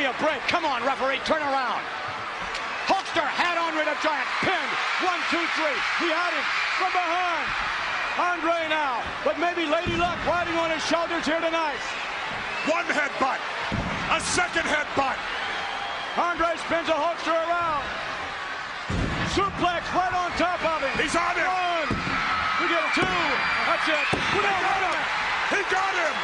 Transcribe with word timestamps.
me 0.00 0.08
a 0.08 0.16
break. 0.16 0.40
Come 0.48 0.64
on, 0.64 0.80
referee, 0.80 1.20
turn 1.28 1.44
around. 1.44 1.84
Hulkster 2.88 3.20
had 3.20 3.60
Andre 3.60 3.84
the 3.84 3.92
Giant 4.00 4.28
pinned. 4.40 4.72
One, 5.04 5.20
two, 5.28 5.44
three. 5.60 5.76
He 6.00 6.08
had 6.08 6.32
him 6.32 6.46
from 6.80 6.92
behind. 6.96 7.44
Andre 8.16 8.64
now, 8.72 9.04
but 9.28 9.36
maybe 9.36 9.68
Lady 9.68 10.00
Luck 10.00 10.16
riding 10.24 10.56
on 10.56 10.72
his 10.72 10.80
shoulders 10.88 11.28
here 11.28 11.40
tonight. 11.44 11.76
One 12.64 12.88
headbutt. 12.88 13.40
A 14.16 14.20
second 14.24 14.64
headbutt. 14.64 15.20
Andre 16.16 16.56
spins 16.64 16.88
a 16.88 16.96
Hulkster 16.96 17.36
around. 17.36 17.84
Suplex 19.36 19.84
right 19.92 20.16
on 20.16 20.32
top 20.40 20.64
of 20.64 20.80
him. 20.80 20.96
He's 20.96 21.14
on 21.14 21.36
him. 21.36 21.44
One. 21.44 21.92
We 22.64 22.72
get 22.72 22.80
a 22.80 22.90
two. 22.96 23.20
That's 23.68 23.84
it. 23.84 24.06
We 24.16 24.40
got 24.48 24.80
him. 24.80 25.00
He 25.52 25.60
got 25.68 25.92
him. 25.92 26.14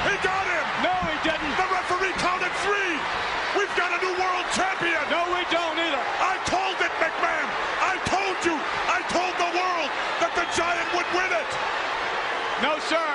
He 0.00 0.14
got 0.24 0.46
him. 0.48 0.66
No, 0.80 0.94
he 1.12 1.16
didn't. 1.24 1.52
The 1.60 1.66
referee 1.68 2.16
counted 2.16 2.52
three. 2.70 2.94
We've 3.58 3.74
got 3.74 3.90
a 3.90 3.98
new 3.98 4.14
world 4.14 4.46
champion. 4.54 5.02
No, 5.10 5.26
we 5.34 5.42
don't 5.50 5.74
either. 5.74 6.04
I 6.22 6.38
told 6.46 6.78
it, 6.78 6.92
McMahon. 7.02 7.48
I 7.82 7.98
told 8.06 8.38
you. 8.46 8.54
I 8.86 9.02
told 9.10 9.34
the 9.42 9.50
world 9.58 9.90
that 10.22 10.30
the 10.38 10.46
Giant 10.54 10.86
would 10.94 11.08
win 11.10 11.30
it. 11.34 11.50
No, 12.62 12.78
sir. 12.86 13.08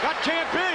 That 0.00 0.16
can't 0.24 0.48
be. 0.56 0.70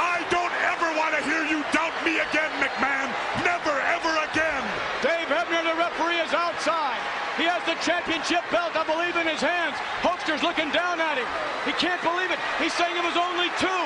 I 0.00 0.24
don't 0.32 0.54
ever 0.72 0.88
want 0.96 1.12
to 1.18 1.20
hear 1.20 1.44
you 1.44 1.60
doubt 1.76 1.92
me 2.00 2.24
again, 2.24 2.52
McMahon. 2.56 3.12
Never, 3.44 3.76
ever 3.92 4.12
again. 4.32 4.64
Dave 5.04 5.28
Hebner, 5.28 5.60
the 5.60 5.76
referee, 5.76 6.24
is 6.24 6.32
outside. 6.32 7.00
He 7.36 7.44
has 7.44 7.60
the 7.68 7.76
championship 7.84 8.44
belt, 8.48 8.72
I 8.76 8.84
believe, 8.84 9.16
in 9.16 9.28
his 9.28 9.40
hands. 9.44 9.76
Hulkster's 10.30 10.46
looking 10.46 10.70
down 10.70 11.02
at 11.02 11.18
him. 11.18 11.26
He 11.66 11.74
can't 11.74 11.98
believe 12.06 12.30
it. 12.30 12.38
He's 12.62 12.70
saying 12.78 12.94
it 12.94 13.02
was 13.02 13.18
only 13.18 13.50
two. 13.58 13.82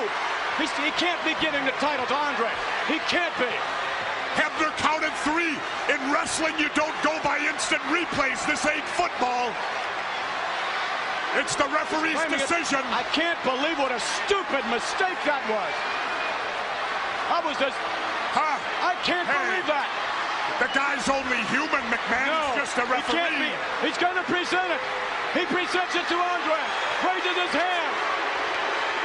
He's, 0.61 0.69
he 0.77 0.93
can't 1.01 1.17
be 1.25 1.33
giving 1.41 1.65
the 1.65 1.73
title 1.81 2.05
to 2.05 2.13
Andre. 2.13 2.53
He 2.85 3.01
can't 3.09 3.33
be. 3.41 3.49
Hebner 4.37 4.69
counted 4.77 5.09
three. 5.25 5.57
In 5.89 5.97
wrestling, 6.13 6.53
you 6.61 6.69
don't 6.77 6.93
go 7.01 7.17
by 7.25 7.41
instant 7.41 7.81
replays. 7.89 8.37
This 8.45 8.61
ain't 8.69 8.85
football. 8.93 9.49
It's 11.33 11.57
the 11.57 11.65
referee's 11.73 12.21
decision. 12.29 12.85
I 12.93 13.01
can't 13.11 13.41
believe 13.41 13.81
what 13.81 13.91
a 13.91 13.99
stupid 14.21 14.61
mistake 14.69 15.17
that 15.25 15.41
was. 15.49 15.73
I 17.33 17.41
was 17.41 17.57
just, 17.57 17.75
Huh? 18.37 18.59
I 18.85 18.93
can't 19.01 19.25
Hey. 19.25 19.33
believe 19.33 19.65
that. 19.65 19.89
The 20.61 20.69
guy's 20.77 21.07
only 21.09 21.41
human, 21.49 21.81
McMahon. 21.89 22.29
No, 22.29 22.53
He's 22.53 22.69
just 22.69 22.77
a 22.77 22.85
he 22.85 23.01
can't 23.09 23.33
referee. 23.33 23.49
be. 23.49 23.87
He's 23.87 23.97
going 23.97 24.15
to 24.15 24.23
present 24.29 24.69
it. 24.71 24.83
He 25.35 25.43
presents 25.47 25.93
it 25.93 26.07
to 26.07 26.15
Andre. 26.15 26.59
Raises 27.03 27.35
his 27.35 27.51
hand. 27.51 27.93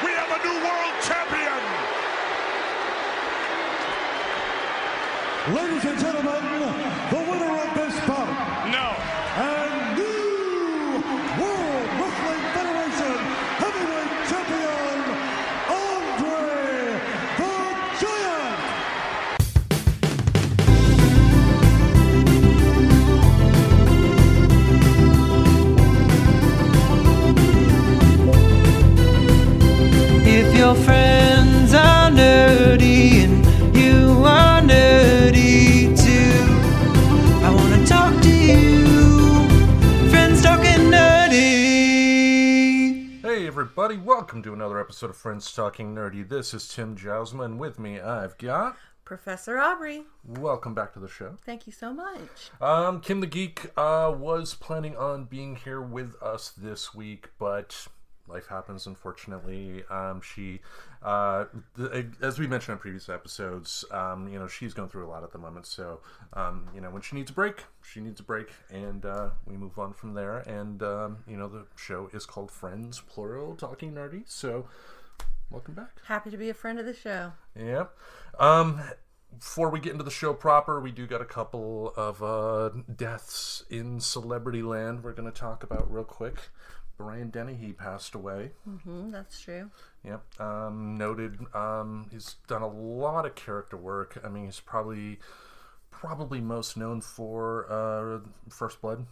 We 0.04 0.12
have 0.14 0.30
a 0.30 0.38
new 0.46 0.62
world 0.62 0.94
champion. 1.02 1.60
Ladies 5.56 5.84
and 5.90 5.98
gentlemen, 5.98 6.89
your 30.70 30.84
friends 30.84 31.74
are 31.74 32.10
nerdy 32.10 33.24
and 33.24 33.44
you 33.76 34.22
are 34.24 34.60
nerdy 34.60 35.98
too, 35.98 36.46
I 37.44 37.50
wanna 37.52 37.84
talk 37.84 38.22
to 38.22 38.30
you. 38.30 38.86
Friends 40.10 40.40
talking 40.44 40.92
nerdy. 40.92 41.40
Hey 43.20 43.48
everybody, 43.48 43.96
welcome 43.96 44.44
to 44.44 44.52
another 44.52 44.78
episode 44.78 45.10
of 45.10 45.16
Friends 45.16 45.52
Talking 45.52 45.92
Nerdy. 45.92 46.28
This 46.28 46.54
is 46.54 46.68
Tim 46.68 46.96
Jousma, 46.96 47.46
and 47.46 47.58
with 47.58 47.80
me 47.80 47.98
I've 47.98 48.38
got. 48.38 48.76
Professor 49.04 49.58
Aubrey, 49.58 50.04
Welcome 50.24 50.74
back 50.74 50.92
to 50.92 51.00
the 51.00 51.08
show. 51.08 51.34
thank 51.44 51.66
you 51.66 51.72
so 51.72 51.92
much. 51.92 52.52
Um, 52.60 53.00
Kim 53.00 53.18
the 53.18 53.26
Geek 53.26 53.72
uh, 53.76 54.14
was 54.16 54.54
planning 54.54 54.96
on 54.96 55.24
being 55.24 55.56
here 55.56 55.80
with 55.80 56.14
us 56.22 56.50
this 56.50 56.94
week, 56.94 57.30
but 57.40 57.88
life 58.30 58.46
happens, 58.46 58.86
unfortunately. 58.86 59.84
Um, 59.90 60.20
she, 60.20 60.60
uh, 61.02 61.46
th- 61.76 62.06
as 62.22 62.38
we 62.38 62.46
mentioned 62.46 62.74
in 62.74 62.78
previous 62.78 63.08
episodes, 63.08 63.84
um, 63.90 64.28
you 64.28 64.38
know, 64.38 64.46
she's 64.46 64.74
going 64.74 64.88
through 64.88 65.06
a 65.06 65.10
lot 65.10 65.22
at 65.24 65.32
the 65.32 65.38
moment. 65.38 65.66
So, 65.66 66.00
um, 66.32 66.68
you 66.74 66.80
know, 66.80 66.90
when 66.90 67.02
she 67.02 67.16
needs 67.16 67.30
a 67.30 67.34
break, 67.34 67.64
she 67.82 68.00
needs 68.00 68.20
a 68.20 68.22
break, 68.22 68.48
and 68.70 69.04
uh, 69.04 69.30
we 69.46 69.56
move 69.56 69.78
on 69.78 69.92
from 69.92 70.14
there. 70.14 70.38
And, 70.38 70.82
um, 70.82 71.18
you 71.26 71.36
know, 71.36 71.48
the 71.48 71.66
show 71.76 72.08
is 72.12 72.26
called 72.26 72.50
Friends, 72.50 73.00
plural, 73.00 73.56
Talking 73.56 73.92
Nerdy. 73.92 74.22
So, 74.26 74.66
welcome 75.50 75.74
back. 75.74 75.98
Happy 76.06 76.30
to 76.30 76.36
be 76.36 76.48
a 76.48 76.54
friend 76.54 76.78
of 76.78 76.86
the 76.86 76.94
show. 76.94 77.32
Yep. 77.56 77.96
Um, 78.38 78.80
before 79.38 79.70
we 79.70 79.80
get 79.80 79.92
into 79.92 80.04
the 80.04 80.10
show 80.10 80.34
proper, 80.34 80.80
we 80.80 80.90
do 80.90 81.06
got 81.06 81.20
a 81.20 81.26
couple 81.26 81.92
of 81.96 82.22
uh, 82.22 82.70
deaths 82.94 83.64
in 83.70 84.00
celebrity 84.00 84.62
land 84.62 85.04
we're 85.04 85.12
going 85.12 85.30
to 85.30 85.38
talk 85.38 85.62
about 85.62 85.92
real 85.92 86.04
quick. 86.04 86.36
Brian 87.00 87.30
Dennehy 87.30 87.72
passed 87.72 88.14
away. 88.14 88.50
hmm 88.64 89.10
that's 89.10 89.40
true. 89.40 89.70
Yep. 90.04 90.38
Um, 90.38 90.98
noted. 90.98 91.38
Um, 91.54 92.08
he's 92.12 92.34
done 92.46 92.60
a 92.60 92.68
lot 92.68 93.24
of 93.24 93.34
character 93.34 93.78
work. 93.78 94.20
I 94.22 94.28
mean, 94.28 94.44
he's 94.44 94.60
probably 94.60 95.18
probably 95.90 96.42
most 96.42 96.76
known 96.76 97.00
for 97.00 97.66
uh, 97.72 98.18
First 98.50 98.82
Blood, 98.82 99.06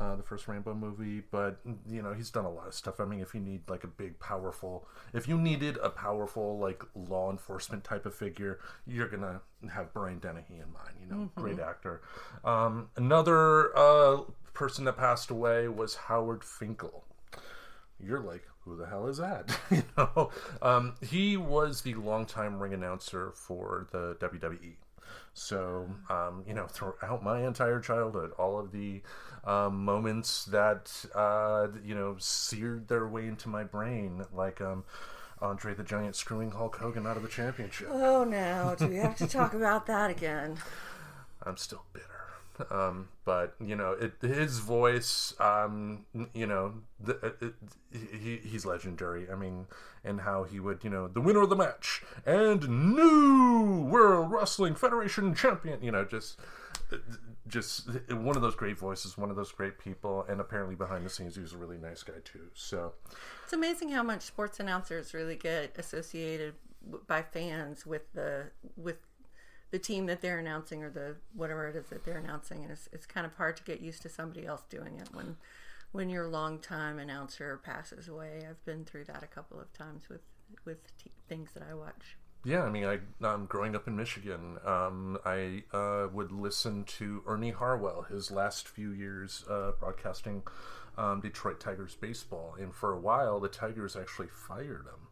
uh, 0.00 0.16
the 0.16 0.24
first 0.24 0.48
Rambo 0.48 0.74
movie. 0.74 1.22
But 1.30 1.60
you 1.88 2.02
know, 2.02 2.12
he's 2.12 2.30
done 2.30 2.44
a 2.44 2.50
lot 2.50 2.66
of 2.66 2.74
stuff. 2.74 2.98
I 2.98 3.04
mean, 3.04 3.20
if 3.20 3.34
you 3.34 3.40
need 3.40 3.60
like 3.68 3.84
a 3.84 3.88
big, 3.88 4.18
powerful, 4.18 4.88
if 5.12 5.28
you 5.28 5.38
needed 5.38 5.78
a 5.80 5.90
powerful 5.90 6.58
like 6.58 6.82
law 6.96 7.30
enforcement 7.30 7.84
type 7.84 8.04
of 8.04 8.16
figure, 8.16 8.58
you're 8.84 9.08
gonna 9.08 9.42
have 9.72 9.94
Brian 9.94 10.18
Dennehy 10.18 10.58
in 10.58 10.72
mind. 10.72 10.96
You 11.00 11.06
know, 11.06 11.30
great 11.36 11.60
actor. 11.60 12.02
Um, 12.44 12.88
another 12.96 13.76
uh, 13.78 14.22
person 14.54 14.86
that 14.86 14.96
passed 14.96 15.30
away 15.30 15.68
was 15.68 15.94
Howard 15.94 16.42
Finkel 16.42 17.04
you're 18.04 18.20
like, 18.20 18.44
who 18.60 18.76
the 18.76 18.86
hell 18.86 19.06
is 19.06 19.18
that? 19.18 19.58
you 19.70 19.82
know, 19.96 20.30
um, 20.62 20.94
he 21.00 21.36
was 21.36 21.82
the 21.82 21.94
longtime 21.94 22.58
ring 22.58 22.74
announcer 22.74 23.32
for 23.34 23.86
the 23.92 24.16
WWE. 24.20 24.74
So, 25.34 25.88
um, 26.10 26.44
you 26.46 26.54
know, 26.54 26.66
throughout 26.66 27.22
my 27.22 27.46
entire 27.46 27.80
childhood, 27.80 28.32
all 28.38 28.58
of 28.58 28.72
the 28.72 29.02
um, 29.44 29.84
moments 29.84 30.44
that 30.46 31.04
uh, 31.14 31.68
you 31.84 31.94
know 31.94 32.16
seared 32.18 32.88
their 32.88 33.06
way 33.06 33.26
into 33.26 33.48
my 33.48 33.64
brain, 33.64 34.24
like 34.34 34.60
um, 34.60 34.84
Andre 35.40 35.74
the 35.74 35.84
Giant 35.84 36.16
screwing 36.16 36.50
Hulk 36.50 36.76
Hogan 36.76 37.06
out 37.06 37.16
of 37.16 37.22
the 37.22 37.28
championship. 37.28 37.88
Oh, 37.90 38.24
now 38.24 38.74
do 38.74 38.88
we 38.88 38.96
have 38.96 39.16
to 39.18 39.26
talk 39.26 39.54
about 39.54 39.86
that 39.86 40.10
again? 40.10 40.58
I'm 41.42 41.56
still 41.56 41.84
bitter. 41.92 42.17
Um, 42.70 43.08
but 43.24 43.54
you 43.60 43.76
know, 43.76 43.92
it, 43.92 44.14
his 44.20 44.58
voice, 44.58 45.34
um, 45.40 46.06
you 46.34 46.46
know, 46.46 46.74
the, 46.98 47.12
it, 47.12 47.36
it, 47.40 47.54
he, 47.92 48.36
he's 48.36 48.64
legendary. 48.66 49.30
I 49.30 49.34
mean, 49.34 49.66
and 50.04 50.20
how 50.20 50.44
he 50.44 50.60
would, 50.60 50.84
you 50.84 50.90
know, 50.90 51.08
the 51.08 51.20
winner 51.20 51.42
of 51.42 51.50
the 51.50 51.56
match 51.56 52.02
and 52.24 52.94
new 52.94 53.82
World 53.90 54.30
Wrestling 54.30 54.74
Federation 54.74 55.34
champion. 55.34 55.82
You 55.82 55.92
know, 55.92 56.04
just, 56.04 56.38
just 57.46 57.88
one 58.10 58.36
of 58.36 58.42
those 58.42 58.54
great 58.54 58.78
voices, 58.78 59.18
one 59.18 59.30
of 59.30 59.36
those 59.36 59.52
great 59.52 59.78
people, 59.78 60.24
and 60.28 60.40
apparently 60.40 60.74
behind 60.74 61.04
the 61.04 61.10
scenes, 61.10 61.34
he 61.34 61.42
was 61.42 61.52
a 61.52 61.58
really 61.58 61.78
nice 61.78 62.02
guy 62.02 62.14
too. 62.24 62.48
So, 62.54 62.92
It's 63.44 63.52
amazing 63.52 63.90
how 63.90 64.02
much 64.02 64.22
sports 64.22 64.60
announcers 64.60 65.14
really 65.14 65.36
get 65.36 65.74
associated 65.78 66.54
by 67.06 67.22
fans 67.22 67.84
with 67.84 68.12
the 68.14 68.50
with 68.76 68.96
the 69.70 69.78
team 69.78 70.06
that 70.06 70.20
they're 70.20 70.38
announcing 70.38 70.82
or 70.82 70.90
the 70.90 71.16
whatever 71.34 71.68
it 71.68 71.76
is 71.76 71.86
that 71.86 72.04
they're 72.04 72.18
announcing, 72.18 72.62
and 72.62 72.70
it's 72.72 72.88
it's 72.92 73.06
kind 73.06 73.26
of 73.26 73.34
hard 73.34 73.56
to 73.56 73.62
get 73.62 73.80
used 73.80 74.02
to 74.02 74.08
somebody 74.08 74.46
else 74.46 74.62
doing 74.68 74.96
it 74.98 75.08
when 75.12 75.36
when 75.92 76.08
your 76.08 76.26
longtime 76.26 76.98
announcer 76.98 77.60
passes 77.62 78.08
away. 78.08 78.46
I've 78.48 78.64
been 78.64 78.84
through 78.84 79.04
that 79.04 79.22
a 79.22 79.26
couple 79.26 79.60
of 79.60 79.72
times 79.72 80.08
with 80.08 80.22
with 80.64 80.96
t- 80.96 81.10
things 81.28 81.50
that 81.54 81.62
I 81.68 81.74
watch. 81.74 82.16
Yeah, 82.44 82.62
I 82.62 82.70
mean, 82.70 82.84
I 82.84 83.00
um, 83.26 83.46
growing 83.46 83.74
up 83.74 83.88
in 83.88 83.96
Michigan, 83.96 84.58
um, 84.64 85.18
I 85.24 85.64
uh, 85.72 86.08
would 86.12 86.32
listen 86.32 86.84
to 86.84 87.22
Ernie 87.26 87.50
Harwell 87.50 88.02
his 88.02 88.30
last 88.30 88.68
few 88.68 88.92
years 88.92 89.44
uh, 89.50 89.72
broadcasting 89.78 90.44
um, 90.96 91.20
Detroit 91.20 91.60
Tigers 91.60 91.94
baseball, 91.94 92.54
and 92.58 92.74
for 92.74 92.92
a 92.92 92.98
while, 92.98 93.40
the 93.40 93.48
Tigers 93.48 93.96
actually 93.96 94.28
fired 94.28 94.86
him. 94.86 95.07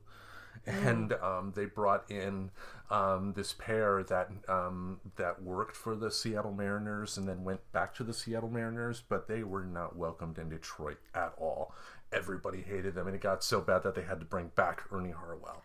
And 0.67 1.13
um, 1.15 1.53
they 1.55 1.67
brought 1.67 2.11
in 2.11 2.51
um, 2.91 3.33
this 3.35 3.53
pair 3.53 4.03
that 4.05 4.31
um, 4.49 5.01
that 5.17 5.43
worked 5.43 5.77
for 5.77 5.95
the 5.95 6.11
Seattle 6.11 6.53
Mariners 6.53 7.17
and 7.17 7.29
then 7.29 7.45
went 7.45 7.61
back 7.73 7.95
to 7.97 8.05
the 8.05 8.15
Seattle 8.15 8.51
Mariners, 8.51 9.03
but 9.09 9.29
they 9.29 9.43
were 9.43 9.65
not 9.65 9.97
welcomed 9.97 10.39
in 10.39 10.49
Detroit 10.49 10.99
at 11.15 11.33
all. 11.39 11.75
Everybody 12.13 12.63
hated 12.63 12.95
them, 12.95 13.07
and 13.07 13.17
it 13.17 13.23
got 13.23 13.43
so 13.43 13.61
bad 13.61 13.83
that 13.83 13.95
they 13.95 14.03
had 14.03 14.21
to 14.21 14.27
bring 14.27 14.53
back 14.55 14.85
Ernie 14.93 15.11
Harwell. 15.11 15.63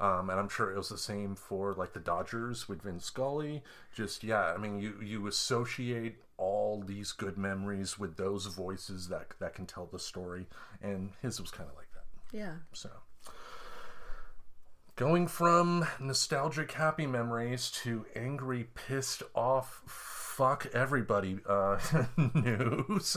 Um, 0.00 0.30
and 0.30 0.38
I'm 0.38 0.48
sure 0.48 0.70
it 0.70 0.76
was 0.76 0.90
the 0.90 0.98
same 0.98 1.34
for 1.34 1.74
like 1.74 1.92
the 1.92 2.00
Dodgers 2.00 2.68
with 2.68 2.82
Vin 2.82 3.00
Scully. 3.00 3.62
Just 3.94 4.22
yeah, 4.22 4.52
I 4.52 4.56
mean, 4.56 4.78
you 4.78 5.00
you 5.02 5.26
associate 5.26 6.16
all 6.36 6.82
these 6.86 7.12
good 7.12 7.36
memories 7.36 7.98
with 7.98 8.16
those 8.16 8.46
voices 8.46 9.08
that 9.08 9.32
that 9.40 9.54
can 9.54 9.66
tell 9.66 9.86
the 9.86 9.98
story, 9.98 10.46
and 10.80 11.10
his 11.20 11.40
was 11.40 11.50
kind 11.50 11.68
of 11.68 11.76
like 11.76 11.88
that. 11.92 12.36
Yeah. 12.36 12.54
So, 12.72 12.90
going 14.98 15.28
from 15.28 15.86
nostalgic 16.00 16.72
happy 16.72 17.06
memories 17.06 17.70
to 17.70 18.04
angry, 18.16 18.66
pissed 18.74 19.22
off, 19.32 19.80
fuck 19.86 20.66
everybody 20.74 21.38
uh, 21.48 21.78
news. 22.34 23.16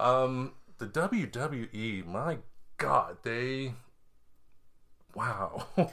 Um, 0.00 0.52
the 0.78 0.86
WWE, 0.88 2.04
my 2.06 2.38
God, 2.76 3.18
they. 3.22 3.74
Wow. 5.14 5.68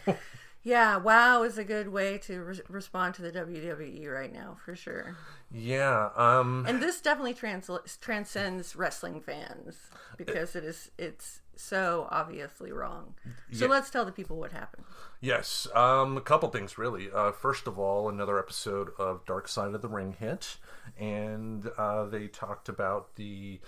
Yeah, 0.61 0.97
wow 0.97 1.43
is 1.43 1.57
a 1.57 1.63
good 1.63 1.87
way 1.87 2.17
to 2.17 2.41
re- 2.43 2.59
respond 2.67 3.15
to 3.15 3.21
the 3.21 3.31
WWE 3.31 4.13
right 4.13 4.31
now, 4.31 4.57
for 4.65 4.75
sure. 4.75 5.15
yeah. 5.49 6.09
Um, 6.17 6.65
And 6.67 6.83
this 6.83 6.99
definitely 6.99 7.33
trans- 7.33 7.69
transcends 8.01 8.75
wrestling 8.75 9.21
fans 9.21 9.77
because 10.17 10.57
it 10.57 10.65
is 10.65 10.91
it's 10.97 11.39
so 11.59 12.07
obviously 12.09 12.71
wrong. 12.71 13.15
So 13.51 13.65
Yeah. 13.65 13.71
let's 13.71 13.89
tell 13.89 14.05
the 14.05 14.11
people 14.11 14.37
what 14.37 14.51
happened. 14.53 14.85
Yes, 15.19 15.67
um, 15.75 16.15
a 16.17 16.21
couple 16.21 16.47
things 16.49 16.77
really. 16.77 17.11
Uh, 17.11 17.31
first 17.33 17.67
of 17.67 17.77
all, 17.77 18.07
another 18.07 18.39
episode 18.39 18.91
of 18.97 19.25
Dark 19.25 19.47
Side 19.49 19.73
of 19.73 19.81
the 19.81 19.89
Ring 19.89 20.13
hit, 20.13 20.57
and 20.97 21.69
uh, 21.77 22.05
they 22.05 22.27
talked 22.27 22.69
about 22.69 23.15
the 23.15 23.59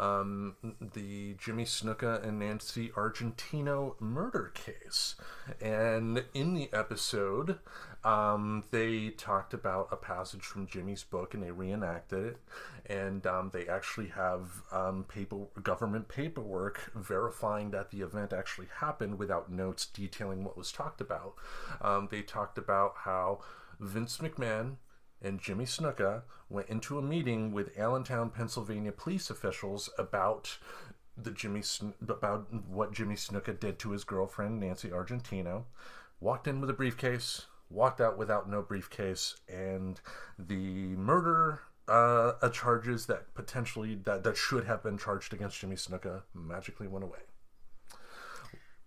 um, 0.00 0.56
the 0.94 1.34
Jimmy 1.34 1.64
Snuka 1.64 2.26
and 2.26 2.38
Nancy 2.38 2.88
Argentino 2.88 4.00
murder 4.00 4.50
case, 4.54 5.14
and 5.60 6.24
in 6.32 6.54
the 6.54 6.70
episode, 6.72 7.58
um, 8.02 8.64
they 8.70 9.10
talked 9.10 9.52
about 9.52 9.88
a 9.92 9.96
passage 9.96 10.42
from 10.42 10.66
Jimmy's 10.66 11.04
book, 11.04 11.34
and 11.34 11.42
they 11.42 11.50
reenacted 11.50 12.24
it, 12.24 12.38
and 12.86 13.26
um, 13.26 13.50
they 13.52 13.68
actually 13.68 14.08
have 14.08 14.62
um, 14.72 15.04
paper 15.04 15.36
government 15.62 16.08
paperwork 16.08 16.90
verifying 16.94 17.70
that 17.72 17.90
the 17.90 18.00
event 18.00 18.32
actually 18.32 18.68
happened 18.78 19.18
without 19.18 19.52
notes 19.52 19.84
detailing 19.84 20.44
what 20.44 20.56
was 20.56 20.72
talked 20.72 21.02
about. 21.02 21.34
Um, 21.82 22.08
they 22.10 22.22
talked 22.22 22.56
about 22.56 22.94
how 23.04 23.40
Vince 23.78 24.16
McMahon 24.18 24.76
and 25.22 25.40
Jimmy 25.40 25.64
Snuka 25.64 26.22
went 26.48 26.68
into 26.68 26.98
a 26.98 27.02
meeting 27.02 27.52
with 27.52 27.78
Allentown, 27.78 28.30
Pennsylvania 28.30 28.92
police 28.92 29.30
officials 29.30 29.90
about 29.98 30.58
the 31.16 31.30
Jimmy 31.30 31.62
about 32.00 32.52
what 32.68 32.92
Jimmy 32.92 33.14
Snuka 33.14 33.58
did 33.58 33.78
to 33.80 33.90
his 33.90 34.04
girlfriend 34.04 34.60
Nancy 34.60 34.88
Argentino. 34.88 35.64
Walked 36.20 36.46
in 36.46 36.60
with 36.60 36.70
a 36.70 36.74
briefcase, 36.74 37.46
walked 37.70 38.00
out 38.00 38.18
without 38.18 38.48
no 38.48 38.62
briefcase, 38.62 39.36
and 39.48 40.00
the 40.38 40.94
murder 40.96 41.62
uh, 41.88 42.34
uh, 42.40 42.48
charges 42.50 43.06
that 43.06 43.34
potentially 43.34 43.96
that, 44.04 44.22
that 44.22 44.36
should 44.36 44.64
have 44.64 44.82
been 44.82 44.98
charged 44.98 45.32
against 45.32 45.58
Jimmy 45.58 45.76
Snuka 45.76 46.22
magically 46.34 46.86
went 46.86 47.04
away. 47.04 47.20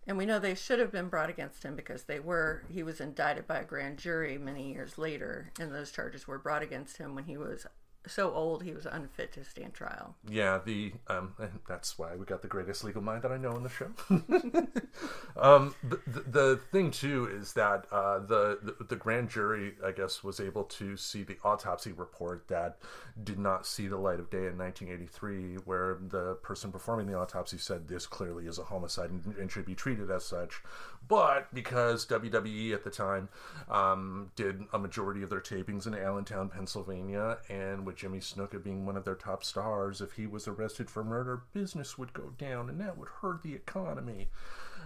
And 0.06 0.18
we 0.18 0.26
know 0.26 0.38
they 0.38 0.56
should 0.56 0.80
have 0.80 0.92
been 0.92 1.08
brought 1.08 1.30
against 1.30 1.64
him 1.64 1.76
because 1.76 2.04
they 2.04 2.20
were 2.20 2.64
he 2.70 2.84
was 2.84 3.00
indicted 3.00 3.48
by 3.48 3.60
a 3.60 3.66
grand 3.66 3.98
jury 3.98 4.38
many 4.38 4.74
years 4.74 4.98
later 4.98 5.52
and 5.60 5.74
those 5.74 5.92
charges 5.92 6.28
were 6.28 6.40
brought 6.40 6.64
against 6.64 6.98
him 6.98 7.16
when 7.16 7.24
he 7.24 7.38
was 7.38 7.66
so 8.08 8.34
old 8.34 8.64
he 8.64 8.74
was 8.74 8.86
unfit 8.86 9.32
to 9.34 9.44
stand 9.44 9.74
trial. 9.74 10.16
Yeah, 10.30 10.60
the 10.64 10.94
um, 11.08 11.34
that's 11.68 11.98
why 11.98 12.16
we 12.16 12.26
got 12.26 12.42
the 12.42 12.48
greatest 12.48 12.84
legal 12.84 13.02
mind 13.02 13.24
that 13.24 13.32
I 13.32 13.38
know 13.38 13.56
in 13.56 13.64
the 13.64 13.70
show. 13.70 13.92
um, 15.38 15.76
the, 15.84 16.00
the 16.08 16.20
the 16.22 16.60
thing 16.72 16.92
too 16.92 17.30
is 17.32 17.54
that 17.54 17.86
uh, 17.92 18.20
the, 18.20 18.60
the 18.62 18.84
the 18.86 18.96
grand 18.96 19.30
jury, 19.30 19.74
I 19.86 19.92
guess, 19.92 20.24
was 20.24 20.40
able 20.40 20.64
to 20.66 20.98
see 20.98 21.24
the 21.24 21.38
autopsy 21.44 21.92
report 21.92 22.48
that 22.50 22.78
did 23.24 23.40
not 23.40 23.66
see 23.66 23.88
the 23.88 23.98
light 23.98 24.20
of 24.20 24.30
day 24.30 24.48
in 24.48 24.58
1983, 24.58 25.56
where 25.66 25.98
the 26.10 26.36
person 26.36 26.72
performing 26.72 27.08
the 27.08 27.18
autopsy 27.18 27.58
said 27.58 27.88
this 27.88 28.06
clearly 28.06 28.48
is 28.48 28.60
a 28.60 28.64
homicide 28.64 29.12
and, 29.12 29.36
and 29.38 29.52
should 29.52 29.66
be 29.66 29.76
treated 29.76 30.10
as 30.10 30.26
such. 30.26 30.62
But 31.08 31.54
because 31.54 32.06
WWE 32.08 32.74
at 32.74 32.84
the 32.84 32.90
time 32.90 33.30
um, 33.70 34.32
did 34.36 34.64
a 34.72 34.80
majority 34.80 35.22
of 35.22 35.30
their 35.30 35.42
tapings 35.42 35.86
in 35.86 35.94
Allentown, 35.94 36.50
Pennsylvania, 36.50 37.38
and 37.50 37.86
with 37.94 38.00
Jimmy 38.00 38.19
Snuka 38.19 38.63
being 38.63 38.86
one 38.86 38.98
of 38.98 39.06
their 39.06 39.16
top 39.16 39.44
stars, 39.44 40.01
if 40.01 40.13
he 40.13 40.25
was 40.25 40.48
arrested 40.48 40.90
for 40.90 41.04
murder, 41.04 41.44
business 41.54 41.95
would 41.95 42.12
go 42.12 42.34
down 42.40 42.68
and 42.69 42.81
that 42.81 42.98
would 42.98 43.07
hurt 43.22 43.44
the 43.44 43.54
economy. 43.54 44.30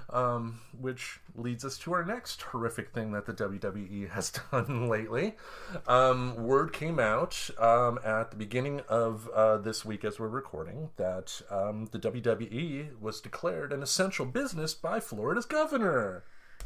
Um, 0.10 0.62
which 0.80 1.20
leads 1.36 1.66
us 1.66 1.78
to 1.80 1.92
our 1.92 2.06
next 2.06 2.42
horrific 2.42 2.94
thing 2.94 3.12
that 3.12 3.26
the 3.26 3.34
WWE 3.34 4.10
has 4.12 4.32
done 4.52 4.88
lately. 4.88 5.36
Um, 5.86 6.36
word 6.36 6.72
came 6.72 6.98
out 6.98 7.50
um, 7.60 8.00
at 8.06 8.32
the 8.32 8.38
beginning 8.38 8.82
of 8.88 9.28
uh, 9.36 9.58
this 9.58 9.84
week, 9.84 10.06
as 10.06 10.18
we're 10.18 10.30
recording, 10.30 10.92
that 10.96 11.42
um, 11.50 11.90
the 11.92 12.00
WWE 12.00 12.98
was 13.02 13.20
declared 13.20 13.74
an 13.74 13.84
essential 13.84 14.26
business 14.26 14.74
by 14.74 15.02
Florida's 15.02 15.46
governor. 15.46 16.24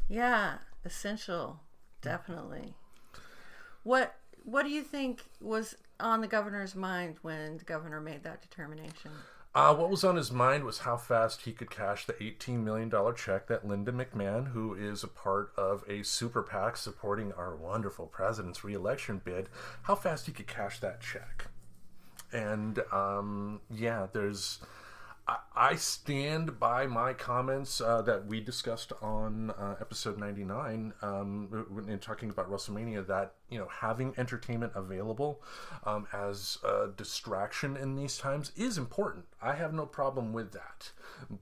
Yeah, 0.07 0.57
essential, 0.85 1.61
definitely. 2.03 2.75
What 3.81 4.20
what 4.43 4.63
do 4.63 4.69
you 4.69 4.81
think 4.81 5.23
was 5.39 5.75
on 5.99 6.21
the 6.21 6.27
governor's 6.27 6.75
mind 6.75 7.17
when 7.21 7.57
the 7.57 7.63
governor 7.63 8.01
made 8.01 8.23
that 8.23 8.41
determination? 8.41 9.11
Uh, 9.53 9.75
what 9.75 9.89
was 9.89 10.05
on 10.05 10.15
his 10.15 10.31
mind 10.31 10.63
was 10.63 10.79
how 10.79 10.95
fast 10.95 11.41
he 11.41 11.51
could 11.51 11.69
cash 11.69 12.05
the 12.05 12.13
$18 12.13 12.63
million 12.63 12.89
check 13.17 13.47
that 13.47 13.67
Linda 13.67 13.91
McMahon, 13.91 14.53
who 14.53 14.73
is 14.73 15.03
a 15.03 15.09
part 15.09 15.51
of 15.57 15.83
a 15.89 16.03
super 16.03 16.41
PAC 16.41 16.77
supporting 16.77 17.33
our 17.33 17.53
wonderful 17.53 18.05
president's 18.05 18.63
reelection 18.63 19.21
bid, 19.23 19.49
how 19.83 19.95
fast 19.95 20.25
he 20.25 20.31
could 20.31 20.47
cash 20.47 20.79
that 20.79 21.01
check. 21.01 21.47
And 22.31 22.79
um, 22.93 23.59
yeah, 23.69 24.07
there's. 24.13 24.59
I, 25.55 25.75
stand 25.75 26.59
by 26.59 26.87
my 26.87 27.13
comments 27.13 27.81
uh, 27.81 28.01
that 28.03 28.25
we 28.25 28.39
discussed 28.41 28.91
on 29.01 29.51
uh, 29.51 29.75
episode 29.79 30.17
99 30.17 30.93
um, 31.01 31.85
in 31.87 31.99
talking 31.99 32.29
about 32.29 32.49
WrestleMania 32.49 33.05
that, 33.07 33.35
you 33.49 33.59
know, 33.59 33.67
having 33.69 34.13
entertainment 34.17 34.73
available 34.75 35.41
um, 35.85 36.07
as 36.13 36.57
a 36.63 36.87
distraction 36.95 37.77
in 37.77 37.95
these 37.95 38.17
times 38.17 38.51
is 38.55 38.77
important. 38.77 39.25
I 39.41 39.55
have 39.55 39.73
no 39.73 39.85
problem 39.85 40.33
with 40.33 40.51
that. 40.53 40.91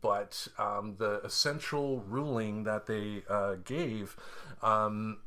But 0.01 0.47
um, 0.57 0.95
the 0.97 1.21
essential 1.23 1.99
ruling 2.01 2.63
that 2.63 2.85
they 2.85 3.23
uh, 3.29 3.55
gave 3.63 4.17
um, 4.61 5.19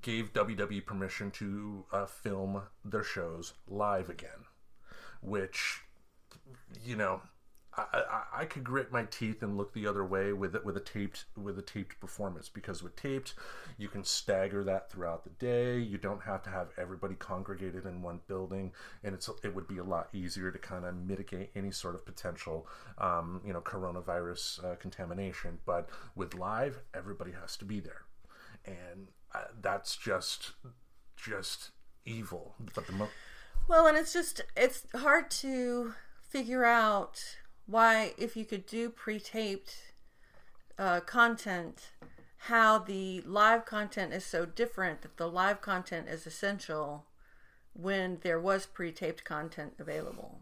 gave 0.00 0.32
WWE 0.32 0.84
permission 0.84 1.30
to 1.32 1.84
uh, 1.92 2.06
film 2.06 2.62
their 2.84 3.04
shows 3.04 3.54
live 3.68 4.08
again, 4.08 4.46
which, 5.20 5.80
you 6.84 6.96
know, 6.96 7.22
I, 7.74 8.22
I, 8.40 8.44
could 8.44 8.64
grit 8.64 8.92
my 8.92 9.04
teeth 9.04 9.42
and 9.42 9.56
look 9.56 9.72
the 9.72 9.86
other 9.86 10.04
way 10.04 10.34
with 10.34 10.54
it 10.54 10.62
with 10.62 10.76
a 10.76 10.80
taped 10.80 11.24
with 11.36 11.58
a 11.58 11.62
taped 11.62 11.98
performance 12.00 12.50
because 12.50 12.82
with 12.82 12.96
taped 12.96 13.34
you 13.78 13.88
can 13.88 14.04
stagger 14.04 14.62
that 14.64 14.90
throughout 14.90 15.24
the 15.24 15.30
day. 15.30 15.78
You 15.78 15.96
don't 15.96 16.22
have 16.22 16.42
to 16.42 16.50
have 16.50 16.68
everybody 16.76 17.14
congregated 17.14 17.86
in 17.86 18.02
one 18.02 18.20
building, 18.26 18.72
and 19.02 19.14
it's 19.14 19.30
it 19.42 19.54
would 19.54 19.66
be 19.66 19.78
a 19.78 19.84
lot 19.84 20.08
easier 20.12 20.50
to 20.50 20.58
kind 20.58 20.84
of 20.84 20.94
mitigate 20.94 21.50
any 21.54 21.70
sort 21.70 21.94
of 21.94 22.04
potential, 22.04 22.66
um, 22.98 23.40
you 23.44 23.54
know, 23.54 23.62
coronavirus 23.62 24.64
uh, 24.64 24.76
contamination. 24.76 25.58
But 25.64 25.88
with 26.14 26.34
live, 26.34 26.82
everybody 26.92 27.32
has 27.32 27.56
to 27.56 27.64
be 27.64 27.80
there, 27.80 28.02
and 28.66 29.08
uh, 29.34 29.44
that's 29.62 29.96
just 29.96 30.52
just 31.16 31.70
evil. 32.04 32.54
But 32.74 32.86
the 32.86 32.92
mo- 32.92 33.08
Well, 33.66 33.86
and 33.86 33.96
it's 33.96 34.12
just 34.12 34.42
it's 34.54 34.84
hard 34.94 35.30
to 35.30 35.94
figure 36.20 36.64
out 36.64 37.20
why 37.72 38.12
if 38.18 38.36
you 38.36 38.44
could 38.44 38.66
do 38.66 38.90
pre-taped 38.90 39.94
uh, 40.78 41.00
content 41.00 41.88
how 42.36 42.78
the 42.78 43.22
live 43.22 43.64
content 43.64 44.12
is 44.12 44.26
so 44.26 44.44
different 44.44 45.00
that 45.00 45.16
the 45.16 45.28
live 45.28 45.62
content 45.62 46.06
is 46.06 46.26
essential 46.26 47.06
when 47.72 48.18
there 48.22 48.38
was 48.38 48.66
pre-taped 48.66 49.24
content 49.24 49.72
available 49.78 50.38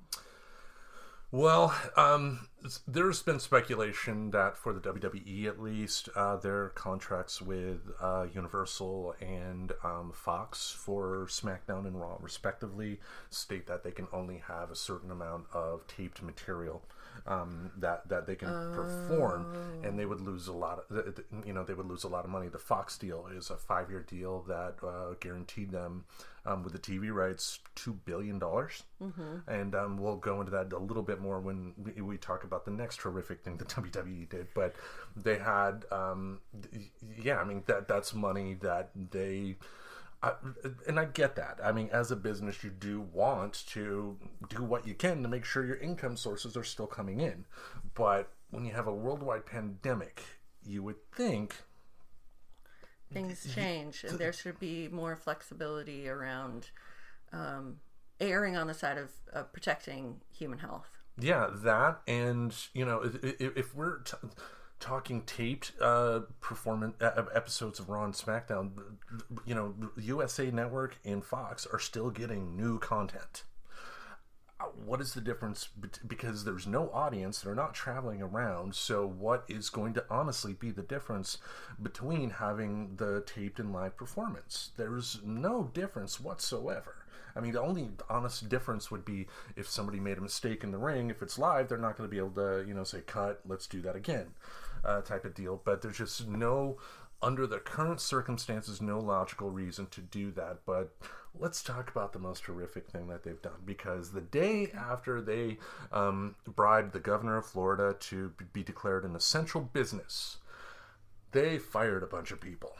Well, 1.32 1.72
um, 1.96 2.48
there's 2.88 3.22
been 3.22 3.38
speculation 3.38 4.32
that 4.32 4.56
for 4.56 4.72
the 4.72 4.80
WWE 4.80 5.46
at 5.46 5.62
least, 5.62 6.08
uh, 6.16 6.34
their 6.34 6.70
contracts 6.70 7.40
with 7.40 7.78
uh, 8.00 8.26
Universal 8.34 9.14
and 9.20 9.70
um, 9.84 10.10
Fox 10.12 10.72
for 10.76 11.28
SmackDown 11.30 11.86
and 11.86 12.00
Raw, 12.00 12.16
respectively, 12.20 12.98
state 13.28 13.68
that 13.68 13.84
they 13.84 13.92
can 13.92 14.08
only 14.12 14.42
have 14.48 14.72
a 14.72 14.74
certain 14.74 15.12
amount 15.12 15.44
of 15.52 15.86
taped 15.86 16.20
material. 16.20 16.82
Um, 17.26 17.70
that 17.78 18.08
that 18.08 18.26
they 18.26 18.34
can 18.34 18.48
perform, 18.74 19.46
and 19.84 19.98
they 19.98 20.06
would 20.06 20.20
lose 20.20 20.48
a 20.48 20.52
lot 20.52 20.84
of 20.90 21.20
you 21.46 21.52
know 21.52 21.64
they 21.64 21.74
would 21.74 21.86
lose 21.86 22.04
a 22.04 22.08
lot 22.08 22.24
of 22.24 22.30
money. 22.30 22.48
The 22.48 22.58
Fox 22.58 22.98
deal 22.98 23.28
is 23.34 23.50
a 23.50 23.56
five 23.56 23.90
year 23.90 24.02
deal 24.02 24.42
that 24.48 24.76
uh, 24.82 25.14
guaranteed 25.20 25.70
them 25.70 26.04
um, 26.46 26.62
with 26.62 26.72
the 26.72 26.78
TV 26.78 27.12
rights 27.12 27.58
two 27.74 27.92
billion 28.04 28.38
dollars, 28.38 28.82
and 29.46 29.74
um, 29.74 29.98
we'll 29.98 30.16
go 30.16 30.40
into 30.40 30.50
that 30.52 30.72
a 30.72 30.78
little 30.78 31.02
bit 31.02 31.20
more 31.20 31.40
when 31.40 31.74
we, 31.76 32.00
we 32.00 32.16
talk 32.16 32.44
about 32.44 32.64
the 32.64 32.70
next 32.70 33.00
horrific 33.00 33.42
thing 33.44 33.56
that 33.58 33.68
WWE 33.76 34.28
did. 34.28 34.48
But 34.54 34.74
they 35.16 35.38
had, 35.38 35.84
um, 35.92 36.40
yeah, 37.22 37.36
I 37.36 37.44
mean 37.44 37.62
that 37.66 37.88
that's 37.88 38.14
money 38.14 38.54
that 38.62 38.90
they. 39.10 39.56
I, 40.22 40.32
and 40.86 41.00
I 41.00 41.06
get 41.06 41.36
that. 41.36 41.58
I 41.64 41.72
mean, 41.72 41.88
as 41.92 42.10
a 42.10 42.16
business, 42.16 42.62
you 42.62 42.70
do 42.70 43.00
want 43.00 43.64
to 43.68 44.18
do 44.48 44.62
what 44.62 44.86
you 44.86 44.94
can 44.94 45.22
to 45.22 45.28
make 45.28 45.44
sure 45.44 45.64
your 45.64 45.76
income 45.76 46.16
sources 46.16 46.56
are 46.56 46.64
still 46.64 46.86
coming 46.86 47.20
in. 47.20 47.46
But 47.94 48.30
when 48.50 48.64
you 48.64 48.72
have 48.72 48.86
a 48.86 48.94
worldwide 48.94 49.46
pandemic, 49.46 50.22
you 50.64 50.82
would 50.82 51.02
think 51.12 51.56
things 53.12 53.52
change 53.54 54.04
and 54.04 54.18
there 54.18 54.32
should 54.32 54.58
be 54.60 54.88
more 54.88 55.16
flexibility 55.16 56.08
around 56.08 56.70
um, 57.32 57.78
erring 58.20 58.56
on 58.56 58.66
the 58.66 58.74
side 58.74 58.98
of, 58.98 59.10
of 59.32 59.52
protecting 59.52 60.20
human 60.32 60.58
health 60.58 60.88
Yeah, 61.18 61.48
that 61.52 62.02
and 62.06 62.54
you 62.72 62.84
know 62.84 63.02
if, 63.02 63.24
if, 63.24 63.56
if 63.56 63.74
we're 63.74 63.98
t- 64.00 64.16
talking 64.80 65.22
taped 65.22 65.72
uh, 65.80 66.20
performance 66.40 66.94
uh, 67.00 67.24
episodes 67.34 67.78
of 67.78 67.88
Raw 67.88 68.04
and 68.04 68.14
SmackDown, 68.14 68.70
you 69.44 69.54
know 69.54 69.74
USA 69.98 70.50
Network 70.50 70.98
and 71.04 71.24
Fox 71.24 71.66
are 71.66 71.78
still 71.78 72.10
getting 72.10 72.56
new 72.56 72.78
content. 72.78 73.44
Uh, 74.58 74.64
What 74.84 75.00
is 75.00 75.14
the 75.14 75.20
difference? 75.20 75.68
Because 76.06 76.44
there's 76.44 76.66
no 76.66 76.90
audience, 76.90 77.40
they're 77.40 77.54
not 77.54 77.74
traveling 77.74 78.22
around. 78.22 78.74
So, 78.74 79.06
what 79.06 79.44
is 79.48 79.70
going 79.70 79.94
to 79.94 80.04
honestly 80.10 80.54
be 80.54 80.70
the 80.70 80.82
difference 80.82 81.38
between 81.82 82.30
having 82.30 82.96
the 82.96 83.22
taped 83.26 83.60
and 83.60 83.72
live 83.72 83.96
performance? 83.96 84.70
There's 84.76 85.20
no 85.24 85.70
difference 85.72 86.18
whatsoever. 86.20 86.96
I 87.36 87.40
mean, 87.40 87.52
the 87.52 87.60
only 87.62 87.90
honest 88.08 88.48
difference 88.48 88.90
would 88.90 89.04
be 89.04 89.26
if 89.56 89.68
somebody 89.68 90.00
made 90.00 90.18
a 90.18 90.20
mistake 90.20 90.64
in 90.64 90.72
the 90.72 90.78
ring. 90.78 91.10
If 91.10 91.22
it's 91.22 91.38
live, 91.38 91.68
they're 91.68 91.78
not 91.78 91.96
going 91.96 92.08
to 92.08 92.10
be 92.10 92.18
able 92.18 92.30
to, 92.32 92.64
you 92.66 92.74
know, 92.74 92.84
say, 92.84 93.02
cut, 93.06 93.40
let's 93.46 93.66
do 93.66 93.80
that 93.82 93.94
again, 93.96 94.26
uh, 94.84 95.00
type 95.02 95.24
of 95.24 95.34
deal. 95.34 95.60
But 95.64 95.82
there's 95.82 95.98
just 95.98 96.26
no, 96.26 96.78
under 97.22 97.46
the 97.46 97.58
current 97.58 98.00
circumstances, 98.00 98.80
no 98.80 98.98
logical 98.98 99.50
reason 99.50 99.86
to 99.92 100.00
do 100.00 100.30
that. 100.32 100.60
But 100.66 100.94
let's 101.38 101.62
talk 101.62 101.90
about 101.90 102.12
the 102.12 102.18
most 102.18 102.44
horrific 102.44 102.88
thing 102.88 103.08
that 103.08 103.22
they've 103.22 103.40
done 103.40 103.62
because 103.64 104.12
the 104.12 104.20
day 104.20 104.70
after 104.76 105.20
they 105.20 105.58
um, 105.92 106.34
bribed 106.46 106.92
the 106.92 107.00
governor 107.00 107.36
of 107.36 107.46
Florida 107.46 107.96
to 108.00 108.32
be 108.52 108.62
declared 108.62 109.04
an 109.04 109.14
essential 109.14 109.60
business, 109.60 110.38
they 111.32 111.58
fired 111.58 112.02
a 112.02 112.08
bunch 112.08 112.30
of 112.30 112.40
people. 112.40 112.76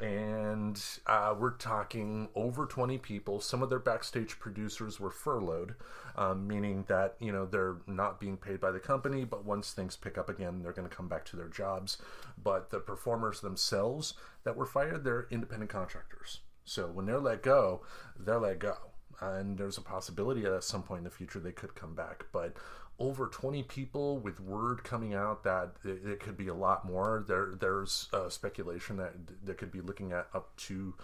And 0.00 0.82
uh, 1.06 1.34
we're 1.38 1.52
talking 1.52 2.28
over 2.34 2.66
20 2.66 2.98
people. 2.98 3.40
Some 3.40 3.62
of 3.62 3.70
their 3.70 3.78
backstage 3.78 4.38
producers 4.38 4.98
were 4.98 5.10
furloughed, 5.10 5.74
um, 6.16 6.46
meaning 6.46 6.84
that, 6.88 7.16
you 7.20 7.32
know, 7.32 7.46
they're 7.46 7.76
not 7.86 8.20
being 8.20 8.36
paid 8.36 8.60
by 8.60 8.70
the 8.70 8.80
company, 8.80 9.24
but 9.24 9.44
once 9.44 9.72
things 9.72 9.96
pick 9.96 10.16
up 10.16 10.28
again, 10.28 10.62
they're 10.62 10.72
going 10.72 10.88
to 10.88 10.94
come 10.94 11.08
back 11.08 11.24
to 11.26 11.36
their 11.36 11.48
jobs. 11.48 11.98
But 12.42 12.70
the 12.70 12.80
performers 12.80 13.40
themselves 13.40 14.14
that 14.44 14.56
were 14.56 14.66
fired, 14.66 15.04
they're 15.04 15.26
independent 15.30 15.70
contractors. 15.70 16.40
So 16.64 16.86
when 16.86 17.06
they're 17.06 17.20
let 17.20 17.42
go, 17.42 17.82
they're 18.18 18.38
let 18.38 18.58
go. 18.58 18.76
And 19.20 19.58
there's 19.58 19.78
a 19.78 19.82
possibility 19.82 20.42
that 20.42 20.52
at 20.52 20.64
some 20.64 20.82
point 20.82 20.98
in 20.98 21.04
the 21.04 21.10
future 21.10 21.38
they 21.38 21.52
could 21.52 21.74
come 21.74 21.94
back. 21.94 22.24
But 22.32 22.56
over 22.98 23.26
20 23.26 23.62
people 23.64 24.18
with 24.18 24.40
word 24.40 24.84
coming 24.84 25.14
out 25.14 25.42
that 25.44 25.72
it, 25.84 26.00
it 26.06 26.20
could 26.20 26.36
be 26.36 26.48
a 26.48 26.54
lot 26.54 26.84
more. 26.84 27.24
There, 27.26 27.52
there's 27.58 28.08
uh, 28.12 28.28
speculation 28.28 28.96
that 28.98 29.14
they 29.44 29.54
could 29.54 29.72
be 29.72 29.80
looking 29.80 30.12
at 30.12 30.28
up 30.32 30.56
to 30.56 30.94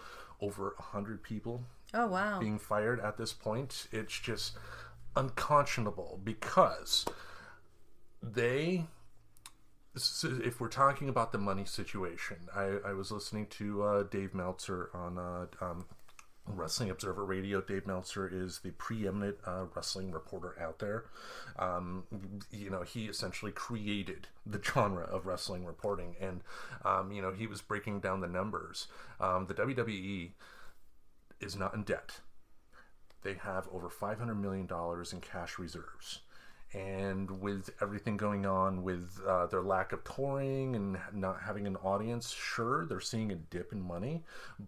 over 0.41 0.75
100 0.79 1.23
people 1.23 1.63
oh 1.93 2.07
wow 2.07 2.39
being 2.39 2.59
fired 2.59 3.01
at 3.01 3.17
this 3.17 3.33
point. 3.33 3.89
It's 3.93 4.19
just 4.19 4.57
unconscionable 5.17 6.21
because 6.23 7.05
they. 8.23 8.87
If 10.23 10.61
we're 10.61 10.69
talking 10.69 11.09
about 11.09 11.33
the 11.33 11.39
money 11.39 11.65
situation, 11.65 12.37
I, 12.55 12.77
I 12.87 12.93
was 12.93 13.11
listening 13.11 13.49
to 13.49 13.83
uh, 13.83 14.03
Dave 14.05 14.35
Meltzer 14.35 14.89
on 14.95 15.19
uh, 15.19 15.47
um, 15.61 15.85
Wrestling 16.47 16.91
Observer 16.91 17.25
Radio. 17.25 17.61
Dave 17.61 17.87
Meltzer 17.87 18.29
is 18.29 18.61
the 18.61 18.71
preeminent 18.73 19.37
uh, 19.47 19.67
wrestling 19.75 20.11
reporter 20.13 20.57
out 20.61 20.79
there. 20.79 21.05
Um, 21.59 22.05
you 22.51 22.71
know, 22.71 22.83
he 22.83 23.07
essentially 23.07 23.53
created 23.53 24.29
the 24.45 24.61
genre 24.63 25.05
of 25.05 25.27
wrestling 25.27 25.65
reporting, 25.65 26.17
and 26.21 26.43
um, 26.85 27.13
you 27.13 27.23
know, 27.23 27.33
he 27.33 27.47
was 27.47 27.61
breaking 27.61 28.01
down 28.01 28.21
the 28.21 28.29
numbers. 28.29 28.89
Um, 29.21 29.47
the 29.47 29.55
WWE 29.55 30.31
is 31.41 31.57
not 31.57 31.75
in 31.75 31.85
debt. 31.85 32.21
They 33.23 33.35
have 33.35 33.69
over 33.71 33.89
$500 33.89 34.39
million 34.39 34.69
in 35.13 35.21
cash 35.21 35.59
reserves. 35.59 36.21
And 36.73 37.41
with 37.41 37.71
everything 37.83 38.17
going 38.17 38.47
on 38.47 38.83
with 38.83 39.21
uh, 39.27 39.47
their 39.47 39.63
lack 39.63 39.93
of 39.93 40.05
touring 40.05 40.77
and 40.77 40.99
not 41.13 41.41
having 41.45 41.67
an 41.67 41.77
audience, 41.77 42.31
sure, 42.31 42.87
they're 42.87 43.01
seeing 43.01 43.33
a 43.33 43.35
dip 43.35 43.73
in 43.73 43.81
money, 43.81 44.23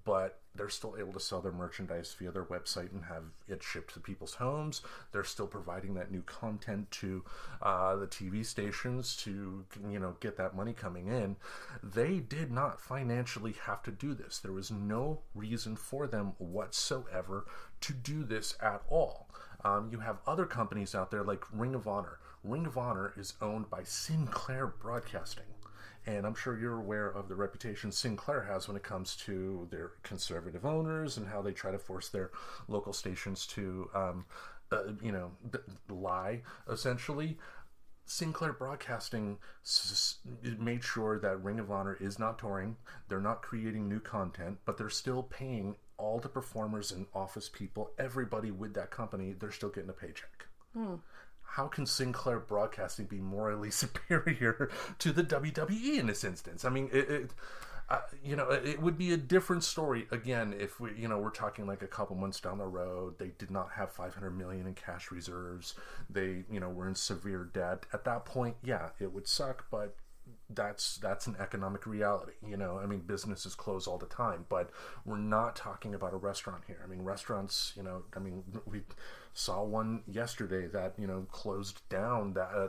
but 0.04 0.40
they're 0.54 0.68
still 0.68 0.96
able 0.98 1.12
to 1.12 1.20
sell 1.20 1.40
their 1.40 1.52
merchandise 1.52 2.14
via 2.18 2.30
their 2.30 2.44
website 2.44 2.92
and 2.92 3.04
have 3.04 3.24
it 3.48 3.62
shipped 3.62 3.94
to 3.94 4.00
people's 4.00 4.34
homes. 4.34 4.82
They're 5.10 5.24
still 5.24 5.46
providing 5.46 5.94
that 5.94 6.10
new 6.10 6.22
content 6.22 6.90
to 6.92 7.24
uh, 7.62 7.96
the 7.96 8.06
TV 8.06 8.44
stations 8.44 9.16
to 9.18 9.64
you 9.90 9.98
know 9.98 10.16
get 10.20 10.36
that 10.36 10.54
money 10.54 10.72
coming 10.72 11.08
in. 11.08 11.36
They 11.82 12.18
did 12.18 12.50
not 12.50 12.80
financially 12.80 13.54
have 13.64 13.82
to 13.84 13.90
do 13.90 14.14
this. 14.14 14.38
There 14.38 14.52
was 14.52 14.70
no 14.70 15.20
reason 15.34 15.76
for 15.76 16.06
them 16.06 16.34
whatsoever 16.38 17.46
to 17.80 17.92
do 17.92 18.22
this 18.22 18.56
at 18.60 18.82
all. 18.88 19.28
Um, 19.64 19.88
you 19.92 20.00
have 20.00 20.18
other 20.26 20.46
companies 20.46 20.94
out 20.94 21.10
there 21.10 21.22
like 21.22 21.44
Ring 21.52 21.74
of 21.74 21.86
Honor. 21.86 22.18
Ring 22.42 22.66
of 22.66 22.76
Honor 22.76 23.12
is 23.16 23.34
owned 23.40 23.70
by 23.70 23.84
Sinclair 23.84 24.66
Broadcasting. 24.66 25.44
And 26.04 26.26
I'm 26.26 26.34
sure 26.34 26.58
you're 26.58 26.78
aware 26.80 27.08
of 27.08 27.28
the 27.28 27.36
reputation 27.36 27.92
Sinclair 27.92 28.42
has 28.42 28.66
when 28.66 28.76
it 28.76 28.82
comes 28.82 29.14
to 29.18 29.68
their 29.70 29.92
conservative 30.02 30.66
owners 30.66 31.16
and 31.16 31.28
how 31.28 31.42
they 31.42 31.52
try 31.52 31.70
to 31.70 31.78
force 31.78 32.08
their 32.08 32.32
local 32.66 32.92
stations 32.92 33.46
to, 33.48 33.88
um, 33.94 34.24
uh, 34.72 34.94
you 35.00 35.12
know, 35.12 35.30
lie, 35.88 36.42
essentially. 36.68 37.38
Sinclair 38.04 38.52
Broadcasting 38.52 39.38
s- 39.64 40.18
made 40.58 40.82
sure 40.82 41.20
that 41.20 41.42
Ring 41.42 41.60
of 41.60 41.70
Honor 41.70 41.96
is 42.00 42.18
not 42.18 42.36
touring, 42.36 42.76
they're 43.08 43.20
not 43.20 43.42
creating 43.42 43.88
new 43.88 44.00
content, 44.00 44.58
but 44.64 44.76
they're 44.76 44.90
still 44.90 45.22
paying 45.22 45.76
all 46.02 46.18
the 46.18 46.28
performers 46.28 46.90
and 46.90 47.06
office 47.14 47.48
people, 47.48 47.92
everybody 47.98 48.50
with 48.50 48.74
that 48.74 48.90
company, 48.90 49.34
they're 49.38 49.52
still 49.52 49.68
getting 49.68 49.90
a 49.90 49.94
paycheck. 49.94 50.46
How 51.42 51.68
can 51.68 51.86
Sinclair 51.86 52.40
Broadcasting 52.40 53.06
be 53.06 53.20
morally 53.20 53.70
superior 53.82 54.70
to 54.98 55.12
the 55.12 55.22
WWE 55.22 55.98
in 55.98 56.06
this 56.06 56.24
instance? 56.24 56.64
I 56.64 56.70
mean, 56.70 56.88
it, 56.92 57.08
it 57.08 57.30
uh, 57.88 58.00
you 58.24 58.36
know, 58.36 58.48
it 58.50 58.80
would 58.80 58.96
be 58.96 59.12
a 59.12 59.16
different 59.16 59.62
story 59.62 60.06
again 60.10 60.54
if 60.58 60.80
we, 60.80 60.90
you 60.96 61.08
know, 61.08 61.18
we're 61.18 61.30
talking 61.30 61.66
like 61.66 61.82
a 61.82 61.86
couple 61.86 62.16
months 62.16 62.40
down 62.40 62.56
the 62.56 62.66
road. 62.66 63.18
They 63.18 63.32
did 63.38 63.50
not 63.50 63.70
have 63.76 63.92
500 63.92 64.30
million 64.30 64.66
in 64.66 64.74
cash 64.74 65.10
reserves. 65.10 65.74
They, 66.08 66.44
you 66.50 66.58
know, 66.58 66.70
were 66.70 66.88
in 66.88 66.94
severe 66.94 67.50
debt. 67.52 67.84
At 67.92 68.04
that 68.04 68.24
point, 68.24 68.56
yeah, 68.64 68.90
it 68.98 69.12
would 69.12 69.28
suck, 69.28 69.66
but 69.70 69.94
that's 70.54 70.96
that's 70.96 71.26
an 71.26 71.36
economic 71.38 71.86
reality 71.86 72.32
you 72.46 72.56
know? 72.56 72.78
I 72.78 72.86
mean 72.86 73.00
businesses 73.00 73.54
close 73.54 73.86
all 73.86 73.98
the 73.98 74.06
time 74.06 74.46
but 74.48 74.70
we're 75.04 75.18
not 75.18 75.56
talking 75.56 75.94
about 75.94 76.12
a 76.12 76.16
restaurant 76.16 76.62
here. 76.66 76.80
I 76.84 76.86
mean 76.86 77.02
restaurants 77.02 77.72
you 77.76 77.82
know 77.82 78.02
i 78.16 78.18
mean 78.18 78.42
we 78.66 78.82
saw 79.34 79.62
one 79.62 80.02
yesterday 80.06 80.66
that 80.66 80.94
you 80.98 81.06
know 81.06 81.26
closed 81.32 81.80
down 81.88 82.34
that 82.34 82.50
uh, 82.54 82.68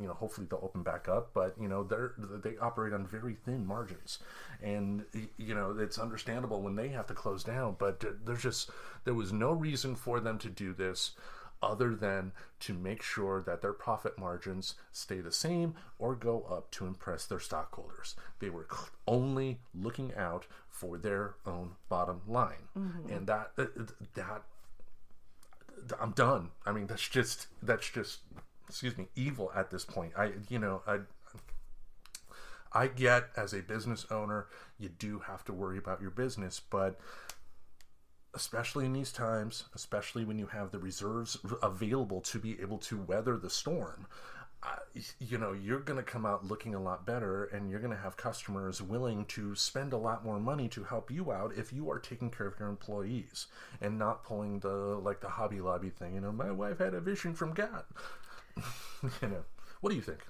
you 0.00 0.06
know 0.06 0.14
hopefully 0.14 0.46
they'll 0.50 0.60
open 0.62 0.82
back 0.82 1.08
up 1.08 1.30
but 1.32 1.54
you 1.60 1.68
know 1.68 1.84
they're 1.84 2.14
they 2.42 2.56
operate 2.58 2.92
on 2.92 3.06
very 3.06 3.34
thin 3.44 3.64
margins. 3.64 4.18
And 4.62 5.04
you 5.36 5.54
know 5.54 5.76
it's 5.78 5.98
understandable 5.98 6.62
when 6.62 6.76
they 6.76 6.88
have 6.88 7.06
to 7.06 7.14
close 7.14 7.44
down 7.44 7.76
but 7.78 8.04
there's 8.24 8.42
just 8.42 8.70
there 9.04 9.14
was 9.14 9.32
no 9.32 9.52
reason 9.52 9.94
for 9.94 10.20
them 10.20 10.38
to 10.38 10.48
do 10.48 10.72
this 10.72 11.12
other 11.62 11.94
than 11.94 12.32
to 12.60 12.74
make 12.74 13.02
sure 13.02 13.42
that 13.42 13.62
their 13.62 13.72
profit 13.72 14.18
margins 14.18 14.74
stay 14.92 15.20
the 15.20 15.32
same 15.32 15.74
or 15.98 16.14
go 16.14 16.42
up 16.50 16.70
to 16.72 16.86
impress 16.86 17.26
their 17.26 17.40
stockholders. 17.40 18.14
They 18.40 18.50
were 18.50 18.66
only 19.06 19.60
looking 19.74 20.12
out 20.16 20.46
for 20.68 20.98
their 20.98 21.34
own 21.46 21.72
bottom 21.88 22.22
line, 22.26 22.68
and 23.14 23.26
that 23.28 23.52
uh, 23.58 23.66
that 24.14 24.42
I'm 26.00 26.12
done. 26.12 26.50
I 26.66 26.72
mean, 26.72 26.86
that's 26.86 27.08
just 27.08 27.46
that's 27.62 27.88
just 27.88 28.20
excuse 28.68 28.96
me, 28.96 29.08
evil 29.14 29.50
at 29.54 29.70
this 29.70 29.84
point. 29.84 30.12
I 30.16 30.32
you 30.48 30.58
know 30.58 30.82
I. 30.86 31.00
I 32.74 32.86
get 32.86 33.28
as 33.36 33.52
a 33.52 33.60
business 33.60 34.06
owner, 34.10 34.46
you 34.78 34.88
do 34.88 35.18
have 35.26 35.44
to 35.44 35.52
worry 35.52 35.76
about 35.76 36.00
your 36.00 36.10
business, 36.10 36.58
but 36.70 36.98
especially 38.34 38.86
in 38.86 38.92
these 38.92 39.12
times, 39.12 39.64
especially 39.74 40.24
when 40.24 40.38
you 40.38 40.46
have 40.46 40.70
the 40.70 40.78
reserves 40.78 41.36
available 41.62 42.20
to 42.20 42.38
be 42.38 42.60
able 42.60 42.78
to 42.78 43.00
weather 43.00 43.36
the 43.36 43.50
storm, 43.50 44.06
uh, 44.62 44.76
you 45.18 45.38
know, 45.38 45.52
you're 45.52 45.80
going 45.80 45.96
to 45.96 46.04
come 46.04 46.24
out 46.24 46.46
looking 46.46 46.74
a 46.74 46.80
lot 46.80 47.04
better 47.04 47.44
and 47.46 47.68
you're 47.68 47.80
going 47.80 47.94
to 47.94 48.00
have 48.00 48.16
customers 48.16 48.80
willing 48.80 49.24
to 49.24 49.56
spend 49.56 49.92
a 49.92 49.96
lot 49.96 50.24
more 50.24 50.38
money 50.38 50.68
to 50.68 50.84
help 50.84 51.10
you 51.10 51.32
out 51.32 51.52
if 51.56 51.72
you 51.72 51.90
are 51.90 51.98
taking 51.98 52.30
care 52.30 52.46
of 52.46 52.58
your 52.60 52.68
employees 52.68 53.48
and 53.80 53.98
not 53.98 54.22
pulling 54.22 54.60
the, 54.60 54.68
like 54.68 55.20
the 55.20 55.28
Hobby 55.28 55.60
Lobby 55.60 55.90
thing. 55.90 56.14
You 56.14 56.20
know, 56.20 56.32
my 56.32 56.52
wife 56.52 56.78
had 56.78 56.94
a 56.94 57.00
vision 57.00 57.34
from 57.34 57.54
God. 57.54 57.84
you 59.02 59.28
know, 59.28 59.44
what 59.80 59.90
do 59.90 59.96
you 59.96 60.02
think? 60.02 60.20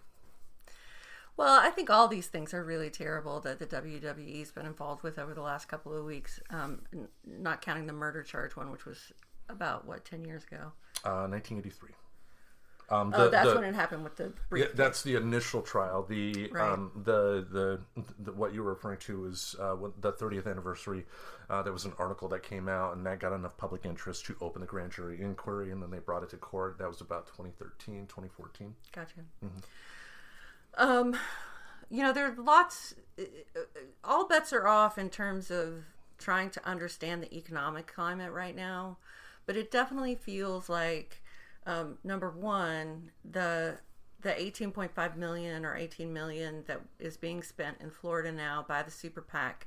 Well, 1.36 1.58
I 1.60 1.70
think 1.70 1.88
all 1.90 2.08
these 2.08 2.26
things 2.26 2.52
are 2.52 2.62
really 2.62 2.90
terrible 2.90 3.40
that 3.40 3.58
the 3.58 3.66
WWE's 3.66 4.52
been 4.52 4.66
involved 4.66 5.02
with 5.02 5.18
over 5.18 5.32
the 5.34 5.40
last 5.42 5.66
couple 5.66 5.96
of 5.96 6.04
weeks, 6.04 6.38
um, 6.50 6.82
n- 6.92 7.08
not 7.26 7.62
counting 7.62 7.86
the 7.86 7.92
murder 7.92 8.22
charge 8.22 8.54
one, 8.54 8.70
which 8.70 8.84
was 8.84 9.12
about, 9.48 9.86
what, 9.86 10.04
10 10.04 10.24
years 10.24 10.44
ago? 10.44 10.72
Uh, 11.04 11.26
1983. 11.26 11.90
Um, 12.90 13.14
oh, 13.16 13.30
that's 13.30 13.48
the- 13.48 13.54
when 13.54 13.64
it 13.64 13.74
happened 13.74 14.04
with 14.04 14.16
the 14.16 14.24
Yeah, 14.24 14.30
brief. 14.50 14.72
that's 14.74 15.02
the 15.02 15.14
initial 15.14 15.62
trial. 15.62 16.02
The 16.02 16.50
Right. 16.52 16.68
um, 16.72 16.92
the, 17.04 17.46
the 17.50 17.80
the 18.18 18.32
what 18.32 18.52
you 18.52 18.62
were 18.62 18.70
referring 18.74 18.98
to 18.98 19.24
is 19.24 19.56
uh, 19.58 19.74
the 20.00 20.12
30th 20.12 20.46
anniversary. 20.46 21.06
Uh, 21.48 21.62
there 21.62 21.72
was 21.72 21.86
an 21.86 21.94
article 21.98 22.28
that 22.28 22.42
came 22.42 22.68
out, 22.68 22.94
and 22.94 23.06
that 23.06 23.18
got 23.18 23.32
enough 23.32 23.56
public 23.56 23.86
interest 23.86 24.26
to 24.26 24.36
open 24.42 24.60
the 24.60 24.66
grand 24.66 24.92
jury 24.92 25.22
inquiry, 25.22 25.70
and 25.70 25.82
then 25.82 25.90
they 25.90 26.00
brought 26.00 26.22
it 26.22 26.28
to 26.30 26.36
court. 26.36 26.76
That 26.78 26.88
was 26.88 27.00
about 27.00 27.26
2013, 27.28 28.06
2014. 28.08 28.74
Gotcha. 28.92 29.20
Um, 30.76 31.16
you 31.90 32.02
know, 32.02 32.12
there 32.12 32.26
are 32.26 32.42
lots. 32.42 32.94
All 34.04 34.26
bets 34.26 34.52
are 34.52 34.66
off 34.66 34.98
in 34.98 35.10
terms 35.10 35.50
of 35.50 35.84
trying 36.18 36.50
to 36.50 36.68
understand 36.68 37.22
the 37.22 37.34
economic 37.36 37.86
climate 37.86 38.32
right 38.32 38.56
now, 38.56 38.98
but 39.46 39.56
it 39.56 39.70
definitely 39.70 40.14
feels 40.14 40.68
like 40.68 41.22
um, 41.66 41.98
number 42.04 42.30
one, 42.30 43.10
the 43.24 43.78
the 44.22 44.30
18.5 44.30 45.16
million 45.16 45.64
or 45.64 45.74
18 45.76 46.12
million 46.12 46.62
that 46.68 46.80
is 47.00 47.16
being 47.16 47.42
spent 47.42 47.78
in 47.80 47.90
Florida 47.90 48.30
now 48.30 48.64
by 48.68 48.80
the 48.82 48.90
super 48.90 49.20
PAC 49.20 49.66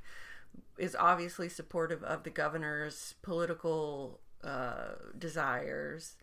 is 0.78 0.96
obviously 0.98 1.48
supportive 1.50 2.02
of 2.02 2.22
the 2.22 2.30
governor's 2.30 3.14
political 3.20 4.18
uh, 4.42 4.92
desires, 5.18 6.16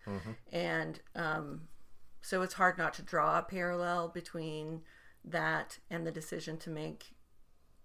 and 0.51 0.99
um, 1.15 1.61
so 2.23 2.41
it's 2.41 2.53
hard 2.53 2.77
not 2.77 2.93
to 2.93 3.01
draw 3.01 3.37
a 3.37 3.43
parallel 3.43 4.07
between 4.07 4.81
that 5.25 5.77
and 5.91 6.07
the 6.07 6.11
decision 6.11 6.57
to 6.57 6.69
make 6.69 7.13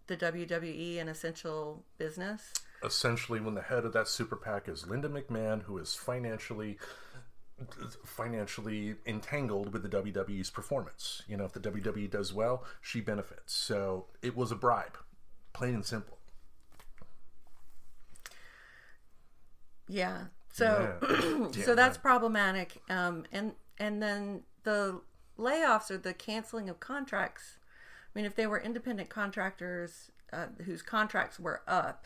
the 0.06 0.16
WWE 0.16 1.00
an 1.00 1.08
essential 1.08 1.84
business. 1.98 2.52
Essentially, 2.84 3.40
when 3.40 3.54
the 3.54 3.62
head 3.62 3.84
of 3.84 3.92
that 3.92 4.06
super 4.06 4.36
PAC 4.36 4.68
is 4.68 4.86
Linda 4.86 5.08
McMahon, 5.08 5.64
who 5.64 5.76
is 5.78 5.96
financially 5.96 6.78
financially 8.04 8.94
entangled 9.04 9.72
with 9.72 9.82
the 9.82 9.88
WWE's 9.88 10.48
performance. 10.48 11.22
You 11.26 11.36
know, 11.36 11.44
if 11.44 11.52
the 11.52 11.58
WWE 11.58 12.08
does 12.08 12.32
well, 12.32 12.64
she 12.80 13.00
benefits. 13.00 13.52
So 13.52 14.06
it 14.22 14.36
was 14.36 14.52
a 14.52 14.54
bribe, 14.54 14.96
plain 15.52 15.74
and 15.74 15.84
simple. 15.84 16.18
Yeah. 19.88 20.26
So 20.52 20.96
Yeah. 21.02 21.50
so 21.64 21.74
that's 21.74 21.98
problematic. 21.98 22.80
Um, 22.88 23.24
and 23.32 23.54
and 23.78 24.02
then 24.02 24.42
the 24.64 25.00
layoffs 25.38 25.90
or 25.90 25.98
the 25.98 26.14
canceling 26.14 26.68
of 26.68 26.80
contracts. 26.80 27.58
I 28.14 28.18
mean, 28.18 28.24
if 28.24 28.34
they 28.34 28.46
were 28.46 28.60
independent 28.60 29.08
contractors 29.08 30.10
uh, 30.32 30.46
whose 30.64 30.82
contracts 30.82 31.38
were 31.38 31.62
up, 31.66 32.04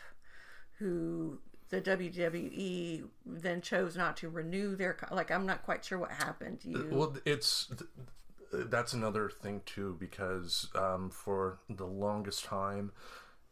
who 0.78 1.38
the 1.70 1.80
WWE 1.80 3.04
then 3.24 3.60
chose 3.62 3.96
not 3.96 4.16
to 4.18 4.28
renew 4.28 4.76
their 4.76 4.96
like, 5.10 5.30
I'm 5.30 5.46
not 5.46 5.64
quite 5.64 5.84
sure 5.84 5.98
what 5.98 6.10
happened. 6.10 6.60
You 6.64 6.88
Well, 6.90 7.16
it's 7.24 7.72
that's 8.52 8.92
another 8.92 9.30
thing 9.30 9.62
too 9.64 9.96
because 9.98 10.68
um, 10.74 11.10
for 11.10 11.58
the 11.70 11.86
longest 11.86 12.44
time, 12.44 12.92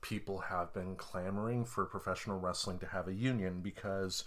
people 0.02 0.38
have 0.38 0.72
been 0.72 0.96
clamoring 0.96 1.64
for 1.64 1.84
professional 1.84 2.38
wrestling 2.38 2.78
to 2.80 2.86
have 2.86 3.08
a 3.08 3.14
union 3.14 3.60
because 3.60 4.24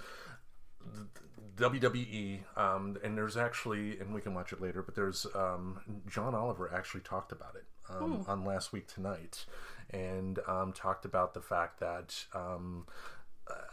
WWE 1.58 2.40
um, 2.58 2.98
and 3.04 3.18
there's 3.18 3.38
actually 3.38 4.00
and 4.00 4.14
we 4.14 4.22
can 4.22 4.34
watch 4.34 4.54
it 4.54 4.62
later, 4.62 4.82
but 4.82 4.96
there's 4.96 5.26
um, 5.36 5.80
John 6.08 6.34
Oliver 6.34 6.72
actually 6.74 7.02
talked 7.02 7.32
about 7.32 7.56
it 7.56 7.66
um, 7.90 8.26
on 8.28 8.46
last 8.46 8.72
week 8.74 8.88
tonight 8.88 9.46
and 9.92 10.40
um, 10.48 10.74
talked 10.74 11.06
about 11.06 11.34
the 11.34 11.42
fact 11.42 11.80
that. 11.80 12.26
Um, 12.34 12.86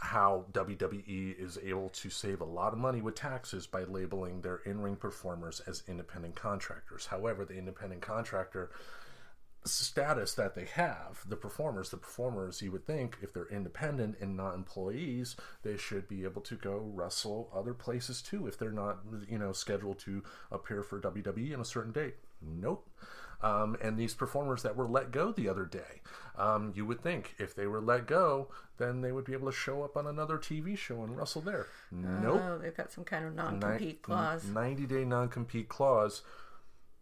how 0.01 0.47
WWE 0.53 1.39
is 1.39 1.57
able 1.63 1.91
to 1.91 2.11
save 2.11 2.41
a 2.41 2.45
lot 2.45 2.73
of 2.73 2.79
money 2.81 3.01
with 3.01 3.15
taxes 3.15 3.69
by 3.69 3.85
labeling 3.85 4.41
their 4.41 4.57
in-ring 4.67 4.97
performers 4.97 5.61
as 5.67 5.85
independent 5.87 6.35
contractors. 6.35 7.07
However, 7.07 7.45
the 7.45 7.57
independent 7.57 8.03
contractor 8.03 8.71
status 9.65 10.35
that 10.35 10.55
they 10.55 10.65
have, 10.65 11.23
the 11.29 11.37
performers, 11.37 11.91
the 11.91 11.97
performers, 11.97 12.63
you 12.63 12.73
would 12.73 12.87
think 12.87 13.19
if 13.23 13.33
they're 13.33 13.49
independent 13.49 14.17
and 14.21 14.37
not 14.37 14.55
employees, 14.55 15.37
they 15.63 15.77
should 15.77 16.09
be 16.09 16.25
able 16.25 16.41
to 16.43 16.57
go 16.57 16.79
wrestle 16.95 17.51
other 17.55 17.75
places 17.75 18.23
too 18.23 18.47
if 18.47 18.59
they're 18.59 18.71
not, 18.71 19.01
you 19.29 19.39
know, 19.39 19.53
scheduled 19.53 19.99
to 20.01 20.23
appear 20.51 20.83
for 20.83 21.01
WWE 21.01 21.55
on 21.55 21.61
a 21.61 21.65
certain 21.65 21.93
date. 21.93 22.17
Nope. 22.41 22.89
Um, 23.43 23.77
and 23.81 23.99
these 23.99 24.15
performers 24.15 24.63
that 24.63 24.77
were 24.77 24.87
let 24.87 25.13
go 25.13 25.33
the 25.33 25.49
other 25.49 25.65
day, 25.65 26.03
um, 26.37 26.73
you 26.75 26.85
would 26.85 27.03
think 27.03 27.35
if 27.39 27.55
they 27.55 27.67
were 27.67 27.81
let 27.81 28.07
go, 28.07 28.49
then 28.77 29.01
they 29.01 29.13
would 29.13 29.25
be 29.25 29.33
able 29.33 29.51
to 29.51 29.57
show 29.57 29.83
up 29.83 29.97
on 29.97 30.07
another 30.07 30.37
TV 30.37 30.77
show 30.77 31.03
and 31.03 31.17
wrestle 31.17 31.41
there. 31.41 31.67
Nope. 31.91 32.41
oh, 32.43 32.59
they've 32.59 32.77
got 32.77 32.93
some 32.93 33.05
kind 33.05 33.25
of 33.25 33.35
non-compete 33.35 34.03
clause. 34.03 34.45
90 34.45 34.87
day 34.87 35.05
non 35.05 35.29
compete 35.29 35.69
clause 35.69 36.23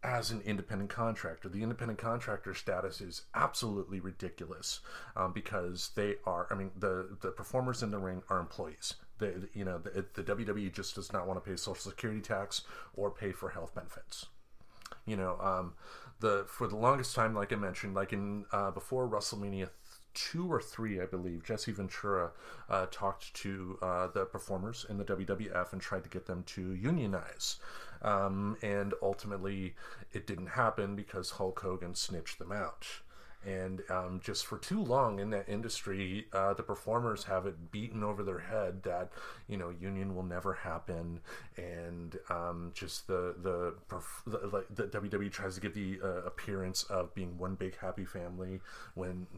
as 0.03 0.31
an 0.31 0.41
independent 0.43 0.91
contractor. 0.91 1.49
The 1.49 1.63
independent 1.63 1.99
contractor 1.99 2.55
status 2.55 3.01
is 3.01 3.23
absolutely 3.35 4.01
ridiculous 4.01 4.81
um, 5.17 5.33
because 5.33 5.91
they 5.97 6.17
are, 6.25 6.47
I 6.51 6.55
mean, 6.55 6.71
the, 6.79 7.17
the 7.21 7.31
performers 7.31 7.83
in 7.83 7.91
the 7.91 7.99
ring 7.99 8.23
are 8.29 8.39
employees. 8.39 8.95
They, 9.19 9.33
you 9.53 9.65
know, 9.65 9.79
the, 9.79 10.05
the 10.15 10.23
WWE 10.23 10.73
just 10.73 10.95
does 10.95 11.13
not 11.13 11.27
want 11.27 11.43
to 11.43 11.51
pay 11.51 11.57
Social 11.57 11.91
Security 11.91 12.21
tax 12.21 12.63
or 12.95 13.11
pay 13.11 13.33
for 13.33 13.51
health 13.51 13.75
benefits 13.75 14.27
you 15.09 15.17
know 15.17 15.39
um 15.41 15.73
the 16.21 16.45
for 16.47 16.69
the 16.69 16.77
longest 16.77 17.15
time 17.15 17.35
like 17.35 17.53
i 17.53 17.57
mentioned 17.57 17.95
like 17.95 18.13
in 18.13 18.45
uh 18.53 18.71
before 18.71 19.09
wrestlemania 19.09 19.71
two 20.19 20.51
or 20.51 20.61
three 20.61 21.01
i 21.01 21.07
believe 21.07 21.45
jesse 21.45 21.73
ventura 21.73 22.31
uh 22.71 22.87
talked 22.91 23.33
to 23.35 23.79
uh 23.83 24.09
the 24.09 24.25
performers 24.25 24.85
in 24.89 24.99
the 24.99 25.05
wwf 25.05 25.73
and 25.73 25.81
tried 25.81 26.03
to 26.03 26.11
get 26.11 26.27
them 26.27 26.43
to 26.45 26.75
unionize. 26.75 27.57
Um 28.03 28.57
and 28.63 28.95
ultimately 29.03 29.75
it 30.13 30.27
didn't 30.27 30.49
happen 30.49 30.97
because 30.97 31.31
hulk 31.31 31.61
hogan 31.61 31.95
snitched 31.95 32.39
them 32.39 32.53
out. 32.53 32.87
And 33.47 33.83
um, 33.89 34.21
just 34.23 34.47
for 34.47 34.59
too 34.59 34.83
long 34.83 35.21
in 35.21 35.31
that 35.31 35.49
industry, 35.49 36.27
uh, 36.33 36.55
the 36.55 36.65
performers 36.65 37.23
have 37.25 37.47
it 37.47 37.71
beaten 37.71 38.03
over 38.03 38.25
their 38.25 38.41
head 38.41 38.83
that 38.83 39.13
you 39.47 39.57
know 39.57 39.71
union 39.71 40.17
will 40.17 40.25
never 40.25 40.55
happen, 40.55 41.21
and 41.57 42.19
um, 42.31 42.73
just 42.75 43.07
the 43.07 43.37
the, 43.41 43.75
the 44.27 44.39
like 44.49 44.67
the 44.75 44.89
WWE 44.89 45.31
tries 45.31 45.55
to 45.55 45.61
give 45.61 45.73
the 45.73 46.01
uh, 46.03 46.23
appearance 46.27 46.83
of 46.85 47.15
being 47.15 47.39
one 47.39 47.55
big 47.55 47.79
happy 47.79 48.05
family 48.05 48.61
when 48.95 49.29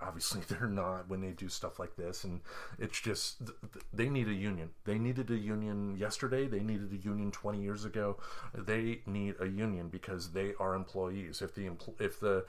obviously 0.00 0.40
they're 0.48 0.68
not 0.68 1.08
when 1.08 1.20
they 1.20 1.30
do 1.30 1.48
stuff 1.48 1.78
like 1.78 1.96
this 1.96 2.24
and 2.24 2.40
it's 2.78 3.00
just 3.00 3.38
th- 3.38 3.58
th- 3.72 3.84
they 3.92 4.08
need 4.08 4.28
a 4.28 4.34
union 4.34 4.70
they 4.84 4.98
needed 4.98 5.30
a 5.30 5.36
union 5.36 5.96
yesterday 5.96 6.46
they 6.46 6.60
needed 6.60 6.92
a 6.92 7.04
union 7.04 7.30
20 7.30 7.60
years 7.60 7.84
ago 7.84 8.16
they 8.54 9.00
need 9.06 9.34
a 9.40 9.46
union 9.46 9.88
because 9.88 10.32
they 10.32 10.54
are 10.60 10.74
employees 10.74 11.42
if 11.42 11.54
the 11.54 11.70
if 11.98 12.20
the 12.20 12.44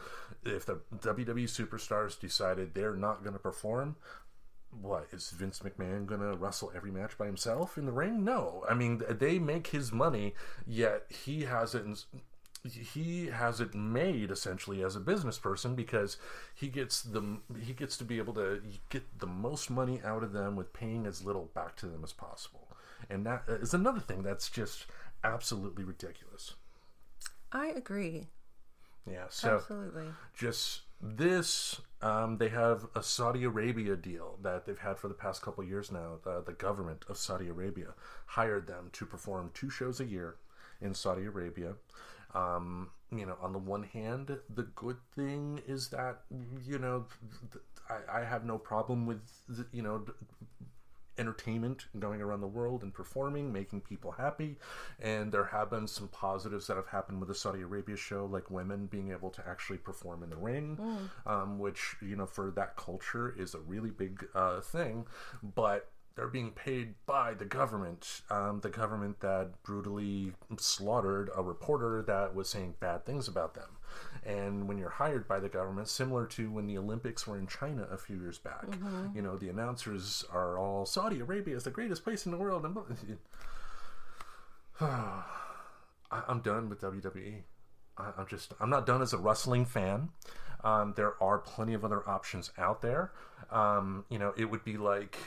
if 0.46 0.66
the 0.66 0.80
WWE 0.98 1.46
superstars 1.46 2.20
decided 2.20 2.74
they're 2.74 2.96
not 2.96 3.24
going 3.24 3.34
to 3.34 3.40
perform 3.40 3.96
what 4.72 5.08
is 5.12 5.32
Vince 5.32 5.60
McMahon 5.60 6.06
gonna 6.06 6.36
wrestle 6.36 6.72
every 6.76 6.92
match 6.92 7.18
by 7.18 7.26
himself 7.26 7.78
in 7.78 7.86
the 7.86 7.92
ring? 7.92 8.24
No, 8.24 8.64
I 8.70 8.74
mean 8.74 9.02
they 9.10 9.40
make 9.40 9.68
his 9.68 9.92
money, 9.92 10.36
yet 10.68 11.06
he 11.10 11.44
hasn't. 11.44 12.06
He 12.64 13.28
has 13.28 13.62
it 13.62 13.74
made 13.74 14.32
essentially 14.32 14.84
as 14.84 14.96
a 14.96 15.00
business 15.00 15.38
person 15.38 15.76
because 15.76 16.18
he 16.54 16.68
gets 16.68 17.02
the 17.02 17.38
he 17.58 17.74
gets 17.74 17.96
to 17.98 18.04
be 18.04 18.18
able 18.18 18.34
to 18.34 18.62
get 18.90 19.20
the 19.20 19.28
most 19.28 19.70
money 19.70 20.02
out 20.04 20.24
of 20.24 20.34
them 20.34 20.56
with 20.56 20.74
paying 20.74 21.06
as 21.06 21.24
little 21.24 21.50
back 21.54 21.76
to 21.78 21.86
them 21.86 22.04
as 22.04 22.12
possible, 22.12 22.68
and 23.10 23.26
that 23.26 23.44
is 23.48 23.74
another 23.74 24.02
thing 24.02 24.24
that's 24.24 24.50
just 24.50 24.88
absolutely 25.24 25.84
ridiculous. 25.86 26.56
I 27.52 27.68
agree. 27.68 28.28
Yeah, 29.10 29.26
so 29.30 29.56
Absolutely. 29.56 30.08
just 30.36 30.82
this 31.02 31.80
um, 32.02 32.38
they 32.38 32.50
have 32.50 32.88
a 32.94 33.02
saudi 33.02 33.46
arabia 33.46 33.96
deal 33.96 34.38
that 34.42 34.66
they've 34.66 34.80
had 34.80 34.98
for 34.98 35.08
the 35.08 35.14
past 35.14 35.42
couple 35.42 35.64
years 35.64 35.92
now 35.92 36.20
uh, 36.26 36.42
the 36.42 36.52
government 36.52 37.06
of 37.08 37.16
saudi 37.16 37.48
arabia 37.48 37.94
hired 38.26 38.68
them 38.68 38.90
to 38.92 39.06
perform 39.06 39.50
two 39.54 39.70
shows 39.70 40.02
a 40.02 40.06
year 40.06 40.36
in 40.82 40.94
saudi 40.94 41.24
arabia 41.24 41.74
um, 42.34 42.90
you 43.12 43.26
know 43.26 43.38
on 43.42 43.54
the 43.54 43.60
one 43.60 43.84
hand 43.84 44.38
the 44.54 44.64
good 44.76 44.98
thing 45.16 45.62
is 45.68 45.90
that 45.90 46.22
you 46.66 46.78
know 46.78 47.06
th- 47.52 47.64
I, 47.90 48.22
I 48.22 48.24
have 48.26 48.46
no 48.46 48.58
problem 48.58 49.06
with 49.06 49.22
the, 49.48 49.66
you 49.72 49.82
know 49.82 50.06
entertainment 51.20 51.86
going 52.00 52.22
around 52.22 52.42
the 52.42 52.48
world 52.48 52.82
and 52.82 52.94
performing, 52.94 53.52
making 53.52 53.82
people 53.82 54.12
happy. 54.12 54.58
And 55.00 55.32
there 55.32 55.44
have 55.46 55.70
been 55.70 55.88
some 55.88 56.08
positives 56.08 56.68
that 56.68 56.78
have 56.78 56.88
happened 56.88 57.20
with 57.20 57.28
the 57.28 57.36
Saudi 57.36 57.62
Arabia 57.62 57.98
show, 57.98 58.26
like 58.26 58.50
women 58.50 58.88
being 58.88 59.12
able 59.12 59.30
to 59.32 59.44
actually 59.48 59.78
perform 59.78 60.24
in 60.24 60.30
the 60.30 60.38
ring, 60.38 60.80
um, 61.26 61.60
which, 61.60 61.96
you 62.02 62.16
know, 62.16 62.26
for 62.26 62.52
that 62.52 62.78
culture 62.78 63.36
is 63.38 63.54
a 63.54 63.60
really 63.60 63.92
big 63.92 64.26
uh, 64.34 64.62
thing. 64.62 65.06
But 65.44 65.90
they're 66.20 66.28
being 66.28 66.52
paid 66.52 66.96
by 67.06 67.34
the 67.34 67.46
government, 67.46 68.24
um, 68.30 68.60
the 68.60 68.70
government 68.70 69.22
that 69.22 69.64
brutally 69.64 70.34
slaughtered 70.58 71.30
a 71.34 71.42
reporter 71.42 72.04
that 72.08 72.36
was 72.36 72.50
saying 72.50 72.74
bad 72.82 73.06
things 73.06 73.30
about 73.30 73.54
them. 73.54 73.78
And 74.26 74.68
when 74.68 74.78
you're 74.78 74.90
hired 74.90 75.30
by 75.30 75.40
the 75.40 75.48
government, 75.48 75.88
similar 75.88 76.26
to 76.28 76.52
when 76.52 76.68
the 76.68 76.78
Olympics 76.78 77.26
were 77.26 77.38
in 77.38 77.48
China 77.48 77.88
a 77.90 77.98
few 77.98 78.18
years 78.18 78.38
back, 78.38 78.66
you 79.16 79.22
know, 79.22 79.38
the 79.38 79.48
announcers 79.48 80.26
are 80.34 80.60
all 80.60 80.86
Saudi 80.86 81.22
Arabia 81.22 81.56
is 81.56 81.64
the 81.64 81.72
greatest 81.72 82.04
place 82.04 82.26
in 82.26 82.34
the 82.34 82.38
world. 82.38 82.66
And 82.66 82.76
I'm 86.12 86.42
done 86.42 86.68
with 86.68 86.82
WWE. 86.82 87.44
I'm 87.98 88.28
just 88.28 88.54
I'm 88.60 88.70
not 88.70 88.86
done 88.86 89.02
as 89.02 89.14
a 89.14 89.18
wrestling 89.18 89.66
fan. 89.66 90.10
Um, 90.66 90.94
there 90.98 91.14
are 91.24 91.38
plenty 91.38 91.74
of 91.74 91.86
other 91.86 92.08
options 92.10 92.52
out 92.58 92.82
there. 92.82 93.14
Um, 93.52 94.04
you 94.10 94.20
know, 94.20 94.34
it 94.36 94.46
would 94.46 94.66
be 94.66 94.76
like 94.76 95.18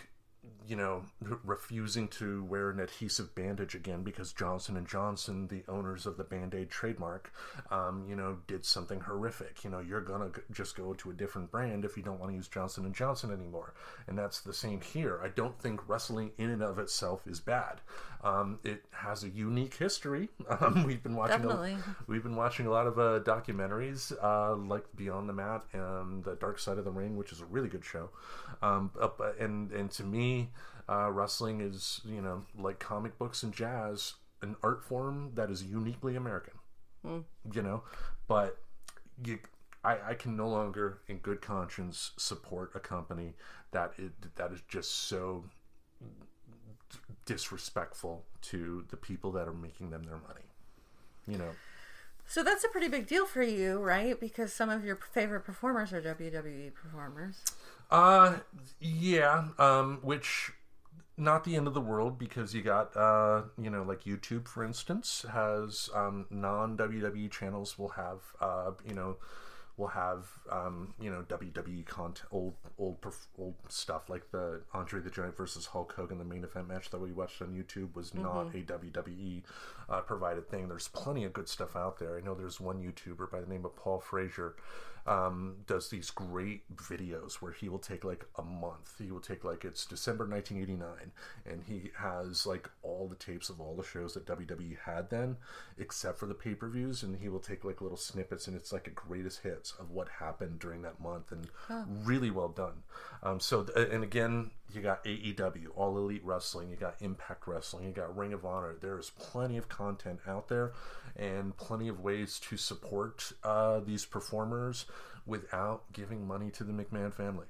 you 0.66 0.76
know 0.76 1.04
refusing 1.44 2.08
to 2.08 2.44
wear 2.44 2.70
an 2.70 2.80
adhesive 2.80 3.34
bandage 3.34 3.74
again 3.74 4.02
because 4.02 4.32
Johnson 4.32 4.76
and 4.76 4.86
Johnson, 4.86 5.48
the 5.48 5.62
owners 5.68 6.06
of 6.06 6.16
the 6.16 6.24
Band-Aid 6.24 6.70
trademark, 6.70 7.32
um, 7.70 8.04
you 8.08 8.16
know, 8.16 8.38
did 8.46 8.64
something 8.64 9.00
horrific. 9.00 9.64
You 9.64 9.70
know, 9.70 9.80
you're 9.80 10.00
gonna 10.00 10.30
just 10.50 10.76
go 10.76 10.94
to 10.94 11.10
a 11.10 11.14
different 11.14 11.50
brand 11.50 11.84
if 11.84 11.96
you 11.96 12.02
don't 12.02 12.18
want 12.18 12.32
to 12.32 12.36
use 12.36 12.48
Johnson 12.48 12.84
and 12.84 12.94
Johnson 12.94 13.32
anymore, 13.32 13.74
and 14.06 14.18
that's 14.18 14.40
the 14.40 14.52
same 14.52 14.80
here. 14.80 15.20
I 15.22 15.28
don't 15.28 15.58
think 15.60 15.88
wrestling 15.88 16.32
in 16.38 16.50
and 16.50 16.62
of 16.62 16.78
itself 16.78 17.26
is 17.26 17.40
bad. 17.40 17.80
Um, 18.24 18.60
it 18.62 18.84
has 18.92 19.24
a 19.24 19.28
unique 19.28 19.74
history. 19.74 20.28
Um, 20.60 20.84
we've 20.84 21.02
been 21.02 21.16
watching 21.16 21.38
Definitely. 21.38 21.72
a, 21.72 21.96
we've 22.06 22.22
been 22.22 22.36
watching 22.36 22.66
a 22.66 22.70
lot 22.70 22.86
of 22.86 22.98
uh, 22.98 23.20
documentaries 23.20 24.12
uh, 24.22 24.54
like 24.54 24.84
Beyond 24.94 25.28
the 25.28 25.32
Mat 25.32 25.64
and 25.72 26.22
The 26.22 26.34
Dark 26.34 26.58
Side 26.58 26.76
of 26.76 26.84
the 26.84 26.90
Ring, 26.90 27.16
which 27.16 27.32
is 27.32 27.40
a 27.40 27.46
really 27.46 27.68
good 27.68 27.84
show. 27.84 28.10
Um, 28.60 28.90
up, 29.00 29.20
and 29.40 29.72
and 29.72 29.90
to 29.92 30.04
me, 30.04 30.31
uh, 30.88 31.10
wrestling 31.10 31.60
is 31.60 32.00
you 32.04 32.20
know 32.20 32.44
like 32.58 32.78
comic 32.78 33.18
books 33.18 33.42
and 33.42 33.52
jazz, 33.52 34.14
an 34.42 34.56
art 34.62 34.82
form 34.84 35.32
that 35.34 35.50
is 35.50 35.62
uniquely 35.62 36.16
American. 36.16 36.54
You 37.52 37.62
know, 37.62 37.82
but 38.28 38.58
you. 39.24 39.38
I, 39.84 40.10
I 40.10 40.14
can 40.14 40.36
no 40.36 40.48
longer, 40.48 41.00
in 41.08 41.18
good 41.18 41.40
conscience, 41.42 42.12
support 42.16 42.70
a 42.76 42.78
company 42.78 43.34
that 43.72 43.92
it, 43.98 44.12
that 44.36 44.52
is 44.52 44.60
just 44.68 44.90
so 45.08 45.44
disrespectful 47.24 48.24
to 48.42 48.84
the 48.90 48.96
people 48.96 49.32
that 49.32 49.48
are 49.48 49.52
making 49.54 49.90
them 49.90 50.04
their 50.04 50.18
money. 50.18 50.46
You 51.26 51.38
know, 51.38 51.50
So 52.26 52.42
that's 52.42 52.64
a 52.64 52.68
pretty 52.68 52.88
big 52.88 53.06
deal 53.06 53.26
for 53.26 53.42
you, 53.42 53.78
right? 53.78 54.18
Because 54.18 54.52
some 54.52 54.70
of 54.70 54.84
your 54.84 54.96
favorite 54.96 55.42
performers 55.44 55.92
are 55.92 56.00
WWE 56.02 56.74
performers. 56.74 57.36
Uh, 57.92 58.38
yeah, 58.80 59.48
um, 59.58 59.98
which 60.02 60.52
not 61.18 61.44
the 61.44 61.56
end 61.56 61.66
of 61.66 61.74
the 61.74 61.80
world 61.80 62.18
because 62.18 62.54
you 62.54 62.62
got 62.62 62.96
uh, 62.96 63.42
you 63.60 63.68
know, 63.68 63.82
like 63.82 64.04
YouTube, 64.04 64.48
for 64.48 64.64
instance, 64.64 65.26
has 65.30 65.90
um, 65.94 66.24
non 66.30 66.76
WWE 66.78 67.30
channels 67.30 67.78
will 67.78 67.90
have 67.90 68.20
uh, 68.40 68.70
you 68.88 68.94
know. 68.94 69.16
Will 69.78 69.88
have 69.88 70.26
um, 70.50 70.92
you 71.00 71.10
know 71.10 71.24
WWE 71.30 71.86
content, 71.86 72.28
old 72.30 72.54
old 72.78 72.98
old 73.38 73.54
stuff 73.70 74.10
like 74.10 74.30
the 74.30 74.60
Andre 74.74 75.00
the 75.00 75.08
Giant 75.08 75.34
versus 75.34 75.64
Hulk 75.64 75.94
Hogan, 75.96 76.18
the 76.18 76.26
main 76.26 76.44
event 76.44 76.68
match 76.68 76.90
that 76.90 77.00
we 77.00 77.10
watched 77.10 77.40
on 77.40 77.54
YouTube 77.54 77.94
was 77.96 78.12
not 78.12 78.54
a 78.54 78.58
WWE 78.58 79.42
uh, 79.88 80.00
provided 80.02 80.46
thing. 80.50 80.68
There's 80.68 80.88
plenty 80.88 81.24
of 81.24 81.32
good 81.32 81.48
stuff 81.48 81.74
out 81.74 81.98
there. 81.98 82.18
I 82.18 82.20
know 82.20 82.34
there's 82.34 82.60
one 82.60 82.82
YouTuber 82.82 83.30
by 83.30 83.40
the 83.40 83.46
name 83.46 83.64
of 83.64 83.74
Paul 83.74 83.98
Frazier 83.98 84.56
um, 85.06 85.56
does 85.66 85.90
these 85.90 86.10
great 86.10 86.62
videos 86.76 87.34
where 87.34 87.52
he 87.52 87.68
will 87.68 87.78
take 87.78 88.04
like 88.04 88.24
a 88.36 88.42
month. 88.42 88.94
He 88.98 89.10
will 89.10 89.20
take 89.20 89.44
like 89.44 89.64
it's 89.64 89.84
December 89.84 90.26
1989, 90.26 91.12
and 91.44 91.62
he 91.64 91.90
has 91.98 92.46
like 92.46 92.70
all 92.82 93.08
the 93.08 93.16
tapes 93.16 93.48
of 93.48 93.60
all 93.60 93.74
the 93.74 93.82
shows 93.82 94.14
that 94.14 94.26
WWE 94.26 94.78
had 94.84 95.10
then, 95.10 95.36
except 95.78 96.18
for 96.18 96.26
the 96.26 96.34
pay 96.34 96.54
per 96.54 96.68
views, 96.68 97.02
and 97.02 97.16
he 97.16 97.28
will 97.28 97.40
take 97.40 97.64
like 97.64 97.80
little 97.80 97.96
snippets, 97.96 98.46
and 98.46 98.56
it's 98.56 98.72
like 98.72 98.86
a 98.86 98.90
greatest 98.90 99.42
hits 99.42 99.74
of 99.78 99.90
what 99.90 100.08
happened 100.20 100.58
during 100.58 100.82
that 100.82 101.00
month, 101.00 101.32
and 101.32 101.48
really 102.06 102.30
well 102.30 102.48
done. 102.48 102.82
Um, 103.22 103.40
so, 103.40 103.64
th- 103.64 103.88
and 103.90 104.04
again, 104.04 104.50
you 104.72 104.80
got 104.80 105.04
AEW, 105.04 105.66
All 105.74 105.96
Elite 105.98 106.24
Wrestling, 106.24 106.70
you 106.70 106.76
got 106.76 106.96
Impact 107.00 107.46
Wrestling, 107.46 107.86
you 107.86 107.92
got 107.92 108.16
Ring 108.16 108.32
of 108.32 108.44
Honor. 108.44 108.74
There's 108.80 109.10
plenty 109.10 109.56
of 109.56 109.68
content 109.68 110.20
out 110.26 110.48
there, 110.48 110.72
and 111.16 111.56
plenty 111.56 111.88
of 111.88 112.00
ways 112.00 112.38
to 112.48 112.56
support 112.56 113.32
uh, 113.44 113.80
these 113.80 114.04
performers 114.04 114.86
without 115.26 115.92
giving 115.92 116.26
money 116.26 116.50
to 116.50 116.64
the 116.64 116.72
McMahon 116.72 117.12
family. 117.12 117.46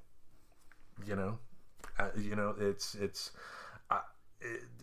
You 1.07 1.17
know, 1.17 1.39
uh, 1.99 2.09
you 2.17 2.37
know, 2.37 2.55
it's 2.59 2.95
it's 2.95 3.33
uh, 3.91 4.01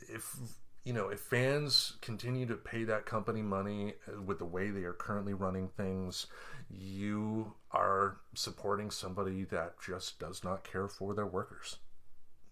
if 0.08 0.36
you 0.84 0.94
know 0.94 1.10
if 1.10 1.20
fans 1.20 1.94
continue 2.02 2.46
to 2.48 2.56
pay 2.56 2.84
that 2.86 3.06
company 3.06 3.42
money 3.42 3.94
uh, 4.08 4.22
with 4.22 4.40
the 4.40 4.46
way 4.46 4.70
they 4.70 4.84
are 4.84 4.94
currently 4.94 5.34
running 5.34 5.70
things, 5.70 6.28
you 6.70 7.54
are 7.72 8.18
supporting 8.36 8.92
somebody 8.92 9.44
that 9.46 9.76
just 9.86 10.20
does 10.20 10.44
not 10.44 10.64
care 10.64 10.88
for 10.88 11.14
their 11.14 11.26
workers. 11.26 11.78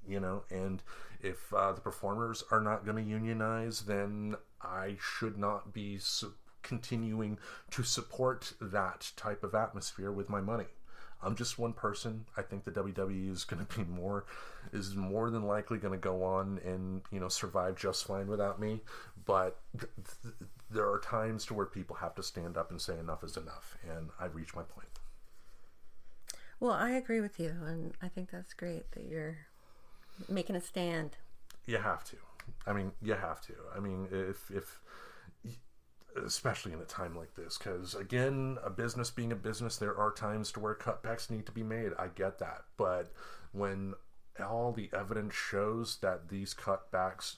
You 0.07 0.19
know? 0.19 0.43
And 0.49 0.81
if 1.21 1.53
uh, 1.53 1.73
the 1.73 1.81
performers 1.81 2.43
are 2.51 2.61
not 2.61 2.85
going 2.85 2.97
to 2.97 3.09
unionize 3.09 3.81
then 3.81 4.35
i 4.61 4.95
should 4.99 5.37
not 5.37 5.73
be 5.73 5.97
su- 5.99 6.33
continuing 6.63 7.37
to 7.71 7.83
support 7.83 8.53
that 8.59 9.11
type 9.15 9.43
of 9.43 9.55
atmosphere 9.55 10.11
with 10.11 10.29
my 10.29 10.41
money. 10.41 10.65
I'm 11.23 11.35
just 11.35 11.57
one 11.57 11.73
person. 11.73 12.25
I 12.35 12.41
think 12.41 12.65
the 12.65 12.71
wwe 12.71 13.31
is 13.31 13.43
going 13.45 13.65
to 13.65 13.77
be 13.77 13.83
more 13.85 14.25
is 14.73 14.93
more 14.95 15.29
than 15.29 15.43
likely 15.43 15.77
going 15.77 15.93
to 15.93 15.97
go 15.99 16.23
on 16.23 16.59
and 16.65 17.01
you 17.11 17.19
know 17.19 17.29
survive 17.29 17.75
just 17.77 18.05
fine 18.05 18.27
without 18.27 18.59
me. 18.59 18.81
But 19.25 19.57
th- 19.79 19.91
th- 20.23 20.33
there 20.69 20.89
are 20.91 20.99
times 20.99 21.45
to 21.47 21.53
where 21.53 21.65
people 21.65 21.95
have 21.97 22.13
to 22.15 22.23
stand 22.23 22.57
up 22.57 22.69
and 22.69 22.81
say 22.81 22.97
enough 22.99 23.23
is 23.23 23.37
enough 23.37 23.77
and 23.89 24.09
i've 24.19 24.35
reached 24.35 24.55
my 24.55 24.63
point. 24.63 24.87
Well, 26.59 26.71
I 26.73 26.91
agree 26.91 27.21
with 27.21 27.39
you, 27.39 27.55
and 27.65 27.93
I 28.01 28.07
think 28.07 28.31
that's 28.31 28.53
great 28.53 28.91
that 28.91 29.05
you're 29.05 29.37
making 30.27 30.55
a 30.55 30.61
stand. 30.61 31.17
you 31.65 31.77
have 31.77 32.03
to 32.05 32.17
i 32.65 32.73
mean 32.73 32.91
you 33.01 33.13
have 33.13 33.41
to. 33.41 33.53
I 33.75 33.79
mean 33.79 34.07
if 34.11 34.49
if 34.51 34.79
especially 36.25 36.73
in 36.73 36.79
a 36.79 36.85
time 36.85 37.15
like 37.15 37.35
this 37.35 37.57
because 37.57 37.93
again 37.93 38.57
a 38.63 38.69
business 38.69 39.11
being 39.11 39.31
a 39.31 39.35
business 39.35 39.77
there 39.77 39.95
are 39.95 40.11
times 40.11 40.51
to 40.51 40.59
where 40.59 40.73
cutbacks 40.73 41.29
need 41.29 41.45
to 41.45 41.51
be 41.51 41.63
made. 41.63 41.91
I 41.97 42.07
get 42.07 42.39
that. 42.39 42.63
But 42.77 43.11
when 43.51 43.93
all 44.41 44.71
the 44.71 44.89
evidence 44.93 45.33
shows 45.33 45.97
that 46.01 46.29
these 46.29 46.53
cutbacks 46.53 47.35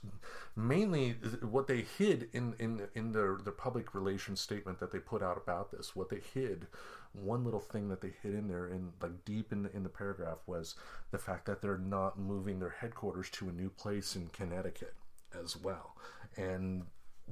mainly 0.55 1.11
what 1.41 1.67
they 1.67 1.81
hid 1.81 2.29
in 2.33 2.53
in 2.59 2.87
in 2.93 3.11
their 3.11 3.37
their 3.43 3.53
public 3.53 3.93
relations 3.93 4.39
statement 4.39 4.79
that 4.79 4.91
they 4.91 4.99
put 4.99 5.21
out 5.21 5.37
about 5.37 5.71
this 5.71 5.95
what 5.95 6.09
they 6.09 6.21
hid 6.33 6.67
one 7.13 7.43
little 7.43 7.59
thing 7.59 7.89
that 7.89 8.01
they 8.01 8.13
hid 8.21 8.33
in 8.33 8.47
there 8.47 8.67
in 8.67 8.91
like 9.01 9.25
deep 9.25 9.51
in 9.51 9.69
in 9.73 9.83
the 9.83 9.89
paragraph 9.89 10.37
was 10.45 10.75
the 11.11 11.17
fact 11.17 11.45
that 11.45 11.61
they're 11.61 11.77
not 11.77 12.19
moving 12.19 12.59
their 12.59 12.75
headquarters 12.79 13.29
to 13.31 13.49
a 13.49 13.51
new 13.51 13.69
place 13.69 14.15
in 14.15 14.27
Connecticut 14.27 14.93
as 15.37 15.57
well. 15.57 15.95
And 16.37 16.85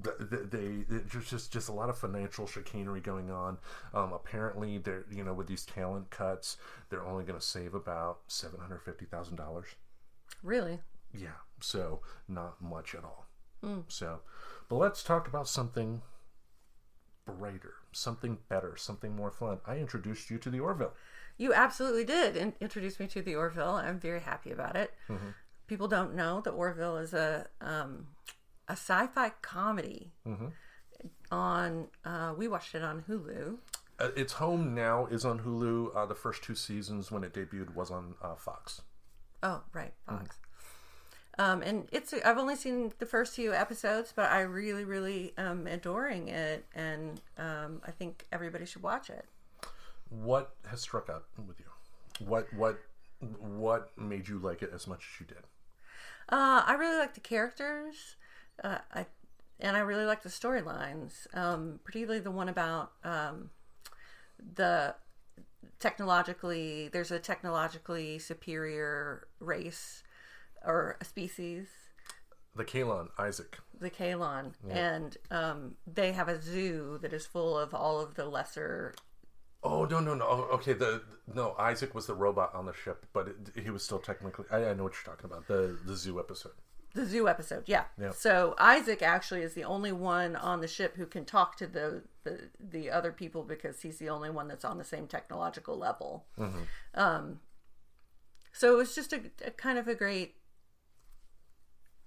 th- 0.03 0.29
th- 0.29 0.49
they 0.49 0.85
there's 0.87 1.29
just 1.29 1.51
just 1.51 1.69
a 1.69 1.73
lot 1.73 1.89
of 1.89 1.97
financial 1.97 2.47
chicanery 2.47 3.01
going 3.01 3.31
on. 3.31 3.57
Um, 3.93 4.13
apparently, 4.13 4.77
they're 4.77 5.05
you 5.11 5.23
know 5.23 5.33
with 5.33 5.47
these 5.47 5.65
talent 5.65 6.09
cuts, 6.09 6.57
they're 6.89 7.05
only 7.05 7.23
going 7.23 7.39
to 7.39 7.45
save 7.45 7.73
about 7.73 8.19
seven 8.27 8.59
hundred 8.59 8.81
fifty 8.83 9.05
thousand 9.05 9.35
dollars. 9.35 9.67
Really? 10.43 10.79
Yeah, 11.13 11.39
so 11.59 12.01
not 12.27 12.61
much 12.61 12.93
at 12.95 13.03
all. 13.03 13.25
So, 13.89 14.19
but 14.69 14.75
let's 14.77 15.03
talk 15.03 15.27
about 15.27 15.47
something 15.49 16.01
brighter, 17.25 17.73
something 17.91 18.37
better, 18.47 18.75
something 18.77 19.13
more 19.15 19.31
fun. 19.31 19.57
I 19.65 19.77
introduced 19.77 20.29
you 20.29 20.37
to 20.37 20.49
the 20.49 20.59
Orville. 20.61 20.93
You 21.37 21.53
absolutely 21.53 22.05
did 22.05 22.37
in- 22.37 22.53
introduce 22.61 22.99
me 22.99 23.07
to 23.07 23.21
the 23.21 23.35
Orville. 23.35 23.71
I'm 23.75 23.99
very 23.99 24.21
happy 24.21 24.51
about 24.51 24.75
it. 24.77 24.93
People 25.67 25.87
don't 25.89 26.15
know 26.15 26.39
that 26.41 26.51
Orville 26.51 26.97
is 26.97 27.13
a 27.13 27.47
um, 27.59 28.07
a 28.67 28.73
sci-fi 28.73 29.31
comedy. 29.41 30.11
On 31.31 31.87
uh, 32.05 32.33
we 32.37 32.47
watched 32.47 32.73
it 32.73 32.83
on 32.83 33.03
Hulu. 33.07 33.57
Uh, 33.99 34.09
its 34.15 34.33
home 34.33 34.73
now 34.73 35.07
is 35.07 35.25
on 35.25 35.39
Hulu. 35.39 35.95
Uh, 35.95 36.05
the 36.05 36.15
first 36.15 36.43
two 36.43 36.55
seasons, 36.55 37.11
when 37.11 37.23
it 37.23 37.33
debuted, 37.33 37.75
was 37.75 37.91
on 37.91 38.15
uh, 38.21 38.35
Fox. 38.35 38.81
Oh, 39.43 39.61
right, 39.73 39.93
Fox. 40.07 40.37
Um, 41.39 41.61
and 41.61 41.87
it's 41.91 42.13
I've 42.25 42.37
only 42.37 42.55
seen 42.55 42.93
the 42.97 43.05
first 43.05 43.35
few 43.35 43.53
episodes, 43.53 44.11
but 44.15 44.31
I 44.31 44.41
really, 44.41 44.85
really 44.85 45.33
am 45.37 45.67
adoring 45.67 46.29
it, 46.29 46.65
and 46.73 47.21
um, 47.37 47.81
I 47.85 47.91
think 47.91 48.25
everybody 48.31 48.65
should 48.65 48.81
watch 48.81 49.09
it. 49.09 49.25
What 50.09 50.55
has 50.67 50.81
struck 50.81 51.09
out 51.09 51.25
with 51.47 51.59
you? 51.59 52.25
What 52.25 52.51
what 52.53 52.79
what 53.39 53.91
made 53.97 54.27
you 54.27 54.39
like 54.39 54.63
it 54.63 54.71
as 54.73 54.87
much 54.87 55.05
as 55.13 55.19
you 55.19 55.25
did? 55.27 55.43
Uh, 56.29 56.63
I 56.65 56.73
really 56.73 56.97
like 56.97 57.13
the 57.13 57.19
characters, 57.19 58.15
uh, 58.63 58.79
I, 58.93 59.05
and 59.59 59.75
I 59.75 59.79
really 59.79 60.05
like 60.05 60.23
the 60.23 60.29
storylines, 60.29 61.27
um, 61.35 61.79
particularly 61.83 62.19
the 62.19 62.31
one 62.31 62.49
about 62.49 62.91
um, 63.03 63.49
the 64.55 64.95
technologically. 65.79 66.89
There's 66.91 67.11
a 67.11 67.19
technologically 67.19 68.19
superior 68.19 69.27
race 69.39 70.03
or 70.65 70.97
a 70.99 71.05
species, 71.05 71.67
The 72.55 72.65
Kalon, 72.65 73.09
Isaac. 73.19 73.57
the 73.79 73.89
Kalon, 73.89 74.53
and 74.69 75.15
um, 75.31 75.75
they 75.91 76.11
have 76.11 76.27
a 76.27 76.41
zoo 76.41 76.97
that 77.01 77.13
is 77.13 77.25
full 77.25 77.57
of 77.57 77.73
all 77.73 77.99
of 78.01 78.15
the 78.15 78.25
lesser. 78.25 78.93
Oh 79.63 79.85
no 79.85 79.99
no 79.99 80.13
no! 80.13 80.25
Oh, 80.27 80.55
Okay, 80.55 80.73
the 80.73 81.01
no 81.33 81.55
Isaac 81.57 81.93
was 81.95 82.05
the 82.05 82.13
robot 82.13 82.53
on 82.53 82.65
the 82.65 82.73
ship, 82.73 83.05
but 83.13 83.27
it, 83.27 83.63
he 83.63 83.69
was 83.69 83.83
still 83.83 83.99
technically. 83.99 84.45
I, 84.51 84.69
I 84.69 84.73
know 84.73 84.83
what 84.83 84.93
you're 84.93 85.13
talking 85.15 85.29
about. 85.29 85.47
The 85.47 85.77
the 85.85 85.95
zoo 85.95 86.19
episode. 86.19 86.51
The 86.97 87.05
zoo 87.05 87.27
episode, 87.27 87.65
yeah. 87.67 87.83
Yeah. 88.01 88.09
So 88.09 88.55
Isaac 88.57 89.03
actually 89.03 89.43
is 89.43 89.53
the 89.53 89.65
only 89.65 89.91
one 89.91 90.35
on 90.35 90.61
the 90.61 90.67
ship 90.67 90.95
who 90.95 91.05
can 91.05 91.25
talk 91.25 91.55
to 91.57 91.67
the 91.67 92.01
the, 92.23 92.49
the 92.59 92.89
other 92.89 93.11
people 93.11 93.43
because 93.43 93.83
he's 93.83 93.99
the 93.99 94.09
only 94.09 94.31
one 94.31 94.47
that's 94.47 94.65
on 94.65 94.79
the 94.79 94.83
same 94.83 95.05
technological 95.05 95.77
level. 95.77 96.25
Um, 96.95 97.39
so 98.51 98.73
it 98.73 98.77
was 98.77 98.95
just 98.95 99.13
a, 99.13 99.21
a 99.45 99.51
kind 99.51 99.77
of 99.77 99.87
a 99.87 99.93
great 99.93 100.37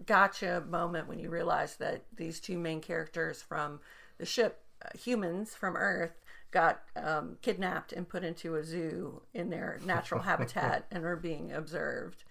gotcha 0.05 0.65
moment 0.69 1.07
when 1.07 1.21
you 1.21 1.31
realize 1.31 1.77
that 1.77 2.03
these 2.17 2.41
two 2.41 2.59
main 2.59 2.81
characters 2.81 3.41
from 3.41 3.79
the 4.19 4.27
ship, 4.27 4.65
uh, 4.85 4.89
humans 4.99 5.55
from 5.55 5.77
Earth, 5.77 6.21
got 6.51 6.83
um, 6.97 7.37
kidnapped 7.43 7.93
and 7.93 8.09
put 8.09 8.25
into 8.25 8.57
a 8.57 8.65
zoo 8.65 9.23
in 9.35 9.51
their 9.51 9.79
natural 9.85 10.23
habitat 10.23 10.87
and 10.91 11.05
are 11.05 11.15
being 11.15 11.53
observed. 11.53 12.25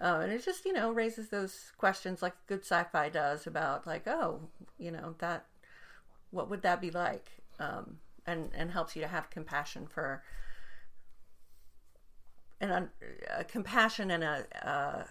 Uh, 0.00 0.20
and 0.22 0.32
it 0.32 0.44
just, 0.44 0.64
you 0.64 0.72
know, 0.72 0.90
raises 0.90 1.28
those 1.28 1.72
questions 1.76 2.22
like 2.22 2.34
good 2.46 2.60
sci-fi 2.60 3.08
does 3.08 3.46
about 3.46 3.86
like, 3.86 4.06
oh, 4.06 4.40
you 4.78 4.90
know, 4.90 5.14
that, 5.18 5.46
what 6.30 6.50
would 6.50 6.62
that 6.62 6.80
be 6.80 6.90
like? 6.90 7.30
Um, 7.60 7.98
and 8.26 8.50
and 8.54 8.70
helps 8.70 8.94
you 8.94 9.02
to 9.02 9.08
have 9.08 9.30
compassion 9.30 9.86
for, 9.86 10.22
and 12.60 12.72
uh, 12.72 13.42
compassion 13.48 14.10
and 14.10 14.24
a 14.24 14.46
uh, 14.66 15.04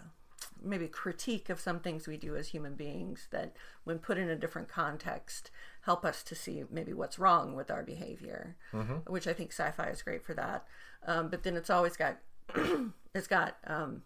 maybe 0.63 0.87
critique 0.87 1.49
of 1.49 1.59
some 1.59 1.79
things 1.79 2.07
we 2.07 2.17
do 2.17 2.35
as 2.35 2.49
human 2.49 2.75
beings 2.75 3.27
that, 3.31 3.55
when 3.83 3.99
put 3.99 4.17
in 4.17 4.29
a 4.29 4.35
different 4.35 4.67
context, 4.67 5.51
help 5.81 6.05
us 6.05 6.23
to 6.23 6.35
see 6.35 6.63
maybe 6.69 6.93
what's 6.93 7.19
wrong 7.19 7.55
with 7.55 7.71
our 7.71 7.83
behavior. 7.83 8.55
Which 9.07 9.27
I 9.27 9.33
think 9.33 9.51
sci-fi 9.51 9.87
is 9.89 10.01
great 10.01 10.23
for 10.23 10.33
that. 10.35 10.65
Um, 11.05 11.29
but 11.29 11.43
then 11.43 11.55
it's 11.55 11.69
always 11.69 11.97
got 11.97 12.17
it's 13.15 13.27
got 13.27 13.57
um, 13.65 14.03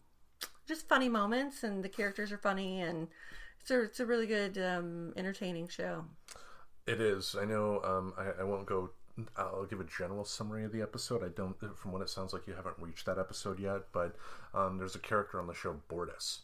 just 0.68 0.88
funny 0.88 1.10
moments, 1.10 1.64
and 1.64 1.84
the 1.84 1.90
characters 1.90 2.32
are 2.32 2.38
funny, 2.38 2.82
and 2.82 3.08
it's 3.62 3.72
a 3.72 3.82
it's 3.82 4.00
a 4.00 4.06
really 4.06 4.28
good 4.28 4.58
um, 4.58 5.14
entertaining 5.16 5.68
show. 5.68 6.06
It 6.88 7.02
is. 7.02 7.36
I 7.40 7.46
know. 7.46 7.82
Um, 7.84 8.14
I, 8.18 8.42
I 8.42 8.44
won't 8.44 8.66
go. 8.66 8.92
I'll 9.38 9.66
give 9.66 9.80
a 9.80 9.86
general 9.86 10.26
summary 10.26 10.66
of 10.66 10.72
the 10.72 10.82
episode. 10.82 11.24
I 11.24 11.30
don't. 11.30 11.56
From 11.78 11.92
what 11.92 12.02
it 12.02 12.10
sounds 12.10 12.34
like, 12.34 12.48
you 12.48 12.54
haven't 12.54 12.76
reached 12.80 13.06
that 13.06 13.18
episode 13.18 13.60
yet. 13.60 13.92
But 13.92 14.16
um, 14.54 14.78
there's 14.78 14.96
a 14.96 15.00
character 15.00 15.40
on 15.40 15.48
the 15.48 15.54
show, 15.54 15.80
Bortus. 15.90 16.40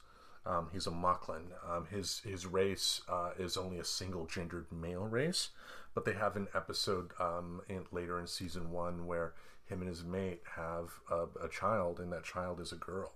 Um, 0.46 0.70
he's 0.74 0.88
a 0.88 0.92
Moclan. 0.92 1.52
Um, 1.70 1.86
his 1.86 2.20
his 2.20 2.46
race 2.46 3.02
uh, 3.10 3.32
is 3.38 3.58
only 3.58 3.78
a 3.78 3.86
single 3.86 4.26
gendered 4.26 4.66
male 4.72 5.06
race, 5.06 5.50
but 5.94 6.06
they 6.06 6.14
have 6.14 6.36
an 6.36 6.48
episode 6.56 7.12
um, 7.20 7.62
in, 7.70 7.86
later 7.92 8.20
in 8.20 8.26
season 8.26 8.72
one 8.72 9.06
where 9.06 9.34
him 9.66 9.82
and 9.82 9.90
his 9.90 10.04
mate 10.04 10.42
have 10.56 10.90
a, 11.12 11.46
a 11.46 11.50
child, 11.50 12.00
and 12.00 12.12
that 12.12 12.24
child 12.24 12.60
is 12.60 12.72
a 12.72 12.76
girl 12.78 13.14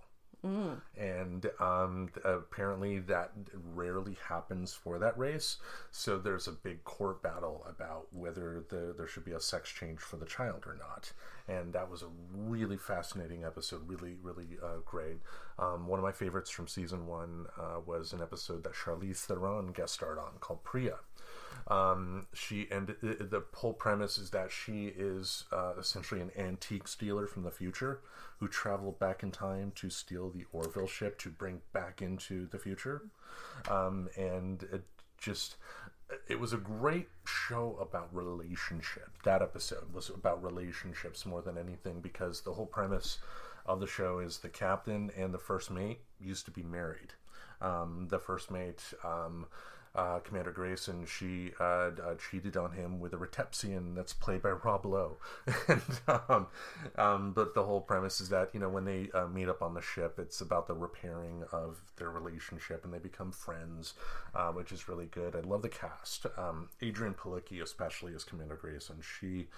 and 0.96 1.50
um, 1.58 2.10
apparently 2.24 2.98
that 3.00 3.32
rarely 3.74 4.16
happens 4.28 4.72
for 4.72 4.98
that 4.98 5.18
race. 5.18 5.56
So 5.90 6.18
there's 6.18 6.46
a 6.46 6.52
big 6.52 6.84
court 6.84 7.22
battle 7.22 7.66
about 7.68 8.06
whether 8.12 8.64
the, 8.68 8.94
there 8.96 9.06
should 9.08 9.24
be 9.24 9.32
a 9.32 9.40
sex 9.40 9.70
change 9.70 9.98
for 10.00 10.16
the 10.16 10.26
child 10.26 10.64
or 10.66 10.76
not. 10.78 11.12
And 11.48 11.72
that 11.72 11.90
was 11.90 12.02
a 12.02 12.08
really 12.34 12.76
fascinating 12.76 13.44
episode, 13.44 13.88
really, 13.88 14.16
really 14.22 14.58
uh, 14.62 14.78
great. 14.84 15.18
Um, 15.58 15.86
one 15.86 15.98
of 15.98 16.04
my 16.04 16.12
favorites 16.12 16.50
from 16.50 16.68
season 16.68 17.06
one 17.06 17.46
uh, 17.58 17.80
was 17.84 18.12
an 18.12 18.20
episode 18.20 18.64
that 18.64 18.74
Charlize 18.74 19.24
Theron 19.24 19.72
guest 19.72 19.94
starred 19.94 20.18
on 20.18 20.32
called 20.40 20.62
Pria. 20.64 20.96
Um, 21.68 22.28
she 22.32 22.68
and 22.70 22.94
the, 23.02 23.42
whole 23.52 23.72
premise 23.72 24.18
is 24.18 24.30
that 24.30 24.52
she 24.52 24.86
is 24.86 25.44
uh, 25.52 25.72
essentially 25.78 26.20
an 26.20 26.30
antique 26.38 26.86
stealer 26.86 27.26
from 27.26 27.42
the 27.42 27.50
future 27.50 28.00
who 28.38 28.46
traveled 28.46 29.00
back 29.00 29.24
in 29.24 29.32
time 29.32 29.72
to 29.76 29.90
steal 29.90 30.30
the 30.30 30.44
Orville 30.52 30.86
ship 30.86 31.18
to 31.20 31.28
bring 31.28 31.62
back 31.72 32.02
into 32.02 32.46
the 32.46 32.58
future. 32.58 33.02
Um, 33.68 34.08
and 34.16 34.62
it 34.72 34.84
just 35.18 35.56
it 36.28 36.38
was 36.38 36.52
a 36.52 36.58
great 36.58 37.08
show 37.26 37.76
about 37.80 38.14
relationship. 38.14 39.10
That 39.24 39.42
episode 39.42 39.92
was 39.92 40.08
about 40.08 40.42
relationships 40.44 41.26
more 41.26 41.42
than 41.42 41.58
anything 41.58 42.00
because 42.00 42.42
the 42.42 42.52
whole 42.52 42.66
premise 42.66 43.18
of 43.64 43.80
the 43.80 43.86
show 43.86 44.20
is 44.20 44.38
the 44.38 44.48
captain 44.48 45.10
and 45.16 45.34
the 45.34 45.38
first 45.38 45.70
mate 45.70 46.00
used 46.20 46.44
to 46.44 46.52
be 46.52 46.62
married. 46.62 47.14
Um, 47.60 48.06
the 48.08 48.18
first 48.18 48.50
mate, 48.50 48.82
um, 49.02 49.46
uh, 49.96 50.18
Commander 50.18 50.52
Grayson, 50.52 51.06
she 51.06 51.52
uh, 51.58 51.90
uh, 52.04 52.14
cheated 52.30 52.56
on 52.56 52.72
him 52.72 53.00
with 53.00 53.14
a 53.14 53.16
Retepsian 53.16 53.94
that's 53.94 54.12
played 54.12 54.42
by 54.42 54.50
Rob 54.50 54.84
Lowe. 54.84 55.16
and, 55.68 55.82
um, 56.06 56.46
um, 56.96 57.32
but 57.32 57.54
the 57.54 57.64
whole 57.64 57.80
premise 57.80 58.20
is 58.20 58.28
that, 58.28 58.50
you 58.52 58.60
know, 58.60 58.68
when 58.68 58.84
they 58.84 59.08
uh, 59.14 59.26
meet 59.26 59.48
up 59.48 59.62
on 59.62 59.72
the 59.72 59.80
ship, 59.80 60.18
it's 60.18 60.42
about 60.42 60.66
the 60.66 60.74
repairing 60.74 61.44
of 61.50 61.80
their 61.96 62.10
relationship 62.10 62.84
and 62.84 62.92
they 62.92 62.98
become 62.98 63.32
friends, 63.32 63.94
uh, 64.34 64.52
which 64.52 64.70
is 64.70 64.86
really 64.86 65.06
good. 65.06 65.34
I 65.34 65.40
love 65.40 65.62
the 65.62 65.70
cast. 65.70 66.26
Um, 66.36 66.68
Adrianne 66.82 67.16
Palicki, 67.16 67.62
especially 67.62 68.14
as 68.14 68.22
Commander 68.22 68.56
Grayson, 68.56 68.96
she, 69.00 69.48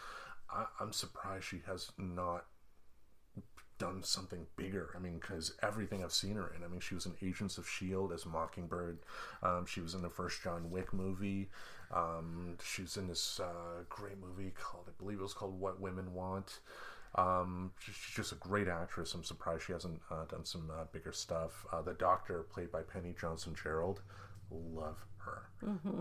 I, 0.49 0.67
I'm 0.79 0.93
surprised 0.93 1.47
she 1.47 1.63
has 1.67 1.91
not 1.99 2.45
done 3.79 4.03
something 4.03 4.47
bigger. 4.57 4.91
I 4.97 4.99
mean, 4.99 5.19
because 5.19 5.55
everything 5.63 6.03
I've 6.03 6.13
seen 6.13 6.37
her 6.37 6.53
in. 6.57 6.65
I 6.65 6.69
mean, 6.69 6.81
she 6.81 6.95
was 6.95 7.07
in 7.07 7.15
Agents 7.23 7.59
of 7.59 7.65
S.H.I.E.L.D. 7.65 8.15
as 8.15 8.27
Mockingbird. 8.27 8.99
Um, 9.43 9.67
she 9.67 9.81
was 9.81 9.95
in 9.95 10.03
the 10.03 10.11
first 10.11 10.43
John 10.43 10.71
Wick 10.71 10.93
movie. 10.93 11.49
Um, 11.95 12.57
she's 12.63 12.97
in 12.97 13.09
this 13.09 13.41
uh, 13.41 13.83
great 13.89 14.19
movie 14.21 14.53
called, 14.61 14.85
I 14.89 14.93
believe 14.99 15.19
it 15.21 15.23
was 15.23 15.35
called 15.35 15.59
What 15.59 15.81
Women 15.81 16.13
Want. 16.13 16.59
Um, 17.15 17.73
she's 17.79 17.95
just 18.15 18.33
a 18.33 18.37
great 18.37 18.69
actress. 18.69 19.15
I'm 19.15 19.25
surprised 19.25 19.63
she 19.65 19.73
hasn't 19.73 20.01
uh, 20.11 20.27
done 20.27 20.45
some 20.45 20.71
uh, 20.71 20.85
bigger 20.93 21.13
stuff. 21.13 21.65
Uh, 21.73 21.81
the 21.81 21.95
Doctor, 21.95 22.43
played 22.43 22.71
by 22.71 22.83
Penny 22.83 23.15
Johnson 23.19 23.55
Jerald, 23.61 24.03
love 24.51 24.99
her. 25.19 25.49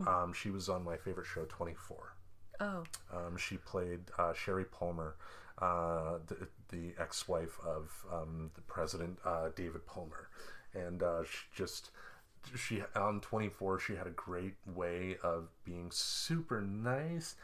Um, 0.07 0.33
she 0.33 0.49
was 0.49 0.67
on 0.67 0.83
my 0.83 0.97
favorite 0.97 1.27
show, 1.27 1.45
24. 1.45 2.13
Oh, 2.59 2.83
Um, 3.13 3.37
she 3.37 3.57
played 3.57 3.99
uh, 4.17 4.33
Sherri 4.33 4.65
Palmer, 4.65 5.15
uh, 5.59 6.17
the, 6.27 6.47
the 6.69 6.93
ex-wife 6.99 7.57
of 7.65 8.05
um, 8.11 8.51
the 8.55 8.61
president 8.61 9.19
uh, 9.25 9.49
David 9.55 9.85
Palmer, 9.85 10.29
and 10.73 11.01
uh, 11.03 11.23
she 11.23 11.45
just 11.55 11.91
she 12.55 12.81
on 12.95 13.19
24 13.19 13.79
she 13.79 13.95
had 13.95 14.07
a 14.07 14.11
great 14.11 14.53
way 14.65 15.17
of 15.21 15.49
being 15.65 15.89
super 15.91 16.61
nice 16.61 17.35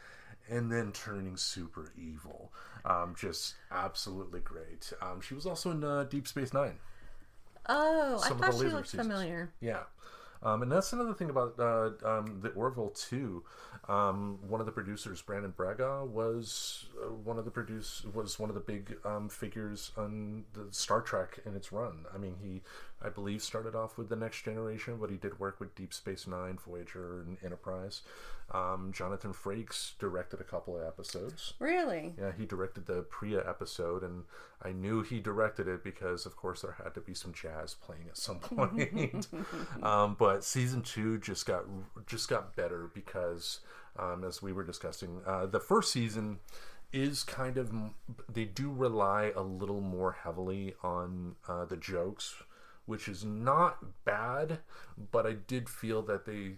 and 0.48 0.72
then 0.72 0.92
turning 0.92 1.36
super 1.36 1.92
evil 1.98 2.52
um, 2.86 3.14
just 3.18 3.54
absolutely 3.70 4.40
great 4.40 4.92
um, 5.02 5.20
she 5.20 5.34
was 5.34 5.44
also 5.44 5.70
in 5.72 5.84
uh, 5.84 6.04
deep 6.04 6.26
space 6.26 6.54
nine 6.54 6.78
oh, 7.68 8.18
Some 8.26 8.42
I 8.42 8.46
thought 8.46 8.54
she 8.60 8.68
looked 8.68 8.88
seasons. 8.88 9.08
familiar. 9.08 9.52
yeah. 9.60 9.82
Um, 10.44 10.62
and 10.62 10.70
that's 10.70 10.92
another 10.92 11.14
thing 11.14 11.30
about 11.30 11.58
uh, 11.58 11.90
um, 12.04 12.40
the 12.42 12.50
Orville 12.50 12.90
too. 12.90 13.42
Um, 13.88 14.38
one 14.46 14.60
of 14.60 14.66
the 14.66 14.72
producers, 14.72 15.20
Brannon 15.22 15.52
Braga, 15.56 16.04
was 16.04 16.86
uh, 17.02 17.08
one 17.08 17.38
of 17.38 17.44
the 17.44 17.50
produce 17.50 18.04
was 18.14 18.38
one 18.38 18.50
of 18.50 18.54
the 18.54 18.60
big 18.60 18.96
um, 19.04 19.28
figures 19.28 19.92
on 19.96 20.44
the 20.52 20.66
Star 20.70 21.00
Trek 21.00 21.40
in 21.44 21.54
its 21.54 21.72
run. 21.72 22.04
I 22.14 22.18
mean, 22.18 22.36
he, 22.42 22.62
I 23.04 23.08
believe, 23.08 23.42
started 23.42 23.74
off 23.74 23.98
with 23.98 24.08
the 24.08 24.16
Next 24.16 24.42
Generation, 24.42 24.96
but 25.00 25.10
he 25.10 25.16
did 25.16 25.38
work 25.38 25.60
with 25.60 25.74
Deep 25.74 25.92
Space 25.92 26.26
Nine, 26.26 26.58
Voyager, 26.64 27.20
and 27.20 27.36
Enterprise. 27.44 28.02
Um, 28.52 28.92
Jonathan 28.94 29.32
Frakes 29.32 29.92
directed 29.98 30.40
a 30.40 30.44
couple 30.44 30.76
of 30.76 30.86
episodes. 30.86 31.54
Really? 31.58 32.14
Yeah, 32.18 32.32
he 32.36 32.44
directed 32.44 32.86
the 32.86 33.02
Pria 33.02 33.48
episode, 33.48 34.02
and 34.02 34.24
I 34.62 34.72
knew 34.72 35.02
he 35.02 35.20
directed 35.20 35.66
it 35.66 35.82
because, 35.82 36.26
of 36.26 36.36
course, 36.36 36.62
there 36.62 36.76
had 36.82 36.94
to 36.94 37.00
be 37.00 37.14
some 37.14 37.32
jazz 37.32 37.74
playing 37.74 38.04
at 38.08 38.16
some 38.16 38.38
point. 38.40 39.28
um, 39.82 40.16
but 40.18 40.44
season 40.44 40.82
two 40.82 41.18
just 41.18 41.46
got 41.46 41.64
just 42.06 42.28
got 42.28 42.54
better 42.54 42.90
because, 42.94 43.60
um, 43.98 44.24
as 44.24 44.42
we 44.42 44.52
were 44.52 44.64
discussing, 44.64 45.20
uh, 45.26 45.46
the 45.46 45.60
first 45.60 45.90
season 45.92 46.38
is 46.92 47.24
kind 47.24 47.58
of 47.58 47.72
they 48.32 48.44
do 48.44 48.70
rely 48.70 49.32
a 49.34 49.42
little 49.42 49.80
more 49.80 50.12
heavily 50.12 50.74
on 50.82 51.34
uh, 51.48 51.64
the 51.64 51.76
jokes, 51.76 52.36
which 52.86 53.08
is 53.08 53.24
not 53.24 54.04
bad, 54.04 54.58
but 55.12 55.26
I 55.26 55.32
did 55.32 55.68
feel 55.68 56.02
that 56.02 56.26
they 56.26 56.52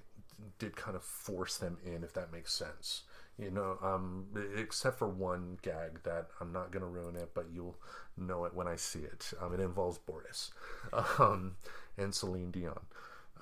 did 0.59 0.77
kind 0.77 0.97
of 0.97 1.03
force 1.03 1.57
them 1.57 1.79
in, 1.85 2.03
if 2.05 2.13
that 2.15 2.33
makes 2.33 2.53
sense. 2.53 3.03
You 3.39 3.51
know, 3.51 3.79
um, 3.83 4.27
except 4.57 4.99
for 4.99 5.09
one 5.09 5.59
gag 5.61 6.03
that 6.05 6.29
I'm 6.41 6.53
not 6.53 6.73
going 6.73 6.81
to 6.83 6.89
ruin 6.89 7.17
it, 7.17 7.33
but 7.35 7.47
you'll 7.53 7.77
know 8.17 8.47
it 8.47 8.55
when 8.55 8.67
I 8.67 8.77
see 8.77 9.01
it. 9.01 9.33
Um, 9.41 9.53
it 9.53 9.61
involves 9.61 9.99
Bortus 9.99 10.51
um, 11.21 11.57
and 11.99 12.15
Celine 12.15 12.51
Dion. 12.51 12.81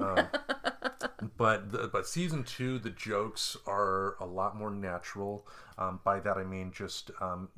Um, 0.01 0.27
but 1.37 1.71
the, 1.71 1.89
but 1.93 2.09
season 2.09 2.43
two, 2.43 2.81
the 2.81 2.91
jokes 2.91 3.57
are 3.67 4.17
a 4.21 4.27
lot 4.27 4.57
more 4.57 4.71
natural. 4.71 5.47
Um, 5.79 6.01
by 6.05 6.19
that 6.21 6.37
I 6.37 6.45
mean 6.45 6.73
just 6.75 7.13
um, 7.21 7.49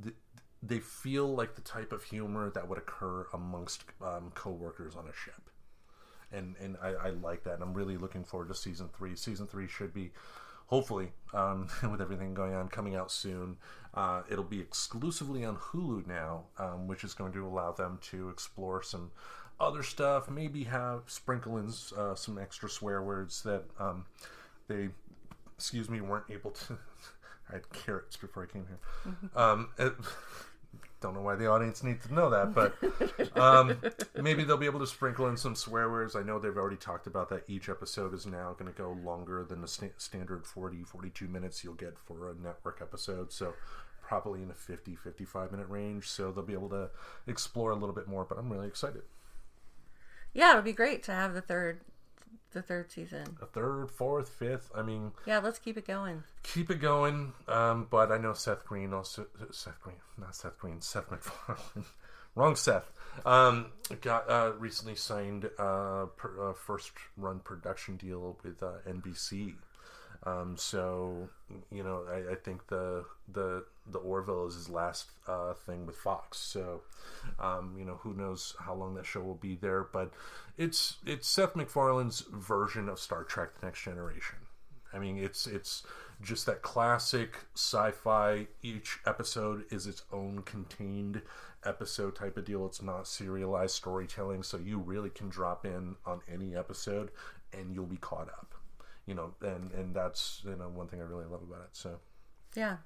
they 0.69 0.81
feel 0.81 1.35
like 1.35 1.55
the 1.55 1.61
type 1.61 1.93
of 1.93 2.03
humor 2.05 2.51
that 2.51 2.69
would 2.69 2.79
occur 2.79 3.27
amongst 3.33 3.85
um, 4.03 4.31
coworkers 4.35 4.95
on 4.97 5.07
a 5.09 5.13
ship, 5.13 5.51
and 6.33 6.55
and 6.61 6.77
I, 6.83 6.89
I 6.89 7.11
like 7.11 7.45
that. 7.45 7.55
And 7.55 7.63
I'm 7.63 7.75
really 7.75 7.97
looking 7.97 8.25
forward 8.25 8.49
to 8.49 8.55
season 8.55 8.89
three. 8.97 9.17
Season 9.17 9.47
three 9.47 9.69
should 9.69 9.93
be 9.93 10.13
hopefully 10.67 11.13
um, 11.33 11.69
with 11.91 12.01
everything 12.01 12.35
going 12.35 12.55
on 12.55 12.69
coming 12.69 12.95
out 12.95 13.11
soon 13.11 13.57
uh, 13.95 14.23
it'll 14.31 14.45
be 14.45 14.61
exclusively 14.61 15.45
on 15.45 15.57
hulu 15.57 16.07
now 16.07 16.45
um, 16.59 16.87
which 16.87 17.05
is 17.05 17.15
going 17.15 17.33
to 17.33 17.47
allow 17.47 17.73
them 17.73 17.99
to 18.03 18.29
explore 18.29 18.83
some 18.83 19.11
other 19.59 19.83
stuff 19.83 20.29
maybe 20.29 20.65
have 20.65 21.03
sprinkle 21.07 21.57
in 21.57 21.73
uh, 21.97 22.15
some 22.15 22.39
extra 22.39 22.69
swear 22.69 23.03
words 23.03 23.43
that 23.43 23.65
um, 23.79 24.05
they 24.69 24.89
excuse 25.57 25.89
me 25.89 26.01
weren't 26.01 26.27
able 26.31 26.51
to 26.51 26.77
i 27.49 27.55
had 27.55 27.71
carrots 27.71 28.17
before 28.17 28.43
i 28.43 28.47
came 28.47 28.67
here 28.67 29.15
um, 29.35 29.69
it, 29.79 29.95
don't 31.07 31.15
know 31.15 31.23
why 31.23 31.37
the 31.37 31.47
audience 31.47 31.85
needs 31.85 32.05
to 32.07 32.13
know 32.13 32.31
that, 32.31 32.53
but 32.53 33.39
um, 33.41 33.81
maybe 34.21 34.43
they'll 34.43 34.57
be 34.57 34.67
able 34.67 34.81
to 34.81 34.87
sprinkle 34.87 35.29
in 35.29 35.37
some 35.37 35.55
swear 35.55 35.89
words. 35.89 36.17
I 36.17 36.23
know 36.23 36.39
they've 36.39 36.57
already 36.57 36.77
talked 36.77 37.07
about 37.07 37.29
that. 37.29 37.45
Each 37.49 37.69
episode 37.69 38.13
is 38.13 38.27
now 38.27 38.57
going 38.59 38.73
to 38.73 38.77
go 38.77 38.97
longer 39.05 39.45
than 39.45 39.61
the 39.61 39.69
sta- 39.69 39.95
standard 39.99 40.45
40, 40.45 40.83
42 40.83 41.29
minutes 41.29 41.63
you'll 41.63 41.75
get 41.75 41.97
for 41.97 42.29
a 42.31 42.35
network 42.35 42.81
episode. 42.83 43.33
So 43.33 43.55
probably 44.03 44.43
in 44.43 44.49
the 44.49 44.55
50, 44.55 44.97
55 44.97 45.53
minute 45.53 45.69
range. 45.69 46.09
So 46.09 46.33
they'll 46.33 46.45
be 46.45 46.55
able 46.55 46.71
to 46.71 46.91
explore 47.29 47.71
a 47.71 47.77
little 47.77 47.95
bit 47.95 48.09
more, 48.09 48.25
but 48.25 48.37
I'm 48.37 48.51
really 48.51 48.67
excited. 48.67 49.03
Yeah, 50.35 50.53
it 50.53 50.55
would 50.57 50.65
be 50.65 50.73
great 50.73 51.05
to 51.05 51.13
have 51.13 51.35
the 51.35 51.41
third 51.41 51.83
the 52.57 52.63
third 52.63 52.91
season. 52.91 53.37
A 53.43 53.47
third, 53.47 53.91
fourth, 53.91 54.29
fifth. 54.31 54.71
I 54.75 54.83
mean, 54.83 55.13
Yeah, 55.27 55.39
let's 55.39 55.59
keep 55.59 55.77
it 55.77 55.87
going. 55.87 56.23
keep 56.43 56.71
it 56.71 56.81
going. 56.81 57.35
Um, 57.47 57.87
but 57.91 58.11
I 58.11 58.17
know 58.19 58.33
Seth 58.33 58.65
Green 58.65 58.93
also 58.95 59.27
Seth 59.53 59.79
Green, 59.81 59.97
not 60.19 60.35
Seth 60.35 60.59
Green, 60.59 60.81
Seth 60.81 61.11
MacFarlane. 61.11 61.85
Wrong 62.35 62.57
Seth. 62.57 62.91
Um, 63.25 63.67
got 64.03 64.29
uh, 64.31 64.53
recently 64.59 64.95
signed 64.95 65.47
uh, 65.59 66.07
per, 66.17 66.51
uh, 66.51 66.53
first 66.55 66.93
run 67.17 67.39
production 67.41 67.97
deal 67.97 68.37
with 68.45 68.63
uh, 68.63 68.73
NBC. 68.89 69.55
Um, 70.27 70.57
so 70.57 71.29
you 71.71 71.85
know, 71.85 72.03
I, 72.11 72.33
I 72.33 72.35
think 72.35 72.67
the 72.67 73.05
the 73.33 73.65
the 73.91 73.99
Orville 73.99 74.47
is 74.49 74.55
his 74.55 74.69
last 74.69 75.11
uh, 75.29 75.55
thing 75.55 75.87
with 75.87 75.97
Fox. 75.97 76.39
So 76.39 76.83
um, 77.39 77.77
you 77.79 77.85
know, 77.85 78.01
who 78.03 78.13
knows 78.13 78.55
how 78.59 78.75
long 78.75 78.95
that 78.97 79.07
show 79.07 79.21
will 79.21 79.35
be 79.35 79.55
there? 79.55 79.85
But 79.85 80.13
it's 80.59 80.97
it's 81.07 81.29
Seth 81.29 81.55
MacFarlane's 81.55 82.25
version 82.33 82.89
of 82.89 82.99
Star 82.99 83.23
Trek: 83.23 83.61
The 83.61 83.67
Next 83.67 83.85
Generation. 83.85 84.39
I 84.93 84.99
mean, 84.99 85.17
it's 85.17 85.47
it's 85.47 85.85
just 86.21 86.47
that 86.47 86.63
classic 86.63 87.37
sci-fi. 87.55 88.49
Each 88.63 88.99
episode 89.07 89.65
is 89.71 89.87
its 89.87 90.03
own 90.13 90.43
contained 90.43 91.23
episode 91.65 92.17
type 92.17 92.37
of 92.37 92.45
deal. 92.45 92.67
It's 92.67 92.83
not 92.83 93.07
serialized 93.07 93.77
storytelling, 93.77 94.43
so 94.43 94.57
you 94.57 94.79
really 94.79 95.11
can 95.11 95.29
drop 95.29 95.65
in 95.65 95.95
on 96.05 96.21
any 96.33 96.57
episode 96.57 97.11
and 97.53 97.73
you'll 97.73 97.87
be 97.87 97.97
caught 97.97 98.29
up. 98.29 98.56
You 99.07 99.15
know, 99.15 99.35
and 99.41 99.71
and 99.73 99.95
that's 99.95 100.43
you 100.45 100.57
know 100.57 100.69
one 100.69 100.89
thing 100.89 101.01
I 101.01 101.05
really 101.05 101.27
love 101.27 101.43
about 101.43 101.63
it. 101.63 101.71
So 101.73 101.99
Yeah, 102.57 102.79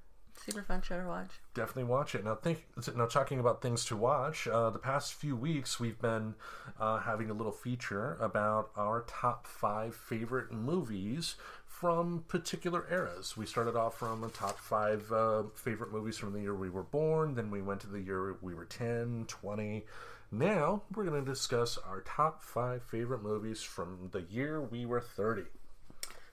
super 0.45 0.63
fun 0.63 0.83
show 0.83 1.01
to 1.01 1.07
watch. 1.07 1.31
definitely 1.55 1.85
watch 1.85 2.15
it. 2.15 2.25
Now, 2.25 2.35
think 2.35 2.67
now 2.95 3.07
talking 3.07 3.41
about 3.41 3.63
things 3.63 3.85
to 3.87 3.97
watch. 3.97 4.47
Uh, 4.47 4.71
the 4.71 4.79
past 4.79 5.15
few 5.15 5.35
weeks, 5.35 5.81
we've 5.81 5.99
been 6.01 6.35
uh, 6.79 6.99
having 6.99 7.31
a 7.31 7.35
little 7.35 7.53
feature 7.53 8.17
about 8.21 8.71
our 8.77 9.03
top 9.09 9.47
five 9.47 9.95
favorite 9.95 10.53
movies 10.53 11.37
from 11.65 12.25
particular 12.29 12.87
eras. 12.91 13.39
We 13.39 13.47
started 13.47 13.75
off 13.75 13.99
from 13.99 14.21
the 14.21 14.29
top 14.29 14.59
five 14.59 15.11
uh, 15.11 15.45
favorite 15.55 15.91
movies 15.91 16.19
from 16.19 16.35
the 16.35 16.41
year 16.41 16.55
we 16.55 16.69
were 16.69 16.83
born. 16.83 17.35
Then 17.35 17.51
we 17.51 17.63
went 17.63 17.81
to 17.81 17.87
the 17.87 18.01
year 18.01 18.37
we 18.43 18.55
were 18.55 18.67
10, 18.67 19.25
20. 19.27 19.87
Now 20.33 20.83
we're 20.95 21.05
going 21.07 21.25
to 21.25 21.31
discuss 21.31 21.79
our 21.79 22.03
top 22.03 22.43
five 22.43 22.83
favorite 22.83 23.23
movies 23.23 23.63
from 23.63 24.11
the 24.13 24.21
year 24.31 24.61
we 24.61 24.85
were 24.85 25.01
30. 25.01 25.45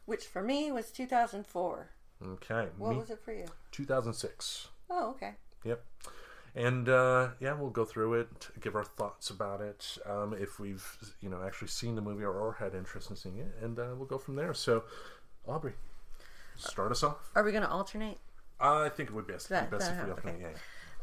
Which 0.08 0.24
for 0.26 0.42
me 0.42 0.72
was 0.72 0.90
2004. 0.90 1.90
Okay, 2.26 2.68
What 2.78 2.92
me- 2.94 2.98
was 2.98 3.10
it 3.12 3.20
for 3.24 3.34
you? 3.34 3.46
2006. 3.72 4.70
Oh, 4.90 5.10
okay. 5.12 5.34
Yep. 5.64 5.84
And 6.56 6.90
uh, 6.90 7.30
yeah, 7.40 7.54
we'll 7.54 7.70
go 7.70 7.86
through 7.86 8.16
it, 8.16 8.48
give 8.60 8.74
our 8.76 8.86
thoughts 8.86 9.30
about 9.30 9.62
it, 9.62 9.98
um, 10.08 10.34
if 10.34 10.60
we've 10.60 10.84
you 11.22 11.30
know 11.30 11.44
actually 11.46 11.68
seen 11.68 11.94
the 11.96 12.02
movie 12.02 12.24
or, 12.24 12.32
or 12.34 12.54
had 12.54 12.74
interest 12.74 13.12
in 13.12 13.16
seeing 13.16 13.38
it, 13.38 13.54
and 13.62 13.78
uh, 13.78 13.90
we'll 13.96 14.08
go 14.08 14.18
from 14.18 14.36
there. 14.38 14.54
So, 14.56 14.86
Aubrey, 15.48 15.74
start 16.56 16.92
us 16.92 17.04
off. 17.04 17.30
Are 17.36 17.44
we 17.44 17.52
going 17.52 17.62
to 17.64 17.70
alternate? 17.70 18.18
I 18.60 18.90
think 18.90 19.10
it 19.10 19.14
would 19.14 19.28
be 19.28 19.34
best, 19.34 19.50
That- 19.50 19.70
be 19.70 19.78
best 19.78 19.92
that- 19.92 20.00
if 20.00 20.06
we 20.06 20.12
okay. 20.14 20.22
alternate. 20.30 20.42
Yeah, 20.42 20.48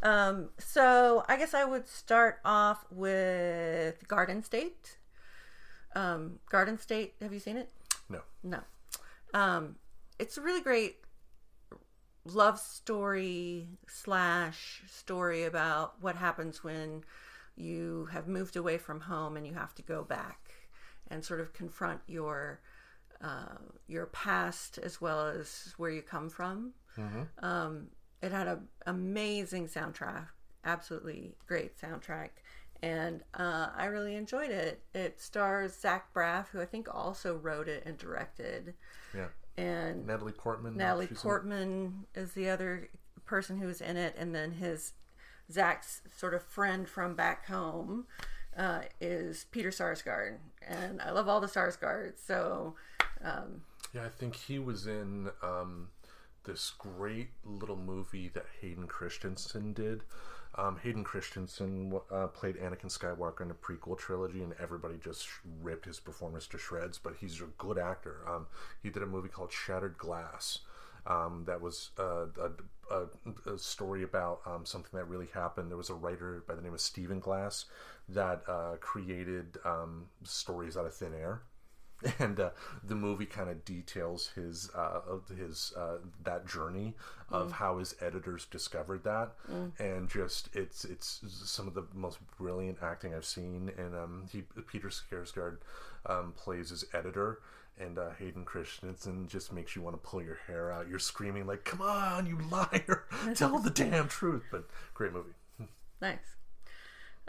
yeah. 0.03 0.29
Um, 0.29 0.49
so 0.59 1.25
I 1.29 1.37
guess 1.37 1.55
I 1.55 1.65
would 1.65 1.87
start 1.87 2.41
off 2.45 2.85
with 2.91 4.09
Garden 4.09 4.43
State. 4.43 4.97
Um, 5.95 6.41
Garden 6.51 6.79
State, 6.79 7.15
have 7.23 7.33
you 7.33 7.39
seen 7.39 7.57
it? 7.59 7.71
No. 8.09 8.23
No. 8.43 8.61
Um, 9.35 9.77
it's 10.19 10.39
a 10.39 10.41
really 10.41 10.63
great 10.63 10.97
love 12.25 12.59
story 12.59 13.67
slash 13.87 14.83
story 14.89 15.45
about 15.45 16.01
what 16.01 16.17
happens 16.17 16.65
when 16.65 17.05
you 17.57 18.09
have 18.13 18.27
moved 18.27 18.57
away 18.57 18.79
from 18.79 19.01
home 19.01 19.37
and 19.37 19.47
you 19.47 19.53
have 19.55 19.75
to 19.75 19.83
go 19.83 20.03
back 20.03 20.55
and 21.09 21.23
sort 21.25 21.41
of 21.41 21.53
confront 21.53 22.01
your 22.07 22.61
uh, 23.21 23.59
your 23.87 24.07
past 24.07 24.79
as 24.79 25.01
well 25.01 25.27
as 25.27 25.75
where 25.77 25.91
you 25.91 26.03
come 26.03 26.29
from. 26.31 26.73
Um, 27.41 27.89
it 28.23 28.33
had 28.33 28.49
an 28.49 28.69
amazing 28.87 29.69
soundtrack, 29.69 30.29
absolutely 30.65 31.35
great 31.47 31.79
soundtrack, 31.79 32.31
and 32.85 33.23
uh, 33.33 33.69
I 33.75 33.87
really 33.87 34.15
enjoyed 34.15 34.51
it. 34.51 34.83
It 34.95 35.19
stars 35.21 35.75
Zach 35.75 36.13
Braff, 36.13 36.49
who 36.49 36.61
I 36.61 36.67
think 36.67 36.87
also 36.95 37.35
wrote 37.37 37.67
it 37.67 37.83
and 37.87 37.97
directed, 37.97 38.75
Yeah. 39.15 39.29
and 39.57 40.07
Natalie 40.07 40.33
Portman. 40.33 40.77
Natalie 40.77 41.07
in- 41.11 41.17
Portman 41.17 42.07
is 42.15 42.33
the 42.33 42.51
other 42.51 42.89
person 43.25 43.59
who 43.59 43.67
was 43.67 43.81
in 43.81 43.97
it, 43.97 44.15
and 44.19 44.35
then 44.35 44.53
his 44.53 44.93
Zach's 45.51 46.03
sort 46.15 46.35
of 46.35 46.43
friend 46.43 46.87
from 46.87 47.15
back 47.15 47.47
home 47.47 48.05
uh, 48.57 48.83
is 49.01 49.47
Peter 49.51 49.71
Sarsgaard, 49.71 50.37
and 50.67 51.01
I 51.01 51.11
love 51.11 51.27
all 51.27 51.41
the 51.41 51.47
Sarsgaards. 51.49 52.19
So 52.27 52.75
Yeah, 53.95 54.05
I 54.05 54.09
think 54.11 54.37
he 54.37 54.59
was 54.59 54.87
in 54.87 55.31
um, 55.43 55.89
this 56.45 56.71
great 56.77 57.31
little 57.47 57.77
movie 57.79 58.29
that 58.35 58.45
Hayden 58.61 58.87
Christensen 58.89 59.73
did. 59.73 60.03
Um, 60.57 60.79
Hayden 60.83 61.03
Christensen 61.03 61.99
uh, 62.13 62.29
played 62.29 62.57
Anakin 62.57 62.87
Skywalker 62.87 63.41
in 63.41 63.49
the 63.49 63.55
prequel 63.55 63.99
trilogy, 63.99 64.43
and 64.43 64.55
everybody 64.61 64.95
just 65.03 65.29
ripped 65.63 65.85
his 65.87 65.99
performance 65.99 66.47
to 66.49 66.59
shreds. 66.59 66.99
But 66.99 67.15
he's 67.21 67.41
a 67.41 67.47
good 67.59 67.79
actor. 67.79 68.19
Um, 68.29 68.47
he 68.83 68.91
did 68.91 69.03
a 69.03 69.07
movie 69.07 69.29
called 69.29 69.53
Shattered 69.53 69.99
Glass. 69.99 70.61
Um, 71.07 71.45
that 71.47 71.61
was 71.61 71.91
uh, 71.99 72.27
a, 72.41 72.51
a, 72.95 73.55
a 73.55 73.59
story 73.59 74.05
about 74.05 74.41
um, 74.47 74.65
something 74.65 74.99
that 74.99 75.05
really 75.05 75.29
happened. 75.35 75.71
There 75.71 75.77
was 75.77 75.91
a 75.91 75.95
writer 75.95 76.43
by 76.49 76.55
the 76.55 76.63
name 76.63 76.73
of 76.73 76.81
Stephen 76.81 77.21
Glass 77.21 77.67
that 78.09 78.43
uh, 78.49 78.77
created 78.81 79.59
um, 79.65 80.07
stories 80.23 80.77
out 80.77 80.87
of 80.87 80.95
thin 80.95 81.13
air 81.15 81.43
and 82.19 82.39
uh, 82.41 82.51
the 82.83 82.95
movie 82.95 83.27
kind 83.27 83.49
of 83.49 83.65
details 83.65 84.31
his 84.35 84.71
uh, 84.75 85.01
his 85.37 85.73
uh, 85.77 85.99
that 86.23 86.47
journey 86.47 86.95
of 87.31 87.53
how 87.53 87.79
his 87.79 87.95
editors 88.01 88.45
discovered 88.47 89.03
that, 89.05 89.33
and 89.79 90.09
just 90.09 90.49
it's 90.53 90.85
it's 90.85 91.21
some 91.45 91.67
of 91.67 91.75
the 91.75 91.85
most 91.95 92.19
brilliant 92.39 92.79
acting 92.83 93.15
I've 93.15 93.25
seen. 93.25 93.71
And 93.77 93.95
um, 93.95 94.25
he 94.31 94.43
Peter 94.67 94.89
Sarsgaard 94.89 95.59
um, 96.07 96.33
plays 96.37 96.71
his 96.71 96.85
editor. 96.93 97.41
And 97.77 97.99
uh, 97.99 98.11
Hayden 98.21 98.45
Christensen 98.45 99.27
just 99.27 99.53
makes 99.53 99.75
you 99.75 99.83
want 99.83 100.01
to 100.01 100.09
pull 100.09 100.23
your 100.23 100.39
hair 100.47 100.71
out. 100.71 100.89
You're 100.89 101.01
screaming 101.01 101.45
like, 101.45 101.65
"Come 101.65 101.81
on, 101.83 102.25
you 102.25 102.39
liar! 102.49 103.03
Tell 103.35 103.59
the 103.59 103.71
damn 103.71 104.07
truth!" 104.07 104.45
But 104.53 104.69
great 104.95 105.13
movie. 105.13 105.33
Nice. 106.01 106.37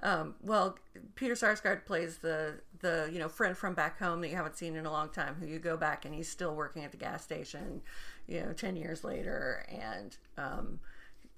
Um, 0.03 0.35
well, 0.41 0.77
Peter 1.15 1.35
Sarsgaard 1.35 1.85
plays 1.85 2.17
the 2.17 2.55
the 2.79 3.09
you 3.11 3.19
know 3.19 3.29
friend 3.29 3.57
from 3.57 3.73
back 3.73 3.97
home 3.99 4.21
that 4.21 4.29
you 4.29 4.35
haven't 4.35 4.57
seen 4.57 4.75
in 4.75 4.85
a 4.85 4.91
long 4.91 5.09
time, 5.09 5.35
who 5.35 5.47
you 5.47 5.59
go 5.59 5.77
back 5.77 6.05
and 6.05 6.13
he's 6.13 6.29
still 6.29 6.55
working 6.55 6.83
at 6.83 6.91
the 6.91 6.97
gas 6.97 7.23
station, 7.23 7.81
you 8.27 8.41
know, 8.41 8.53
ten 8.53 8.75
years 8.75 9.03
later, 9.03 9.65
and 9.69 10.17
um, 10.37 10.79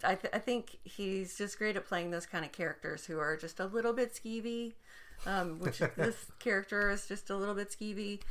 I, 0.03 0.15
th- 0.15 0.33
I 0.33 0.39
think 0.39 0.77
he's 0.83 1.37
just 1.37 1.57
great 1.57 1.75
at 1.75 1.85
playing 1.85 2.11
those 2.11 2.25
kind 2.25 2.43
of 2.43 2.51
characters 2.51 3.05
who 3.05 3.19
are 3.19 3.37
just 3.37 3.59
a 3.59 3.65
little 3.65 3.93
bit 3.93 4.13
skeevy, 4.13 4.73
um, 5.25 5.59
which 5.59 5.79
this 5.95 6.31
character 6.39 6.89
is 6.89 7.07
just 7.07 7.29
a 7.29 7.35
little 7.35 7.55
bit 7.55 7.69
skeevy. 7.69 8.21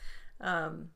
Um, 0.40 0.90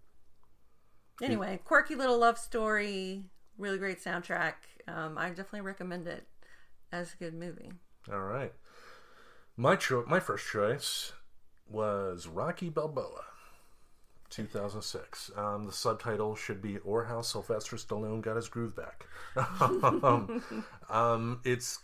anyway, 1.23 1.61
quirky 1.65 1.95
little 1.95 2.19
love 2.19 2.37
story 2.39 3.25
really 3.61 3.79
great 3.79 4.03
soundtrack. 4.03 4.55
Um, 4.89 5.17
I 5.17 5.29
definitely 5.29 5.61
recommend 5.61 6.09
it 6.09 6.27
as 6.91 7.15
a 7.15 7.17
good 7.17 7.35
movie. 7.35 7.71
All 8.11 8.21
right. 8.23 8.53
My 9.61 9.77
cho- 9.77 10.07
my 10.07 10.21
first 10.21 10.47
choice 10.51 11.13
was 11.69 12.27
Rocky 12.27 12.71
Balboa, 12.71 13.27
2006. 14.31 15.33
Um, 15.37 15.67
the 15.67 15.73
subtitle 15.73 16.35
should 16.35 16.63
be 16.63 16.79
"Or 16.79 17.05
How 17.05 17.21
Sylvester 17.21 17.77
Stallone 17.77 18.23
Got 18.23 18.37
His 18.37 18.49
Groove 18.49 18.75
Back." 18.75 19.05
um, 19.61 20.43
um, 20.89 21.41
it's 21.45 21.79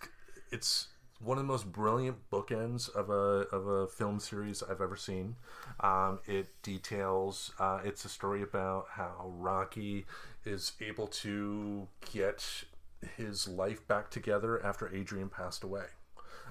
it's 0.50 0.88
one 1.20 1.36
of 1.36 1.44
the 1.44 1.52
most 1.52 1.70
brilliant 1.70 2.16
bookends 2.30 2.88
of 2.88 3.10
a 3.10 3.44
of 3.54 3.66
a 3.66 3.86
film 3.86 4.20
series 4.20 4.62
I've 4.62 4.80
ever 4.80 4.96
seen. 4.96 5.36
Um, 5.80 6.20
it 6.24 6.48
details. 6.62 7.52
Uh, 7.58 7.80
it's 7.84 8.06
a 8.06 8.08
story 8.08 8.40
about 8.40 8.86
how 8.92 9.30
Rocky 9.36 10.06
is 10.46 10.72
able 10.80 11.08
to 11.08 11.88
get 12.10 12.64
his 13.18 13.46
life 13.46 13.86
back 13.86 14.08
together 14.08 14.64
after 14.64 14.88
Adrian 14.94 15.28
passed 15.28 15.62
away. 15.62 15.88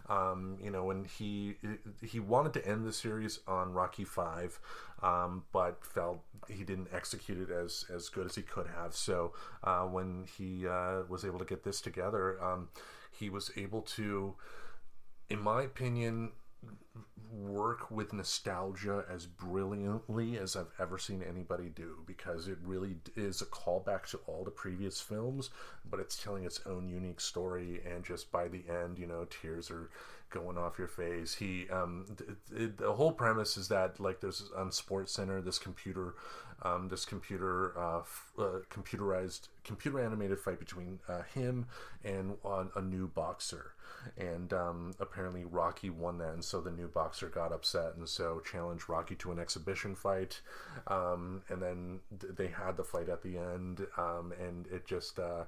Um, 0.08 0.58
you 0.64 0.70
know, 0.70 0.84
when 0.84 1.06
he 1.06 1.56
he 2.04 2.20
wanted 2.20 2.54
to 2.54 2.68
end 2.68 2.86
the 2.86 2.94
series 2.94 3.40
on 3.48 3.74
Rocky 3.74 4.04
Five, 4.04 4.60
um, 5.02 5.44
but 5.52 5.84
felt 5.84 6.20
he 6.48 6.64
didn't 6.64 6.90
execute 6.94 7.50
it 7.50 7.52
as 7.52 7.86
as 7.94 8.10
good 8.10 8.26
as 8.26 8.36
he 8.36 8.44
could 8.44 8.68
have. 8.68 8.96
So 8.96 9.34
uh, 9.64 9.84
when 9.86 10.26
he 10.38 10.68
uh, 10.68 11.04
was 11.10 11.26
able 11.26 11.40
to 11.40 11.46
get 11.46 11.64
this 11.64 11.82
together, 11.82 12.42
um, 12.44 12.70
he 13.12 13.30
was 13.30 13.52
able 13.58 13.82
to, 13.82 14.36
in 15.30 15.40
my 15.40 15.64
opinion, 15.64 16.32
work 17.32 17.92
with 17.92 18.14
nostalgia 18.14 19.04
as 19.10 19.26
brilliantly 19.26 20.38
as 20.38 20.56
I've 20.56 20.72
ever 20.80 20.98
seen 20.98 21.24
anybody 21.28 21.70
do 21.70 21.98
because 22.06 22.48
it 22.48 22.58
really 22.64 22.96
is 23.16 23.42
a 23.42 23.46
callback 23.46 24.10
to 24.12 24.20
all 24.28 24.44
the 24.44 24.52
previous 24.52 25.02
films, 25.02 25.50
but 25.90 26.00
it's 26.00 26.22
telling 26.22 26.46
its 26.46 26.62
own 26.66 26.88
unique 26.88 27.20
story. 27.20 27.82
And 27.86 28.04
just 28.04 28.32
by 28.32 28.48
the 28.48 28.64
end, 28.70 28.98
you 28.98 29.08
know, 29.08 29.26
tears 29.26 29.70
are 29.70 29.90
going 30.30 30.58
off 30.58 30.78
your 30.78 30.88
face. 30.88 31.36
He, 31.36 31.68
um, 31.70 32.06
th- 32.18 32.30
th- 32.50 32.72
the 32.78 32.94
whole 32.94 33.12
premise 33.12 33.58
is 33.58 33.68
that 33.70 34.00
like 34.00 34.22
there's 34.22 34.52
on 34.56 34.72
Sports 34.72 35.14
Center 35.14 35.42
this 35.42 35.60
computer, 35.60 36.16
um, 36.62 36.88
this 36.90 37.06
computer, 37.06 37.78
uh, 37.78 38.00
f- 38.00 38.32
uh, 38.38 38.60
computerized, 38.72 39.48
computer 39.64 40.00
animated 40.00 40.40
fight 40.40 40.60
between 40.60 41.00
uh, 41.08 41.22
him 41.34 41.68
and 42.04 42.38
a 42.76 42.82
new 42.82 43.08
boxer 43.08 43.72
and 44.18 44.54
um, 44.54 44.94
apparently 45.00 45.46
Rocky 45.46 45.90
won 45.90 46.18
that, 46.20 46.34
and 46.34 46.44
so 46.44 46.62
the 46.62 46.72
new 46.72 46.88
boxer 46.88 47.28
got 47.28 47.52
upset, 47.52 47.96
and 47.96 48.08
so 48.08 48.42
challenged 48.50 48.88
Rocky 48.90 49.16
to 49.16 49.32
an 49.32 49.40
exhibition 49.40 49.96
fight, 49.96 50.42
um, 50.88 51.42
and 51.50 51.62
then 51.62 52.00
th- 52.20 52.34
they 52.36 52.48
had 52.48 52.78
the 52.78 52.84
fight 52.84 53.10
at 53.10 53.24
the 53.24 53.38
end, 53.38 53.86
um, 53.98 54.34
and 54.40 54.68
it 54.68 54.86
just. 54.86 55.20
Uh, 55.20 55.46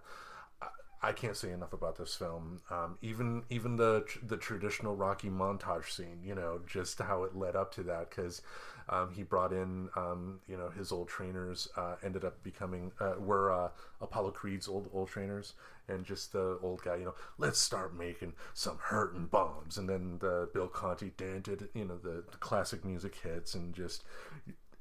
I- 1.03 1.11
can't 1.11 1.37
say 1.37 1.51
enough 1.51 1.73
about 1.73 1.95
this 1.97 2.15
film. 2.15 2.61
Um, 2.71 2.97
even 3.01 3.43
even 3.49 3.75
the 3.75 4.03
the 4.23 4.37
traditional 4.37 4.95
Rocky 4.95 5.29
montage 5.29 5.91
scene, 5.91 6.21
you 6.23 6.33
know, 6.33 6.61
just 6.65 6.99
how 6.99 7.23
it 7.23 7.35
led 7.35 7.55
up 7.55 7.71
to 7.75 7.83
that, 7.83 8.09
because 8.09 8.41
um, 8.89 9.11
he 9.13 9.23
brought 9.23 9.51
in, 9.51 9.89
um, 9.95 10.39
you 10.47 10.57
know, 10.57 10.69
his 10.69 10.91
old 10.91 11.07
trainers 11.09 11.67
uh, 11.75 11.95
ended 12.03 12.23
up 12.23 12.41
becoming 12.43 12.91
uh, 12.99 13.13
were 13.19 13.51
uh, 13.51 13.69
Apollo 14.01 14.31
Creed's 14.31 14.67
old 14.67 14.89
old 14.93 15.09
trainers, 15.09 15.53
and 15.87 16.05
just 16.05 16.31
the 16.31 16.57
old 16.61 16.81
guy, 16.81 16.95
you 16.95 17.05
know, 17.05 17.15
let's 17.37 17.59
start 17.59 17.95
making 17.95 18.33
some 18.53 18.77
hurting 18.81 19.25
bombs, 19.25 19.77
and 19.77 19.89
then 19.89 20.17
the 20.19 20.49
Bill 20.53 20.67
Conti 20.67 21.11
did, 21.17 21.43
did 21.43 21.69
you 21.73 21.85
know 21.85 21.97
the, 21.97 22.23
the 22.31 22.37
classic 22.39 22.85
music 22.85 23.15
hits, 23.15 23.55
and 23.55 23.73
just 23.73 24.03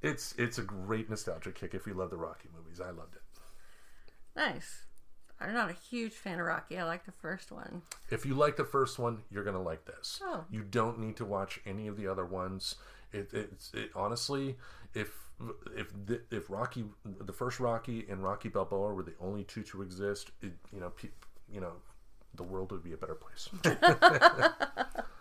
it's 0.03 0.35
it's 0.39 0.59
a 0.59 0.63
great 0.63 1.11
nostalgia 1.11 1.53
kick 1.53 1.75
if 1.75 1.87
you 1.87 1.95
love 1.95 2.11
the 2.11 2.17
Rocky 2.17 2.49
movies. 2.57 2.81
I 2.81 2.91
loved 2.91 3.17
it. 3.17 3.23
Nice. 4.37 4.85
I'm 5.39 5.53
not 5.53 5.71
a 5.71 5.75
huge 5.75 6.13
fan 6.13 6.41
of 6.41 6.47
Rocky. 6.47 6.79
I 6.79 6.85
like 6.85 7.05
the 7.05 7.13
first 7.13 7.53
one. 7.53 7.83
If 8.11 8.25
you 8.25 8.35
like 8.35 8.57
the 8.57 8.65
first 8.65 8.99
one, 8.99 9.23
you're 9.31 9.45
gonna 9.45 9.63
like 9.63 9.85
this. 9.85 10.21
Oh. 10.25 10.45
You 10.51 10.63
don't 10.63 10.99
need 10.99 11.17
to 11.17 11.25
watch 11.25 11.61
any 11.67 11.89
of 11.89 11.97
the 11.97 12.07
other 12.07 12.25
ones. 12.25 12.77
It, 13.13 13.31
it's 13.33 13.73
it, 13.75 13.91
honestly, 13.95 14.57
if 14.95 15.11
if 15.77 15.93
the, 16.07 16.21
if 16.31 16.51
Rocky, 16.51 16.85
the 17.05 17.33
first 17.33 17.61
Rocky 17.61 18.07
and 18.09 18.23
Rocky 18.23 18.49
Balboa 18.49 18.95
were 18.95 19.03
the 19.03 19.15
only 19.21 19.45
two 19.45 19.63
to 19.65 19.83
exist, 19.83 20.31
it, 20.41 20.53
you 20.73 20.81
know, 20.81 20.91
pe- 20.91 21.09
you 21.53 21.61
know, 21.61 21.73
the 22.35 22.43
world 22.43 22.73
would 22.73 22.83
be 22.83 22.93
a 22.93 22.97
better 22.97 23.15
place. 23.17 23.49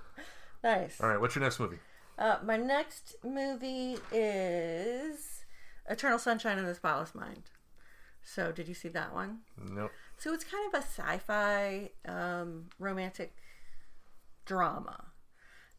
Nice. 0.66 1.00
All 1.00 1.08
right, 1.08 1.22
what's 1.22 1.36
your 1.36 1.44
next 1.44 1.60
movie? 1.60 1.78
Uh, 2.18 2.38
my 2.44 2.58
next 2.58 3.18
movie 3.24 3.98
is 4.12 5.46
Eternal 5.88 6.18
Sunshine 6.18 6.58
of 6.58 6.66
the 6.66 6.74
Spotless 6.74 7.14
Mind. 7.14 7.44
So, 8.24 8.52
did 8.52 8.68
you 8.68 8.74
see 8.74 8.88
that 8.88 9.14
one? 9.14 9.42
Nope. 9.64 9.92
So 10.18 10.34
it's 10.34 10.44
kind 10.44 10.68
of 10.74 10.80
a 10.80 10.84
sci-fi 10.84 11.92
um, 12.08 12.70
romantic 12.80 13.36
drama, 14.46 15.12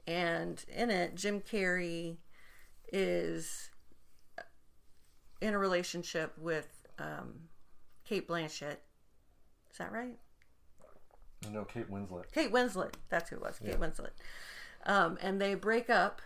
and 0.07 0.65
in 0.75 0.91
it, 0.91 1.15
Jim 1.15 1.41
Carrey 1.41 2.17
is 2.93 3.71
in 5.41 5.55
a 5.55 5.59
relationship 5.59 6.33
with 6.39 6.87
um, 6.99 7.35
Kate 8.05 8.27
Blanchett. 8.27 8.79
Is 9.71 9.79
that 9.79 9.93
right? 9.93 10.19
No, 11.53 11.65
Kate 11.65 11.91
Winslet. 11.91 12.33
Kate 12.33 12.53
Winslet. 12.53 12.95
That's 13.09 13.31
who 13.31 13.37
it 13.37 13.43
was. 13.43 13.59
Kate 13.59 13.79
Winslet. 13.79 14.11
Um, 14.87 15.19
and 15.21 15.41
they 15.41 15.55
break 15.55 15.91
up. 15.91 16.23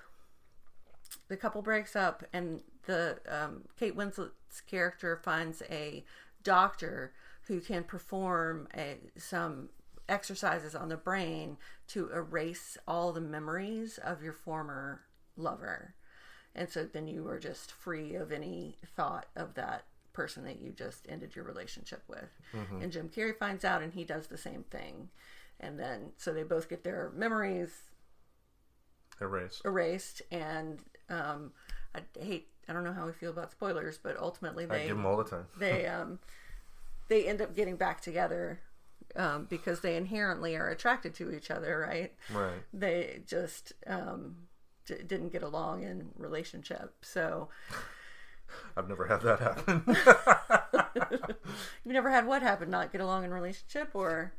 The 1.29 1.37
couple 1.37 1.63
breaks 1.63 1.97
up, 1.97 2.25
and 2.33 2.61
the 2.87 3.19
um, 3.29 3.63
Kate 3.79 3.97
Winslet's 3.97 4.61
character 4.61 5.17
finds 5.17 5.63
a 5.69 6.05
doctor 6.43 7.13
who 7.47 7.61
can 7.61 7.83
perform 7.83 8.69
a, 8.77 8.99
some 9.17 9.71
exercises 10.11 10.75
on 10.75 10.89
the 10.89 10.97
brain 10.97 11.57
to 11.89 12.11
erase 12.11 12.77
all 12.87 13.13
the 13.13 13.21
memories 13.21 13.99
of 13.99 14.23
your 14.23 14.33
former 14.33 15.03
lover. 15.37 15.95
And 16.55 16.69
so 16.69 16.85
then 16.85 17.07
you 17.07 17.27
are 17.29 17.39
just 17.39 17.71
free 17.73 18.15
of 18.17 18.33
any 18.33 18.77
thought 18.97 19.27
of 19.37 19.55
that 19.55 19.85
person 20.13 20.45
that 20.45 20.61
you 20.61 20.73
just 20.73 21.07
ended 21.09 21.35
your 21.37 21.45
relationship 21.45 22.03
with. 22.09 22.29
And 22.83 22.91
Jim 22.93 23.09
Carrey 23.09 23.37
finds 23.39 23.65
out 23.65 23.83
and 23.83 23.93
he 23.93 24.05
does 24.05 24.27
the 24.27 24.37
same 24.37 24.65
thing. 24.65 25.09
And 25.61 25.79
then 25.79 26.11
so 26.17 26.33
they 26.33 26.43
both 26.43 26.69
get 26.69 26.83
their 26.85 27.13
memories 27.15 27.71
Erased. 29.21 29.61
erased 29.67 30.23
and 30.31 30.81
um 31.11 31.53
I 31.95 32.01
hate 32.19 32.49
I 32.69 32.73
don't 32.73 32.85
know 32.85 32.93
how 32.93 33.07
we 33.07 33.13
feel 33.13 33.31
about 33.31 33.51
spoilers, 33.51 33.99
but 33.99 34.17
ultimately 34.19 34.65
I 34.65 34.67
they 34.69 34.87
give 34.87 34.97
them 34.97 35.07
all 35.07 35.17
the 35.19 35.25
time. 35.25 35.47
they 35.59 35.87
um 35.87 36.19
they 37.09 37.27
end 37.27 37.41
up 37.43 37.55
getting 37.55 37.77
back 37.77 38.01
together 38.01 38.61
um, 39.17 39.47
because 39.49 39.81
they 39.81 39.97
inherently 39.97 40.57
are 40.57 40.69
attracted 40.69 41.15
to 41.15 41.31
each 41.33 41.51
other, 41.51 41.79
right? 41.79 42.13
Right. 42.33 42.63
They 42.73 43.23
just 43.27 43.73
um, 43.87 44.37
d- 44.87 45.03
didn't 45.07 45.31
get 45.33 45.43
along 45.43 45.83
in 45.83 46.11
relationship. 46.17 46.95
So 47.03 47.49
I've 48.77 48.89
never 48.89 49.07
had 49.07 49.23
that 49.23 49.41
happen. 49.41 49.85
you've 51.85 51.95
never 51.95 52.11
had 52.11 52.27
what 52.27 52.43
happen? 52.43 52.71
Not 52.71 52.93
get 52.93 53.01
along 53.01 53.25
in 53.25 53.33
relationship, 53.33 53.91
or 53.95 54.33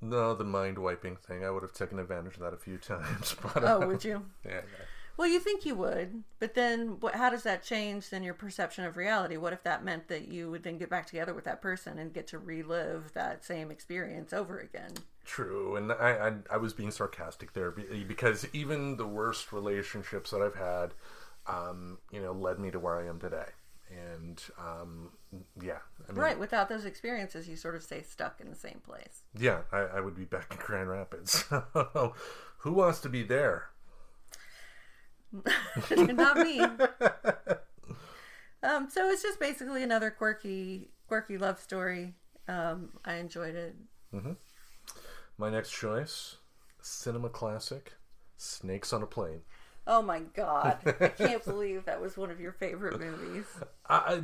no, 0.00 0.34
the 0.34 0.44
mind 0.44 0.78
wiping 0.78 1.16
thing. 1.16 1.44
I 1.44 1.50
would 1.50 1.62
have 1.62 1.72
taken 1.72 1.98
advantage 1.98 2.34
of 2.34 2.40
that 2.40 2.52
a 2.52 2.58
few 2.58 2.78
times. 2.78 3.36
But, 3.54 3.64
oh, 3.64 3.86
would 3.86 4.04
you? 4.04 4.24
yeah, 4.44 4.52
yeah. 4.52 4.84
Well, 5.16 5.28
you 5.28 5.40
think 5.40 5.66
you 5.66 5.74
would, 5.74 6.24
but 6.38 6.54
then 6.54 6.96
what, 7.00 7.14
how 7.14 7.30
does 7.30 7.42
that 7.42 7.62
change 7.62 8.08
then 8.10 8.22
your 8.22 8.34
perception 8.34 8.84
of 8.84 8.96
reality? 8.96 9.36
What 9.36 9.52
if 9.52 9.62
that 9.62 9.84
meant 9.84 10.08
that 10.08 10.28
you 10.28 10.50
would 10.50 10.62
then 10.62 10.78
get 10.78 10.88
back 10.90 11.06
together 11.06 11.34
with 11.34 11.44
that 11.44 11.60
person 11.60 11.98
and 11.98 12.12
get 12.14 12.26
to 12.28 12.38
relive 12.38 13.12
that 13.12 13.44
same 13.44 13.70
experience 13.70 14.32
over 14.32 14.58
again? 14.58 14.92
True, 15.24 15.76
and 15.76 15.92
I, 15.92 16.28
I 16.28 16.54
I 16.54 16.56
was 16.56 16.72
being 16.72 16.90
sarcastic 16.90 17.52
there 17.52 17.70
because 17.70 18.46
even 18.52 18.96
the 18.96 19.06
worst 19.06 19.52
relationships 19.52 20.30
that 20.30 20.42
I've 20.42 20.56
had, 20.56 20.94
um, 21.46 21.98
you 22.10 22.20
know, 22.20 22.32
led 22.32 22.58
me 22.58 22.70
to 22.72 22.80
where 22.80 22.98
I 22.98 23.06
am 23.06 23.20
today, 23.20 23.46
and 23.90 24.42
um, 24.58 25.10
yeah, 25.60 25.78
I 26.08 26.12
mean, 26.12 26.20
Right. 26.20 26.38
Without 26.38 26.68
those 26.68 26.84
experiences, 26.84 27.48
you 27.48 27.54
sort 27.54 27.76
of 27.76 27.84
stay 27.84 28.02
stuck 28.02 28.40
in 28.40 28.50
the 28.50 28.56
same 28.56 28.80
place. 28.84 29.22
yeah, 29.38 29.60
I, 29.70 29.78
I 29.78 30.00
would 30.00 30.16
be 30.16 30.24
back 30.24 30.48
in 30.50 30.56
Grand 30.58 30.88
Rapids. 30.88 31.44
Who 32.58 32.72
wants 32.72 33.00
to 33.00 33.08
be 33.08 33.22
there? 33.22 33.68
Not 35.96 36.38
me. 36.38 36.60
um, 38.62 38.88
so 38.90 39.10
it's 39.10 39.22
just 39.22 39.40
basically 39.40 39.82
another 39.82 40.10
quirky, 40.10 40.90
quirky 41.08 41.38
love 41.38 41.60
story. 41.60 42.14
Um, 42.48 42.90
I 43.04 43.14
enjoyed 43.14 43.54
it. 43.54 43.76
My 45.38 45.50
next 45.50 45.70
choice, 45.70 46.36
cinema 46.80 47.28
classic, 47.28 47.94
Snakes 48.36 48.92
on 48.92 49.02
a 49.02 49.06
Plane. 49.06 49.40
Oh 49.86 50.02
my 50.02 50.20
god! 50.34 50.78
I 51.00 51.08
can't 51.08 51.44
believe 51.44 51.86
that 51.86 52.00
was 52.00 52.16
one 52.16 52.30
of 52.30 52.38
your 52.38 52.52
favorite 52.52 53.00
movies. 53.00 53.46
I 53.88 54.20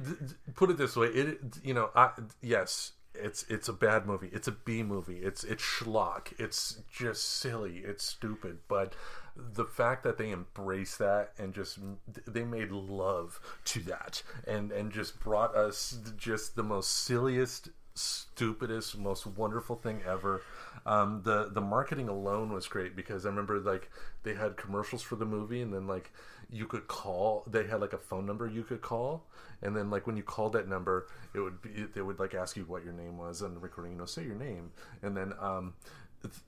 put 0.55 0.71
it 0.71 0.77
this 0.77 0.95
way, 0.95 1.09
it 1.09 1.41
you 1.65 1.75
know, 1.75 1.91
I 1.97 2.11
yes, 2.41 2.93
it's 3.15 3.45
it's 3.49 3.69
a 3.69 3.73
bad 3.73 4.07
movie. 4.07 4.31
It's 4.33 4.49
a 4.49 4.53
B 4.53 4.83
movie. 4.83 5.19
It's 5.19 5.45
it's 5.45 5.63
schlock. 5.63 6.33
It's 6.39 6.83
just 6.93 7.25
silly. 7.25 7.83
It's 7.85 8.05
stupid. 8.05 8.59
But 8.69 8.95
the 9.39 9.65
fact 9.65 10.03
that 10.03 10.19
they 10.19 10.31
embrace 10.31 10.97
that 10.97 11.33
and 11.39 11.55
just 11.55 11.79
they 12.27 12.45
made 12.45 12.71
love 12.73 13.41
to 13.65 13.81
that 13.81 14.23
and 14.47 14.73
and 14.73 14.91
just 14.93 15.21
brought 15.21 15.55
us 15.55 15.99
just 16.17 16.57
the 16.57 16.63
most 16.63 16.93
silliest 17.05 17.71
stupidest, 17.99 18.97
most 18.97 19.27
wonderful 19.27 19.77
thing 19.77 20.01
ever. 20.07 20.43
Um, 20.87 21.23
the 21.25 21.51
the 21.51 21.61
marketing 21.61 22.09
alone 22.09 22.53
was 22.53 22.67
great 22.69 22.95
because 22.95 23.27
I 23.27 23.31
remember 23.31 23.59
like 23.59 23.91
they 24.23 24.35
had 24.35 24.57
commercials 24.57 25.03
for 25.03 25.17
the 25.17 25.25
movie, 25.27 25.61
and 25.61 25.73
then 25.73 25.87
like 25.87 26.13
you 26.51 26.67
could 26.67 26.87
call. 26.87 27.45
They 27.47 27.67
had 27.67 27.81
like 27.81 27.93
a 27.93 27.99
phone 27.99 28.25
number 28.25 28.47
you 28.47 28.63
could 28.63 28.81
call, 28.81 29.27
and 29.63 29.77
then 29.77 29.91
like 29.91 30.07
when 30.07 30.17
you 30.17 30.23
called 30.23 30.53
that 30.55 30.69
number, 30.69 31.09
it 31.35 31.41
would 31.41 31.61
be 31.61 31.87
they 31.93 32.03
would 32.03 32.19
like 32.19 32.35
ask 32.35 32.57
you 32.57 32.65
what 32.65 32.85
your 32.85 32.93
name 32.93 33.19
was 33.19 33.43
on 33.43 33.55
the 33.55 33.61
recording. 33.61 33.93
You 33.93 33.99
know, 33.99 34.07
say 34.07 34.25
your 34.25 34.37
name, 34.37 34.71
and 35.03 35.17
then 35.17 35.35
um, 35.41 35.75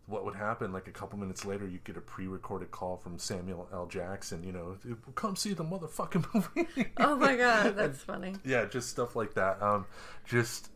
what 0.06 0.24
would 0.24 0.34
happen 0.34 0.72
like 0.72 0.88
a 0.88 0.90
couple 0.90 1.18
minutes 1.18 1.44
later 1.44 1.66
you 1.66 1.78
get 1.84 1.96
a 1.96 2.00
pre-recorded 2.00 2.70
call 2.70 2.96
from 2.96 3.18
samuel 3.18 3.68
l. 3.72 3.86
Jackson 3.86 4.42
you 4.42 4.52
know 4.52 4.76
come 5.14 5.36
see 5.36 5.54
the 5.54 5.64
motherfucking 5.64 6.26
movie. 6.56 6.90
Oh 6.96 7.16
my 7.16 7.36
god, 7.36 7.76
that's 7.76 8.02
funny. 8.02 8.34
yeah 8.44 8.64
just 8.64 8.88
stuff 8.88 9.14
like 9.14 9.34
that. 9.34 9.62
Um 9.62 9.86
just 10.24 10.70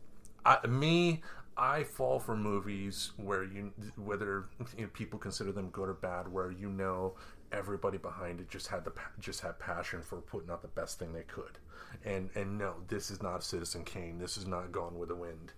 I, 0.47 0.65
me 0.67 1.23
i 1.57 1.85
fall 1.85 2.19
for 2.19 2.37
movies 2.37 3.13
where 3.17 3.45
you 3.45 3.73
whether 3.97 4.47
you 4.77 4.83
know, 4.85 4.91
people 4.93 5.19
consider 5.19 5.53
them 5.53 5.69
good 5.71 5.89
or 5.89 5.95
bad 5.95 6.27
where 6.31 6.51
you 6.51 6.69
know 6.69 7.15
everybody 7.55 7.99
behind 7.99 8.41
it 8.41 8.49
just 8.51 8.67
had 8.67 8.85
the 8.85 8.93
just 9.21 9.41
had 9.41 9.59
passion 9.59 10.03
for 10.03 10.21
putting 10.21 10.51
out 10.51 10.63
the 10.63 10.69
best 10.69 10.99
thing 10.99 11.13
they 11.13 11.23
could. 11.23 11.59
And 12.05 12.29
and 12.35 12.59
no 12.59 12.75
this 12.89 13.11
is 13.11 13.23
not 13.23 13.45
citizen 13.45 13.85
kane. 13.85 14.19
This 14.19 14.37
is 14.37 14.47
not 14.47 14.73
gone 14.73 14.99
with 14.99 15.09
the 15.09 15.15
wind. 15.15 15.53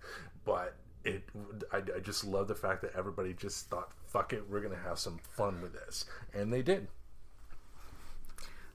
But 0.45 0.75
it 1.07 1.23
I, 1.71 1.77
I 1.77 1.99
just 1.99 2.23
love 2.25 2.47
the 2.47 2.55
fact 2.55 2.81
that 2.81 2.91
everybody 2.95 3.33
just 3.33 3.69
thought 3.69 3.91
fuck 4.05 4.33
it 4.33 4.43
we're 4.49 4.61
gonna 4.61 4.75
have 4.83 4.99
some 4.99 5.19
fun 5.35 5.61
with 5.61 5.73
this 5.73 6.05
and 6.33 6.51
they 6.53 6.61
did 6.61 6.87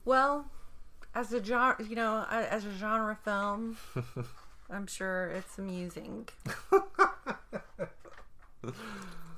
Well, 0.04 0.46
as 1.14 1.32
a 1.32 1.44
genre, 1.44 1.76
you 1.86 1.94
know, 1.94 2.26
as 2.30 2.64
a 2.64 2.72
genre 2.76 3.16
film, 3.22 3.76
I'm 4.70 4.86
sure 4.86 5.28
it's 5.28 5.58
amusing. 5.58 6.26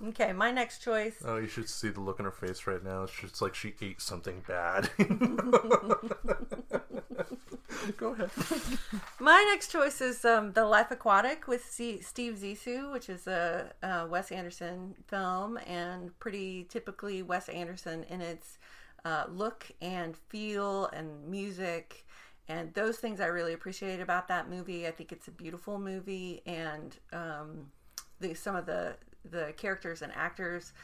okay, 0.08 0.32
my 0.32 0.50
next 0.50 0.82
choice. 0.82 1.16
oh 1.24 1.36
you 1.36 1.48
should 1.48 1.68
see 1.68 1.88
the 1.88 2.00
look 2.00 2.18
on 2.20 2.24
her 2.26 2.30
face 2.32 2.66
right 2.66 2.82
now 2.84 3.02
it's 3.04 3.12
just 3.20 3.42
like 3.42 3.54
she 3.54 3.74
ate 3.82 4.00
something 4.00 4.42
bad 4.46 4.88
go 7.96 8.12
ahead 8.12 8.30
My 9.20 9.44
next 9.50 9.70
choice 9.70 10.00
is 10.00 10.24
um, 10.24 10.52
The 10.52 10.64
Life 10.64 10.90
Aquatic 10.90 11.46
with 11.46 11.64
C- 11.70 12.00
Steve 12.00 12.34
Zissou, 12.34 12.92
which 12.92 13.08
is 13.08 13.26
a, 13.26 13.72
a 13.82 14.06
Wes 14.06 14.32
Anderson 14.32 14.94
film 15.06 15.58
and 15.66 16.18
pretty 16.18 16.64
typically 16.64 17.22
Wes 17.22 17.48
Anderson 17.48 18.04
in 18.04 18.20
its 18.20 18.58
uh, 19.04 19.24
look 19.28 19.70
and 19.80 20.16
feel 20.16 20.86
and 20.86 21.26
music. 21.28 22.06
And 22.48 22.74
those 22.74 22.98
things 22.98 23.20
I 23.20 23.26
really 23.26 23.52
appreciate 23.52 24.00
about 24.00 24.28
that 24.28 24.50
movie. 24.50 24.86
I 24.86 24.90
think 24.90 25.12
it's 25.12 25.28
a 25.28 25.30
beautiful 25.30 25.78
movie, 25.78 26.42
and 26.44 26.94
um, 27.12 27.70
the, 28.20 28.34
some 28.34 28.54
of 28.54 28.66
the 28.66 28.96
the 29.30 29.54
characters 29.56 30.02
and 30.02 30.12
actors 30.14 30.74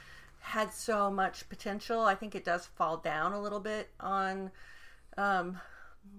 had 0.40 0.72
so 0.72 1.10
much 1.10 1.46
potential. 1.50 2.00
I 2.00 2.14
think 2.14 2.34
it 2.34 2.44
does 2.44 2.64
fall 2.64 2.96
down 2.96 3.32
a 3.32 3.40
little 3.40 3.60
bit 3.60 3.90
on 4.00 4.50
um, 5.18 5.60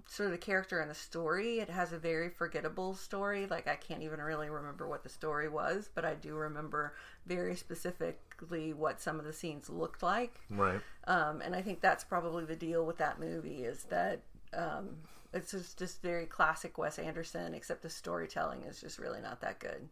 sort 0.08 0.28
of 0.28 0.32
the 0.32 0.38
character 0.38 0.80
and 0.80 0.90
the 0.90 0.96
story. 0.96 1.60
It 1.60 1.70
has 1.70 1.94
a 1.94 1.98
very 1.98 2.30
forgettable 2.30 2.94
story. 2.94 3.48
Like 3.48 3.68
I 3.68 3.76
can't 3.76 4.04
even 4.04 4.20
really 4.20 4.50
remember 4.50 4.88
what 4.88 5.04
the 5.04 5.10
story 5.10 5.48
was, 5.48 5.90
but 5.94 6.06
I 6.06 6.16
do 6.16 6.36
remember 6.36 6.94
very 7.26 7.56
specifically 7.56 8.74
what 8.74 9.02
some 9.02 9.20
of 9.20 9.26
the 9.26 9.34
scenes 9.34 9.70
looked 9.70 10.04
like. 10.04 10.40
right 10.50 10.82
Um, 11.08 11.42
and 11.42 11.56
I 11.56 11.62
think 11.62 11.82
that's 11.82 12.04
probably 12.04 12.46
the 12.46 12.56
deal 12.56 12.86
with 12.86 12.98
that 12.98 13.20
movie 13.20 13.64
is 13.64 13.84
that 13.86 14.22
um, 14.54 14.98
it's 15.34 15.52
just, 15.52 15.80
just 15.80 16.02
very 16.02 16.26
classic 16.26 16.78
Wes 16.78 17.00
Anderson, 17.00 17.54
except 17.54 17.82
the 17.82 17.90
storytelling 17.90 18.64
is 18.64 18.82
just 18.82 19.00
really 19.00 19.22
not 19.22 19.42
that 19.42 19.60
good. 19.60 19.88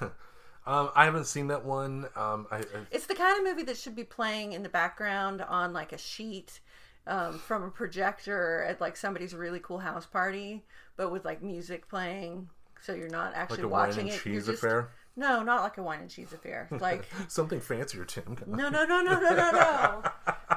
um, 0.66 0.90
i 0.96 1.04
haven't 1.04 1.26
seen 1.26 1.48
that 1.48 1.62
one 1.62 2.06
um, 2.16 2.46
I, 2.50 2.56
I 2.56 2.64
It's 2.90 3.06
the 3.06 3.14
kind 3.14 3.38
of 3.38 3.44
movie 3.44 3.62
that 3.64 3.76
should 3.76 3.94
be 3.94 4.04
playing 4.04 4.52
in 4.52 4.62
the 4.62 4.70
background 4.70 5.42
on 5.42 5.74
like 5.74 5.92
a 5.92 5.98
sheet 5.98 6.60
um, 7.06 7.38
from 7.38 7.62
a 7.62 7.70
projector 7.70 8.64
at 8.68 8.80
like 8.80 8.96
somebody's 8.96 9.34
really 9.34 9.60
cool 9.60 9.78
house 9.78 10.06
party, 10.06 10.64
but 10.96 11.10
with 11.10 11.24
like 11.24 11.42
music 11.42 11.88
playing, 11.88 12.48
so 12.82 12.94
you're 12.94 13.08
not 13.08 13.32
like 13.32 13.36
actually 13.40 13.64
wine 13.64 13.88
watching 13.88 14.08
and 14.08 14.16
it. 14.16 14.22
Cheese 14.22 14.46
just- 14.46 14.62
affair 14.62 14.90
No, 15.16 15.42
not 15.42 15.62
like 15.62 15.78
a 15.78 15.82
wine 15.82 16.00
and 16.00 16.10
cheese 16.10 16.32
affair. 16.32 16.68
Like 16.80 17.04
something 17.28 17.60
fancier 17.60 18.04
tim 18.04 18.36
no, 18.46 18.68
no, 18.68 18.84
no, 18.84 19.02
no, 19.02 19.20
no, 19.20 19.34
no, 19.34 19.50
no. 19.52 20.02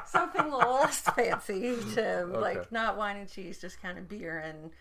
Something 0.05 0.51
less 0.51 0.99
fancy, 1.15 1.77
Tim. 1.93 2.31
Okay. 2.31 2.39
Like 2.39 2.71
not 2.71 2.97
wine 2.97 3.17
and 3.17 3.29
cheese, 3.29 3.59
just 3.59 3.81
kind 3.81 3.97
of 3.97 4.07
beer 4.09 4.39
and 4.39 4.71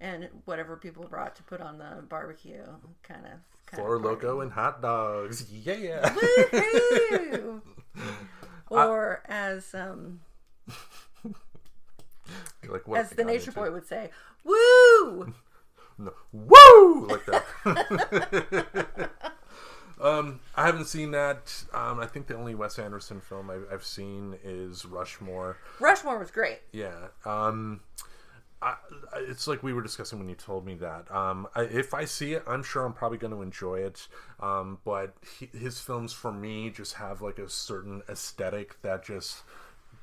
and 0.00 0.28
whatever 0.44 0.76
people 0.76 1.04
brought 1.08 1.34
to 1.36 1.42
put 1.42 1.60
on 1.60 1.78
the 1.78 2.02
barbecue, 2.08 2.62
kind 3.02 3.24
of. 3.26 3.32
Kind 3.66 3.82
Four 3.82 3.96
of 3.96 4.02
Loko 4.02 4.42
and 4.42 4.52
hot 4.52 4.80
dogs 4.80 5.50
yeah 5.50 6.08
Woohoo! 6.10 7.60
or 8.70 9.22
as 9.26 9.74
um 9.74 10.20
like 12.68 12.86
what 12.86 13.00
as 13.00 13.10
the 13.10 13.24
nature 13.24 13.52
boy 13.52 13.70
would 13.70 13.86
say, 13.86 14.10
"Woo!" 14.44 15.34
No. 15.98 16.12
Woo! 16.30 17.06
Like 17.06 17.24
that. 17.24 19.10
um, 20.00 20.40
I 20.54 20.66
haven't 20.66 20.86
seen 20.86 21.12
that. 21.12 21.64
Um, 21.72 22.00
I 22.00 22.06
think 22.06 22.26
the 22.26 22.36
only 22.36 22.54
Wes 22.54 22.78
Anderson 22.78 23.20
film 23.20 23.50
I've, 23.50 23.66
I've 23.72 23.84
seen 23.84 24.36
is 24.44 24.84
Rushmore. 24.84 25.56
Rushmore 25.80 26.18
was 26.18 26.30
great. 26.30 26.58
Yeah. 26.70 27.08
Um, 27.24 27.80
I, 28.60 28.74
it's 29.16 29.46
like 29.46 29.62
we 29.62 29.72
were 29.72 29.82
discussing 29.82 30.18
when 30.18 30.28
you 30.28 30.34
told 30.34 30.66
me 30.66 30.74
that. 30.76 31.10
Um, 31.14 31.46
I, 31.54 31.62
if 31.62 31.94
I 31.94 32.04
see 32.04 32.34
it, 32.34 32.42
I'm 32.46 32.62
sure 32.62 32.84
I'm 32.84 32.92
probably 32.92 33.18
going 33.18 33.32
to 33.32 33.42
enjoy 33.42 33.80
it. 33.80 34.08
Um, 34.40 34.78
but 34.84 35.14
he, 35.38 35.48
his 35.58 35.78
films, 35.78 36.12
for 36.12 36.32
me, 36.32 36.70
just 36.70 36.94
have 36.94 37.22
like 37.22 37.38
a 37.38 37.48
certain 37.48 38.02
aesthetic 38.08 38.80
that 38.82 39.04
just 39.04 39.42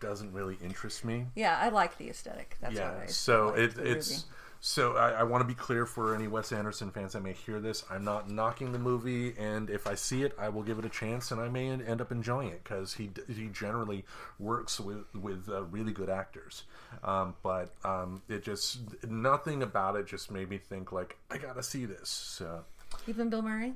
doesn't 0.04 0.32
really 0.32 0.58
interest 0.64 1.04
me. 1.04 1.26
Yeah, 1.36 1.58
I 1.60 1.70
like 1.70 1.98
the 1.98 2.10
aesthetic. 2.10 2.58
That's 2.62 2.76
Yeah, 2.76 2.94
I 3.04 3.08
so 3.08 3.50
it, 3.56 3.76
it's 3.80 4.12
movie. 4.12 4.24
so 4.60 4.96
I, 4.98 5.10
I 5.12 5.24
want 5.24 5.42
to 5.42 5.48
be 5.48 5.56
clear 5.56 5.86
for 5.86 6.14
any 6.14 6.28
Wes 6.28 6.52
Anderson 6.52 6.92
fans 6.92 7.14
that 7.14 7.24
may 7.24 7.34
hear 7.34 7.60
this. 7.60 7.84
I'm 7.90 8.04
not 8.04 8.30
knocking 8.30 8.72
the 8.72 8.80
movie, 8.80 9.34
and 9.40 9.70
if 9.70 9.88
I 9.88 9.96
see 9.96 10.24
it, 10.24 10.34
I 10.38 10.50
will 10.50 10.64
give 10.64 10.78
it 10.80 10.86
a 10.86 10.90
chance, 10.90 11.32
and 11.32 11.42
I 11.42 11.48
may 11.50 11.70
end 11.70 12.02
up 12.02 12.12
enjoying 12.12 12.50
it 12.50 12.64
because 12.64 12.94
he 12.94 13.10
he 13.28 13.48
generally 13.48 14.06
works 14.38 14.80
with 14.80 15.06
with 15.16 15.50
uh, 15.50 15.64
really 15.64 15.94
good 15.94 16.10
actors. 16.10 16.64
Um, 17.04 17.36
but 17.42 17.74
um, 17.84 18.22
it 18.30 18.44
just 18.44 18.80
nothing 19.08 19.64
about 19.64 19.96
it 19.96 20.06
just 20.06 20.30
made 20.30 20.50
me 20.50 20.60
think 20.60 20.92
like 20.92 21.18
I 21.32 21.38
gotta 21.38 21.64
see 21.64 21.86
this. 21.86 22.10
So 22.10 22.64
even 23.08 23.30
Bill 23.30 23.42
Murray. 23.42 23.74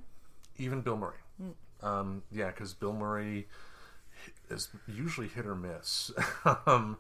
even 0.60 0.82
Bill 0.82 0.98
Murray, 0.98 1.22
um, 1.82 2.24
yeah, 2.32 2.48
because 2.48 2.74
Bill 2.74 2.94
Murray 2.94 3.48
is 4.50 4.70
usually 4.88 5.28
hit 5.28 5.46
or 5.46 5.56
miss. 5.56 6.12
um, 6.66 6.98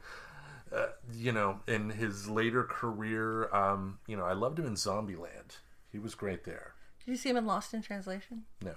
uh, 0.74 0.88
you 1.14 1.32
know, 1.32 1.60
in 1.68 1.90
his 1.90 2.28
later 2.30 2.64
career, 2.64 3.54
um, 3.54 4.00
you 4.08 4.18
know, 4.18 4.26
I 4.26 4.34
loved 4.34 4.60
him 4.60 4.66
in 4.66 4.74
Zombieland. 4.74 5.58
He 5.92 6.00
was 6.00 6.16
great 6.16 6.44
there. 6.44 6.74
Did 7.00 7.12
you 7.12 7.18
see 7.18 7.30
him 7.30 7.38
in 7.38 7.46
Lost 7.46 7.74
in 7.74 7.82
Translation? 7.82 8.44
No, 8.62 8.74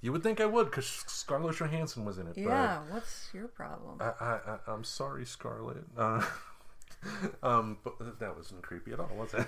you 0.00 0.12
would 0.12 0.22
think 0.22 0.40
I 0.40 0.46
would 0.46 0.66
because 0.70 0.86
Scarlett 1.06 1.56
Johansson 1.56 2.04
was 2.04 2.18
in 2.18 2.26
it. 2.26 2.36
Yeah. 2.36 2.80
What's 2.90 3.28
your 3.34 3.48
problem? 3.48 3.98
I, 4.00 4.24
I, 4.24 4.58
I'm 4.66 4.84
sorry, 4.84 5.26
Scarlett. 5.26 5.84
Uh, 5.96 6.24
um, 7.42 7.78
but 7.84 8.18
that 8.18 8.36
wasn't 8.36 8.62
creepy 8.62 8.92
at 8.92 9.00
all, 9.00 9.10
was 9.14 9.34
it? 9.34 9.46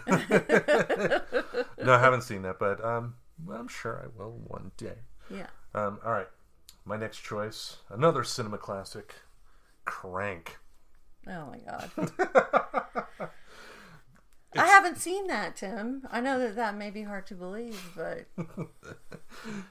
no, 1.84 1.92
I 1.94 1.98
haven't 1.98 2.22
seen 2.22 2.42
that, 2.42 2.58
but 2.58 2.84
um, 2.84 3.14
I'm 3.50 3.68
sure 3.68 4.02
I 4.04 4.18
will 4.18 4.38
one 4.46 4.72
day. 4.76 4.98
yeah. 5.30 5.46
Um, 5.74 5.98
all 6.04 6.12
right, 6.12 6.28
my 6.86 6.96
next 6.96 7.18
choice, 7.18 7.78
another 7.90 8.24
cinema 8.24 8.58
classic, 8.58 9.14
Crank. 9.84 10.58
Oh 11.28 11.46
my 11.46 11.58
god. 11.58 11.90
I 14.56 14.66
haven't 14.66 14.96
seen 14.96 15.26
that, 15.26 15.56
Tim. 15.56 16.06
I 16.10 16.20
know 16.20 16.38
that 16.38 16.56
that 16.56 16.76
may 16.76 16.88
be 16.90 17.02
hard 17.02 17.26
to 17.26 17.34
believe, 17.34 17.78
but 17.94 18.26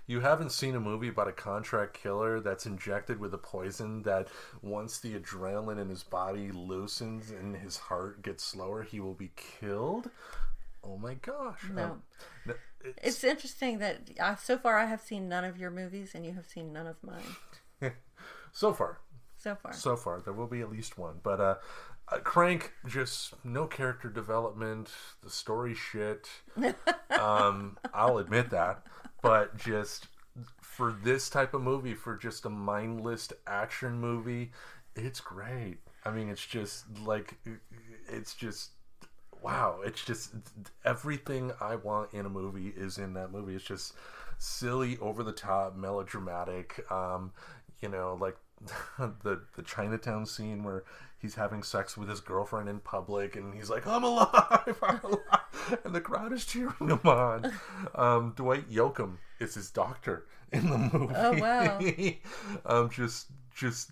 You 0.08 0.20
haven't 0.20 0.52
seen 0.52 0.76
a 0.76 0.80
movie 0.80 1.08
about 1.08 1.28
a 1.28 1.34
contract 1.34 1.94
killer 1.96 2.40
that's 2.40 2.66
injected 2.66 3.20
with 3.20 3.34
a 3.34 3.40
poison 3.40 4.04
that 4.04 4.28
once 4.62 5.00
the 5.00 5.18
adrenaline 5.20 5.80
in 5.80 5.90
his 5.90 6.04
body 6.04 6.52
loosens 6.52 7.32
and 7.32 7.56
his 7.56 7.78
heart 7.78 8.22
gets 8.22 8.44
slower, 8.44 8.84
he 8.84 9.00
will 9.00 9.14
be 9.14 9.32
killed? 9.36 10.10
Oh 10.86 10.98
my 10.98 11.16
gosh. 11.16 11.60
No. 11.74 11.84
Um, 11.84 12.04
no, 12.46 12.54
it's, 12.84 13.00
it's 13.04 13.24
interesting 13.24 13.80
that 13.80 14.10
uh, 14.20 14.36
so 14.36 14.58
far 14.58 14.78
I 14.78 14.86
have 14.86 15.02
seen 15.02 15.28
none 15.28 15.44
of 15.44 15.58
your 15.58 15.72
movies 15.72 16.12
and 16.14 16.26
you 16.26 16.34
have 16.34 16.46
seen 16.46 16.72
none 16.72 16.88
of 16.88 16.98
mine 17.02 17.94
so 18.52 18.72
far, 18.74 19.00
so 19.38 19.56
far. 19.56 19.74
so 19.74 19.96
far, 19.96 20.22
there 20.22 20.34
will 20.34 20.48
be 20.48 20.62
at 20.62 20.72
least 20.72 20.98
one. 20.98 21.16
But 21.24 21.42
uh, 21.42 21.56
uh, 22.10 22.20
Crank, 22.20 22.74
just 22.88 23.34
no 23.44 23.66
character 23.66 24.10
development. 24.10 24.90
The 25.24 25.30
story 25.30 25.74
shit. 25.74 26.30
um, 27.20 27.78
I'll 27.94 28.20
admit 28.20 28.52
that. 28.52 28.86
But 29.22 29.58
just 29.58 30.08
for 30.62 30.92
this 30.92 31.30
type 31.30 31.54
of 31.54 31.62
movie, 31.62 31.96
for 31.96 32.16
just 32.16 32.46
a 32.46 32.50
mindless 32.50 33.32
action 33.48 34.00
movie, 34.00 34.52
it's 34.96 35.20
great. 35.20 35.78
I 36.04 36.12
mean, 36.12 36.30
it's 36.30 36.46
just 36.46 36.86
like 37.00 37.40
it's 38.08 38.36
just 38.36 38.72
wow, 39.46 39.82
it's 39.86 40.04
just 40.04 40.32
everything 40.84 41.52
I 41.62 41.76
want 41.76 42.14
in 42.14 42.26
a 42.26 42.30
movie 42.30 42.74
is 42.76 42.98
in 42.98 43.14
that 43.14 43.32
movie. 43.32 43.56
It's 43.56 43.64
just 43.64 43.94
silly, 44.40 44.98
over 44.98 45.22
the 45.24 45.32
top, 45.32 45.78
melodramatic. 45.78 46.84
Um, 46.92 47.32
you 47.80 47.90
know, 47.90 48.18
like 48.20 48.38
the 48.98 49.42
the 49.56 49.62
Chinatown 49.62 50.26
scene 50.26 50.64
where 50.64 50.84
he's 51.20 51.36
having 51.36 51.62
sex 51.62 51.96
with 51.96 52.10
his 52.10 52.22
girlfriend 52.22 52.70
in 52.70 52.80
public, 52.80 53.36
and 53.36 53.54
he's 53.54 53.70
like, 53.70 53.86
"I'm 53.86 54.04
alive, 54.04 54.80
I'm 54.82 55.00
alive," 55.04 55.80
and 55.84 55.94
the 55.94 56.02
crowd 56.02 56.34
is 56.34 56.44
cheering 56.44 56.74
him 56.80 57.00
on. 57.04 57.54
Um, 57.94 58.34
Dwight 58.36 58.68
Yoakam 58.72 59.18
is 59.40 59.54
his 59.54 59.70
doctor 59.70 60.26
in 60.52 60.72
the 60.72 60.78
movie. 60.78 61.14
Oh, 61.16 61.38
wow. 61.38 61.80
um, 62.66 62.90
just 62.90 63.28
just 63.56 63.92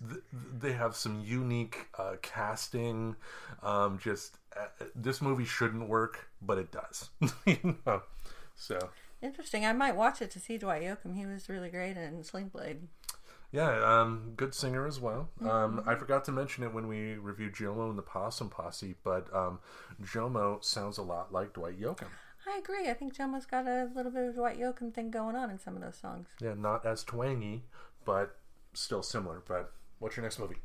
they 0.58 0.72
have 0.72 0.96
some 0.96 1.22
unique 1.24 1.86
uh, 1.96 2.16
casting. 2.22 3.14
Um, 3.62 3.98
just 4.02 4.36
this 4.94 5.20
movie 5.20 5.44
shouldn't 5.44 5.88
work, 5.88 6.28
but 6.42 6.58
it 6.58 6.70
does. 6.72 7.10
you 7.46 7.76
know? 7.86 8.02
So 8.54 8.78
Interesting. 9.24 9.64
I 9.64 9.72
might 9.72 9.96
watch 9.96 10.20
it 10.20 10.30
to 10.32 10.40
see 10.40 10.58
Dwight 10.58 10.82
Yoakam. 10.82 11.16
He 11.16 11.24
was 11.24 11.48
really 11.48 11.70
great 11.70 11.96
in 11.96 12.22
Sling 12.22 12.48
Blade. 12.48 12.88
yeah, 13.52 13.80
um, 13.82 14.32
good 14.36 14.54
singer 14.54 14.86
as 14.86 15.00
well. 15.00 15.30
Um, 15.40 15.82
I 15.86 15.94
forgot 15.94 16.24
to 16.26 16.32
mention 16.32 16.62
it 16.62 16.74
when 16.74 16.86
we 16.88 17.14
reviewed 17.14 17.54
Jomo 17.54 17.88
and 17.88 17.96
the 17.96 18.02
Possum 18.02 18.50
Posse, 18.50 18.96
but 19.02 19.34
um, 19.34 19.60
Jomo 20.02 20.62
sounds 20.62 20.98
a 20.98 21.02
lot 21.02 21.32
like 21.32 21.54
Dwight 21.54 21.80
Yoakam. 21.80 22.08
I 22.46 22.58
agree. 22.58 22.90
I 22.90 22.94
think 22.94 23.16
Jomo's 23.16 23.46
got 23.46 23.66
a 23.66 23.88
little 23.94 24.12
bit 24.12 24.28
of 24.28 24.34
Dwight 24.34 24.60
Yoakam 24.60 24.92
thing 24.92 25.10
going 25.10 25.36
on 25.36 25.48
in 25.48 25.58
some 25.58 25.74
of 25.74 25.82
those 25.82 25.96
songs. 25.96 26.28
Yeah, 26.42 26.52
not 26.54 26.84
as 26.84 27.02
twangy, 27.02 27.64
but 28.04 28.36
still 28.74 29.02
similar. 29.02 29.42
But 29.48 29.72
what's 30.00 30.16
your 30.16 30.24
next 30.24 30.38
movie? 30.38 30.56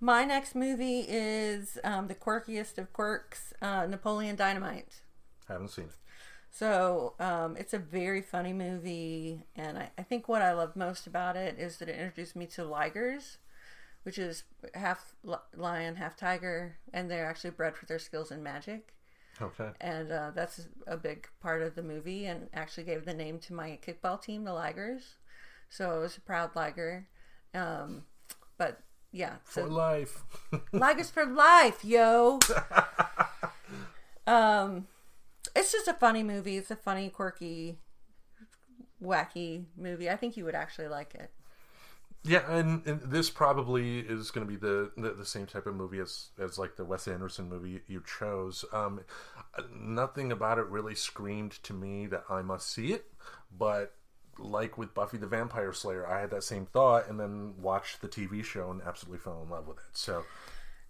My 0.00 0.24
next 0.24 0.54
movie 0.54 1.04
is 1.06 1.78
um, 1.84 2.08
the 2.08 2.14
quirkiest 2.14 2.78
of 2.78 2.92
quirks, 2.92 3.52
uh, 3.60 3.86
Napoleon 3.86 4.34
Dynamite. 4.34 5.02
Haven't 5.46 5.68
seen 5.68 5.84
it. 5.86 5.96
So 6.50 7.14
um, 7.20 7.56
it's 7.56 7.74
a 7.74 7.78
very 7.78 8.22
funny 8.22 8.52
movie, 8.52 9.44
and 9.54 9.78
I, 9.78 9.90
I 9.98 10.02
think 10.02 10.26
what 10.28 10.42
I 10.42 10.52
love 10.52 10.74
most 10.74 11.06
about 11.06 11.36
it 11.36 11.58
is 11.58 11.76
that 11.78 11.88
it 11.88 11.96
introduced 11.96 12.34
me 12.34 12.46
to 12.46 12.62
ligers, 12.62 13.36
which 14.02 14.18
is 14.18 14.44
half 14.74 15.14
lion, 15.54 15.96
half 15.96 16.16
tiger, 16.16 16.76
and 16.92 17.10
they're 17.10 17.26
actually 17.26 17.50
bred 17.50 17.76
for 17.76 17.86
their 17.86 17.98
skills 17.98 18.30
in 18.32 18.42
magic. 18.42 18.94
Okay. 19.42 19.70
and 19.80 20.12
uh, 20.12 20.32
that's 20.34 20.66
a 20.86 20.98
big 20.98 21.26
part 21.40 21.62
of 21.62 21.74
the 21.74 21.82
movie 21.82 22.26
and 22.26 22.48
actually 22.52 22.84
gave 22.84 23.06
the 23.06 23.14
name 23.14 23.38
to 23.38 23.54
my 23.54 23.78
kickball 23.86 24.20
team 24.20 24.44
the 24.44 24.50
ligers 24.50 25.14
so 25.70 25.90
i 25.92 25.96
was 25.96 26.18
a 26.18 26.20
proud 26.20 26.54
liger 26.54 27.06
um, 27.54 28.02
but 28.58 28.80
yeah 29.12 29.36
For 29.44 29.62
so 29.62 29.66
life. 29.66 30.22
ligers 30.72 31.10
for 31.10 31.26
life 31.26 31.84
yo 31.84 32.38
um, 34.26 34.86
it's 35.56 35.72
just 35.72 35.88
a 35.88 35.94
funny 35.94 36.22
movie 36.22 36.56
it's 36.56 36.70
a 36.70 36.76
funny 36.76 37.08
quirky 37.08 37.78
wacky 39.02 39.64
movie 39.76 40.10
i 40.10 40.16
think 40.16 40.36
you 40.36 40.44
would 40.44 40.54
actually 40.54 40.88
like 40.88 41.14
it 41.14 41.30
Yeah, 42.22 42.42
and, 42.52 42.86
and 42.86 43.00
this 43.10 43.30
probably 43.30 44.00
is 44.00 44.30
going 44.30 44.46
to 44.46 44.50
be 44.52 44.58
the, 44.58 44.90
the 44.96 45.14
the 45.14 45.24
same 45.24 45.46
type 45.46 45.66
of 45.66 45.74
movie 45.74 46.00
as 46.00 46.28
as 46.38 46.58
like 46.58 46.76
the 46.76 46.84
Wes 46.84 47.08
Anderson 47.08 47.48
movie 47.48 47.80
you 47.86 48.02
chose. 48.04 48.62
Um, 48.74 49.00
nothing 49.74 50.30
about 50.30 50.58
it 50.58 50.66
really 50.66 50.94
screamed 50.94 51.52
to 51.62 51.72
me 51.72 52.06
that 52.08 52.24
I 52.28 52.42
must 52.42 52.70
see 52.70 52.92
it, 52.92 53.06
but 53.56 53.94
like 54.40 54.78
with 54.78 54.94
Buffy 54.94 55.18
the 55.18 55.26
Vampire 55.26 55.72
Slayer, 55.72 56.06
I 56.06 56.20
had 56.20 56.30
that 56.30 56.44
same 56.44 56.66
thought, 56.66 57.08
and 57.08 57.18
then 57.20 57.54
watched 57.60 58.00
the 58.00 58.08
TV 58.08 58.44
show 58.44 58.70
and 58.70 58.80
absolutely 58.82 59.18
fell 59.18 59.42
in 59.42 59.50
love 59.50 59.66
with 59.66 59.78
it. 59.78 59.84
So 59.92 60.24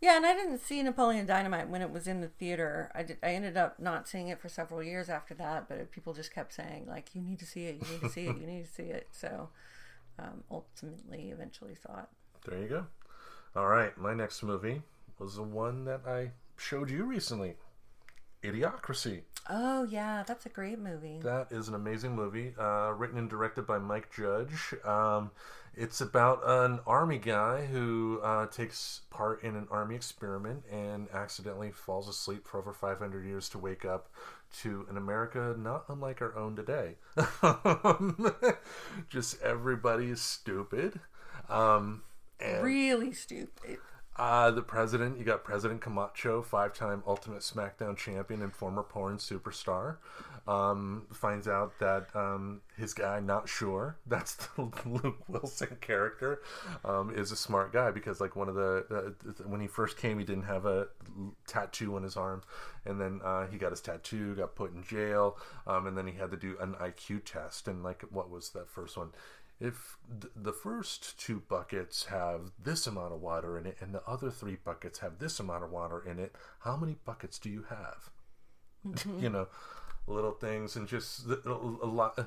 Yeah, 0.00 0.16
and 0.16 0.24
I 0.24 0.34
didn't 0.34 0.60
see 0.60 0.82
Napoleon 0.82 1.26
Dynamite 1.26 1.68
when 1.68 1.82
it 1.82 1.90
was 1.90 2.06
in 2.06 2.20
the 2.20 2.28
theater. 2.28 2.90
I 2.94 3.02
did, 3.02 3.18
I 3.22 3.30
ended 3.34 3.56
up 3.56 3.78
not 3.78 4.08
seeing 4.08 4.28
it 4.28 4.40
for 4.40 4.48
several 4.48 4.82
years 4.82 5.08
after 5.08 5.34
that, 5.34 5.68
but 5.68 5.90
people 5.90 6.14
just 6.14 6.32
kept 6.34 6.52
saying 6.54 6.86
like, 6.88 7.14
"You 7.14 7.20
need 7.20 7.38
to 7.40 7.46
see 7.46 7.66
it. 7.66 7.74
You 7.76 7.92
need 7.92 8.00
to 8.00 8.08
see 8.08 8.26
it. 8.26 8.36
You 8.38 8.46
need 8.46 8.64
to 8.66 8.72
see 8.72 8.84
it." 8.84 9.08
So, 9.12 9.50
um, 10.18 10.44
ultimately, 10.50 11.30
eventually 11.30 11.74
saw 11.74 12.00
it. 12.00 12.08
there 12.46 12.58
you 12.58 12.68
go. 12.68 12.86
All 13.56 13.66
right, 13.66 13.96
my 13.98 14.14
next 14.14 14.42
movie 14.42 14.82
was 15.18 15.34
the 15.36 15.42
one 15.42 15.84
that 15.84 16.02
I 16.06 16.30
showed 16.56 16.88
you 16.90 17.04
recently, 17.04 17.56
Idiocracy. 18.42 19.22
Oh 19.48 19.84
yeah, 19.84 20.22
that's 20.26 20.46
a 20.46 20.48
great 20.48 20.78
movie. 20.78 21.20
That 21.22 21.48
is 21.50 21.68
an 21.68 21.74
amazing 21.74 22.14
movie, 22.14 22.54
uh, 22.58 22.92
written 22.96 23.18
and 23.18 23.28
directed 23.28 23.66
by 23.66 23.78
Mike 23.78 24.10
Judge. 24.14 24.74
Um, 24.84 25.30
it's 25.74 26.00
about 26.00 26.42
an 26.44 26.80
army 26.86 27.18
guy 27.18 27.66
who 27.66 28.20
uh, 28.22 28.46
takes 28.46 29.02
part 29.10 29.42
in 29.42 29.56
an 29.56 29.66
army 29.70 29.94
experiment 29.94 30.64
and 30.70 31.08
accidentally 31.12 31.70
falls 31.70 32.08
asleep 32.08 32.46
for 32.46 32.58
over 32.58 32.72
500 32.72 33.24
years 33.24 33.48
to 33.50 33.58
wake 33.58 33.84
up 33.84 34.10
to 34.58 34.86
an 34.90 34.96
America 34.96 35.54
not 35.58 35.84
unlike 35.88 36.20
our 36.22 36.36
own 36.36 36.56
today. 36.56 36.96
Just 39.08 39.40
everybody 39.42 40.10
is 40.10 40.20
stupid. 40.20 41.00
Um, 41.48 42.02
and 42.40 42.62
Really 42.62 43.12
stupid. 43.12 43.78
Uh, 44.16 44.50
the 44.50 44.62
president, 44.62 45.18
you 45.18 45.24
got 45.24 45.44
President 45.44 45.80
Camacho, 45.80 46.42
five 46.42 46.74
time 46.74 47.02
Ultimate 47.06 47.40
SmackDown 47.40 47.96
champion 47.96 48.42
and 48.42 48.52
former 48.52 48.82
porn 48.82 49.16
superstar. 49.16 49.96
Um, 50.48 51.06
finds 51.12 51.46
out 51.46 51.78
that 51.78 52.08
um, 52.14 52.62
his 52.76 52.92
guy, 52.92 53.20
not 53.20 53.48
sure, 53.48 53.96
that's 54.06 54.34
the 54.34 54.62
Luke 54.84 55.16
Wilson 55.28 55.76
character, 55.80 56.40
um, 56.84 57.14
is 57.14 57.30
a 57.30 57.36
smart 57.36 57.72
guy 57.72 57.90
because, 57.90 58.20
like, 58.20 58.36
one 58.36 58.48
of 58.48 58.54
the, 58.54 58.84
uh, 58.90 59.44
when 59.46 59.60
he 59.60 59.66
first 59.66 59.96
came, 59.96 60.18
he 60.18 60.24
didn't 60.24 60.44
have 60.44 60.66
a 60.66 60.88
tattoo 61.46 61.94
on 61.96 62.02
his 62.02 62.16
arm. 62.16 62.42
And 62.84 63.00
then 63.00 63.20
uh, 63.22 63.46
he 63.46 63.58
got 63.58 63.70
his 63.70 63.80
tattoo, 63.82 64.34
got 64.34 64.54
put 64.56 64.74
in 64.74 64.82
jail, 64.82 65.36
um, 65.66 65.86
and 65.86 65.96
then 65.96 66.06
he 66.06 66.14
had 66.14 66.30
to 66.30 66.36
do 66.36 66.56
an 66.60 66.74
IQ 66.74 67.20
test. 67.24 67.68
And, 67.68 67.82
like, 67.82 68.02
what 68.10 68.30
was 68.30 68.50
that 68.50 68.68
first 68.68 68.96
one? 68.96 69.10
If 69.60 69.98
th- 70.20 70.32
the 70.34 70.52
first 70.52 71.18
two 71.20 71.42
buckets 71.48 72.06
have 72.06 72.52
this 72.62 72.86
amount 72.86 73.12
of 73.12 73.20
water 73.20 73.58
in 73.58 73.66
it 73.66 73.76
and 73.80 73.94
the 73.94 74.02
other 74.06 74.30
three 74.30 74.56
buckets 74.64 75.00
have 75.00 75.18
this 75.18 75.38
amount 75.38 75.64
of 75.64 75.70
water 75.70 76.02
in 76.04 76.18
it, 76.18 76.34
how 76.60 76.76
many 76.76 76.96
buckets 77.04 77.38
do 77.38 77.50
you 77.50 77.64
have? 77.68 78.10
Mm-hmm. 78.88 79.22
you 79.22 79.28
know, 79.28 79.46
little 80.06 80.32
things 80.32 80.74
and 80.74 80.88
just 80.88 81.26
a 81.26 81.50
lot. 81.52 82.18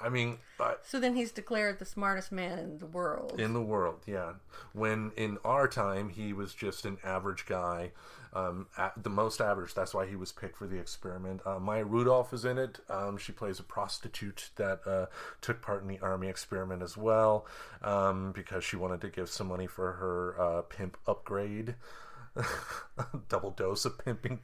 I 0.00 0.08
mean, 0.08 0.38
I, 0.60 0.74
So 0.84 1.00
then 1.00 1.16
he's 1.16 1.32
declared 1.32 1.78
the 1.78 1.84
smartest 1.84 2.30
man 2.30 2.58
in 2.58 2.78
the 2.78 2.86
world. 2.86 3.40
in 3.40 3.52
the 3.52 3.60
world, 3.60 4.02
yeah. 4.06 4.34
When 4.72 5.12
in 5.16 5.38
our 5.44 5.66
time, 5.66 6.08
he 6.10 6.32
was 6.32 6.54
just 6.54 6.84
an 6.84 6.98
average 7.02 7.46
guy, 7.46 7.92
um, 8.32 8.66
the 8.96 9.10
most 9.10 9.40
average. 9.40 9.74
That's 9.74 9.94
why 9.94 10.06
he 10.06 10.14
was 10.14 10.30
picked 10.30 10.56
for 10.56 10.66
the 10.66 10.78
experiment. 10.78 11.40
Uh, 11.44 11.58
Maya 11.58 11.84
Rudolph 11.84 12.32
is 12.32 12.44
in 12.44 12.58
it. 12.58 12.78
Um, 12.88 13.18
she 13.18 13.32
plays 13.32 13.58
a 13.58 13.64
prostitute 13.64 14.50
that 14.56 14.86
uh, 14.86 15.06
took 15.40 15.62
part 15.62 15.82
in 15.82 15.88
the 15.88 15.98
army 15.98 16.28
experiment 16.28 16.82
as 16.82 16.96
well 16.96 17.46
um, 17.82 18.30
because 18.32 18.62
she 18.62 18.76
wanted 18.76 19.00
to 19.00 19.08
give 19.08 19.28
some 19.28 19.48
money 19.48 19.66
for 19.66 19.94
her 19.94 20.40
uh, 20.40 20.62
pimp 20.62 20.96
upgrade. 21.08 21.74
Double 23.28 23.50
dose 23.50 23.84
of 23.84 23.98
pimping. 23.98 24.40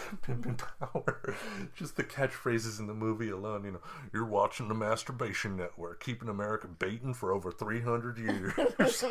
Pimping 0.22 0.58
power. 0.80 1.34
Just 1.74 1.96
the 1.96 2.04
catchphrases 2.04 2.78
in 2.78 2.86
the 2.86 2.94
movie 2.94 3.30
alone. 3.30 3.64
You 3.64 3.72
know, 3.72 3.80
you're 4.12 4.26
watching 4.26 4.68
the 4.68 4.74
Masturbation 4.74 5.56
Network, 5.56 6.02
keeping 6.02 6.28
America 6.28 6.68
baiting 6.68 7.14
for 7.14 7.32
over 7.32 7.50
300 7.50 8.18
years. 8.18 8.52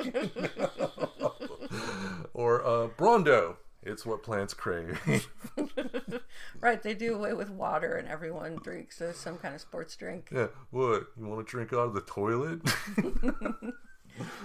or 2.34 2.66
uh, 2.66 2.88
Brawndo. 2.98 3.58
It's 3.84 4.06
what 4.06 4.22
plants 4.22 4.54
crave. 4.54 5.28
right, 6.60 6.84
they 6.84 6.94
do 6.94 7.16
away 7.16 7.34
with 7.34 7.50
water 7.50 7.96
and 7.96 8.08
everyone 8.08 8.58
drinks 8.58 9.02
uh, 9.02 9.12
some 9.12 9.40
kind 9.40 9.56
of 9.56 9.62
sports 9.62 9.96
drink. 9.96 10.30
yeah, 10.32 10.50
what? 10.70 11.08
You 11.18 11.26
want 11.26 11.44
to 11.48 11.50
drink 11.50 11.74
out 11.74 11.88
of 11.88 11.96
the 11.96 12.02
toilet? 12.02 12.62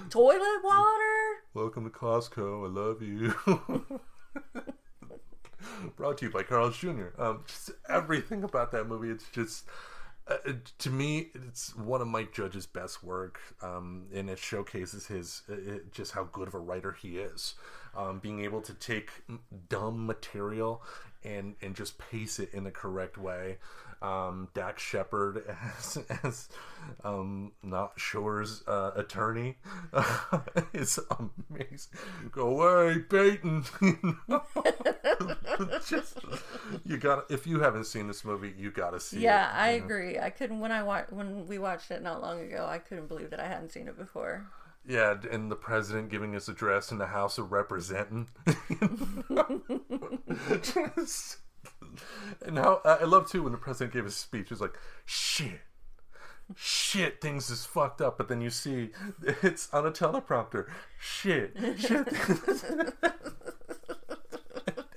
Toilet 0.08 0.60
water? 0.64 1.42
Welcome 1.52 1.84
to 1.84 1.90
Costco. 1.90 2.64
I 2.64 2.68
love 2.68 3.02
you. 3.02 3.34
Brought 5.96 6.18
to 6.18 6.26
you 6.26 6.32
by 6.32 6.42
Carl's 6.42 6.76
Jr. 6.76 7.08
Um, 7.18 7.44
just 7.46 7.70
everything 7.88 8.44
about 8.44 8.72
that 8.72 8.86
movie. 8.86 9.10
It's 9.10 9.28
just, 9.30 9.64
uh, 10.28 10.36
to 10.78 10.90
me, 10.90 11.28
it's 11.34 11.76
one 11.76 12.00
of 12.00 12.08
Mike 12.08 12.32
Judge's 12.32 12.66
best 12.66 13.02
work, 13.04 13.40
um, 13.62 14.06
and 14.12 14.28
it 14.30 14.38
showcases 14.38 15.06
his 15.06 15.42
uh, 15.48 15.54
it, 15.54 15.92
just 15.92 16.12
how 16.12 16.24
good 16.24 16.48
of 16.48 16.54
a 16.54 16.58
writer 16.58 16.92
he 16.92 17.18
is. 17.18 17.54
Um, 17.96 18.18
being 18.18 18.44
able 18.44 18.60
to 18.62 18.74
take 18.74 19.10
dumb 19.68 20.06
material 20.06 20.82
and 21.24 21.54
and 21.62 21.74
just 21.74 21.98
pace 21.98 22.38
it 22.38 22.52
in 22.52 22.64
the 22.64 22.70
correct 22.70 23.16
way. 23.18 23.58
Um, 24.06 24.48
Dax 24.54 24.82
Shepard 24.82 25.42
as 25.78 25.98
as 26.22 26.48
um, 27.02 27.52
not 27.62 27.98
Sure's 27.98 28.62
uh, 28.68 28.92
attorney 28.94 29.56
is 30.72 31.00
amazing. 31.18 31.98
Go 32.30 32.48
away, 32.60 32.98
Peyton. 33.00 33.64
just 35.88 36.18
you 36.84 36.98
got 36.98 37.30
if 37.30 37.46
you 37.46 37.60
haven't 37.60 37.84
seen 37.86 38.06
this 38.06 38.24
movie, 38.24 38.52
you 38.56 38.70
got 38.70 38.90
to 38.90 39.00
see 39.00 39.20
Yeah, 39.20 39.48
it. 39.48 39.54
Yeah, 39.54 39.62
I 39.62 39.68
agree. 39.70 40.18
I 40.18 40.30
couldn't 40.30 40.60
when 40.60 40.70
I 40.72 40.82
wa- 40.82 41.06
when 41.10 41.46
we 41.46 41.58
watched 41.58 41.90
it 41.90 42.02
not 42.02 42.20
long 42.22 42.40
ago. 42.40 42.66
I 42.68 42.78
couldn't 42.78 43.08
believe 43.08 43.30
that 43.30 43.40
I 43.40 43.48
hadn't 43.48 43.72
seen 43.72 43.88
it 43.88 43.98
before. 43.98 44.46
Yeah, 44.88 45.16
and 45.32 45.50
the 45.50 45.56
president 45.56 46.10
giving 46.10 46.32
his 46.32 46.48
address 46.48 46.92
in 46.92 46.98
the 46.98 47.06
House 47.08 47.38
of 47.38 47.50
Representing. 47.50 48.28
Just- 50.62 51.38
and 52.46 52.58
how 52.58 52.80
I 52.84 53.04
love 53.04 53.28
too 53.30 53.42
when 53.42 53.52
the 53.52 53.58
president 53.58 53.92
gave 53.94 54.04
his 54.04 54.16
speech. 54.16 54.50
It's 54.52 54.60
like, 54.60 54.76
shit, 55.04 55.60
shit, 56.54 57.20
things 57.20 57.50
is 57.50 57.64
fucked 57.66 58.00
up. 58.00 58.18
But 58.18 58.28
then 58.28 58.40
you 58.40 58.50
see 58.50 58.90
it's 59.42 59.72
on 59.72 59.86
a 59.86 59.90
teleprompter. 59.90 60.66
Shit, 60.98 61.56
shit. 61.78 62.08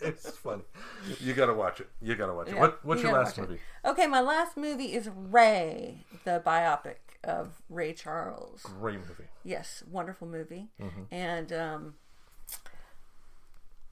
it's 0.01 0.29
funny. 0.31 0.63
You 1.19 1.33
gotta 1.33 1.53
watch 1.53 1.79
it. 1.79 1.89
You 2.01 2.15
gotta 2.15 2.33
watch 2.33 2.47
it. 2.49 2.55
Yeah, 2.55 2.61
What, 2.61 2.85
what's 2.85 3.01
you 3.01 3.09
your 3.09 3.17
last 3.17 3.37
watch 3.37 3.45
it. 3.45 3.49
movie? 3.49 3.61
Okay, 3.85 4.07
my 4.07 4.21
last 4.21 4.57
movie 4.57 4.93
is 4.93 5.09
Ray, 5.15 6.05
the 6.25 6.41
biopic 6.45 6.95
of 7.23 7.61
Ray 7.69 7.93
Charles. 7.93 8.61
Great 8.63 8.99
movie. 8.99 9.25
Yes, 9.43 9.83
wonderful 9.89 10.27
movie. 10.27 10.69
Mm-hmm. 10.81 11.01
And 11.11 11.53
um, 11.53 11.93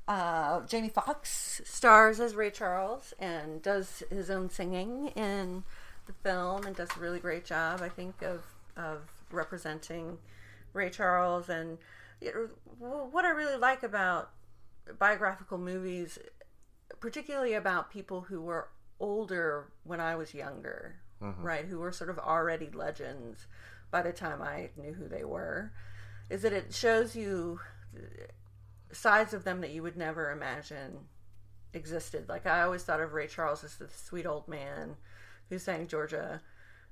uh, 0.07 0.61
Jamie 0.61 0.89
Foxx 0.89 1.61
stars 1.65 2.19
as 2.19 2.35
Ray 2.35 2.49
Charles 2.49 3.13
and 3.19 3.61
does 3.61 4.03
his 4.09 4.29
own 4.29 4.49
singing 4.49 5.07
in 5.09 5.63
the 6.05 6.13
film 6.13 6.65
and 6.65 6.75
does 6.75 6.89
a 6.95 6.99
really 6.99 7.19
great 7.19 7.45
job, 7.45 7.81
I 7.81 7.89
think, 7.89 8.21
of 8.21 8.43
of 8.77 9.01
representing 9.31 10.17
Ray 10.73 10.89
Charles. 10.89 11.49
And 11.49 11.77
know, 12.21 13.09
what 13.11 13.25
I 13.25 13.29
really 13.29 13.57
like 13.57 13.83
about 13.83 14.31
biographical 14.97 15.57
movies, 15.57 16.17
particularly 16.99 17.53
about 17.53 17.91
people 17.91 18.21
who 18.21 18.41
were 18.41 18.69
older 18.99 19.67
when 19.83 19.99
I 19.99 20.15
was 20.15 20.33
younger, 20.33 20.95
right, 21.43 21.65
who 21.65 21.79
were 21.79 21.91
sort 21.91 22.09
of 22.09 22.17
already 22.19 22.69
legends 22.69 23.47
by 23.91 24.01
the 24.01 24.13
time 24.13 24.41
I 24.41 24.69
knew 24.77 24.93
who 24.93 25.07
they 25.07 25.23
were, 25.25 25.71
is 26.29 26.43
that 26.43 26.53
it 26.53 26.73
shows 26.73 27.15
you 27.15 27.59
sides 28.91 29.33
of 29.33 29.43
them 29.43 29.61
that 29.61 29.71
you 29.71 29.83
would 29.83 29.97
never 29.97 30.31
imagine 30.31 30.99
existed. 31.73 32.29
Like 32.29 32.45
I 32.45 32.61
always 32.61 32.83
thought 32.83 33.01
of 33.01 33.13
Ray 33.13 33.27
Charles 33.27 33.63
as 33.63 33.77
the 33.77 33.87
sweet 33.87 34.25
old 34.25 34.47
man 34.47 34.95
who 35.49 35.59
sang 35.59 35.87
Georgia. 35.87 36.41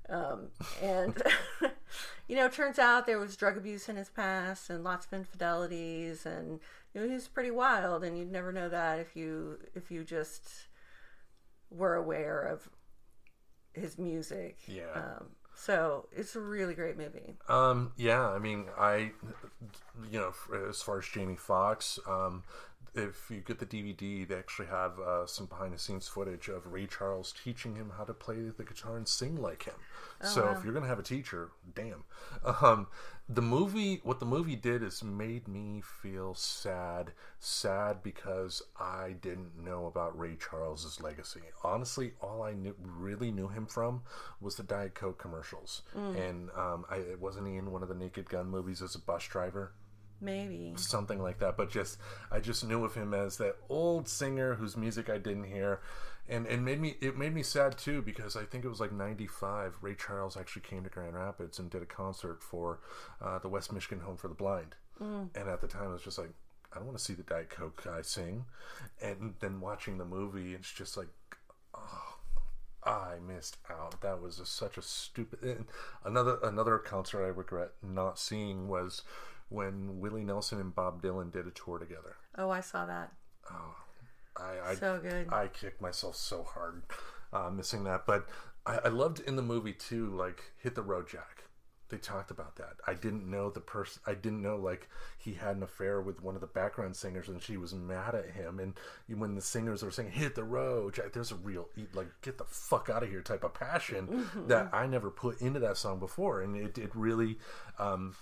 Um, 0.08 0.48
and 0.82 1.20
you 2.28 2.36
know, 2.36 2.48
turns 2.48 2.78
out 2.78 3.06
there 3.06 3.18
was 3.18 3.36
drug 3.36 3.56
abuse 3.56 3.88
in 3.88 3.96
his 3.96 4.08
past 4.08 4.70
and 4.70 4.84
lots 4.84 5.06
of 5.06 5.12
infidelities, 5.12 6.24
and 6.24 6.60
you 6.94 7.00
know, 7.00 7.08
he 7.08 7.14
was 7.14 7.28
pretty 7.28 7.50
wild. 7.50 8.04
And 8.04 8.16
you'd 8.16 8.30
never 8.30 8.52
know 8.52 8.68
that 8.68 9.00
if 9.00 9.16
you 9.16 9.58
if 9.74 9.90
you 9.90 10.04
just 10.04 10.68
were 11.70 11.94
aware 11.94 12.40
of 12.40 12.68
his 13.72 13.98
music. 13.98 14.58
Yeah. 14.66 14.92
Um, 14.94 15.26
so 15.56 16.06
it's 16.14 16.36
a 16.36 16.40
really 16.40 16.74
great 16.74 16.96
movie. 16.96 17.34
Um, 17.48 17.92
yeah, 17.96 18.28
I 18.28 18.38
mean, 18.38 18.66
I, 18.78 19.10
you 20.10 20.20
know, 20.20 20.32
as 20.68 20.82
far 20.82 20.98
as 20.98 21.06
Jamie 21.06 21.36
Foxx, 21.36 21.98
um, 22.06 22.42
if 22.94 23.30
you 23.30 23.40
get 23.40 23.58
the 23.58 23.66
DVD, 23.66 24.26
they 24.26 24.34
actually 24.34 24.66
have 24.66 24.98
uh, 24.98 25.26
some 25.26 25.46
behind 25.46 25.74
the 25.74 25.78
scenes 25.78 26.08
footage 26.08 26.48
of 26.48 26.66
Ray 26.66 26.86
Charles 26.86 27.34
teaching 27.44 27.74
him 27.76 27.92
how 27.96 28.04
to 28.04 28.14
play 28.14 28.36
the 28.56 28.64
guitar 28.64 28.96
and 28.96 29.08
sing 29.08 29.36
like 29.36 29.64
him. 29.64 29.74
so 30.22 30.48
if 30.56 30.64
you're 30.64 30.72
gonna 30.72 30.86
have 30.86 30.98
a 30.98 31.02
teacher, 31.02 31.50
damn. 31.74 32.04
Um, 32.62 32.86
the 33.28 33.42
movie, 33.42 34.00
what 34.04 34.20
the 34.20 34.26
movie 34.26 34.54
did 34.54 34.82
is 34.84 35.02
made 35.02 35.48
me 35.48 35.82
feel 35.82 36.34
sad, 36.34 37.12
sad 37.40 38.02
because 38.02 38.62
I 38.78 39.16
didn't 39.20 39.58
know 39.62 39.86
about 39.86 40.16
Ray 40.16 40.36
Charles's 40.36 41.00
legacy. 41.00 41.40
Honestly, 41.64 42.12
all 42.20 42.42
I 42.42 42.52
knew, 42.52 42.76
really 42.78 43.32
knew 43.32 43.48
him 43.48 43.66
from 43.66 44.02
was 44.40 44.54
the 44.56 44.62
Diet 44.62 44.94
Coke 44.94 45.18
commercials, 45.18 45.82
and 45.94 46.50
um, 46.56 46.84
I 46.88 47.02
wasn't 47.18 47.48
he 47.48 47.56
in 47.56 47.72
one 47.72 47.82
of 47.82 47.88
the 47.88 47.96
Naked 47.96 48.28
Gun 48.28 48.48
movies 48.48 48.80
as 48.80 48.94
a 48.94 49.00
bus 49.00 49.26
driver 49.26 49.72
Maybe. 50.20 50.74
something 50.76 51.20
like 51.20 51.40
that. 51.40 51.56
But 51.56 51.70
just 51.70 51.98
I 52.30 52.38
just 52.38 52.64
knew 52.64 52.84
of 52.84 52.94
him 52.94 53.12
as 53.12 53.38
that 53.38 53.56
old 53.68 54.08
singer 54.08 54.54
whose 54.54 54.76
music 54.76 55.10
I 55.10 55.18
didn't 55.18 55.44
hear, 55.44 55.80
and 56.28 56.46
and 56.46 56.64
made 56.64 56.80
me 56.80 56.96
it 57.00 57.16
made 57.16 57.34
me 57.34 57.42
sad 57.42 57.78
too 57.78 58.02
because 58.02 58.36
I 58.36 58.44
think 58.44 58.64
it 58.64 58.68
was 58.68 58.80
like 58.80 58.92
'95. 58.92 59.78
Ray 59.82 59.94
Charles 59.94 60.36
actually 60.36 60.62
came 60.62 60.84
to 60.84 60.90
Grand 60.90 61.14
Rapids 61.14 61.58
and 61.58 61.70
did 61.70 61.82
a 61.82 61.86
concert 61.86 62.42
for 62.42 62.80
uh, 63.20 63.38
the 63.38 63.48
West 63.48 63.72
Michigan 63.72 64.00
Home 64.00 64.16
for 64.16 64.28
the 64.28 64.34
Blind, 64.34 64.74
and 65.34 65.48
at 65.48 65.60
the 65.60 65.68
time 65.68 65.88
I 65.88 65.92
was 65.92 66.02
just 66.02 66.18
like. 66.18 66.30
I 66.72 66.78
don't 66.78 66.86
want 66.86 66.98
to 66.98 67.04
see 67.04 67.14
the 67.14 67.22
Diet 67.22 67.48
Coke 67.48 67.82
guy 67.84 68.02
sing, 68.02 68.44
and 69.00 69.34
then 69.40 69.60
watching 69.60 69.96
the 69.96 70.04
movie, 70.04 70.52
it's 70.52 70.70
just 70.70 70.96
like, 70.98 71.08
oh, 71.74 72.18
I 72.84 73.14
missed 73.26 73.56
out. 73.70 74.00
That 74.02 74.20
was 74.20 74.38
a, 74.40 74.44
such 74.44 74.76
a 74.76 74.82
stupid. 74.82 75.42
and 75.42 75.66
Another 76.04 76.38
another 76.42 76.76
concert 76.76 77.24
I 77.24 77.28
regret 77.28 77.70
not 77.82 78.18
seeing 78.18 78.68
was 78.68 79.02
when 79.48 80.00
Willie 80.00 80.24
Nelson 80.24 80.60
and 80.60 80.74
Bob 80.74 81.00
Dylan 81.00 81.32
did 81.32 81.46
a 81.46 81.50
tour 81.50 81.78
together. 81.78 82.16
Oh, 82.36 82.50
I 82.50 82.60
saw 82.60 82.84
that. 82.84 83.12
I 84.40 84.70
I, 84.70 84.74
So 84.74 84.98
good. 85.02 85.28
I 85.32 85.48
kicked 85.48 85.80
myself 85.80 86.16
so 86.16 86.42
hard 86.42 86.82
uh, 87.32 87.50
missing 87.50 87.84
that, 87.84 88.06
but 88.06 88.28
I, 88.64 88.78
I 88.84 88.88
loved 88.88 89.20
in 89.20 89.36
the 89.36 89.42
movie 89.42 89.72
too. 89.72 90.10
Like 90.10 90.52
hit 90.58 90.74
the 90.74 90.82
road, 90.82 91.08
Jack. 91.08 91.44
They 91.88 91.98
talked 91.98 92.32
about 92.32 92.56
that. 92.56 92.78
I 92.84 92.94
didn't 92.94 93.30
know 93.30 93.48
the 93.48 93.60
person. 93.60 94.02
I 94.04 94.14
didn't 94.14 94.42
know 94.42 94.56
like 94.56 94.88
he 95.18 95.34
had 95.34 95.54
an 95.54 95.62
affair 95.62 96.00
with 96.00 96.20
one 96.20 96.34
of 96.34 96.40
the 96.40 96.48
background 96.48 96.96
singers, 96.96 97.28
and 97.28 97.40
she 97.40 97.56
was 97.56 97.74
mad 97.74 98.16
at 98.16 98.30
him. 98.30 98.58
And 98.58 98.74
when 99.20 99.36
the 99.36 99.40
singers 99.40 99.84
were 99.84 99.92
saying 99.92 100.10
"Hit 100.10 100.34
the 100.34 100.42
road," 100.42 100.94
Jack, 100.94 101.12
there's 101.12 101.30
a 101.30 101.36
real 101.36 101.68
like 101.94 102.08
get 102.22 102.38
the 102.38 102.44
fuck 102.44 102.90
out 102.90 103.04
of 103.04 103.08
here 103.08 103.22
type 103.22 103.44
of 103.44 103.54
passion 103.54 104.26
that 104.48 104.70
I 104.72 104.88
never 104.88 105.10
put 105.10 105.40
into 105.40 105.60
that 105.60 105.76
song 105.76 106.00
before, 106.00 106.42
and 106.42 106.56
it, 106.56 106.76
it 106.76 106.90
really 106.92 107.38
um, 107.78 108.16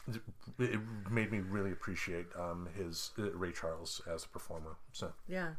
it 0.58 0.78
made 1.10 1.32
me 1.32 1.38
really 1.38 1.72
appreciate 1.72 2.26
um, 2.38 2.68
his 2.76 3.12
uh, 3.18 3.30
Ray 3.32 3.52
Charles 3.52 4.02
as 4.12 4.24
a 4.24 4.28
performer. 4.28 4.76
So 4.92 5.10
Yeah. 5.26 5.52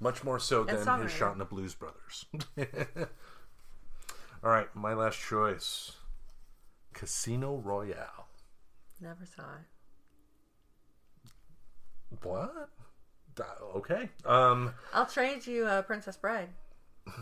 Much 0.00 0.24
more 0.24 0.38
so 0.38 0.64
than 0.64 1.02
his 1.02 1.12
shot 1.12 1.32
in 1.32 1.38
the 1.38 1.44
Blues 1.44 1.74
Brothers. 1.74 2.26
All 4.44 4.50
right, 4.50 4.68
my 4.74 4.94
last 4.94 5.18
choice 5.18 5.92
Casino 6.92 7.56
Royale. 7.56 8.28
Never 9.00 9.26
saw 9.26 9.42
it. 9.42 9.66
What? 12.22 12.70
Okay. 13.76 14.08
Um, 14.24 14.72
I'll 14.94 15.06
trade 15.06 15.46
you 15.46 15.66
uh, 15.66 15.82
Princess 15.82 16.16
Bride. 16.16 16.48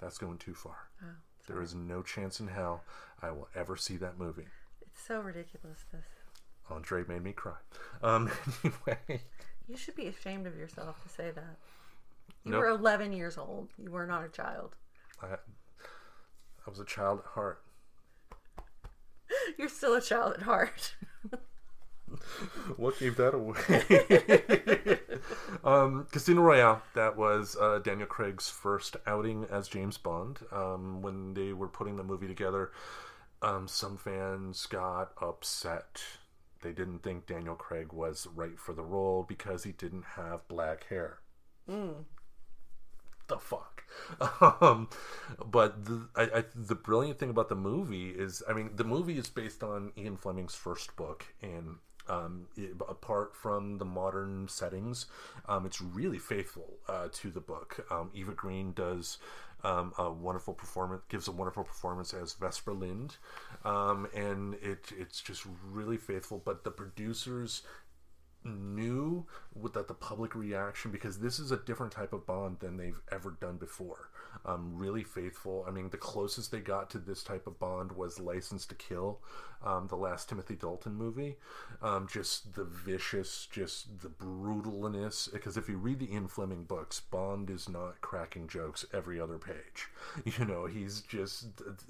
that's 0.00 0.16
going 0.18 0.38
too 0.38 0.54
far. 0.54 0.88
Oh, 1.02 1.08
There 1.46 1.60
is 1.60 1.74
no 1.74 2.02
chance 2.02 2.40
in 2.40 2.48
hell 2.48 2.84
I 3.20 3.30
will 3.30 3.48
ever 3.54 3.76
see 3.76 3.96
that 3.96 4.18
movie. 4.18 4.46
It's 4.80 5.06
so 5.06 5.20
ridiculous. 5.20 5.84
This. 5.92 6.04
Andre 6.70 7.04
made 7.06 7.22
me 7.22 7.32
cry. 7.32 7.56
Um, 8.02 8.30
anyway, 8.64 9.22
You 9.68 9.76
should 9.76 9.94
be 9.94 10.06
ashamed 10.06 10.46
of 10.46 10.56
yourself 10.56 11.02
to 11.02 11.08
say 11.08 11.30
that. 11.30 11.56
You 12.44 12.52
Nope. 12.52 12.60
were 12.60 12.68
11 12.68 13.12
years 13.12 13.36
old. 13.36 13.68
You 13.78 13.90
were 13.90 14.06
not 14.06 14.24
a 14.24 14.28
child. 14.28 14.74
I, 15.22 15.26
I 15.34 16.70
was 16.70 16.78
a 16.80 16.84
child 16.84 17.20
at 17.20 17.26
heart. 17.26 17.62
You're 19.58 19.68
still 19.68 19.94
a 19.94 20.00
child 20.00 20.34
at 20.34 20.42
heart. 20.42 20.94
What 22.78 22.98
gave 22.98 23.16
that 23.16 23.34
away? 23.34 24.98
um, 25.64 26.06
Casino 26.10 26.40
Royale. 26.40 26.82
That 26.94 27.16
was 27.18 27.54
uh, 27.60 27.80
Daniel 27.80 28.06
Craig's 28.06 28.48
first 28.48 28.96
outing 29.06 29.44
as 29.50 29.68
James 29.68 29.98
Bond. 29.98 30.38
Um, 30.50 31.02
when 31.02 31.34
they 31.34 31.52
were 31.52 31.68
putting 31.68 31.96
the 31.96 32.02
movie 32.02 32.26
together, 32.26 32.72
um, 33.42 33.68
some 33.68 33.98
fans 33.98 34.64
got 34.66 35.12
upset. 35.20 36.02
They 36.62 36.72
didn't 36.72 37.00
think 37.02 37.26
Daniel 37.26 37.54
Craig 37.54 37.92
was 37.92 38.26
right 38.34 38.58
for 38.58 38.72
the 38.72 38.82
role 38.82 39.24
because 39.26 39.64
he 39.64 39.72
didn't 39.72 40.04
have 40.16 40.46
black 40.48 40.84
hair. 40.88 41.18
The 43.28 43.38
fuck. 43.38 43.84
Um, 44.60 44.88
but 45.44 45.84
the, 45.84 46.08
I, 46.14 46.22
I, 46.22 46.44
the 46.54 46.74
brilliant 46.74 47.18
thing 47.18 47.30
about 47.30 47.48
the 47.48 47.54
movie 47.54 48.10
is, 48.10 48.42
I 48.48 48.52
mean, 48.52 48.70
the 48.74 48.84
movie 48.84 49.18
is 49.18 49.28
based 49.28 49.62
on 49.62 49.92
Ian 49.96 50.16
Fleming's 50.16 50.54
first 50.54 50.94
book, 50.96 51.26
and 51.42 51.76
um, 52.08 52.46
it, 52.56 52.72
apart 52.88 53.34
from 53.34 53.78
the 53.78 53.84
modern 53.84 54.48
settings, 54.48 55.06
um, 55.48 55.66
it's 55.66 55.80
really 55.80 56.18
faithful 56.18 56.78
uh, 56.88 57.08
to 57.12 57.30
the 57.30 57.40
book. 57.40 57.86
Um, 57.90 58.10
Eva 58.14 58.32
Green 58.32 58.72
does 58.72 59.18
um, 59.64 59.92
a 59.98 60.10
wonderful 60.10 60.54
performance, 60.54 61.02
gives 61.08 61.28
a 61.28 61.32
wonderful 61.32 61.64
performance 61.64 62.14
as 62.14 62.32
Vesper 62.34 62.72
Lynd, 62.72 63.16
um, 63.64 64.08
and 64.14 64.54
it 64.54 64.92
it's 64.96 65.20
just 65.20 65.44
really 65.70 65.96
faithful. 65.96 66.40
But 66.44 66.64
the 66.64 66.70
producers 66.70 67.62
knew 68.44 69.26
that 69.74 69.88
the 69.88 69.94
public 69.94 70.34
reaction 70.34 70.90
because 70.90 71.18
this 71.18 71.38
is 71.38 71.50
a 71.50 71.56
different 71.56 71.92
type 71.92 72.12
of 72.12 72.26
bond 72.26 72.58
than 72.60 72.76
they've 72.76 73.00
ever 73.10 73.36
done 73.40 73.56
before 73.56 74.10
um, 74.44 74.72
really 74.74 75.04
faithful. 75.04 75.64
I 75.66 75.70
mean, 75.70 75.90
the 75.90 75.96
closest 75.96 76.50
they 76.50 76.60
got 76.60 76.90
to 76.90 76.98
this 76.98 77.22
type 77.22 77.46
of 77.46 77.58
Bond 77.58 77.92
was 77.92 78.18
License 78.18 78.66
to 78.66 78.74
Kill, 78.74 79.20
um, 79.64 79.88
the 79.88 79.96
last 79.96 80.28
Timothy 80.28 80.54
Dalton 80.54 80.94
movie. 80.94 81.36
Um, 81.82 82.08
just 82.10 82.54
the 82.54 82.64
vicious, 82.64 83.48
just 83.50 84.00
the 84.00 84.08
brutalness. 84.08 85.30
Because 85.32 85.56
if 85.56 85.68
you 85.68 85.76
read 85.76 85.98
the 85.98 86.12
Ian 86.12 86.28
Fleming 86.28 86.64
books, 86.64 87.00
Bond 87.00 87.50
is 87.50 87.68
not 87.68 88.00
cracking 88.00 88.48
jokes 88.48 88.84
every 88.92 89.20
other 89.20 89.38
page. 89.38 89.88
You 90.38 90.44
know, 90.44 90.66
he's 90.66 91.00
just, 91.00 91.46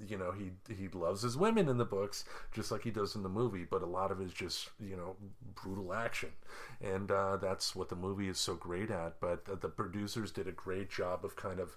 you 0.07 0.17
know, 0.17 0.31
he 0.31 0.51
he 0.73 0.87
loves 0.87 1.21
his 1.21 1.37
women 1.37 1.67
in 1.67 1.77
the 1.77 1.85
books 1.85 2.25
just 2.51 2.71
like 2.71 2.83
he 2.83 2.91
does 2.91 3.15
in 3.15 3.23
the 3.23 3.29
movie, 3.29 3.65
but 3.69 3.81
a 3.83 3.87
lot 3.87 4.11
of 4.11 4.21
it 4.21 4.25
is 4.25 4.33
just, 4.33 4.69
you 4.79 4.95
know, 4.95 5.15
brutal 5.55 5.93
action, 5.93 6.29
and 6.81 7.11
uh, 7.11 7.37
that's 7.37 7.75
what 7.75 7.89
the 7.89 7.95
movie 7.95 8.27
is 8.27 8.39
so 8.39 8.55
great 8.55 8.89
at. 8.89 9.19
But 9.19 9.45
the, 9.45 9.55
the 9.55 9.69
producers 9.69 10.31
did 10.31 10.47
a 10.47 10.51
great 10.51 10.89
job 10.89 11.25
of 11.25 11.35
kind 11.35 11.59
of 11.59 11.75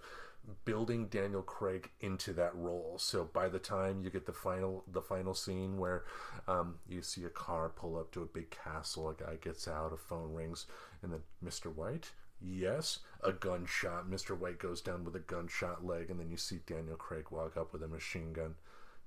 building 0.64 1.06
Daniel 1.06 1.42
Craig 1.42 1.90
into 2.00 2.32
that 2.34 2.54
role. 2.54 2.96
So 2.98 3.24
by 3.24 3.48
the 3.48 3.58
time 3.58 4.02
you 4.02 4.10
get 4.10 4.26
the 4.26 4.32
final 4.32 4.84
the 4.90 5.02
final 5.02 5.34
scene 5.34 5.78
where 5.78 6.04
um, 6.48 6.76
you 6.88 7.02
see 7.02 7.24
a 7.24 7.30
car 7.30 7.68
pull 7.68 7.96
up 7.96 8.12
to 8.12 8.22
a 8.22 8.26
big 8.26 8.50
castle, 8.50 9.10
a 9.10 9.14
guy 9.14 9.36
gets 9.40 9.68
out, 9.68 9.92
a 9.92 9.96
phone 9.96 10.32
rings, 10.34 10.66
and 11.02 11.12
then 11.12 11.20
Mr. 11.44 11.74
White. 11.74 12.12
Yes, 12.44 12.98
a 13.22 13.32
gunshot. 13.32 14.10
Mr. 14.10 14.36
White 14.36 14.58
goes 14.58 14.80
down 14.80 15.04
with 15.04 15.14
a 15.14 15.20
gunshot 15.20 15.84
leg, 15.86 16.10
and 16.10 16.18
then 16.18 16.28
you 16.28 16.36
see 16.36 16.58
Daniel 16.66 16.96
Craig 16.96 17.26
walk 17.30 17.56
up 17.56 17.72
with 17.72 17.84
a 17.84 17.88
machine 17.88 18.32
gun. 18.32 18.56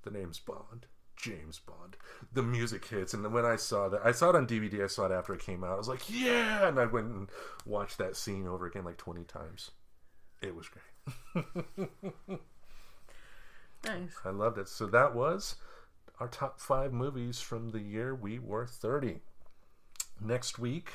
The 0.04 0.12
name's 0.12 0.40
Bond. 0.40 0.86
James 1.18 1.60
Bond. 1.60 1.98
The 2.34 2.44
music 2.44 2.86
hits, 2.86 3.14
and 3.14 3.30
when 3.34 3.46
I 3.46 3.56
saw 3.58 3.90
that, 3.90 4.06
I 4.06 4.12
saw 4.12 4.30
it 4.30 4.36
on 4.36 4.48
DVD. 4.48 4.84
I 4.84 4.88
saw 4.88 5.06
it 5.06 5.12
after 5.12 5.34
it 5.34 5.42
came 5.42 5.64
out. 5.64 5.74
I 5.74 5.78
was 5.78 5.88
like, 5.88 6.10
"Yeah!" 6.10 6.68
And 6.68 6.80
I 6.80 6.86
went 6.86 7.08
and 7.08 7.30
watched 7.66 7.98
that 7.98 8.16
scene 8.16 8.48
over 8.48 8.66
again 8.66 8.86
like 8.86 8.98
twenty 8.98 9.24
times. 9.24 9.72
It 10.42 10.56
was 10.56 10.68
great. 10.68 10.84
Nice. 13.86 14.16
I 14.24 14.30
loved 14.30 14.58
it. 14.58 14.68
So 14.68 14.88
that 14.88 15.14
was 15.16 15.56
our 16.20 16.28
top 16.28 16.60
five 16.60 16.92
movies 16.94 17.40
from 17.42 17.70
the 17.70 17.80
year 17.82 18.16
we 18.16 18.40
were 18.40 18.66
30. 18.66 19.20
Next 20.20 20.58
week, 20.58 20.90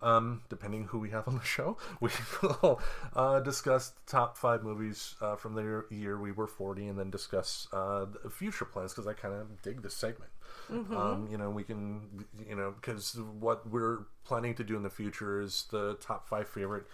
um, 0.00 0.42
depending 0.48 0.84
who 0.84 0.98
we 0.98 1.10
have 1.10 1.26
on 1.28 1.36
the 1.36 1.44
show, 1.44 1.76
we 2.00 2.10
will 2.42 2.80
uh, 3.14 3.40
discuss 3.40 3.90
the 3.90 4.10
top 4.10 4.36
five 4.36 4.62
movies 4.62 5.14
uh, 5.20 5.36
from 5.36 5.54
the 5.54 5.84
year, 5.90 6.20
we 6.20 6.32
were 6.32 6.46
40 6.46 6.88
and 6.88 6.98
then 6.98 7.10
discuss 7.10 7.68
uh, 7.72 8.06
the 8.22 8.30
future 8.30 8.64
plans 8.64 8.92
because 8.92 9.06
I 9.06 9.12
kind 9.12 9.34
of 9.34 9.62
dig 9.62 9.82
this 9.82 9.94
segment. 9.94 10.30
Um, 10.70 11.28
you 11.30 11.38
know, 11.38 11.50
we 11.50 11.64
can, 11.64 12.26
you 12.46 12.54
know, 12.54 12.74
because 12.78 13.18
what 13.40 13.68
we're 13.70 14.00
planning 14.24 14.54
to 14.56 14.64
do 14.64 14.76
in 14.76 14.82
the 14.82 14.90
future 14.90 15.40
is 15.40 15.66
the 15.70 15.94
top 15.94 16.28
five 16.28 16.48
favorite 16.48 16.84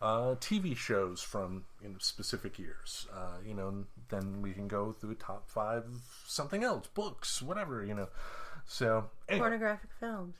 uh, 0.00 0.36
TV 0.36 0.76
shows 0.76 1.20
from 1.20 1.64
you 1.82 1.88
know, 1.88 1.96
specific 1.98 2.58
years. 2.58 3.06
Uh, 3.12 3.38
you 3.44 3.54
know, 3.54 3.68
and 3.68 3.86
then 4.08 4.40
we 4.40 4.52
can 4.52 4.68
go 4.68 4.92
through 4.92 5.14
top 5.14 5.48
five 5.48 5.84
something 6.26 6.62
else, 6.62 6.86
books, 6.86 7.42
whatever. 7.42 7.84
You 7.84 7.94
know, 7.94 8.08
so 8.66 9.10
anyway, 9.28 9.48
Pornographic 9.48 9.90
films. 9.98 10.34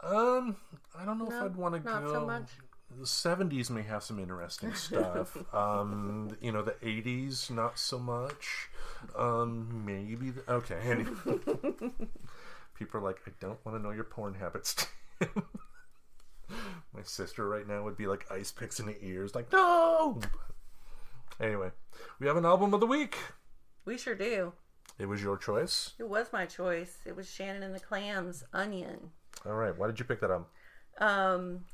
Um, 0.00 0.56
I 0.96 1.04
don't 1.04 1.18
know 1.18 1.26
if 1.26 1.34
I'd 1.42 1.56
want 1.56 1.74
to 1.74 1.80
go. 1.80 2.12
so 2.12 2.26
much. 2.26 2.50
The 2.98 3.06
seventies 3.06 3.68
may 3.70 3.82
have 3.82 4.02
some 4.02 4.18
interesting 4.18 4.74
stuff. 4.74 5.36
um, 5.54 6.36
you 6.40 6.52
know, 6.52 6.62
the 6.62 6.74
eighties 6.82 7.50
not 7.50 7.78
so 7.78 7.98
much. 7.98 8.68
Um, 9.16 9.82
maybe. 9.84 10.30
The, 10.30 10.50
okay. 10.52 10.78
Anyway. 10.82 11.10
People 12.74 13.00
are 13.00 13.04
like, 13.04 13.18
I 13.26 13.32
don't 13.40 13.58
want 13.66 13.76
to 13.76 13.82
know 13.82 13.90
your 13.90 14.04
porn 14.04 14.34
habits. 14.34 14.86
My 16.94 17.02
sister 17.02 17.48
right 17.48 17.66
now 17.66 17.82
would 17.82 17.96
be 17.96 18.06
like 18.06 18.24
ice 18.30 18.52
picks 18.52 18.78
in 18.80 18.86
the 18.86 18.96
ears, 19.04 19.34
like 19.34 19.52
no. 19.52 20.20
Anyway, 21.40 21.70
we 22.18 22.26
have 22.26 22.36
an 22.36 22.46
album 22.46 22.72
of 22.72 22.80
the 22.80 22.86
week. 22.86 23.16
We 23.84 23.98
sure 23.98 24.14
do. 24.14 24.52
It 24.98 25.06
was 25.06 25.22
your 25.22 25.36
choice. 25.36 25.94
It 25.98 26.08
was 26.08 26.32
my 26.32 26.46
choice. 26.46 26.98
It 27.04 27.14
was 27.14 27.30
Shannon 27.30 27.62
and 27.62 27.74
the 27.74 27.80
Clams, 27.80 28.44
Onion. 28.52 29.10
All 29.46 29.54
right. 29.54 29.76
Why 29.76 29.86
did 29.86 29.98
you 29.98 30.04
pick 30.04 30.20
that 30.20 30.30
up? 30.30 30.50
Um, 30.98 31.64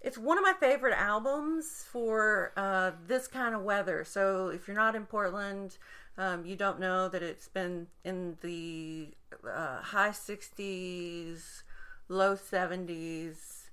it's 0.00 0.18
one 0.18 0.36
of 0.36 0.42
my 0.42 0.52
favorite 0.60 0.94
albums 0.94 1.84
for 1.90 2.52
uh, 2.56 2.92
this 3.06 3.26
kind 3.26 3.54
of 3.54 3.62
weather. 3.62 4.04
So 4.04 4.48
if 4.48 4.68
you're 4.68 4.76
not 4.76 4.94
in 4.94 5.06
Portland, 5.06 5.78
um, 6.18 6.44
you 6.44 6.56
don't 6.56 6.78
know 6.78 7.08
that 7.08 7.22
it's 7.22 7.48
been 7.48 7.86
in 8.04 8.36
the 8.42 9.08
uh, 9.48 9.80
high 9.80 10.10
60s, 10.10 11.62
low 12.08 12.36
70s, 12.36 13.70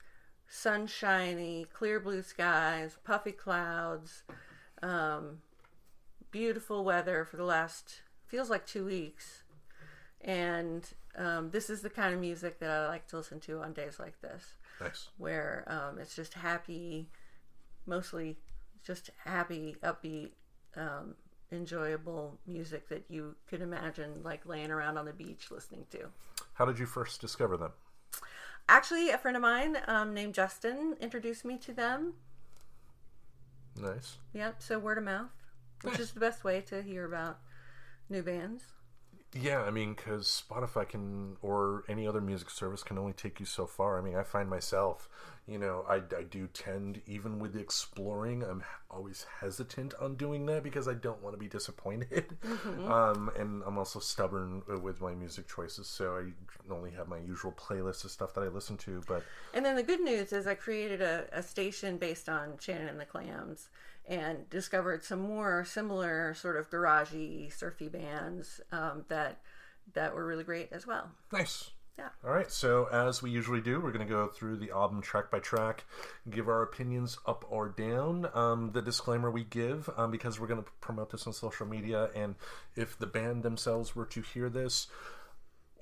sunshiny, 0.47 1.65
clear 1.73 1.99
blue 1.99 2.21
skies, 2.21 2.97
puffy 3.03 3.33
clouds, 3.33 4.23
um, 4.81 5.39
beautiful 6.31 6.83
weather 6.85 7.25
for 7.25 7.37
the 7.37 7.43
last 7.43 8.01
feels 8.25 8.49
like 8.49 8.65
two 8.65 8.85
weeks. 8.85 9.43
And 10.21 10.87
um, 11.17 11.49
this 11.51 11.69
is 11.69 11.81
the 11.81 11.89
kind 11.89 12.13
of 12.13 12.19
music 12.19 12.59
that 12.59 12.69
I 12.69 12.87
like 12.87 13.07
to 13.07 13.17
listen 13.17 13.39
to 13.41 13.59
on 13.61 13.73
days 13.73 13.99
like 13.99 14.19
this 14.21 14.55
Nice. 14.79 15.09
where 15.17 15.65
um, 15.67 15.99
it's 15.99 16.15
just 16.15 16.33
happy, 16.33 17.09
mostly 17.85 18.37
just 18.83 19.11
happy, 19.25 19.75
upbeat, 19.83 20.29
um, 20.75 21.15
enjoyable 21.51 22.37
music 22.47 22.87
that 22.89 23.03
you 23.09 23.35
could 23.47 23.61
imagine 23.61 24.21
like 24.23 24.45
laying 24.45 24.71
around 24.71 24.97
on 24.97 25.05
the 25.05 25.13
beach 25.13 25.51
listening 25.51 25.85
to. 25.91 26.07
How 26.53 26.65
did 26.65 26.79
you 26.79 26.85
first 26.85 27.19
discover 27.19 27.57
them? 27.57 27.71
Actually, 28.69 29.09
a 29.09 29.17
friend 29.17 29.35
of 29.35 29.41
mine 29.41 29.77
um, 29.87 30.13
named 30.13 30.33
Justin 30.33 30.95
introduced 31.01 31.43
me 31.43 31.57
to 31.57 31.73
them. 31.73 32.13
Nice. 33.77 34.17
Yep, 34.33 34.61
so 34.61 34.79
word 34.79 34.97
of 34.97 35.03
mouth, 35.03 35.31
which 35.81 35.99
is 35.99 36.11
the 36.11 36.19
best 36.19 36.43
way 36.43 36.61
to 36.61 36.81
hear 36.81 37.05
about 37.05 37.39
new 38.09 38.21
bands. 38.21 38.63
Yeah, 39.33 39.61
I 39.61 39.71
mean, 39.71 39.93
because 39.93 40.43
Spotify 40.45 40.87
can, 40.87 41.37
or 41.41 41.83
any 41.87 42.05
other 42.05 42.19
music 42.19 42.49
service 42.49 42.83
can 42.83 42.97
only 42.97 43.13
take 43.13 43.39
you 43.39 43.45
so 43.45 43.65
far. 43.65 43.97
I 43.97 44.01
mean, 44.01 44.15
I 44.15 44.23
find 44.23 44.49
myself, 44.49 45.07
you 45.47 45.57
know, 45.57 45.85
I, 45.87 46.01
I 46.17 46.23
do 46.29 46.47
tend, 46.47 47.01
even 47.07 47.39
with 47.39 47.55
exploring, 47.55 48.43
I'm 48.43 48.61
always 48.89 49.25
hesitant 49.39 49.93
on 50.01 50.15
doing 50.15 50.45
that 50.47 50.63
because 50.63 50.89
I 50.89 50.95
don't 50.95 51.23
want 51.23 51.33
to 51.33 51.39
be 51.39 51.47
disappointed. 51.47 52.37
Um, 52.81 53.31
and 53.37 53.63
I'm 53.65 53.77
also 53.77 53.99
stubborn 53.99 54.63
with 54.81 55.01
my 55.01 55.13
music 55.13 55.47
choices, 55.47 55.87
so 55.87 56.17
I 56.17 56.73
only 56.73 56.91
have 56.91 57.07
my 57.07 57.19
usual 57.19 57.51
playlist 57.53 58.03
of 58.03 58.11
stuff 58.11 58.33
that 58.33 58.41
I 58.41 58.47
listen 58.47 58.75
to. 58.77 59.01
But 59.07 59.23
And 59.53 59.65
then 59.65 59.75
the 59.75 59.83
good 59.83 60.01
news 60.01 60.33
is 60.33 60.47
I 60.47 60.55
created 60.55 61.01
a, 61.01 61.25
a 61.31 61.41
station 61.41 61.97
based 61.97 62.27
on 62.27 62.57
Shannon 62.59 62.87
and 62.87 62.99
the 62.99 63.05
Clams 63.05 63.69
and 64.07 64.49
discovered 64.49 65.03
some 65.03 65.19
more 65.19 65.63
similar 65.65 66.33
sort 66.33 66.57
of 66.57 66.69
garagey, 66.69 67.51
surfy 67.51 67.87
bands 67.87 68.61
um, 68.71 69.05
that 69.09 69.39
that 69.93 70.13
were 70.13 70.25
really 70.25 70.43
great 70.43 70.69
as 70.71 70.85
well. 70.87 71.11
nice. 71.31 71.71
Yeah. 71.97 72.09
All 72.25 72.33
right, 72.33 72.49
so 72.49 72.85
as 72.85 73.21
we 73.21 73.29
usually 73.29 73.61
do, 73.61 73.79
we're 73.79 73.91
going 73.91 74.07
to 74.07 74.11
go 74.11 74.27
through 74.27 74.57
the 74.57 74.71
album 74.71 75.01
track 75.01 75.29
by 75.29 75.39
track, 75.39 75.83
give 76.29 76.47
our 76.47 76.63
opinions 76.63 77.19
up 77.27 77.45
or 77.49 77.69
down. 77.69 78.27
Um, 78.33 78.71
the 78.71 78.81
disclaimer 78.81 79.29
we 79.29 79.43
give, 79.43 79.89
um, 79.97 80.09
because 80.09 80.39
we're 80.39 80.47
going 80.47 80.63
to 80.63 80.69
promote 80.79 81.11
this 81.11 81.27
on 81.27 81.33
social 81.33 81.67
media, 81.67 82.09
and 82.15 82.35
if 82.75 82.97
the 82.97 83.05
band 83.05 83.43
themselves 83.43 83.95
were 83.95 84.05
to 84.07 84.21
hear 84.21 84.49
this, 84.49 84.87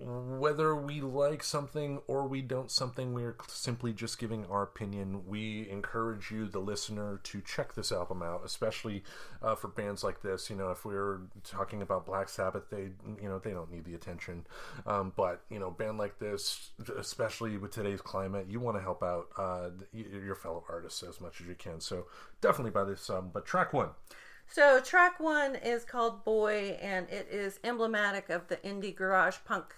whether 0.02 0.76
we 0.76 1.02
like 1.02 1.44
something 1.44 2.00
or 2.08 2.26
we 2.26 2.42
don't 2.42 2.72
something, 2.72 3.14
we're 3.14 3.36
simply 3.48 3.92
just 3.92 4.18
giving 4.18 4.46
our 4.46 4.64
opinion. 4.64 5.28
We 5.28 5.70
encourage 5.70 6.32
you, 6.32 6.48
the 6.48 6.60
listener, 6.60 7.20
to 7.24 7.42
check 7.42 7.74
this 7.74 7.92
album 7.92 8.22
out, 8.22 8.42
especially 8.46 9.04
uh, 9.42 9.56
for 9.56 9.68
bands 9.68 10.04
like 10.04 10.22
this. 10.22 10.50
You 10.50 10.56
know, 10.56 10.72
if 10.72 10.86
we're 10.86 11.20
talking 11.44 11.82
about 11.82 12.06
Black 12.06 12.30
Sabbath, 12.30 12.70
they, 12.70 12.92
you 13.22 13.28
know, 13.28 13.40
they 13.40 13.52
don't 13.52 13.72
need 13.72 13.84
the 13.84 13.94
attention. 13.94 14.48
Um, 14.86 15.12
but 15.16 15.42
you 15.50 15.60
know, 15.60 15.70
band 15.70 15.98
like 15.98 16.20
this, 16.20 16.70
especially 16.98 17.58
with 17.58 17.72
today's 17.72 18.02
climate, 18.02 18.48
you 18.50 18.60
want 18.60 18.78
to 18.78 18.82
help 18.82 19.04
out 19.04 19.28
uh, 19.38 19.70
your 19.94 20.36
fellow 20.36 20.64
artists 20.70 21.04
as 21.04 21.20
much 21.20 21.42
as 21.42 21.48
you 21.48 21.56
can. 21.56 21.82
So 21.82 22.06
definitely 22.40 22.72
buy 22.72 22.86
this 22.86 23.10
album. 23.10 23.32
But 23.34 23.46
track 23.46 23.74
one, 23.74 23.90
So 24.48 24.80
track 24.80 25.20
one 25.20 25.56
is 25.56 25.84
called 25.84 26.24
Boy, 26.24 26.78
and 26.82 27.08
it 27.10 27.28
is 27.30 27.60
emblematic 27.64 28.30
of 28.30 28.48
the 28.48 28.58
indie 28.58 28.96
garage 28.96 29.38
punk 29.46 29.76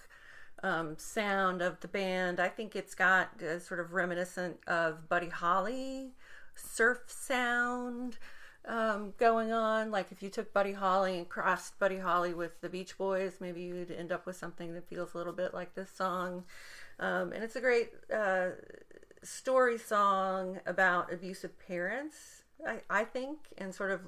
um, 0.62 0.96
sound 0.98 1.62
of 1.62 1.80
the 1.80 1.88
band. 1.88 2.40
I 2.40 2.48
think 2.48 2.76
it's 2.76 2.94
got 2.94 3.40
a 3.42 3.60
sort 3.60 3.80
of 3.80 3.92
reminiscent 3.92 4.58
of 4.66 5.08
Buddy 5.08 5.28
Holly 5.28 6.12
surf 6.54 7.00
sound 7.06 8.18
um, 8.66 9.14
going 9.18 9.52
on. 9.52 9.90
Like 9.90 10.12
if 10.12 10.22
you 10.22 10.28
took 10.28 10.52
Buddy 10.52 10.72
Holly 10.72 11.18
and 11.18 11.28
crossed 11.28 11.78
Buddy 11.78 11.98
Holly 11.98 12.34
with 12.34 12.60
the 12.60 12.68
Beach 12.68 12.96
Boys, 12.96 13.34
maybe 13.40 13.62
you'd 13.62 13.90
end 13.90 14.12
up 14.12 14.26
with 14.26 14.36
something 14.36 14.74
that 14.74 14.88
feels 14.88 15.14
a 15.14 15.18
little 15.18 15.32
bit 15.32 15.54
like 15.54 15.74
this 15.74 15.90
song. 15.90 16.44
Um, 16.98 17.32
and 17.32 17.42
it's 17.42 17.56
a 17.56 17.60
great 17.60 17.90
uh, 18.14 18.50
story 19.22 19.78
song 19.78 20.60
about 20.66 21.12
abusive 21.12 21.58
parents, 21.66 22.44
I, 22.66 22.80
I 22.88 23.04
think, 23.04 23.38
and 23.58 23.74
sort 23.74 23.90
of 23.90 24.00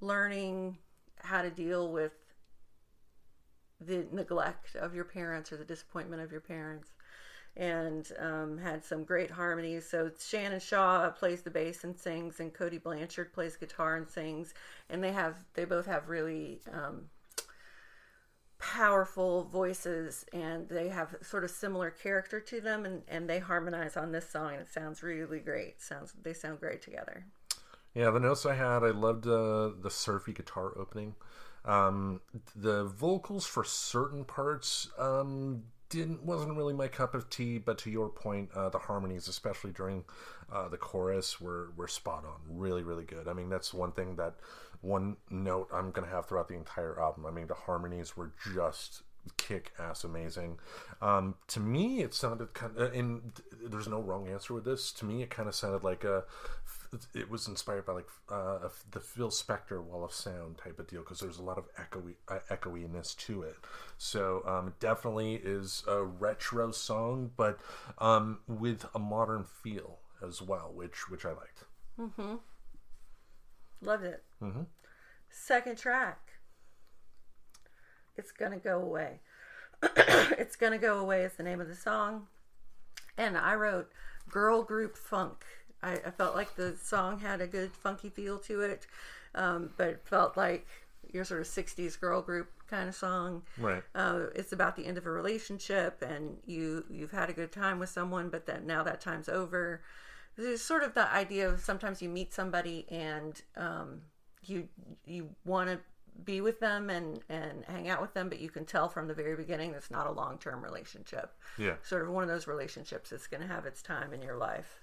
learning 0.00 0.78
how 1.18 1.42
to 1.42 1.50
deal 1.50 1.90
with 1.90 2.12
the 3.80 4.06
neglect 4.12 4.74
of 4.76 4.94
your 4.94 5.04
parents 5.04 5.52
or 5.52 5.56
the 5.56 5.64
disappointment 5.64 6.22
of 6.22 6.32
your 6.32 6.40
parents. 6.40 6.90
and 7.56 8.12
um, 8.18 8.58
had 8.58 8.84
some 8.84 9.04
great 9.04 9.30
harmonies. 9.30 9.88
So 9.88 10.10
Shannon 10.18 10.60
Shaw 10.60 11.10
plays 11.10 11.42
the 11.42 11.50
bass 11.50 11.84
and 11.84 11.98
sings, 11.98 12.40
and 12.40 12.52
Cody 12.52 12.78
Blanchard 12.78 13.32
plays 13.32 13.56
guitar 13.56 13.96
and 13.96 14.08
sings, 14.08 14.54
and 14.90 15.02
they 15.02 15.12
have 15.12 15.36
they 15.54 15.64
both 15.64 15.86
have 15.86 16.08
really 16.08 16.60
um, 16.72 17.06
powerful 18.58 19.44
voices 19.44 20.24
and 20.32 20.68
they 20.68 20.88
have 20.88 21.14
sort 21.22 21.44
of 21.44 21.50
similar 21.50 21.90
character 21.90 22.40
to 22.40 22.60
them 22.60 22.84
and, 22.86 23.02
and 23.08 23.28
they 23.28 23.38
harmonize 23.38 23.96
on 23.96 24.12
this 24.12 24.28
song 24.30 24.52
and 24.52 24.62
it 24.62 24.68
sounds 24.72 25.02
really 25.02 25.40
great 25.40 25.80
sounds 25.80 26.14
they 26.22 26.32
sound 26.32 26.58
great 26.58 26.80
together 26.80 27.26
Yeah, 27.94 28.10
the 28.10 28.20
notes 28.20 28.44
I 28.44 28.54
had, 28.54 28.84
I 28.84 28.90
loved 28.90 29.26
uh, 29.26 29.70
the 29.80 29.90
surfy 29.90 30.32
guitar 30.32 30.72
opening. 30.78 31.14
Um, 31.66 32.20
the 32.54 32.84
vocals 32.84 33.46
for 33.46 33.64
certain 33.64 34.24
parts 34.24 34.88
um, 34.98 35.64
didn't 35.88 36.24
wasn't 36.24 36.56
really 36.56 36.74
my 36.74 36.88
cup 36.88 37.14
of 37.14 37.28
tea, 37.28 37.58
but 37.58 37.78
to 37.78 37.90
your 37.90 38.08
point, 38.08 38.50
uh, 38.54 38.68
the 38.68 38.78
harmonies, 38.78 39.28
especially 39.28 39.72
during 39.72 40.04
uh, 40.52 40.68
the 40.68 40.76
chorus, 40.76 41.40
were 41.40 41.72
were 41.76 41.88
spot 41.88 42.24
on. 42.24 42.40
Really, 42.48 42.82
really 42.82 43.04
good. 43.04 43.28
I 43.28 43.32
mean, 43.32 43.48
that's 43.48 43.74
one 43.74 43.92
thing 43.92 44.16
that 44.16 44.36
one 44.80 45.16
note 45.30 45.68
I'm 45.72 45.90
gonna 45.90 46.08
have 46.08 46.26
throughout 46.26 46.48
the 46.48 46.54
entire 46.54 47.00
album. 47.00 47.26
I 47.26 47.30
mean, 47.30 47.46
the 47.46 47.54
harmonies 47.54 48.16
were 48.16 48.30
just 48.54 49.02
kick 49.36 49.72
ass 49.78 50.04
amazing. 50.04 50.58
Um, 51.02 51.34
to 51.48 51.60
me, 51.60 52.02
it 52.02 52.14
sounded 52.14 52.54
kind 52.54 52.76
of, 52.76 52.92
and 52.92 53.32
there's 53.64 53.88
no 53.88 54.00
wrong 54.00 54.28
answer 54.28 54.54
with 54.54 54.64
this. 54.64 54.92
To 54.92 55.04
me, 55.04 55.22
it 55.22 55.30
kind 55.30 55.48
of 55.48 55.54
sounded 55.54 55.82
like 55.82 56.04
a, 56.04 56.24
it 57.14 57.30
was 57.30 57.48
inspired 57.48 57.86
by 57.86 57.92
like 57.92 58.08
uh, 58.30 58.68
the 58.90 59.00
Phil 59.00 59.30
Spector 59.30 59.82
Wall 59.82 60.04
of 60.04 60.12
Sound 60.12 60.58
type 60.58 60.78
of 60.78 60.86
deal 60.86 61.00
because 61.02 61.20
there's 61.20 61.38
a 61.38 61.42
lot 61.42 61.58
of 61.58 61.64
echoey 61.76 62.14
uh, 62.28 62.38
echoiness 62.50 63.14
to 63.26 63.42
it. 63.42 63.56
So 63.98 64.42
um, 64.46 64.68
it 64.68 64.80
definitely 64.80 65.34
is 65.34 65.82
a 65.86 66.02
retro 66.02 66.70
song, 66.70 67.30
but 67.36 67.58
um, 67.98 68.38
with 68.46 68.86
a 68.94 68.98
modern 68.98 69.44
feel 69.44 69.98
as 70.26 70.40
well, 70.42 70.70
which 70.74 71.08
which 71.10 71.24
I 71.24 71.30
liked. 71.30 71.64
loved 73.82 74.04
it. 74.04 74.22
Second 75.30 75.78
track. 75.78 76.20
It's 78.16 78.32
gonna 78.32 78.58
go 78.58 78.80
away. 78.80 79.20
It's 80.38 80.56
gonna 80.56 80.78
go 80.78 80.98
away 80.98 81.22
is 81.22 81.34
the 81.34 81.42
name 81.42 81.60
of 81.60 81.68
the 81.68 81.74
song. 81.74 82.28
And 83.18 83.36
i 83.36 83.54
wrote 83.54 83.90
girl 84.28 84.62
group 84.62 84.96
funk 84.96 85.44
i, 85.82 85.92
I 85.92 86.10
felt 86.10 86.34
like 86.34 86.54
the 86.56 86.76
song 86.82 87.18
had 87.20 87.40
a 87.40 87.46
good 87.46 87.72
funky 87.72 88.08
feel 88.10 88.38
to 88.40 88.60
it 88.62 88.86
um, 89.34 89.70
but 89.76 89.88
it 89.88 90.02
felt 90.04 90.36
like 90.36 90.66
your 91.12 91.24
sort 91.24 91.40
of 91.40 91.46
60s 91.46 91.98
girl 92.00 92.20
group 92.22 92.48
kind 92.68 92.88
of 92.88 92.94
song 92.94 93.42
Right. 93.58 93.82
uh, 93.94 94.24
it's 94.34 94.52
about 94.52 94.76
the 94.76 94.86
end 94.86 94.98
of 94.98 95.06
a 95.06 95.10
relationship 95.10 96.02
and 96.02 96.38
you 96.46 96.84
you've 96.90 97.12
had 97.12 97.30
a 97.30 97.32
good 97.32 97.52
time 97.52 97.78
with 97.78 97.90
someone 97.90 98.28
but 98.28 98.46
then 98.46 98.66
now 98.66 98.82
that 98.82 99.00
time's 99.00 99.28
over 99.28 99.82
there's 100.36 100.60
sort 100.60 100.82
of 100.82 100.94
the 100.94 101.10
idea 101.12 101.48
of 101.48 101.60
sometimes 101.60 102.02
you 102.02 102.08
meet 102.08 102.32
somebody 102.32 102.86
and 102.90 103.42
um, 103.56 104.02
you 104.44 104.68
you 105.06 105.30
want 105.44 105.68
to 105.70 105.78
be 106.24 106.40
with 106.40 106.60
them 106.60 106.88
and 106.90 107.20
and 107.28 107.64
hang 107.66 107.88
out 107.88 108.00
with 108.00 108.14
them 108.14 108.28
but 108.28 108.40
you 108.40 108.48
can 108.48 108.64
tell 108.64 108.88
from 108.88 109.06
the 109.06 109.14
very 109.14 109.36
beginning 109.36 109.74
it's 109.74 109.90
not 109.90 110.06
a 110.06 110.10
long-term 110.10 110.62
relationship 110.64 111.34
Yeah. 111.58 111.74
sort 111.82 112.02
of 112.02 112.08
one 112.08 112.22
of 112.22 112.28
those 112.28 112.46
relationships 112.46 113.10
that's 113.10 113.26
going 113.26 113.42
to 113.42 113.46
have 113.46 113.66
its 113.66 113.82
time 113.82 114.12
in 114.14 114.22
your 114.22 114.36
life 114.36 114.80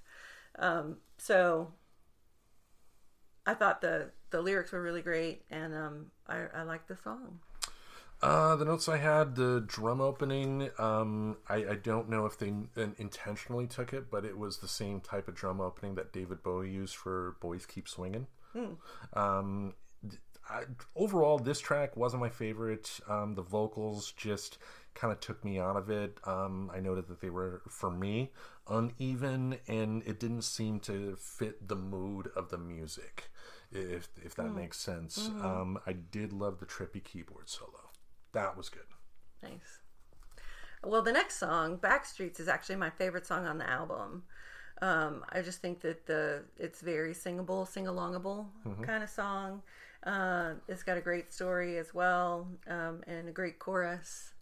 um, 0.59 0.97
so 1.17 1.71
i 3.45 3.53
thought 3.53 3.81
the 3.81 4.11
the 4.31 4.41
lyrics 4.41 4.71
were 4.71 4.81
really 4.81 5.01
great 5.01 5.43
and 5.51 5.73
um, 5.75 6.05
I, 6.27 6.45
I 6.55 6.63
liked 6.63 6.87
the 6.87 6.97
song 7.03 7.39
Uh, 8.21 8.55
the 8.55 8.63
notes 8.63 8.87
I 8.87 8.97
had, 8.97 9.35
the 9.35 9.61
drum 9.67 9.99
opening, 9.99 10.69
um, 10.79 11.35
I, 11.49 11.55
I 11.55 11.75
don't 11.75 12.07
know 12.07 12.25
if 12.25 12.37
they 12.39 12.53
intentionally 12.97 13.67
took 13.67 13.91
it, 13.91 14.09
but 14.09 14.23
it 14.23 14.37
was 14.37 14.59
the 14.59 14.67
same 14.69 15.01
type 15.01 15.27
of 15.27 15.35
drum 15.35 15.59
opening 15.59 15.95
that 15.95 16.13
David 16.13 16.41
Bowie 16.41 16.69
used 16.71 16.95
for 16.95 17.35
Boys 17.41 17.65
Keep 17.65 17.89
Swinging. 17.89 18.27
Um, 19.13 19.73
th- 20.09 20.21
I, 20.49 20.63
overall, 20.95 21.37
this 21.37 21.59
track 21.59 21.97
wasn't 21.97 22.21
my 22.21 22.29
favorite. 22.29 22.99
Um, 23.09 23.35
the 23.35 23.41
vocals 23.41 24.13
just 24.15 24.57
kind 24.95 25.11
of 25.11 25.19
took 25.19 25.43
me 25.43 25.59
out 25.59 25.75
of 25.75 25.89
it. 25.89 26.19
Um, 26.25 26.71
I 26.73 26.79
noted 26.79 27.07
that 27.07 27.21
they 27.21 27.29
were, 27.29 27.61
for 27.69 27.89
me, 27.91 28.31
uneven, 28.67 29.57
and 29.67 30.03
it 30.05 30.19
didn't 30.19 30.43
seem 30.43 30.79
to 30.81 31.15
fit 31.17 31.67
the 31.67 31.75
mood 31.75 32.29
of 32.35 32.49
the 32.49 32.57
music, 32.57 33.29
if 33.71 34.09
if 34.23 34.35
that 34.35 34.53
makes 34.55 34.79
sense. 34.79 35.29
Um, 35.41 35.79
I 35.85 35.93
did 35.93 36.31
love 36.33 36.59
the 36.59 36.65
trippy 36.65 37.03
keyboard 37.03 37.49
solo. 37.49 37.89
That 38.33 38.57
was 38.57 38.69
good. 38.69 38.83
Nice. 39.41 39.79
Well, 40.83 41.01
the 41.01 41.13
next 41.13 41.37
song, 41.37 41.77
Backstreets, 41.77 42.39
is 42.39 42.47
actually 42.47 42.75
my 42.75 42.89
favorite 42.89 43.25
song 43.25 43.45
on 43.47 43.57
the 43.57 43.69
album. 43.69 44.23
Um, 44.81 45.23
I 45.29 45.41
just 45.41 45.61
think 45.61 45.79
that 45.81 46.05
the 46.07 46.43
it's 46.57 46.81
very 46.81 47.13
singable, 47.13 47.65
sing 47.65 47.85
alongable 47.85 48.47
kind 48.81 49.03
of 49.03 49.09
song. 49.09 49.61
Uh, 50.05 50.55
it's 50.67 50.83
got 50.83 50.97
a 50.97 51.01
great 51.01 51.31
story 51.31 51.77
as 51.77 51.93
well, 51.93 52.47
um, 52.67 53.01
and 53.07 53.29
a 53.29 53.31
great 53.31 53.59
chorus. 53.59 54.32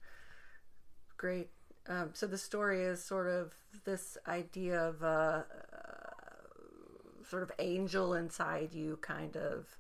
Great. 1.22 1.51
Um, 1.88 2.09
so 2.13 2.26
the 2.26 2.38
story 2.38 2.84
is 2.84 3.03
sort 3.03 3.28
of 3.28 3.53
this 3.86 4.17
idea 4.28 4.82
of 4.82 5.03
a, 5.03 5.45
uh, 5.72 7.24
sort 7.30 7.43
of 7.43 7.51
angel 7.59 8.15
inside 8.15 8.74
you, 8.74 8.97
kind 9.03 9.38
of, 9.38 9.78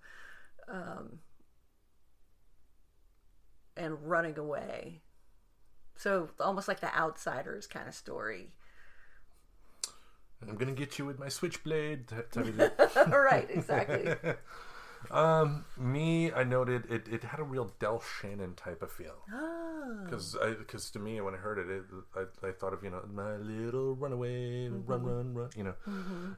um, 0.67 1.17
and 3.75 3.97
running 4.03 4.37
away. 4.37 5.01
So 5.95 6.29
almost 6.39 6.67
like 6.67 6.79
the 6.79 6.95
outsiders 6.95 7.65
kind 7.65 7.87
of 7.87 7.95
story. 7.95 8.53
I'm 10.47 10.57
gonna 10.57 10.73
get 10.73 10.99
you 10.99 11.07
with 11.07 11.17
my 11.17 11.29
switchblade. 11.29 12.07
t- 12.07 12.15
type 12.31 12.35
of 12.35 12.55
deal. 12.55 13.19
right, 13.19 13.47
exactly. 13.49 14.15
Um, 15.09 15.65
me, 15.77 16.31
I 16.31 16.43
noted 16.43 16.85
it. 16.89 17.07
It 17.07 17.23
had 17.23 17.39
a 17.39 17.43
real 17.43 17.71
Del 17.79 18.01
Shannon 18.01 18.53
type 18.55 18.81
of 18.81 18.91
feel. 18.91 19.15
oh, 19.33 20.01
Because 20.05 20.37
because 20.59 20.91
to 20.91 20.99
me, 20.99 21.19
when 21.21 21.33
I 21.33 21.37
heard 21.37 21.57
it, 21.57 21.69
it 21.69 21.83
I, 22.15 22.47
I 22.47 22.51
thought 22.51 22.73
of 22.73 22.83
you 22.83 22.91
know 22.91 23.03
my 23.11 23.37
little 23.37 23.95
runaway, 23.95 24.69
run 24.69 25.03
run 25.03 25.33
run. 25.33 25.49
You 25.55 25.63
know, 25.63 25.73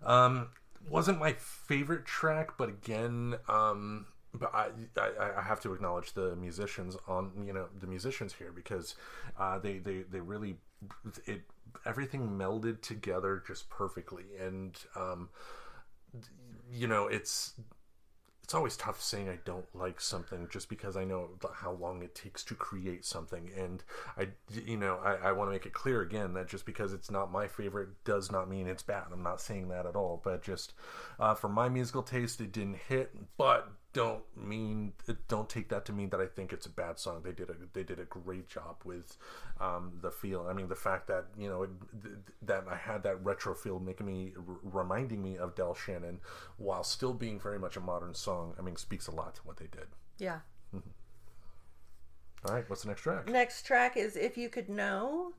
um, 0.04 0.50
wasn't 0.90 1.20
my 1.20 1.34
favorite 1.34 2.06
track, 2.06 2.58
but 2.58 2.70
again, 2.70 3.36
um, 3.48 4.06
but 4.34 4.54
I, 4.54 4.70
I 4.98 5.40
I 5.40 5.42
have 5.42 5.60
to 5.62 5.74
acknowledge 5.74 6.14
the 6.14 6.36
musicians 6.36 6.98
on 7.08 7.32
you 7.46 7.54
know 7.54 7.68
the 7.80 7.88
musicians 7.88 8.34
here 8.34 8.52
because 8.52 8.96
uh, 9.38 9.60
they 9.60 9.78
they 9.78 10.04
they 10.10 10.20
really 10.20 10.56
it 11.26 11.42
everything 11.86 12.30
melded 12.30 12.82
together 12.82 13.42
just 13.46 13.70
perfectly 13.70 14.26
and 14.40 14.78
um, 14.96 15.30
you 16.72 16.88
know 16.88 17.08
it's 17.08 17.54
it's 18.54 18.58
always 18.60 18.78
tough 18.78 19.02
saying 19.02 19.30
I 19.30 19.40
don't 19.46 19.66
like 19.74 20.00
something 20.00 20.48
just 20.48 20.70
because 20.70 20.96
I 20.96 21.06
know 21.06 21.30
how 21.56 21.72
long 21.72 22.04
it 22.04 22.14
takes 22.14 22.44
to 22.44 22.54
create 22.54 23.04
something. 23.04 23.50
And 23.58 23.84
I, 24.16 24.28
you 24.52 24.78
know, 24.78 25.00
I, 25.04 25.30
I 25.30 25.32
want 25.32 25.48
to 25.48 25.54
make 25.54 25.66
it 25.66 25.74
clear 25.74 26.02
again 26.02 26.36
that 26.36 26.50
just 26.50 26.64
because 26.64 26.94
it's 26.94 27.10
not 27.10 27.32
my 27.32 27.48
favorite 27.48 28.04
does 28.06 28.32
not 28.32 28.48
mean 28.48 28.68
it's 28.68 28.84
bad. 28.84 29.06
I'm 29.12 29.24
not 29.24 29.42
saying 29.42 29.70
that 29.70 29.88
at 29.88 29.96
all. 29.96 30.22
But 30.24 30.44
just 30.44 30.74
uh, 31.20 31.34
for 31.34 31.50
my 31.50 31.68
musical 31.68 32.04
taste, 32.04 32.42
it 32.42 32.52
didn't 32.52 32.78
hit. 32.88 33.16
But 33.40 33.72
don't 33.94 34.24
mean 34.36 34.94
don't 35.28 35.48
take 35.48 35.70
that 35.70 35.86
to 35.86 35.94
mean 35.94 36.10
that 36.10 36.20
I 36.20 36.26
think 36.26 36.52
it's 36.52 36.66
a 36.66 36.70
bad 36.70 36.98
song. 37.00 37.22
They 37.24 37.32
did 37.32 37.50
a 37.50 37.54
they 37.74 37.84
did 37.84 38.00
a 38.00 38.06
great 38.06 38.50
job 38.50 38.78
with 38.84 39.18
um, 39.62 39.94
the 40.02 40.10
feel. 40.12 40.48
I 40.50 40.54
mean, 40.54 40.68
the 40.68 40.76
fact 40.76 41.08
that 41.08 41.26
you 41.38 41.48
know 41.48 41.64
it, 41.64 41.70
th- 42.02 42.16
that 42.42 42.66
I 42.70 42.76
had 42.76 43.04
that 43.04 43.24
retro 43.24 43.54
feel 43.54 43.80
making 43.80 44.08
me 44.08 44.34
r- 44.36 44.58
reminding 44.64 45.22
me 45.22 45.38
of 45.38 45.56
Del 45.56 45.76
Shannon 45.76 46.20
while 46.58 46.84
still 46.84 47.14
being 47.14 47.40
very 47.40 47.60
much 47.60 47.78
a 47.78 47.80
modern 47.80 48.16
song. 48.16 48.56
I 48.58 48.62
mean, 48.62 48.76
speaks 48.78 49.08
a 49.08 49.12
lot 49.12 49.36
to 49.36 49.42
what 49.44 49.58
they 49.58 49.68
did. 49.68 49.88
yeah. 50.18 50.40
All 52.46 52.54
right, 52.54 52.70
what's 52.70 52.82
the 52.82 52.90
next 52.90 53.02
track? 53.02 53.30
Next 53.30 53.66
track 53.66 53.96
is 53.96 54.18
If 54.18 54.38
You 54.38 54.50
Could 54.50 54.68
Know. 54.68 55.32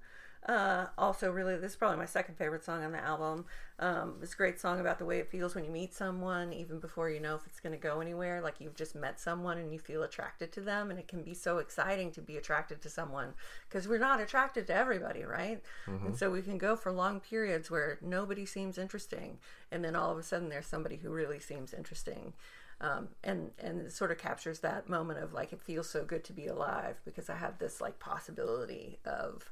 Uh, 0.47 0.87
also, 0.99 1.31
really, 1.31 1.57
this 1.57 1.73
is 1.73 1.77
probably 1.77 1.97
my 1.97 2.05
second 2.05 2.37
favorite 2.37 2.63
song 2.63 2.85
on 2.85 2.93
the 2.93 3.03
album. 3.03 3.47
Um, 3.79 4.17
it's 4.23 4.35
a 4.35 4.37
great 4.37 4.61
song 4.61 4.79
about 4.79 4.99
the 4.99 5.07
way 5.07 5.19
it 5.19 5.31
feels 5.31 5.55
when 5.55 5.65
you 5.65 5.71
meet 5.71 5.95
someone, 5.95 6.53
even 6.53 6.81
before 6.81 7.09
you 7.09 7.19
know 7.19 7.35
if 7.35 7.47
it's 7.47 7.61
going 7.61 7.73
to 7.73 7.79
go 7.79 8.01
anywhere. 8.01 8.43
Like 8.43 8.61
you've 8.61 8.77
just 8.77 8.95
met 8.95 9.19
someone 9.19 9.57
and 9.57 9.73
you 9.73 9.79
feel 9.79 10.03
attracted 10.03 10.53
to 10.53 10.61
them, 10.61 10.91
and 10.91 10.99
it 10.99 11.09
can 11.09 11.23
be 11.23 11.33
so 11.33 11.59
exciting 11.59 12.11
to 12.13 12.21
be 12.21 12.37
attracted 12.37 12.83
to 12.83 12.91
someone 12.91 13.33
because 13.69 13.89
we're 13.89 13.99
not 13.99 14.21
attracted 14.21 14.67
to 14.67 14.75
everybody, 14.75 15.25
right? 15.25 15.63
And 16.07 16.17
so 16.17 16.31
we 16.31 16.43
can 16.43 16.59
go 16.59 16.77
for 16.77 16.93
long 16.93 17.21
periods 17.21 17.71
where 17.71 17.99
nobody 18.03 18.45
seems 18.45 18.77
interesting, 18.77 19.39
and 19.73 19.83
then 19.83 19.97
all 19.97 20.13
of 20.13 20.19
a 20.19 20.23
sudden 20.23 20.51
there's 20.51 20.67
somebody 20.67 20.97
who 20.97 21.09
really 21.11 21.41
seems 21.41 21.73
interesting. 21.73 22.35
Um, 22.81 23.09
and 23.23 23.53
and 23.59 23.81
it 23.83 23.93
sort 23.93 24.11
of 24.11 24.19
captures 24.19 24.59
that 24.61 24.91
moment 24.91 25.21
of 25.21 25.33
like 25.33 25.53
it 25.55 25.63
feels 25.63 25.89
so 25.89 26.05
good 26.05 26.23
to 26.25 26.33
be 26.35 26.49
alive 26.49 27.01
because 27.05 27.31
I 27.31 27.37
have 27.37 27.59
this 27.59 27.81
like 27.81 27.99
possibility 27.99 28.99
of 29.07 29.51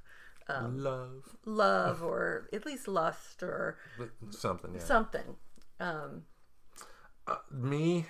Love 0.48 1.36
love 1.44 2.02
or 2.02 2.48
at 2.52 2.66
least 2.66 2.88
lust 2.88 3.42
or 3.42 3.78
something. 4.30 4.74
Yeah. 4.74 4.80
something. 4.80 5.36
Um, 5.80 6.22
me 7.50 8.06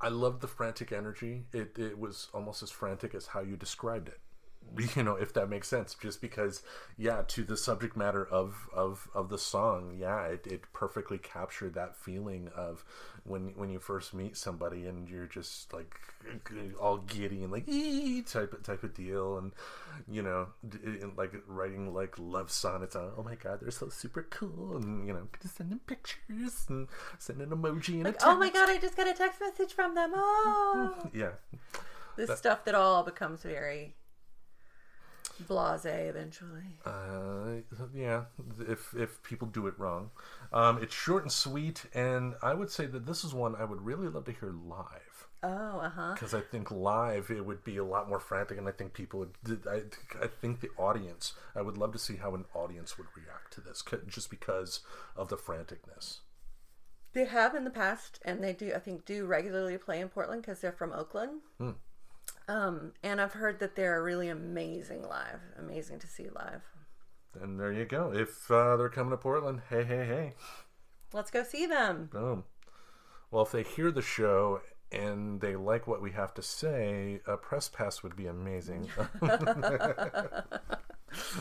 i 0.00 0.08
loved 0.08 0.40
the 0.40 0.46
frantic 0.46 0.92
energy 0.92 1.44
it, 1.52 1.76
it 1.78 1.98
was 1.98 2.28
almost 2.32 2.62
as 2.62 2.70
frantic 2.70 3.14
as 3.14 3.26
how 3.26 3.40
you 3.40 3.56
described 3.56 4.08
it 4.08 4.20
you 4.96 5.02
know 5.02 5.14
if 5.14 5.32
that 5.34 5.48
makes 5.48 5.68
sense 5.68 5.94
just 6.00 6.20
because 6.20 6.62
yeah 6.96 7.22
to 7.26 7.44
the 7.44 7.56
subject 7.56 7.96
matter 7.96 8.24
of 8.26 8.68
of 8.74 9.08
of 9.14 9.28
the 9.28 9.38
song 9.38 9.96
yeah 9.98 10.24
it, 10.24 10.46
it 10.46 10.72
perfectly 10.72 11.18
captured 11.18 11.74
that 11.74 11.96
feeling 11.96 12.50
of 12.54 12.84
when 13.24 13.52
when 13.56 13.70
you 13.70 13.78
first 13.78 14.14
meet 14.14 14.36
somebody 14.36 14.86
and 14.86 15.08
you're 15.08 15.26
just 15.26 15.72
like 15.72 15.94
all 16.80 16.98
giddy 16.98 17.42
and 17.42 17.52
like 17.52 17.68
ee 17.68 18.22
type 18.22 18.52
of 18.52 18.62
type 18.62 18.82
of 18.82 18.94
deal 18.94 19.38
and 19.38 19.52
you 20.08 20.22
know 20.22 20.46
and, 20.84 21.16
like 21.16 21.32
writing 21.46 21.92
like 21.92 22.14
love 22.18 22.50
sonnets 22.50 22.96
on 22.96 23.10
oh 23.16 23.22
my 23.22 23.34
god 23.34 23.58
they're 23.60 23.70
so 23.70 23.88
super 23.88 24.26
cool 24.30 24.76
and 24.76 25.06
you 25.06 25.12
know 25.12 25.28
just 25.42 25.56
sending 25.56 25.78
pictures 25.80 26.66
and 26.68 26.88
sending 27.18 27.50
an 27.50 27.58
emoji 27.58 27.98
and 27.98 28.06
a 28.06 28.14
oh 28.24 28.36
my 28.36 28.50
god, 28.50 28.68
I 28.68 28.78
just 28.78 28.96
got 28.96 29.08
a 29.08 29.14
text 29.14 29.40
message 29.40 29.72
from 29.72 29.94
them. 29.94 30.12
Oh, 30.14 30.94
yeah 31.14 31.30
this 32.18 32.36
stuff 32.36 32.64
that 32.64 32.74
all 32.74 33.02
becomes 33.02 33.42
very 33.42 33.94
blasé 35.46 36.08
eventually. 36.08 36.78
Uh, 36.84 37.62
yeah, 37.94 38.24
if 38.68 38.94
if 38.94 39.22
people 39.22 39.48
do 39.48 39.66
it 39.66 39.78
wrong, 39.78 40.10
um, 40.52 40.82
it's 40.82 40.94
short 40.94 41.22
and 41.22 41.32
sweet, 41.32 41.84
and 41.94 42.34
I 42.42 42.54
would 42.54 42.70
say 42.70 42.86
that 42.86 43.06
this 43.06 43.24
is 43.24 43.34
one 43.34 43.54
I 43.54 43.64
would 43.64 43.82
really 43.82 44.08
love 44.08 44.24
to 44.24 44.32
hear 44.32 44.50
live 44.50 45.28
Oh, 45.42 45.78
uh 45.78 45.90
huh. 45.90 46.12
because 46.14 46.34
I 46.34 46.40
think 46.40 46.70
live 46.70 47.30
it 47.30 47.46
would 47.46 47.62
be 47.62 47.76
a 47.76 47.84
lot 47.84 48.08
more 48.08 48.18
frantic, 48.18 48.58
and 48.58 48.68
I 48.68 48.72
think 48.72 48.92
people 48.92 49.20
would. 49.20 49.66
I 49.68 49.82
I 50.20 50.26
think 50.26 50.60
the 50.60 50.70
audience. 50.76 51.34
I 51.54 51.62
would 51.62 51.78
love 51.78 51.92
to 51.92 51.98
see 51.98 52.16
how 52.16 52.34
an 52.34 52.44
audience 52.54 52.98
would 52.98 53.06
react 53.16 53.52
to 53.54 53.60
this, 53.60 53.84
just 54.08 54.30
because 54.30 54.80
of 55.16 55.28
the 55.28 55.36
franticness. 55.36 56.20
They 57.12 57.24
have 57.24 57.54
in 57.54 57.64
the 57.64 57.70
past, 57.70 58.20
and 58.24 58.42
they 58.42 58.52
do. 58.52 58.72
I 58.74 58.80
think 58.80 59.04
do 59.04 59.26
regularly 59.26 59.78
play 59.78 60.00
in 60.00 60.08
Portland 60.08 60.42
because 60.42 60.60
they're 60.60 60.72
from 60.72 60.92
Oakland. 60.92 61.40
Um, 62.48 62.92
and 63.02 63.20
I've 63.20 63.34
heard 63.34 63.60
that 63.60 63.76
they're 63.76 64.02
really 64.02 64.28
amazing 64.28 65.02
live. 65.02 65.40
Amazing 65.58 65.98
to 66.00 66.06
see 66.06 66.28
live. 66.34 66.62
And 67.40 67.60
there 67.60 67.72
you 67.72 67.84
go. 67.84 68.12
If 68.12 68.50
uh, 68.50 68.76
they're 68.76 68.88
coming 68.88 69.10
to 69.10 69.18
Portland, 69.18 69.60
hey, 69.68 69.84
hey, 69.84 70.06
hey. 70.06 70.34
Let's 71.12 71.30
go 71.30 71.42
see 71.42 71.66
them. 71.66 72.08
Boom. 72.10 72.44
Well, 73.30 73.42
if 73.42 73.52
they 73.52 73.62
hear 73.62 73.90
the 73.90 74.02
show 74.02 74.62
and 74.90 75.40
they 75.40 75.56
like 75.56 75.86
what 75.86 76.00
we 76.00 76.12
have 76.12 76.32
to 76.34 76.42
say, 76.42 77.20
a 77.26 77.36
press 77.36 77.68
pass 77.68 78.02
would 78.02 78.16
be 78.16 78.26
amazing. 78.26 78.88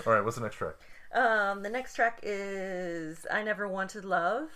All 0.06 0.14
right, 0.14 0.24
what's 0.24 0.36
the 0.36 0.44
next 0.44 0.58
track? 0.58 0.76
Um, 1.14 1.64
the 1.64 1.70
next 1.70 1.96
track 1.96 2.20
is 2.24 3.26
"I 3.32 3.44
Never 3.44 3.68
Wanted 3.68 4.04
Love," 4.04 4.50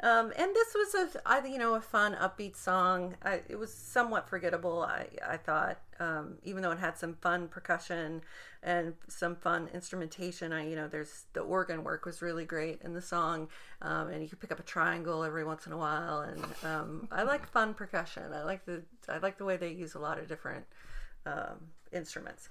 um, 0.00 0.32
and 0.36 0.54
this 0.54 0.74
was 0.74 1.16
a, 1.26 1.48
you 1.48 1.58
know, 1.58 1.74
a 1.74 1.80
fun, 1.80 2.14
upbeat 2.14 2.56
song. 2.56 3.16
I, 3.22 3.42
it 3.48 3.58
was 3.58 3.72
somewhat 3.74 4.28
forgettable, 4.28 4.82
I, 4.82 5.08
I 5.26 5.36
thought, 5.36 5.78
um, 5.98 6.38
even 6.44 6.62
though 6.62 6.70
it 6.70 6.78
had 6.78 6.96
some 6.96 7.14
fun 7.14 7.48
percussion 7.48 8.22
and 8.62 8.94
some 9.08 9.34
fun 9.34 9.68
instrumentation. 9.74 10.52
I, 10.52 10.68
you 10.68 10.76
know, 10.76 10.86
there's 10.86 11.24
the 11.32 11.40
organ 11.40 11.82
work 11.82 12.04
was 12.06 12.22
really 12.22 12.44
great 12.44 12.80
in 12.82 12.94
the 12.94 13.02
song, 13.02 13.48
um, 13.82 14.08
and 14.08 14.22
you 14.22 14.28
could 14.28 14.40
pick 14.40 14.52
up 14.52 14.60
a 14.60 14.64
triangle 14.64 15.24
every 15.24 15.44
once 15.44 15.66
in 15.66 15.72
a 15.72 15.78
while. 15.78 16.20
And 16.20 16.44
um, 16.64 17.08
I 17.10 17.24
like 17.24 17.48
fun 17.48 17.74
percussion. 17.74 18.32
I 18.32 18.44
like 18.44 18.64
the, 18.66 18.82
I 19.08 19.18
like 19.18 19.38
the 19.38 19.44
way 19.44 19.56
they 19.56 19.70
use 19.70 19.94
a 19.94 19.98
lot 19.98 20.18
of 20.18 20.28
different 20.28 20.64
um, 21.26 21.68
instruments. 21.92 22.50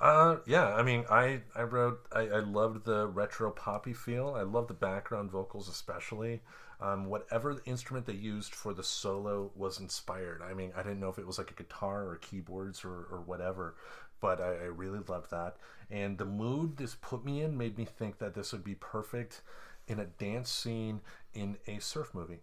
Uh, 0.00 0.38
yeah, 0.46 0.74
I 0.74 0.82
mean, 0.82 1.04
I 1.10 1.42
I 1.54 1.62
wrote, 1.62 2.06
I, 2.10 2.20
I 2.20 2.38
loved 2.40 2.84
the 2.86 3.06
retro 3.06 3.50
poppy 3.50 3.92
feel. 3.92 4.34
I 4.34 4.42
love 4.42 4.66
the 4.68 4.74
background 4.74 5.30
vocals, 5.30 5.68
especially. 5.68 6.40
Um, 6.80 7.04
whatever 7.06 7.54
the 7.54 7.64
instrument 7.66 8.06
they 8.06 8.14
used 8.14 8.54
for 8.54 8.72
the 8.72 8.82
solo 8.82 9.50
was 9.54 9.78
inspired. 9.78 10.40
I 10.42 10.54
mean, 10.54 10.72
I 10.74 10.82
didn't 10.82 11.00
know 11.00 11.10
if 11.10 11.18
it 11.18 11.26
was 11.26 11.36
like 11.36 11.50
a 11.50 11.54
guitar 11.54 12.04
or 12.08 12.16
keyboards 12.16 12.82
or, 12.84 13.06
or 13.10 13.20
whatever, 13.26 13.74
but 14.20 14.40
I, 14.40 14.52
I 14.54 14.64
really 14.64 15.00
loved 15.06 15.30
that. 15.30 15.56
And 15.90 16.16
the 16.16 16.24
mood 16.24 16.78
this 16.78 16.96
put 17.02 17.22
me 17.22 17.42
in 17.42 17.58
made 17.58 17.76
me 17.76 17.84
think 17.84 18.18
that 18.18 18.32
this 18.34 18.52
would 18.52 18.64
be 18.64 18.76
perfect 18.76 19.42
in 19.86 19.98
a 20.00 20.06
dance 20.06 20.50
scene 20.50 21.02
in 21.34 21.58
a 21.66 21.78
surf 21.80 22.14
movie 22.14 22.40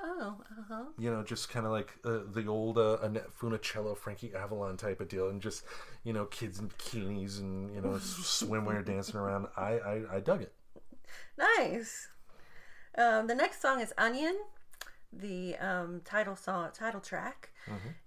Oh, 0.00 0.36
uh 0.50 0.62
huh. 0.68 0.84
you 0.98 1.10
know, 1.10 1.22
just 1.22 1.48
kind 1.50 1.66
of 1.66 1.72
like 1.72 1.92
uh, 2.04 2.20
the 2.32 2.46
old 2.46 2.78
uh, 2.78 2.98
Annette 3.02 3.30
Funicello, 3.38 3.96
Frankie 3.96 4.32
Avalon 4.34 4.76
type 4.76 5.00
of 5.00 5.08
deal, 5.08 5.28
and 5.28 5.40
just 5.40 5.64
you 6.04 6.12
know, 6.12 6.26
kids 6.26 6.58
in 6.58 6.68
bikinis 6.68 7.40
and 7.40 7.74
you 7.74 7.80
know, 7.80 7.88
swimwear 7.98 8.84
dancing 8.84 9.16
around. 9.16 9.46
I, 9.56 9.78
I 9.78 10.02
I 10.16 10.20
dug 10.20 10.42
it. 10.42 10.52
Nice. 11.36 12.08
Um, 12.96 13.26
the 13.26 13.34
next 13.34 13.60
song 13.62 13.80
is 13.80 13.92
Onion, 13.96 14.36
the 15.12 15.56
um, 15.56 16.00
title 16.04 16.36
song, 16.36 16.70
title 16.72 17.00
track, 17.00 17.50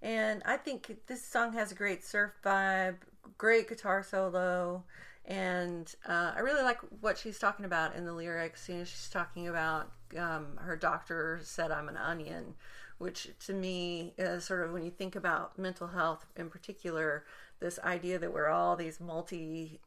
and 0.02 0.42
I 0.44 0.56
think 0.56 0.96
this 1.06 1.24
song 1.24 1.52
has 1.54 1.72
a 1.72 1.74
great 1.74 2.04
surf 2.04 2.32
vibe, 2.44 2.96
great 3.38 3.68
guitar 3.68 4.02
solo, 4.02 4.84
and 5.24 5.94
uh, 6.06 6.32
I 6.34 6.40
really 6.40 6.62
like 6.62 6.78
what 7.00 7.18
she's 7.18 7.38
talking 7.38 7.64
about 7.64 7.94
in 7.94 8.04
the 8.04 8.12
lyrics. 8.12 8.68
You 8.68 8.76
know, 8.76 8.84
she's 8.84 9.08
talking 9.10 9.48
about 9.48 9.90
um, 10.18 10.58
her 10.58 10.76
doctor 10.76 11.40
said 11.42 11.70
I'm 11.70 11.88
an 11.88 11.96
onion, 11.96 12.54
which 12.98 13.28
to 13.46 13.52
me 13.52 14.14
is 14.18 14.44
sort 14.44 14.64
of 14.64 14.72
when 14.72 14.84
you 14.84 14.90
think 14.90 15.16
about 15.16 15.58
mental 15.58 15.88
health 15.88 16.26
in 16.36 16.50
particular, 16.50 17.24
this 17.60 17.78
idea 17.84 18.18
that 18.18 18.32
we're 18.32 18.48
all 18.48 18.76
these 18.76 19.00
multi 19.00 19.80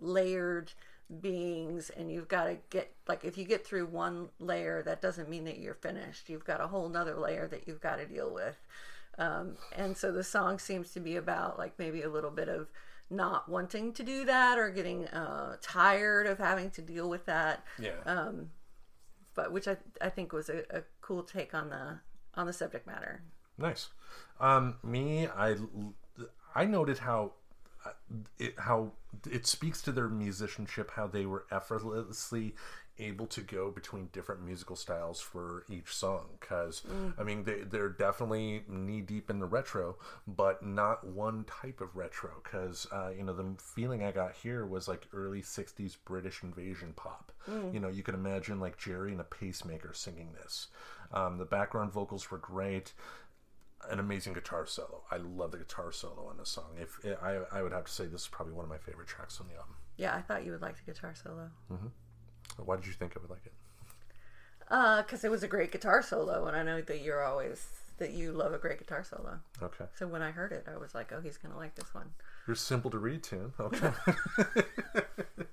layered 0.00 0.72
beings 1.20 1.90
and 1.90 2.10
you've 2.10 2.28
got 2.28 2.44
to 2.44 2.56
get 2.70 2.92
like 3.08 3.24
if 3.24 3.36
you 3.36 3.44
get 3.44 3.66
through 3.66 3.84
one 3.84 4.28
layer 4.38 4.80
that 4.82 5.02
doesn't 5.02 5.28
mean 5.28 5.44
that 5.44 5.58
you're 5.58 5.74
finished 5.74 6.28
you've 6.28 6.44
got 6.44 6.60
a 6.60 6.68
whole 6.68 6.88
nother 6.88 7.16
layer 7.16 7.48
that 7.48 7.66
you've 7.66 7.80
got 7.80 7.96
to 7.96 8.06
deal 8.06 8.32
with 8.32 8.56
um, 9.18 9.56
and 9.76 9.96
so 9.96 10.12
the 10.12 10.22
song 10.22 10.58
seems 10.58 10.92
to 10.92 11.00
be 11.00 11.16
about 11.16 11.58
like 11.58 11.76
maybe 11.78 12.02
a 12.02 12.08
little 12.08 12.30
bit 12.30 12.48
of 12.48 12.68
not 13.10 13.48
wanting 13.48 13.92
to 13.92 14.02
do 14.02 14.24
that 14.24 14.58
or 14.58 14.70
getting 14.70 15.06
uh, 15.08 15.56
tired 15.60 16.26
of 16.26 16.38
having 16.38 16.70
to 16.70 16.82
deal 16.82 17.10
with 17.10 17.26
that 17.26 17.64
Yeah. 17.78 17.90
Um, 18.06 18.50
but 19.34 19.52
which 19.52 19.68
I, 19.68 19.76
I 20.00 20.10
think 20.10 20.32
was 20.32 20.48
a, 20.48 20.62
a 20.70 20.82
cool 21.00 21.22
take 21.22 21.54
on 21.54 21.70
the 21.70 22.00
on 22.34 22.46
the 22.46 22.52
subject 22.52 22.86
matter 22.86 23.22
Nice. 23.60 23.88
Um, 24.40 24.76
me, 24.82 25.28
I 25.28 25.56
I 26.54 26.64
noted 26.64 26.98
how 26.98 27.32
uh, 27.84 27.90
it, 28.38 28.54
how 28.58 28.92
it 29.30 29.46
speaks 29.46 29.82
to 29.82 29.92
their 29.92 30.08
musicianship, 30.08 30.92
how 30.96 31.06
they 31.06 31.26
were 31.26 31.44
effortlessly 31.50 32.54
able 33.00 33.26
to 33.28 33.40
go 33.40 33.70
between 33.70 34.08
different 34.12 34.42
musical 34.44 34.76
styles 34.76 35.20
for 35.20 35.64
each 35.68 35.94
song. 35.94 36.26
Because 36.38 36.82
I 37.18 37.22
mean, 37.22 37.44
they 37.44 37.60
they're 37.62 37.88
definitely 37.88 38.62
knee 38.68 39.00
deep 39.00 39.30
in 39.30 39.38
the 39.38 39.46
retro, 39.46 39.96
but 40.26 40.64
not 40.64 41.06
one 41.06 41.44
type 41.44 41.80
of 41.80 41.96
retro. 41.96 42.30
Because 42.42 42.86
uh, 42.92 43.10
you 43.16 43.22
know, 43.22 43.32
the 43.32 43.54
feeling 43.60 44.02
I 44.04 44.12
got 44.12 44.34
here 44.34 44.64
was 44.66 44.86
like 44.88 45.06
early 45.12 45.42
'60s 45.42 45.96
British 46.04 46.42
invasion 46.42 46.92
pop. 46.94 47.32
You 47.72 47.80
know, 47.80 47.88
you 47.88 48.02
can 48.02 48.14
imagine 48.14 48.60
like 48.60 48.78
Gerry 48.78 49.12
and 49.12 49.20
a 49.20 49.24
pacemaker 49.24 49.92
singing 49.94 50.32
this. 50.34 50.68
Um, 51.12 51.38
the 51.38 51.44
background 51.44 51.92
vocals 51.92 52.30
were 52.30 52.38
great 52.38 52.92
an 53.88 53.98
amazing 53.98 54.34
guitar 54.34 54.66
solo. 54.66 55.02
I 55.10 55.16
love 55.16 55.52
the 55.52 55.56
guitar 55.58 55.90
solo 55.90 56.26
on 56.28 56.36
this 56.36 56.50
song. 56.50 56.76
If 56.78 57.00
I, 57.22 57.38
I 57.50 57.62
would 57.62 57.72
have 57.72 57.86
to 57.86 57.90
say 57.90 58.04
this 58.06 58.20
is 58.22 58.28
probably 58.28 58.52
one 58.52 58.64
of 58.64 58.68
my 58.70 58.76
favorite 58.76 59.08
tracks 59.08 59.40
on 59.40 59.48
the 59.48 59.54
album. 59.54 59.74
yeah 59.96 60.14
i 60.14 60.20
thought 60.20 60.44
you 60.44 60.52
would 60.52 60.60
like 60.60 60.76
the 60.76 60.92
guitar 60.92 61.14
solo 61.14 61.48
Why 62.64 62.76
did 62.76 62.86
you 62.86 62.92
think 62.92 63.14
I 63.16 63.20
would 63.20 63.30
like 63.30 63.46
it? 63.46 63.52
Uh, 64.70 65.02
because 65.02 65.24
it 65.24 65.30
was 65.30 65.42
a 65.42 65.48
great 65.48 65.72
guitar 65.72 66.00
solo 66.00 66.46
and 66.46 66.56
i 66.56 66.62
know 66.62 66.80
that 66.80 67.02
you're 67.02 67.24
always 67.24 67.66
that 67.98 68.12
you 68.12 68.30
love 68.30 68.52
a 68.54 68.58
great 68.58 68.78
guitar 68.78 69.02
solo 69.02 69.40
Okay, 69.60 69.84
so 69.98 70.06
when 70.06 70.22
i 70.22 70.30
heard 70.30 70.52
it 70.52 70.64
i 70.72 70.76
was 70.76 70.94
like 70.94 71.10
oh 71.12 71.20
he's 71.20 71.36
gonna 71.36 71.56
like 71.56 71.74
this 71.74 71.92
one 71.92 72.10
you're 72.46 72.54
simple 72.54 72.90
to 72.92 72.98
read 72.98 73.22
tune. 73.24 73.52
Okay, 73.58 73.90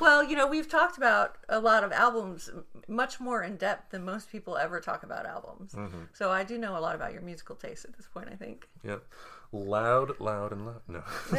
Well, 0.00 0.24
you 0.24 0.34
know, 0.34 0.48
we've 0.48 0.68
talked 0.68 0.96
about 0.96 1.36
a 1.48 1.60
lot 1.60 1.84
of 1.84 1.92
albums 1.92 2.50
much 2.88 3.20
more 3.20 3.42
in 3.44 3.56
depth 3.56 3.92
than 3.92 4.04
most 4.04 4.30
people 4.32 4.56
ever 4.56 4.80
talk 4.80 5.04
about 5.04 5.26
albums. 5.26 5.74
Mm-hmm. 5.74 5.98
So 6.12 6.30
I 6.30 6.42
do 6.42 6.58
know 6.58 6.76
a 6.76 6.80
lot 6.80 6.96
about 6.96 7.12
your 7.12 7.22
musical 7.22 7.54
taste 7.54 7.84
at 7.84 7.96
this 7.96 8.08
point, 8.08 8.28
I 8.32 8.34
think. 8.34 8.68
yep. 8.82 9.04
Loud, 9.52 10.18
loud, 10.18 10.52
and 10.52 10.66
loud. 10.66 10.80
No, 10.88 11.02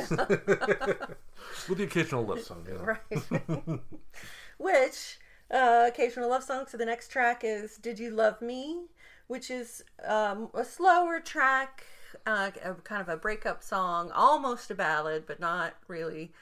with 1.67 1.77
the 1.77 1.83
occasional 1.85 2.23
love 2.23 2.41
song. 2.41 2.63
You 2.67 2.75
know. 2.75 2.83
Right. 2.83 3.79
Which, 4.59 5.17
uh, 5.49 5.89
occasional 5.91 6.29
love 6.29 6.43
song. 6.43 6.65
So 6.67 6.77
the 6.77 6.85
next 6.85 7.09
track 7.09 7.41
is 7.43 7.77
Did 7.77 7.97
You 7.97 8.11
Love 8.11 8.39
Me? 8.39 8.85
Which 9.27 9.49
is 9.49 9.83
um, 10.05 10.49
a 10.53 10.63
slower 10.63 11.19
track, 11.19 11.85
uh, 12.27 12.51
a, 12.63 12.75
kind 12.75 13.01
of 13.01 13.09
a 13.09 13.17
breakup 13.17 13.63
song, 13.63 14.11
almost 14.13 14.69
a 14.69 14.75
ballad, 14.75 15.23
but 15.25 15.39
not 15.39 15.73
really, 15.87 16.33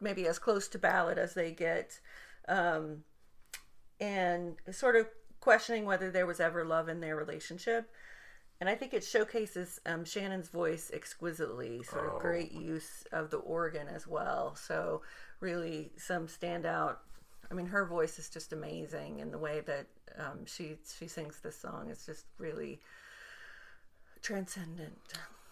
maybe 0.00 0.26
as 0.26 0.38
close 0.38 0.68
to 0.68 0.78
ballad 0.78 1.16
as 1.16 1.32
they 1.32 1.50
get. 1.52 1.98
Um, 2.46 3.04
and 4.00 4.56
sort 4.70 4.96
of 4.96 5.06
questioning 5.40 5.86
whether 5.86 6.10
there 6.10 6.26
was 6.26 6.40
ever 6.40 6.62
love 6.62 6.88
in 6.90 7.00
their 7.00 7.16
relationship. 7.16 7.90
And 8.60 8.68
I 8.68 8.74
think 8.74 8.92
it 8.92 9.04
showcases 9.04 9.80
um, 9.86 10.04
Shannon's 10.04 10.48
voice 10.48 10.90
exquisitely, 10.92 11.82
sort 11.84 12.06
of 12.06 12.20
great 12.20 12.50
use 12.50 13.04
of 13.12 13.30
the 13.30 13.36
organ 13.36 13.86
as 13.86 14.06
well. 14.06 14.56
So, 14.56 15.02
really, 15.40 15.92
some 15.96 16.26
standout. 16.26 16.96
I 17.50 17.54
mean, 17.54 17.66
her 17.66 17.84
voice 17.84 18.18
is 18.18 18.28
just 18.28 18.52
amazing, 18.52 19.20
and 19.20 19.32
the 19.32 19.38
way 19.38 19.60
that 19.60 19.86
um, 20.18 20.44
she 20.44 20.76
she 20.98 21.06
sings 21.06 21.38
this 21.40 21.56
song 21.56 21.88
is 21.88 22.04
just 22.04 22.26
really 22.38 22.80
transcendent. 24.22 24.98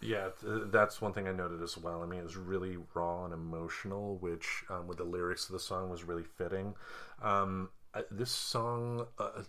Yeah, 0.01 0.29
th- 0.41 0.63
that's 0.65 1.01
one 1.01 1.13
thing 1.13 1.27
I 1.27 1.31
noted 1.31 1.61
as 1.63 1.77
well. 1.77 2.03
I 2.03 2.05
mean, 2.05 2.19
it 2.19 2.23
was 2.23 2.37
really 2.37 2.77
raw 2.93 3.25
and 3.25 3.33
emotional, 3.33 4.17
which 4.17 4.63
um, 4.69 4.85
with 4.87 4.97
the 4.97 5.03
lyrics 5.03 5.47
of 5.47 5.53
the 5.53 5.59
song 5.59 5.89
was 5.89 6.03
really 6.03 6.23
fitting. 6.23 6.75
Um, 7.21 7.69
I, 7.93 8.03
this 8.11 8.31
song, 8.31 9.07
uh, 9.17 9.43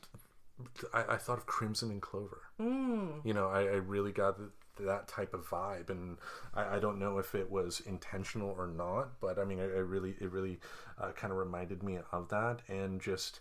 I, 0.93 1.15
I 1.15 1.17
thought 1.17 1.39
of 1.39 1.47
Crimson 1.47 1.91
and 1.91 2.03
Clover. 2.03 2.43
Mm. 2.61 3.25
You 3.25 3.35
know, 3.35 3.49
I, 3.49 3.61
I 3.61 3.77
really 3.77 4.13
got 4.13 4.37
th- 4.37 4.51
that 4.81 5.09
type 5.09 5.35
of 5.35 5.47
vibe, 5.47 5.91
and 5.91 6.19
I, 6.55 6.77
I 6.77 6.79
don't 6.79 6.99
know 6.99 7.19
if 7.19 7.35
it 7.35 7.51
was 7.51 7.81
intentional 7.81 8.55
or 8.57 8.67
not, 8.67 9.21
but 9.21 9.39
I 9.39 9.45
mean, 9.45 9.61
I, 9.61 9.65
I 9.65 9.81
really, 9.81 10.15
it 10.21 10.31
really 10.31 10.61
uh, 11.01 11.13
kind 11.13 11.33
of 11.33 11.39
reminded 11.39 11.83
me 11.83 11.99
of 12.13 12.29
that, 12.29 12.61
and 12.69 13.01
just. 13.01 13.41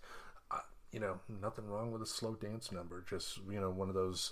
Uh, 0.50 0.60
you 0.94 1.02
know, 1.02 1.20
nothing 1.42 1.68
wrong 1.68 1.92
with 1.92 2.02
a 2.02 2.06
slow 2.06 2.34
dance 2.34 2.72
number. 2.72 3.04
Just 3.10 3.40
you 3.50 3.60
know, 3.60 3.70
one 3.70 3.90
of 3.90 3.94
those 3.94 4.32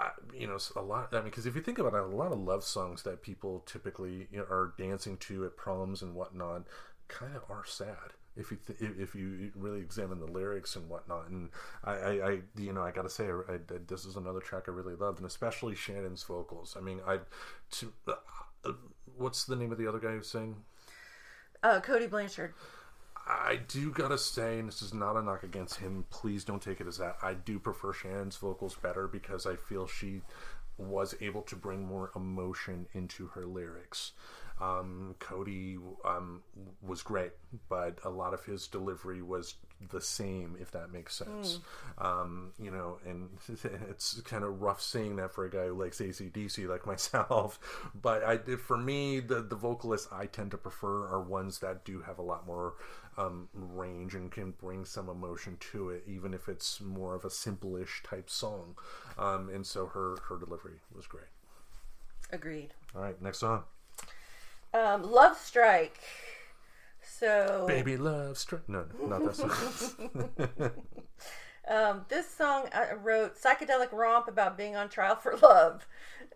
I, 0.00 0.10
you 0.34 0.46
know, 0.46 0.58
a 0.76 0.80
lot. 0.80 1.08
I 1.12 1.16
mean, 1.16 1.24
because 1.24 1.46
if 1.46 1.54
you 1.54 1.60
think 1.60 1.78
about 1.78 1.94
it, 1.94 2.00
a 2.00 2.06
lot 2.06 2.32
of 2.32 2.38
love 2.38 2.64
songs 2.64 3.02
that 3.02 3.22
people 3.22 3.60
typically 3.66 4.28
you 4.32 4.38
know, 4.38 4.44
are 4.44 4.72
dancing 4.78 5.18
to 5.18 5.44
at 5.44 5.56
proms 5.56 6.00
and 6.00 6.14
whatnot, 6.14 6.62
kind 7.08 7.36
of 7.36 7.42
are 7.50 7.64
sad. 7.66 8.14
If 8.40 8.50
you 8.50 8.58
th- 8.66 8.78
if 8.98 9.14
you 9.14 9.52
really 9.54 9.80
examine 9.80 10.18
the 10.18 10.26
lyrics 10.26 10.74
and 10.74 10.88
whatnot, 10.88 11.28
and 11.28 11.50
I, 11.84 11.92
I, 11.92 12.10
I 12.28 12.38
you 12.56 12.72
know, 12.72 12.82
I 12.82 12.90
gotta 12.90 13.10
say, 13.10 13.26
I, 13.26 13.54
I, 13.54 13.58
this 13.86 14.04
is 14.04 14.16
another 14.16 14.40
track 14.40 14.64
I 14.66 14.70
really 14.70 14.94
loved, 14.94 15.18
and 15.18 15.26
especially 15.26 15.74
Shannon's 15.74 16.22
vocals. 16.22 16.76
I 16.76 16.80
mean, 16.80 17.00
I, 17.06 17.18
to, 17.72 17.92
uh, 18.08 18.72
what's 19.16 19.44
the 19.44 19.56
name 19.56 19.72
of 19.72 19.78
the 19.78 19.86
other 19.86 20.00
guy 20.00 20.12
who 20.12 20.22
sang? 20.22 20.56
Uh, 21.62 21.80
Cody 21.80 22.06
Blanchard. 22.06 22.54
I 23.26 23.60
do 23.68 23.92
gotta 23.92 24.18
say, 24.18 24.58
and 24.58 24.68
this 24.68 24.82
is 24.82 24.94
not 24.94 25.16
a 25.16 25.22
knock 25.22 25.42
against 25.42 25.76
him. 25.76 26.04
Please 26.10 26.44
don't 26.44 26.62
take 26.62 26.80
it 26.80 26.86
as 26.86 26.98
that. 26.98 27.16
I 27.22 27.34
do 27.34 27.58
prefer 27.58 27.92
Shannon's 27.92 28.36
vocals 28.36 28.74
better 28.74 29.06
because 29.06 29.46
I 29.46 29.56
feel 29.56 29.86
she 29.86 30.22
was 30.78 31.14
able 31.20 31.42
to 31.42 31.56
bring 31.56 31.86
more 31.86 32.10
emotion 32.16 32.86
into 32.94 33.26
her 33.28 33.44
lyrics. 33.44 34.12
Um, 34.60 35.14
Cody 35.18 35.78
um, 36.04 36.42
was 36.82 37.02
great, 37.02 37.32
but 37.68 37.98
a 38.04 38.10
lot 38.10 38.34
of 38.34 38.44
his 38.44 38.66
delivery 38.66 39.22
was 39.22 39.54
the 39.90 40.00
same, 40.00 40.56
if 40.60 40.70
that 40.72 40.92
makes 40.92 41.14
sense. 41.14 41.60
Um, 41.98 42.52
you 42.58 42.70
know, 42.70 42.98
and 43.06 43.30
it's 43.88 44.20
kind 44.22 44.44
of 44.44 44.60
rough 44.60 44.82
saying 44.82 45.16
that 45.16 45.32
for 45.32 45.44
a 45.46 45.50
guy 45.50 45.66
who 45.66 45.72
likes 45.72 45.98
ACDC 45.98 46.68
like 46.68 46.86
myself. 46.86 47.58
But 48.00 48.22
I, 48.22 48.36
for 48.56 48.76
me, 48.76 49.20
the 49.20 49.40
the 49.42 49.56
vocalists 49.56 50.08
I 50.12 50.26
tend 50.26 50.50
to 50.50 50.58
prefer 50.58 51.06
are 51.08 51.22
ones 51.22 51.60
that 51.60 51.84
do 51.84 52.02
have 52.02 52.18
a 52.18 52.22
lot 52.22 52.46
more 52.46 52.74
um, 53.16 53.48
range 53.54 54.14
and 54.14 54.30
can 54.30 54.52
bring 54.52 54.84
some 54.84 55.08
emotion 55.08 55.56
to 55.72 55.90
it, 55.90 56.04
even 56.06 56.34
if 56.34 56.48
it's 56.48 56.80
more 56.80 57.14
of 57.14 57.24
a 57.24 57.30
simple-ish 57.30 58.02
type 58.02 58.28
song. 58.30 58.76
Um, 59.18 59.48
and 59.48 59.66
so 59.66 59.86
her 59.86 60.16
her 60.28 60.38
delivery 60.38 60.80
was 60.94 61.06
great. 61.06 61.24
Agreed. 62.32 62.74
All 62.94 63.02
right, 63.02 63.20
next 63.20 63.38
song. 63.38 63.64
Um, 64.72 65.02
Love 65.02 65.36
Strike. 65.36 66.00
So 67.02 67.64
Baby 67.66 67.96
Love 67.96 68.38
Strike. 68.38 68.68
No, 68.68 68.86
no, 69.00 69.06
not 69.06 69.24
that 69.24 69.36
song. 69.36 70.70
um, 71.68 72.06
this 72.08 72.28
song 72.28 72.68
I 72.72 72.94
wrote 72.94 73.36
psychedelic 73.36 73.92
romp 73.92 74.28
about 74.28 74.56
being 74.56 74.76
on 74.76 74.88
trial 74.88 75.16
for 75.16 75.36
love. 75.36 75.86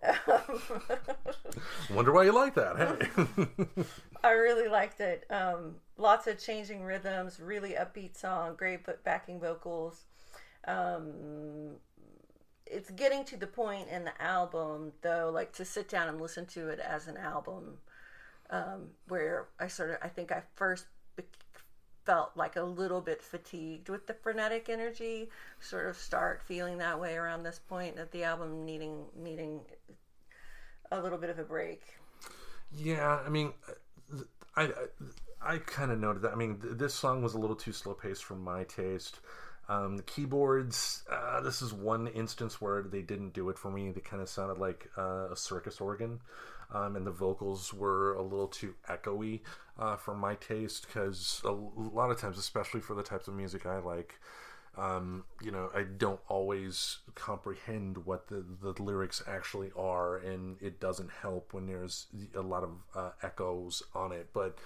Wonder 1.91 2.13
why 2.13 2.25
you 2.25 2.35
like 2.35 2.55
that, 2.55 2.77
hey? 2.77 3.85
I 4.25 4.33
really 4.33 4.69
liked 4.69 5.01
it. 5.01 5.25
Um, 5.31 5.77
lots 5.97 6.27
of 6.27 6.39
changing 6.39 6.83
rhythms, 6.83 7.41
really 7.41 7.71
upbeat 7.71 8.17
song, 8.17 8.55
great 8.57 8.81
backing 9.05 9.41
vocals. 9.41 10.05
Um, 10.67 11.77
it's 12.67 12.91
getting 12.91 13.25
to 13.27 13.37
the 13.37 13.47
point 13.47 13.89
in 13.89 14.05
the 14.05 14.23
album, 14.23 14.93
though, 15.03 15.31
like 15.33 15.53
to 15.55 15.65
sit 15.65 15.89
down 15.89 16.09
and 16.09 16.21
listen 16.21 16.47
to 16.47 16.69
it 16.69 16.79
as 16.81 17.07
an 17.07 17.17
album, 17.17 17.79
um, 18.51 18.89
where 19.09 19.49
I 19.59 19.69
sort 19.69 19.91
of, 19.91 19.97
I 20.03 20.09
think 20.09 20.33
I 20.33 20.43
first 20.55 20.87
be- 21.17 21.25
felt 22.05 22.33
like 22.37 22.57
a 22.57 22.63
little 22.63 23.01
bit 23.01 23.23
fatigued 23.23 23.89
with 23.89 24.07
the 24.07 24.15
frenetic 24.15 24.69
energy. 24.69 25.31
Sort 25.61 25.89
of 25.89 25.97
start 25.97 26.43
feeling 26.43 26.79
that 26.79 27.01
way 27.01 27.17
around 27.17 27.43
this 27.43 27.61
point 27.69 27.97
that 27.97 28.13
the 28.13 28.25
album, 28.25 28.65
needing 28.65 29.05
needing 29.17 29.61
a 30.93 31.01
little 31.01 31.19
bit 31.19 31.31
of 31.31 31.39
a 31.39 31.45
break. 31.45 31.83
Yeah, 32.73 33.21
I 33.25 33.29
mean, 33.29 33.53
I 34.57 34.63
I, 34.63 35.55
I 35.55 35.59
kind 35.59 35.91
of 35.91 35.99
noted 35.99 36.23
that. 36.23 36.33
I 36.33 36.37
mean, 36.37 36.59
th- 36.61 36.75
this 36.77 36.95
song 36.95 37.23
was 37.23 37.35
a 37.35 37.39
little 37.39 37.57
too 37.57 37.73
slow 37.73 37.95
paced 37.95 38.25
for 38.25 38.35
my 38.35 38.65
taste. 38.65 39.21
Um, 39.67 39.97
the 39.97 40.03
keyboards, 40.03 41.05
uh, 41.11 41.41
this 41.41 41.63
is 41.63 41.73
one 41.73 42.07
instance 42.09 42.61
where 42.61 42.83
they 42.83 43.01
didn't 43.01 43.33
do 43.33 43.49
it 43.49 43.59
for 43.59 43.71
me. 43.71 43.91
They 43.93 44.03
kind 44.03 44.21
of 44.21 44.29
sounded 44.29 44.59
like 44.59 44.91
uh, 44.99 45.29
a 45.33 45.37
circus 45.37 45.81
organ, 45.81 46.21
um, 46.73 46.97
and 46.97 47.07
the 47.07 47.11
vocals 47.11 47.73
were 47.73 48.15
a 48.15 48.23
little 48.23 48.49
too 48.49 48.75
echoey 48.89 49.41
uh, 49.79 49.97
for 49.97 50.15
my 50.15 50.35
taste. 50.37 50.87
Because 50.87 51.41
a 51.45 51.51
lot 51.51 52.11
of 52.11 52.19
times, 52.19 52.39
especially 52.39 52.81
for 52.81 52.95
the 52.95 53.03
types 53.03 53.29
of 53.29 53.35
music 53.35 53.67
I 53.67 53.79
like, 53.79 54.19
um, 54.77 55.25
you 55.41 55.51
know, 55.51 55.71
I 55.75 55.83
don't 55.85 56.21
always 56.29 56.99
comprehend 57.15 57.99
what 58.07 58.27
the, 58.29 58.45
the 58.61 58.83
lyrics 58.83 59.23
actually 59.27 59.71
are, 59.77 60.17
and 60.17 60.57
it 60.61 60.81
doesn't 60.81 61.11
help 61.11 61.53
when 61.53 61.67
there's 61.67 62.07
a 62.35 62.41
lot 62.41 62.65
of 62.65 62.71
uh, 62.95 63.11
echoes 63.23 63.83
on 63.95 64.11
it. 64.13 64.31
But 64.33 64.59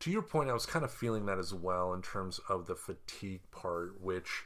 to 0.00 0.10
your 0.10 0.22
point, 0.22 0.48
I 0.48 0.54
was 0.54 0.64
kind 0.64 0.84
of 0.84 0.90
feeling 0.90 1.26
that 1.26 1.38
as 1.38 1.52
well 1.52 1.92
in 1.92 2.00
terms 2.00 2.40
of 2.48 2.66
the 2.66 2.74
fatigue 2.74 3.42
part, 3.50 4.00
which 4.00 4.44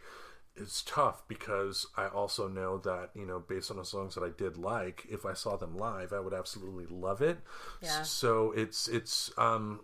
is 0.57 0.83
tough 0.83 1.27
because 1.27 1.87
I 1.97 2.07
also 2.07 2.49
know 2.49 2.79
that, 2.79 3.11
you 3.15 3.27
know, 3.27 3.41
based 3.41 3.71
on 3.71 3.77
the 3.77 3.85
songs 3.85 4.15
that 4.15 4.23
I 4.23 4.31
did 4.31 4.57
like, 4.57 5.07
if 5.11 5.27
I 5.27 5.33
saw 5.33 5.57
them 5.57 5.77
live, 5.77 6.13
I 6.13 6.21
would 6.21 6.35
absolutely 6.35 6.87
love 6.89 7.23
it. 7.23 7.39
Yeah. 7.81 8.03
So 8.03 8.53
it's, 8.53 8.87
it's, 8.89 9.33
um, 9.37 9.81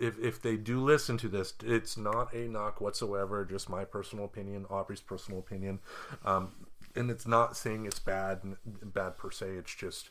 if, 0.00 0.18
if 0.18 0.42
they 0.42 0.56
do 0.56 0.80
listen 0.80 1.16
to 1.18 1.28
this, 1.28 1.54
it's 1.64 1.96
not 1.96 2.34
a 2.34 2.48
knock 2.48 2.80
whatsoever, 2.80 3.44
just 3.44 3.68
my 3.68 3.84
personal 3.84 4.24
opinion, 4.24 4.66
Aubrey's 4.68 5.00
personal 5.00 5.38
opinion. 5.38 5.78
Um, 6.24 6.52
and 6.96 7.10
it's 7.10 7.26
not 7.26 7.56
saying 7.56 7.86
it's 7.86 7.98
bad, 7.98 8.40
bad 8.82 9.16
per 9.16 9.30
se. 9.30 9.50
It's 9.50 9.74
just 9.74 10.10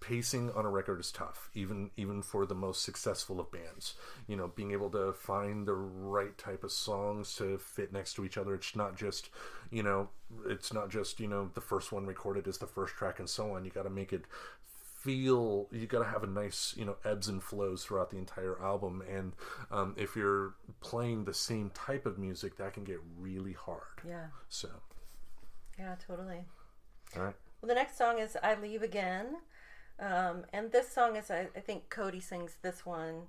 pacing 0.00 0.50
on 0.52 0.64
a 0.64 0.70
record 0.70 1.00
is 1.00 1.12
tough, 1.12 1.50
even 1.54 1.90
even 1.96 2.22
for 2.22 2.46
the 2.46 2.54
most 2.54 2.82
successful 2.82 3.40
of 3.40 3.50
bands. 3.50 3.94
You 4.26 4.36
know, 4.36 4.48
being 4.48 4.72
able 4.72 4.90
to 4.90 5.12
find 5.12 5.66
the 5.66 5.74
right 5.74 6.36
type 6.36 6.64
of 6.64 6.72
songs 6.72 7.34
to 7.36 7.58
fit 7.58 7.92
next 7.92 8.14
to 8.14 8.24
each 8.24 8.38
other. 8.38 8.54
It's 8.54 8.74
not 8.76 8.96
just, 8.96 9.30
you 9.70 9.82
know, 9.82 10.08
it's 10.46 10.72
not 10.72 10.90
just 10.90 11.20
you 11.20 11.28
know 11.28 11.50
the 11.54 11.60
first 11.60 11.92
one 11.92 12.06
recorded 12.06 12.46
is 12.46 12.58
the 12.58 12.66
first 12.66 12.94
track 12.94 13.18
and 13.18 13.28
so 13.28 13.52
on. 13.52 13.64
You 13.64 13.70
got 13.70 13.84
to 13.84 13.90
make 13.90 14.12
it 14.12 14.24
feel 15.06 15.68
you 15.70 15.86
got 15.86 16.00
to 16.00 16.10
have 16.10 16.24
a 16.24 16.26
nice 16.26 16.74
you 16.76 16.84
know 16.84 16.96
ebbs 17.04 17.28
and 17.28 17.40
flows 17.40 17.84
throughout 17.84 18.10
the 18.10 18.16
entire 18.16 18.60
album 18.60 19.04
and 19.08 19.34
um, 19.70 19.94
if 19.96 20.16
you're 20.16 20.54
playing 20.80 21.24
the 21.24 21.34
same 21.34 21.70
type 21.70 22.06
of 22.06 22.18
music 22.18 22.56
that 22.56 22.72
can 22.72 22.82
get 22.82 22.98
really 23.16 23.52
hard 23.52 24.00
Yeah, 24.04 24.26
so 24.48 24.68
yeah, 25.78 25.94
totally. 26.06 26.44
all 27.16 27.22
right 27.24 27.34
Well, 27.60 27.68
the 27.68 27.74
next 27.74 27.96
song 27.98 28.18
is 28.18 28.36
"I 28.42 28.54
Leave 28.54 28.82
Again," 28.82 29.36
um, 29.98 30.44
and 30.52 30.72
this 30.72 30.88
song 30.90 31.16
is 31.16 31.30
I, 31.30 31.48
I 31.56 31.60
think 31.60 31.88
Cody 31.90 32.20
sings 32.20 32.56
this 32.62 32.84
one, 32.84 33.22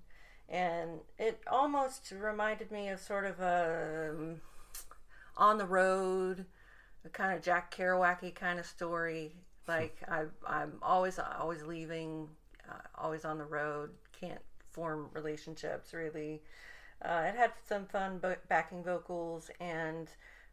and 0.50 1.02
it 1.18 1.42
almost 1.48 2.12
reminded 2.12 2.72
me 2.72 2.90
of 2.90 3.00
sort 3.00 3.26
of 3.26 3.40
a 3.40 4.12
um, 4.12 4.42
on 5.36 5.58
the 5.58 5.66
road, 5.66 6.46
a 7.06 7.10
kind 7.10 7.36
of 7.36 7.44
Jack 7.44 7.76
Kerouac 7.76 8.36
kind 8.36 8.60
of 8.60 8.66
story. 8.66 9.36
Like 9.68 9.98
I, 10.08 10.24
I'm 10.46 10.74
always 10.82 11.20
always 11.20 11.64
leaving, 11.64 12.30
uh, 12.70 12.80
always 12.96 13.26
on 13.26 13.38
the 13.38 13.46
road. 13.46 13.92
Can't 14.20 14.42
form 14.72 15.10
relationships 15.14 15.94
really. 15.94 16.42
Uh, 17.04 17.26
it 17.28 17.36
had 17.36 17.52
some 17.68 17.86
fun 17.86 18.20
backing 18.50 18.84
vocals, 18.84 19.52
and 19.60 20.08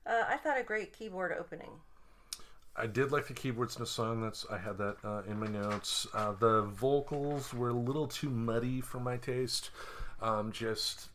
uh, 0.07 0.25
I 0.29 0.37
thought 0.37 0.59
a 0.59 0.63
great 0.63 0.93
keyboard 0.93 1.33
opening. 1.39 1.71
I 2.77 2.87
did 2.87 3.13
like 3.13 3.29
the 3.29 3.35
keyboards 3.35 3.77
in 3.77 3.83
the 3.83 3.87
song. 3.87 4.23
That's 4.23 4.45
I 4.51 4.59
had 4.59 4.79
that 4.79 4.97
uh, 5.05 5.23
in 5.29 5.39
my 5.39 5.47
notes. 5.47 6.07
Uh, 6.13 6.33
the 6.33 6.63
vocals 6.63 7.55
were 7.55 7.69
a 7.69 7.75
little 7.75 8.09
too 8.09 8.31
muddy 8.31 8.81
for 8.81 8.99
my 8.99 9.17
taste. 9.17 9.71
Um, 10.21 10.51
just 10.51 11.09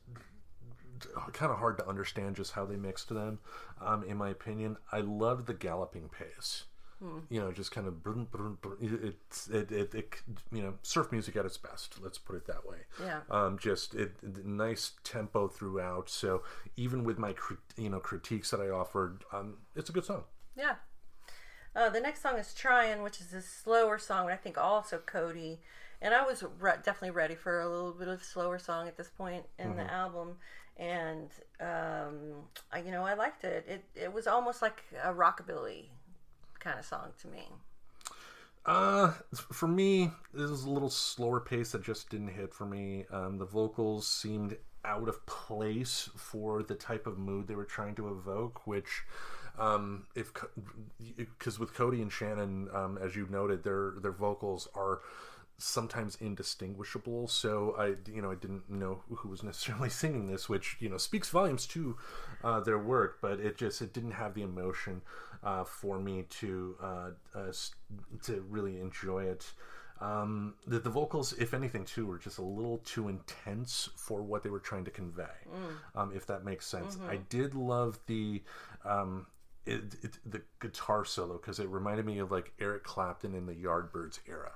kind 1.34 1.52
of 1.52 1.58
hard 1.58 1.78
to 1.78 1.88
understand 1.88 2.36
just 2.36 2.54
how 2.54 2.66
they 2.66 2.76
mixed 2.76 3.10
them. 3.10 3.40
Um, 3.82 4.04
in 4.04 4.18
my 4.18 4.30
opinion, 4.30 4.78
I 4.92 5.02
loved 5.02 5.48
the 5.48 5.54
galloping 5.54 6.10
pace. 6.10 6.64
You 7.30 7.40
know, 7.40 7.52
just 7.54 7.72
kind 7.72 7.88
of 7.88 8.04
brun, 8.04 8.26
brun, 8.30 8.58
brun. 8.62 8.76
it's 8.82 9.48
it, 9.48 9.72
it, 9.72 9.96
it 9.96 10.14
you 10.52 10.62
know 10.62 10.74
surf 10.84 11.12
music 11.12 11.36
at 11.38 11.46
its 11.46 11.58
best. 11.58 11.96
Let's 12.02 12.18
put 12.18 12.36
it 12.36 12.46
that 12.48 12.68
way. 12.68 12.80
Yeah. 13.02 13.22
Um, 13.32 13.58
just 13.58 13.96
it, 13.96 14.18
it- 14.22 14.46
nice 14.46 14.92
tempo 15.04 15.48
throughout. 15.48 16.10
So 16.10 16.44
even 16.76 17.04
with 17.06 17.18
my 17.18 17.34
you 17.78 17.90
know 17.90 18.00
critiques 18.00 18.52
that 18.52 18.60
I 18.60 18.70
offered, 18.70 19.24
um, 19.32 19.60
it's 19.76 19.90
a 19.90 19.94
good 19.94 20.04
song. 20.06 20.24
Yeah. 20.58 20.76
Uh, 21.76 21.90
the 21.90 22.02
next 22.02 22.22
song 22.22 22.38
is 22.38 22.54
"Trying," 22.54 23.02
which 23.02 23.22
is 23.22 23.34
a 23.34 23.42
slower 23.42 23.98
song, 23.98 24.26
and 24.26 24.34
I 24.34 24.38
think 24.38 24.58
also 24.58 24.98
Cody. 25.06 25.62
And 26.02 26.14
I 26.14 26.26
was 26.26 26.44
re- 26.60 26.74
definitely 26.84 27.12
ready 27.12 27.36
for 27.36 27.60
a 27.62 27.70
little 27.70 27.92
bit 27.94 28.08
of 28.08 28.24
slower 28.24 28.58
song 28.58 28.88
at 28.88 28.98
this 28.98 29.10
point 29.10 29.44
in 29.58 29.76
the 29.76 29.84
album, 29.94 30.38
and 30.78 31.30
um, 31.60 32.48
I, 32.72 32.80
you 32.80 32.92
know, 32.92 33.04
I 33.04 33.14
liked 33.14 33.44
it. 33.44 33.66
It 33.68 33.84
it 33.96 34.14
was 34.14 34.26
almost 34.26 34.62
like 34.62 34.84
a 35.04 35.14
rockabilly 35.14 35.86
kind 36.60 36.80
of 36.80 36.86
song 36.86 37.12
to 37.22 37.28
me. 37.28 37.44
Uh, 38.66 39.14
for 39.34 39.68
me, 39.68 40.12
this 40.34 40.50
was 40.50 40.64
a 40.64 40.70
little 40.70 40.90
slower 40.90 41.40
pace 41.40 41.72
that 41.72 41.82
just 41.82 42.10
didn't 42.10 42.28
hit 42.30 42.54
for 42.54 42.66
me. 42.66 43.06
Um, 43.12 43.38
the 43.38 43.46
vocals 43.46 44.06
seemed 44.06 44.58
out 44.86 45.08
of 45.08 45.26
place 45.26 46.10
for 46.16 46.64
the 46.64 46.76
type 46.76 47.08
of 47.08 47.18
mood 47.18 47.48
they 47.48 47.56
were 47.56 47.66
trying 47.66 47.96
to 47.96 48.10
evoke, 48.10 48.66
which, 48.68 49.04
um, 49.58 50.06
if 50.16 50.32
because 51.18 51.58
with 51.58 51.74
Cody 51.74 52.02
and 52.02 52.12
Shannon, 52.12 52.70
um, 52.74 52.98
as 53.02 53.16
you 53.16 53.28
noted, 53.30 53.64
their 53.64 53.94
their 54.02 54.12
vocals 54.12 54.68
are 54.76 55.00
sometimes 55.58 56.18
indistinguishable. 56.22 57.28
So 57.28 57.76
I, 57.78 57.96
you 58.12 58.22
know, 58.22 58.32
I 58.32 58.36
didn't 58.36 58.70
know 58.70 59.04
who 59.10 59.30
was 59.30 59.44
necessarily 59.44 59.90
singing 60.02 60.28
this, 60.28 60.50
which 60.50 60.78
you 60.80 60.90
know 60.90 60.98
speaks 60.98 61.30
volumes 61.30 61.68
to 61.68 61.98
uh, 62.44 62.60
their 62.62 62.80
work. 62.80 63.20
But 63.22 63.40
it 63.40 63.58
just 63.58 63.82
it 63.82 63.94
didn't 63.94 64.12
have 64.12 64.34
the 64.34 64.44
emotion 64.44 65.02
uh, 65.44 65.64
for 65.64 66.00
me 66.00 66.26
to 66.42 66.76
uh, 66.82 67.10
uh, 67.36 67.52
to 68.24 68.42
really 68.50 68.80
enjoy 68.80 69.24
it. 69.24 69.52
Um, 70.02 70.54
the, 70.66 70.80
the 70.80 70.90
vocals, 70.90 71.34
if 71.34 71.54
anything, 71.54 71.84
too, 71.84 72.06
were 72.06 72.18
just 72.18 72.38
a 72.38 72.42
little 72.42 72.78
too 72.80 73.10
intense 73.10 73.90
for 73.98 74.22
what 74.22 74.44
they 74.44 74.50
were 74.50 74.60
trying 74.62 74.86
to 74.86 74.92
convey. 74.92 75.26
Um, 75.94 76.14
if 76.16 76.26
that 76.28 76.46
makes 76.46 76.66
sense, 76.66 76.98
I 77.10 77.18
did 77.18 77.54
love 77.54 78.00
the 78.08 78.42
um, 78.86 79.26
it, 79.66 79.82
it, 80.02 80.18
the 80.26 80.42
guitar 80.62 81.04
solo 81.04 81.34
because 81.38 81.60
it 81.60 81.68
reminded 81.68 82.06
me 82.06 82.20
of 82.20 82.32
like 82.32 82.54
Eric 82.62 82.86
Clapton 82.86 83.36
in 83.36 83.46
the 83.46 83.54
Yardbirds 83.54 84.20
era. 84.28 84.54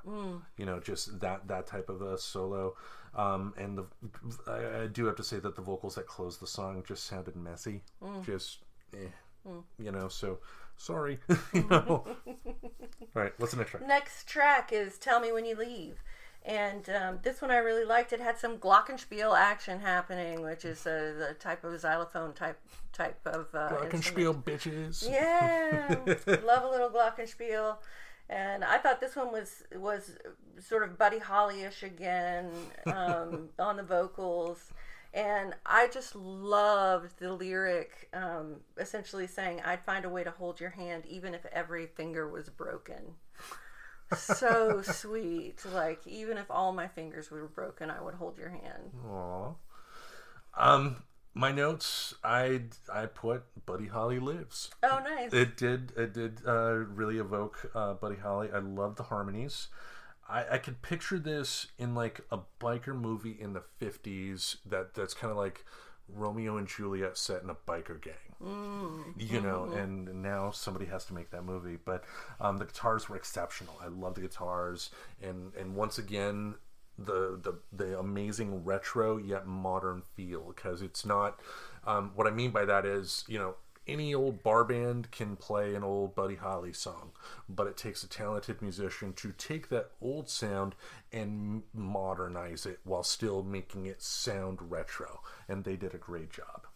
You 0.57 0.65
know, 0.65 0.79
just 0.79 1.19
that 1.19 1.47
that 1.49 1.67
type 1.67 1.89
of 1.89 2.01
a 2.01 2.17
solo. 2.17 2.75
Um, 3.15 3.53
and 3.57 3.77
the 3.77 3.85
I, 4.47 4.83
I 4.83 4.87
do 4.87 5.05
have 5.05 5.15
to 5.17 5.23
say 5.23 5.39
that 5.39 5.55
the 5.55 5.61
vocals 5.61 5.95
that 5.95 6.07
closed 6.07 6.39
the 6.39 6.47
song 6.47 6.83
just 6.87 7.05
sounded 7.05 7.35
messy. 7.35 7.81
Just, 8.25 8.59
eh, 8.93 9.07
you 9.77 9.91
know. 9.91 10.07
So 10.07 10.39
sorry. 10.77 11.19
you 11.53 11.67
know. 11.69 12.05
All 13.15 13.21
right, 13.21 13.33
what's 13.37 13.51
the 13.51 13.59
next 13.59 13.71
track? 13.71 13.87
Next 13.87 14.27
track 14.27 14.71
is 14.73 14.97
"Tell 14.97 15.19
Me 15.19 15.31
When 15.31 15.45
You 15.45 15.55
Leave," 15.55 16.01
and 16.43 16.89
um, 16.89 17.19
this 17.21 17.41
one 17.41 17.51
I 17.51 17.57
really 17.57 17.85
liked. 17.85 18.13
It 18.13 18.19
had 18.19 18.39
some 18.39 18.57
glockenspiel 18.57 19.37
action 19.37 19.79
happening, 19.79 20.41
which 20.41 20.65
is 20.65 20.87
uh, 20.87 21.13
the 21.17 21.35
type 21.35 21.63
of 21.63 21.79
xylophone 21.79 22.33
type 22.33 22.59
type 22.91 23.19
of 23.25 23.47
uh, 23.53 23.77
instrument. 23.91 24.43
Glockenspiel, 24.43 24.43
bitches. 24.43 25.09
Yeah, 25.09 25.95
love 26.45 26.63
a 26.63 26.69
little 26.69 26.89
glockenspiel. 26.89 27.77
And 28.29 28.63
I 28.63 28.77
thought 28.77 28.99
this 29.01 29.15
one 29.15 29.31
was 29.31 29.63
was 29.75 30.17
sort 30.59 30.83
of 30.83 30.97
Buddy 30.97 31.19
Holly-ish 31.19 31.83
again 31.83 32.51
um, 32.87 33.49
on 33.59 33.77
the 33.77 33.83
vocals, 33.83 34.71
and 35.13 35.53
I 35.65 35.87
just 35.87 36.15
loved 36.15 37.19
the 37.19 37.33
lyric, 37.33 38.09
um, 38.13 38.57
essentially 38.77 39.27
saying, 39.27 39.61
"I'd 39.63 39.83
find 39.85 40.05
a 40.05 40.09
way 40.09 40.23
to 40.23 40.31
hold 40.31 40.59
your 40.59 40.71
hand, 40.71 41.05
even 41.07 41.33
if 41.33 41.45
every 41.47 41.87
finger 41.87 42.27
was 42.27 42.49
broken." 42.49 43.15
so 44.17 44.81
sweet, 44.83 45.63
like 45.73 46.05
even 46.05 46.37
if 46.37 46.49
all 46.49 46.71
my 46.73 46.87
fingers 46.87 47.31
were 47.31 47.47
broken, 47.47 47.89
I 47.89 48.01
would 48.01 48.15
hold 48.15 48.37
your 48.37 48.49
hand. 48.49 48.91
Aw. 49.09 49.53
Um, 50.55 51.03
my 51.33 51.51
notes, 51.51 52.13
I 52.23 52.61
I 52.91 53.07
put 53.07 53.43
Buddy 53.65 53.87
Holly 53.87 54.19
lives. 54.19 54.69
Oh, 54.83 54.99
nice. 55.03 55.33
It 55.33 55.57
did. 55.57 55.93
It 55.97 56.13
did 56.13 56.41
uh, 56.45 56.73
really 56.73 57.17
evoke 57.17 57.71
uh, 57.73 57.93
Buddy 57.93 58.17
Holly. 58.17 58.49
I 58.53 58.59
love 58.59 58.95
the 58.95 59.03
harmonies. 59.03 59.67
I, 60.27 60.45
I 60.53 60.57
could 60.57 60.81
picture 60.81 61.19
this 61.19 61.67
in 61.77 61.95
like 61.95 62.21
a 62.31 62.39
biker 62.59 62.99
movie 62.99 63.37
in 63.39 63.53
the 63.53 63.63
fifties. 63.79 64.57
That 64.65 64.93
that's 64.93 65.13
kind 65.13 65.31
of 65.31 65.37
like 65.37 65.65
Romeo 66.09 66.57
and 66.57 66.67
Juliet 66.67 67.17
set 67.17 67.43
in 67.43 67.49
a 67.49 67.55
biker 67.55 68.01
gang. 68.01 68.13
You 69.17 69.39
know, 69.41 69.71
and 69.73 70.21
now 70.21 70.51
somebody 70.51 70.85
has 70.87 71.05
to 71.05 71.13
make 71.13 71.31
that 71.31 71.43
movie. 71.45 71.77
But 71.83 72.03
um, 72.41 72.57
the 72.57 72.65
guitars 72.65 73.07
were 73.07 73.15
exceptional. 73.15 73.75
I 73.81 73.87
love 73.87 74.15
the 74.15 74.21
guitars, 74.21 74.89
and 75.21 75.53
and 75.55 75.75
once 75.75 75.97
again, 75.97 76.55
the 76.97 77.39
the 77.41 77.59
the 77.71 77.97
amazing 77.97 78.63
retro 78.63 79.17
yet 79.17 79.47
modern 79.47 80.01
feel 80.01 80.41
because 80.55 80.81
it's 80.81 81.05
not 81.05 81.39
um, 81.85 82.11
what 82.15 82.27
I 82.27 82.31
mean 82.31 82.51
by 82.51 82.65
that 82.65 82.85
is 82.85 83.23
you 83.27 83.39
know 83.39 83.55
any 83.87 84.13
old 84.13 84.43
bar 84.43 84.63
band 84.63 85.11
can 85.11 85.35
play 85.35 85.75
an 85.75 85.83
old 85.83 86.15
Buddy 86.15 86.35
Holly 86.35 86.73
song, 86.73 87.11
but 87.49 87.67
it 87.67 87.77
takes 87.77 88.03
a 88.03 88.07
talented 88.07 88.61
musician 88.61 89.13
to 89.13 89.31
take 89.33 89.69
that 89.69 89.91
old 90.01 90.29
sound 90.29 90.75
and 91.11 91.63
modernize 91.73 92.65
it 92.65 92.79
while 92.83 93.03
still 93.03 93.43
making 93.43 93.85
it 93.85 94.01
sound 94.01 94.71
retro, 94.71 95.21
and 95.47 95.63
they 95.63 95.75
did 95.75 95.93
a 95.93 95.97
great 95.97 96.31
job. 96.31 96.67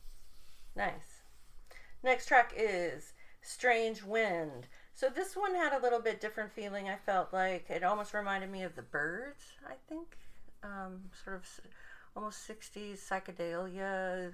Nice. 0.75 1.21
Next 2.03 2.27
track 2.27 2.53
is 2.55 3.13
Strange 3.41 4.03
Wind. 4.03 4.67
So 4.93 5.09
this 5.09 5.35
one 5.35 5.55
had 5.55 5.73
a 5.73 5.81
little 5.81 5.99
bit 5.99 6.19
different 6.19 6.51
feeling. 6.51 6.89
I 6.89 6.97
felt 6.97 7.31
like 7.31 7.69
it 7.69 7.84
almost 7.84 8.13
reminded 8.13 8.51
me 8.51 8.63
of 8.63 8.75
the 8.75 8.81
Byrds. 8.81 9.43
I 9.67 9.75
think, 9.88 10.17
um, 10.63 11.03
sort 11.23 11.38
of 11.38 11.45
almost 12.15 12.47
'60s 12.47 12.99
psychedelia, 12.99 14.34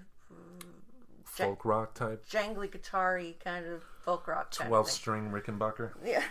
Ja- 1.38 1.46
Folk 1.46 1.66
rock 1.66 1.94
type, 1.94 2.26
jangly 2.30 2.72
guitar-y 2.72 3.36
kind 3.44 3.66
of 3.66 3.84
folk 4.04 4.28
rock. 4.28 4.52
Twelve 4.52 4.90
string 4.90 5.32
Rickenbacker. 5.32 5.92
Yeah. 6.04 6.24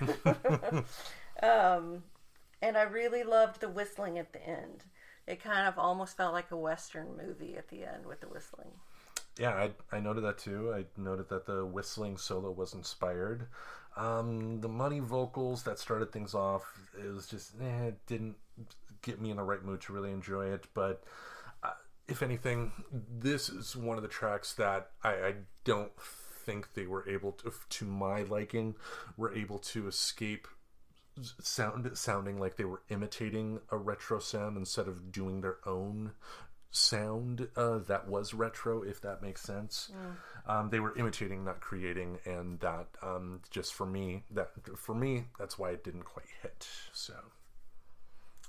um, 1.43 2.03
and 2.61 2.77
I 2.77 2.83
really 2.83 3.25
loved 3.25 3.61
the 3.61 3.69
whistling 3.69 4.19
at 4.19 4.33
the 4.33 4.47
end. 4.47 4.85
It 5.27 5.43
kind 5.43 5.69
of 5.69 5.79
almost 5.79 6.17
felt 6.17 6.33
like 6.33 6.51
a 6.51 6.57
western 6.57 7.17
movie 7.17 7.57
at 7.57 7.69
the 7.69 7.85
end 7.85 8.07
with 8.07 8.21
the 8.21 8.29
whistling. 8.29 8.71
Yeah, 9.39 9.51
I, 9.55 9.97
I 9.97 10.01
noted 10.01 10.23
that 10.25 10.39
too. 10.39 10.73
I 10.75 10.85
noted 11.01 11.29
that 11.31 11.47
the 11.47 11.65
whistling 11.65 12.17
solo 12.19 12.51
was 12.51 12.75
inspired. 12.75 13.47
Um, 13.97 14.61
the 14.61 14.69
money 14.69 15.01
vocals 15.01 15.63
that 15.65 15.79
started 15.79 16.13
things 16.13 16.35
off, 16.35 16.91
it 16.99 17.13
was 17.13 17.27
just, 17.27 17.53
eh, 17.61 17.87
it 17.87 18.07
didn't 18.07 18.37
get 19.03 19.21
me 19.21 19.31
in 19.31 19.37
the 19.37 19.43
right 19.43 19.63
mood 19.63 19.81
to 19.83 19.93
really 19.93 20.11
enjoy 20.11 20.47
it. 20.47 20.67
But 20.75 21.03
if 22.13 22.23
anything, 22.23 22.71
this 22.93 23.49
is 23.49 23.75
one 23.75 23.97
of 23.97 24.03
the 24.03 24.09
tracks 24.09 24.53
that 24.55 24.91
I, 25.03 25.11
I 25.11 25.35
don't 25.65 25.93
think 26.45 26.75
they 26.75 26.87
were 26.87 27.09
able 27.09 27.33
to, 27.33 27.53
to 27.71 27.85
my 27.85 28.23
liking, 28.23 28.75
were 29.17 29.35
able 29.35 29.59
to 29.59 29.89
escape 29.89 30.47
sound 31.41 31.91
sounding 31.95 32.39
like 32.39 32.57
they 32.57 32.65
were 32.65 32.83
imitating 32.89 33.61
a 33.71 33.77
retro 33.77 34.19
sound 34.19 34.57
instead 34.57 34.89
of 34.89 35.13
doing 35.13 35.41
their 35.41 35.59
own 35.67 36.13
sound 36.71 37.49
uh, 37.57 37.79
that 37.79 38.09
was 38.09 38.33
retro, 38.33 38.83
if 38.83 39.01
that 39.03 39.21
makes 39.23 39.43
sense. 39.43 39.91
Um, 40.47 40.71
they 40.71 40.81
were 40.81 40.97
imitating, 40.97 41.45
not 41.45 41.61
creating, 41.61 42.19
and 42.25 42.59
that 42.61 42.87
um, 43.03 43.41
just 43.51 43.75
for 43.75 43.87
me, 43.87 44.25
that 44.31 44.51
for 44.77 44.95
me, 44.95 45.25
that's 45.39 45.59
why 45.59 45.71
it 45.71 45.85
didn't 45.85 46.05
quite 46.05 46.27
hit. 46.43 46.67
So, 46.93 47.15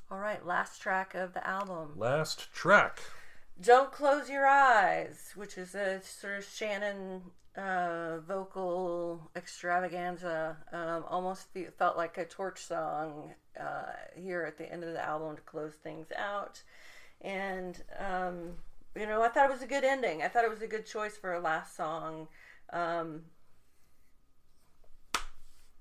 All 0.10 0.20
right, 0.20 0.46
last 0.46 0.82
track 0.82 1.16
of 1.16 1.34
the 1.34 1.46
album. 1.46 1.92
last 1.96 2.52
track. 2.54 3.02
Don't 3.62 3.92
Close 3.92 4.30
Your 4.30 4.48
Eyes, 4.48 5.32
which 5.36 5.58
is 5.58 5.76
a 5.76 6.02
sort 6.02 6.40
of 6.40 6.46
Shannon 6.46 7.22
uh, 7.56 8.18
vocal 8.28 9.30
extravaganza. 9.36 10.58
Um, 10.72 11.06
almost 11.08 11.54
fe- 11.54 11.70
felt 11.78 11.96
like 11.96 12.18
a 12.18 12.26
torch 12.26 12.66
song 12.66 13.34
uh, 13.60 13.94
here 14.16 14.44
at 14.44 14.58
the 14.58 14.72
end 14.72 14.84
of 14.84 14.94
the 14.94 15.04
album 15.04 15.36
to 15.36 15.42
close 15.44 15.74
things 15.76 16.08
out. 16.18 16.64
And, 17.22 17.82
um, 18.00 18.54
you 18.96 19.06
know, 19.06 19.22
I 19.22 19.30
thought 19.30 19.50
it 19.50 19.54
was 19.54 19.62
a 19.62 19.68
good 19.68 19.84
ending. 19.84 20.24
I 20.24 20.28
thought 20.28 20.44
it 20.44 20.50
was 20.50 20.62
a 20.62 20.68
good 20.68 20.86
choice 20.86 21.16
for 21.16 21.34
a 21.34 21.40
last 21.40 21.78
song. 21.78 22.28
Um, 22.72 23.22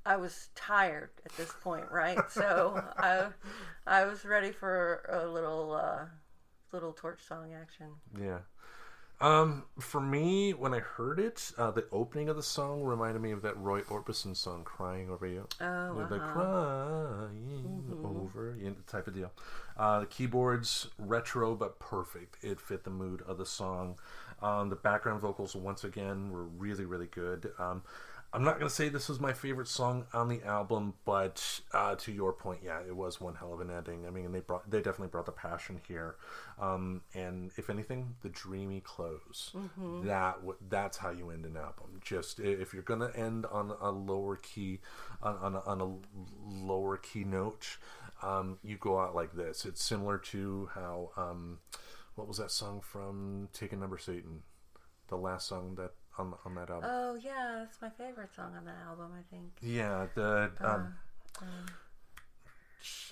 I 0.05 0.17
was 0.17 0.49
tired 0.55 1.11
at 1.25 1.33
this 1.37 1.53
point, 1.63 1.87
right? 1.91 2.19
So 2.31 2.83
I, 2.99 3.29
I 3.87 4.05
was 4.05 4.25
ready 4.25 4.51
for 4.51 5.09
a 5.09 5.27
little, 5.27 5.73
uh, 5.73 6.05
little 6.73 6.93
torch 6.93 7.21
song 7.27 7.53
action. 7.53 7.87
Yeah. 8.21 8.39
Um, 9.21 9.65
for 9.79 10.01
me, 10.01 10.53
when 10.53 10.75
I 10.75 10.81
heard 10.81 11.21
it, 11.21 11.53
uh, 11.57 11.71
the 11.71 11.85
opening 11.93 12.29
of 12.29 12.35
the 12.35 12.43
song 12.43 12.83
reminded 12.83 13.23
me 13.23 13.31
of 13.31 13.43
that 13.43 13.57
Roy 13.57 13.83
Orbison 13.83 14.37
song, 14.37 14.65
"Crying 14.65 15.11
Over 15.11 15.29
You." 15.29 15.47
Oh, 15.61 15.95
With 15.95 16.09
the 16.09 16.17
uh-huh. 16.17 16.33
crying 16.33 18.01
over 18.05 18.57
you 18.59 18.71
know, 18.71 18.77
type 18.89 19.07
of 19.07 19.15
deal. 19.15 19.31
Uh, 19.77 20.01
the 20.01 20.07
keyboards 20.07 20.89
retro 20.99 21.55
but 21.55 21.79
perfect. 21.79 22.37
It 22.43 22.61
fit 22.61 22.83
the 22.83 22.91
mood 22.91 23.23
of 23.23 23.39
the 23.39 23.47
song. 23.47 23.97
Um, 24.43 24.71
the 24.71 24.77
background 24.77 25.21
vocals 25.21 25.55
once 25.55 25.85
again 25.85 26.33
were 26.33 26.43
really 26.43 26.85
really 26.85 27.07
good. 27.07 27.53
Um, 27.61 27.83
I'm 28.35 28.45
not 28.45 28.59
gonna 28.59 28.71
say 28.71 28.89
this 28.89 29.11
was 29.11 29.21
my 29.21 29.35
favorite 29.35 29.69
song 29.69 30.07
on 30.15 30.29
the 30.29 30.43
album, 30.43 30.95
but 31.05 31.61
uh, 31.73 31.97
to 31.97 32.13
your 32.13 32.33
point, 32.33 32.61
yeah, 32.65 32.81
it 32.81 32.97
was 32.97 33.21
one 33.21 33.35
hell 33.35 33.53
of 33.53 33.61
an 33.61 33.71
ending. 33.71 34.07
I 34.07 34.11
mean, 34.11 34.33
they 34.33 34.41
brought 34.41 34.71
they 34.71 34.79
definitely 34.79 35.09
brought 35.09 35.27
the 35.27 35.33
passion 35.33 35.83
here, 35.87 36.17
um, 36.59 37.03
and 37.13 37.51
if 37.59 37.69
anything, 37.69 38.15
the 38.23 38.31
dreamy 38.31 38.81
close. 38.81 39.51
That 40.07 40.37
w- 40.37 40.57
that's 40.71 40.97
how 40.97 41.11
you 41.11 41.29
end 41.31 41.45
an 41.45 41.59
album. 41.59 42.01
Just 42.03 42.41
if 42.41 42.73
you're 42.73 42.83
gonna 42.83 43.11
end 43.15 43.45
on 43.47 43.75
a 43.81 43.91
lower 43.91 44.37
key, 44.37 44.81
on 45.23 45.37
on 45.37 45.55
a, 45.57 45.61
on 45.61 45.81
a 45.83 46.65
lower 46.67 46.97
key 46.97 47.25
note, 47.25 47.77
um, 48.23 48.59
you 48.63 48.79
go 48.79 48.99
out 48.99 49.15
like 49.15 49.35
this. 49.35 49.67
It's 49.67 49.85
similar 49.85 50.17
to 50.19 50.71
how 50.75 51.11
um, 51.19 51.59
what 52.15 52.29
was 52.29 52.39
that 52.39 52.51
song 52.51 52.81
from 52.81 53.51
Taking 53.53 53.81
Number 53.81 53.99
Satan, 53.99 54.43
the 55.09 55.17
last 55.17 55.49
song 55.49 55.75
that 55.75 55.93
on 56.19 56.35
on 56.45 56.55
that 56.55 56.71
album. 56.71 56.91
Oh 56.93 57.15
yeah, 57.15 57.57
that's 57.61 57.81
my 57.81 57.91
favorite 57.91 58.35
song 58.35 58.55
on 58.57 58.65
that 58.65 58.77
album. 58.87 59.13
I 59.19 59.23
think. 59.35 59.51
Yeah, 59.61 60.07
the 60.15 60.51
um, 60.61 60.95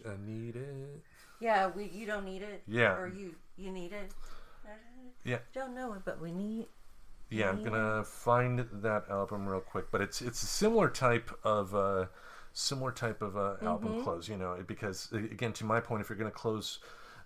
I 0.07 0.15
need 0.27 0.57
it. 0.57 1.03
Yeah, 1.41 1.69
we 1.69 1.87
you 1.87 2.07
don't 2.07 2.25
need 2.25 2.43
it. 2.43 2.63
Yeah. 2.67 2.97
Or 2.97 3.09
you 3.09 3.35
you 3.57 3.71
need 3.71 3.93
it. 3.93 4.13
Uh, 4.65 4.71
Yeah. 5.25 5.39
Don't 5.53 5.75
know 5.75 5.93
it, 5.95 6.03
but 6.05 6.21
we 6.21 6.33
need. 6.33 6.67
Yeah, 7.31 7.49
I'm 7.51 7.63
gonna 7.63 8.03
find 8.05 8.67
that 8.73 9.05
album 9.09 9.49
real 9.49 9.61
quick, 9.61 9.91
but 9.93 10.01
it's 10.01 10.21
it's 10.21 10.43
a 10.43 10.47
similar 10.47 10.91
type 10.91 11.31
of 11.45 11.75
uh, 11.75 12.07
similar 12.53 12.91
type 12.91 13.23
of 13.23 13.37
uh, 13.37 13.55
album 13.63 14.03
close. 14.03 14.29
You 14.29 14.37
know, 14.37 14.59
because 14.67 15.13
again, 15.13 15.53
to 15.55 15.65
my 15.65 15.81
point, 15.81 16.03
if 16.03 16.09
you're 16.09 16.19
gonna 16.19 16.31
close, 16.33 16.81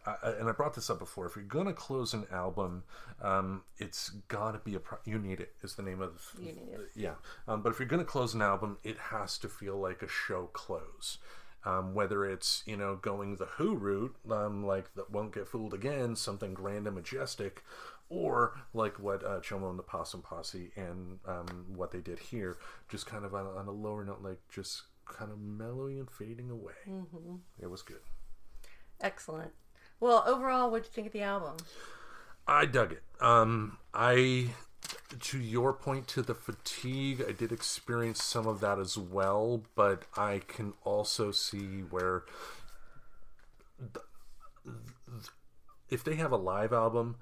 uh, 0.06 0.34
and 0.38 0.48
I 0.48 0.52
brought 0.52 0.74
this 0.74 0.90
up 0.90 0.98
before, 0.98 1.26
if 1.26 1.36
you're 1.36 1.44
gonna 1.44 1.72
close 1.72 2.12
an 2.14 2.26
album, 2.30 2.84
um, 3.22 3.62
it's 3.78 4.10
gotta 4.28 4.58
be 4.58 4.74
a 4.74 4.80
pro- 4.80 4.98
you 5.04 5.18
need 5.18 5.40
it 5.40 5.54
is 5.62 5.74
the 5.76 5.82
name 5.82 6.00
of 6.00 6.34
You 6.38 6.52
Need 6.52 6.68
It. 6.74 6.90
yeah. 6.94 7.14
Um, 7.48 7.62
but 7.62 7.70
if 7.72 7.78
you're 7.78 7.88
gonna 7.88 8.04
close 8.04 8.34
an 8.34 8.42
album, 8.42 8.78
it 8.84 8.98
has 8.98 9.38
to 9.38 9.48
feel 9.48 9.76
like 9.78 10.02
a 10.02 10.08
show 10.08 10.46
close. 10.52 11.18
Um, 11.66 11.94
whether 11.94 12.26
it's 12.26 12.62
you 12.66 12.76
know 12.76 12.96
going 12.96 13.36
the 13.36 13.46
Who 13.56 13.74
route, 13.74 14.14
um, 14.30 14.66
like 14.66 14.94
that 14.96 15.10
won't 15.10 15.32
get 15.34 15.48
fooled 15.48 15.72
again, 15.72 16.14
something 16.14 16.52
grand 16.52 16.86
and 16.86 16.94
majestic, 16.94 17.64
or 18.10 18.60
like 18.74 18.98
what 18.98 19.24
uh, 19.24 19.40
Chomo 19.40 19.70
and 19.70 19.78
the 19.78 19.82
Possum 19.82 20.20
Posse 20.20 20.72
and 20.76 21.20
um, 21.26 21.64
what 21.74 21.90
they 21.90 22.00
did 22.00 22.18
here, 22.18 22.58
just 22.90 23.06
kind 23.06 23.24
of 23.24 23.34
on, 23.34 23.46
a- 23.46 23.50
on 23.56 23.66
a 23.66 23.70
lower 23.72 24.04
note, 24.04 24.20
like 24.20 24.40
just 24.52 24.82
kind 25.06 25.32
of 25.32 25.38
mellowing 25.40 25.98
and 25.98 26.10
fading 26.10 26.50
away. 26.50 26.74
Mm-hmm. 26.86 27.36
It 27.58 27.70
was 27.70 27.80
good. 27.80 28.00
Excellent. 29.00 29.52
Well, 30.00 30.24
overall, 30.26 30.64
what 30.64 30.72
would 30.72 30.84
you 30.84 30.90
think 30.90 31.06
of 31.08 31.12
the 31.12 31.22
album? 31.22 31.56
I 32.46 32.66
dug 32.66 32.92
it. 32.92 33.02
Um, 33.20 33.78
I, 33.94 34.48
to 35.20 35.38
your 35.38 35.72
point, 35.72 36.08
to 36.08 36.22
the 36.22 36.34
fatigue, 36.34 37.24
I 37.26 37.32
did 37.32 37.52
experience 37.52 38.22
some 38.22 38.46
of 38.46 38.60
that 38.60 38.78
as 38.78 38.98
well, 38.98 39.62
but 39.74 40.02
I 40.16 40.42
can 40.46 40.74
also 40.84 41.30
see 41.30 41.80
where 41.90 42.24
th- 43.78 44.04
th- 44.64 45.28
if 45.88 46.04
they 46.04 46.16
have 46.16 46.32
a 46.32 46.36
live 46.36 46.72
album, 46.72 47.16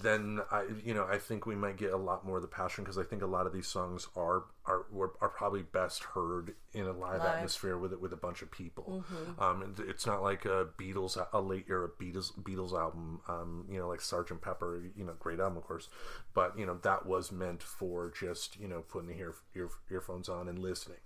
then 0.00 0.40
I, 0.50 0.64
you 0.84 0.94
know, 0.94 1.04
I 1.06 1.18
think 1.18 1.44
we 1.46 1.54
might 1.54 1.76
get 1.76 1.92
a 1.92 1.96
lot 1.96 2.24
more 2.24 2.36
of 2.36 2.42
the 2.42 2.48
passion 2.48 2.84
because 2.84 2.96
I 2.98 3.02
think 3.02 3.22
a 3.22 3.26
lot 3.26 3.46
of 3.46 3.52
these 3.52 3.66
songs 3.66 4.08
are 4.16 4.44
are 4.64 4.86
were- 4.90 5.14
are 5.20 5.28
probably 5.28 5.62
best 5.62 6.04
heard 6.04 6.54
in 6.72 6.86
a 6.86 6.92
live, 6.92 7.18
Live. 7.18 7.34
atmosphere 7.36 7.76
with 7.76 7.92
it 7.92 8.00
with 8.00 8.12
a 8.12 8.16
bunch 8.16 8.42
of 8.42 8.50
people. 8.50 9.04
Um, 9.38 9.62
and 9.62 9.78
it's 9.80 10.06
not 10.06 10.22
like 10.22 10.44
a 10.44 10.68
Beatles, 10.78 11.16
a 11.32 11.40
late 11.40 11.66
era 11.68 11.88
Beatles 12.00 12.32
Beatles 12.40 12.72
album, 12.72 13.20
um, 13.28 13.66
you 13.68 13.78
know, 13.78 13.88
like 13.88 14.00
Sergeant 14.00 14.40
Pepper, 14.40 14.82
you 14.96 15.04
know, 15.04 15.14
great 15.18 15.40
album 15.40 15.58
of 15.58 15.64
course, 15.64 15.88
but 16.32 16.56
you 16.58 16.64
know 16.64 16.78
that 16.82 17.04
was 17.06 17.32
meant 17.32 17.62
for 17.62 18.10
just 18.18 18.58
you 18.58 18.68
know 18.68 18.82
putting 18.82 19.08
the 19.08 19.18
ear, 19.18 19.34
ear, 19.54 19.68
earphones 19.90 20.28
on 20.28 20.48
and 20.48 20.58
listening. 20.58 20.98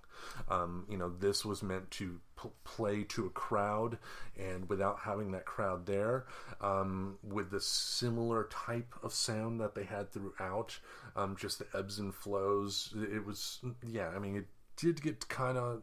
Um, 0.48 0.86
you 0.88 0.96
know, 0.96 1.08
this 1.08 1.44
was 1.44 1.62
meant 1.62 1.90
to 1.92 2.20
p- 2.40 2.48
play 2.64 3.04
to 3.04 3.26
a 3.26 3.30
crowd, 3.30 3.98
and 4.38 4.68
without 4.68 5.00
having 5.00 5.32
that 5.32 5.44
crowd 5.44 5.86
there, 5.86 6.26
um, 6.60 7.18
with 7.22 7.50
the 7.50 7.60
similar 7.60 8.44
type 8.44 8.94
of 9.02 9.12
sound 9.12 9.60
that 9.60 9.74
they 9.74 9.84
had 9.84 10.12
throughout, 10.12 10.78
um, 11.14 11.36
just 11.38 11.58
the 11.58 11.66
ebbs 11.78 11.98
and 11.98 12.14
flows. 12.14 12.94
It 12.96 13.24
was, 13.24 13.60
yeah, 13.86 14.08
I 14.08 14.18
mean, 14.18 14.36
it 14.36 14.46
did 14.76 15.02
get 15.02 15.26
kind 15.28 15.56
of, 15.56 15.82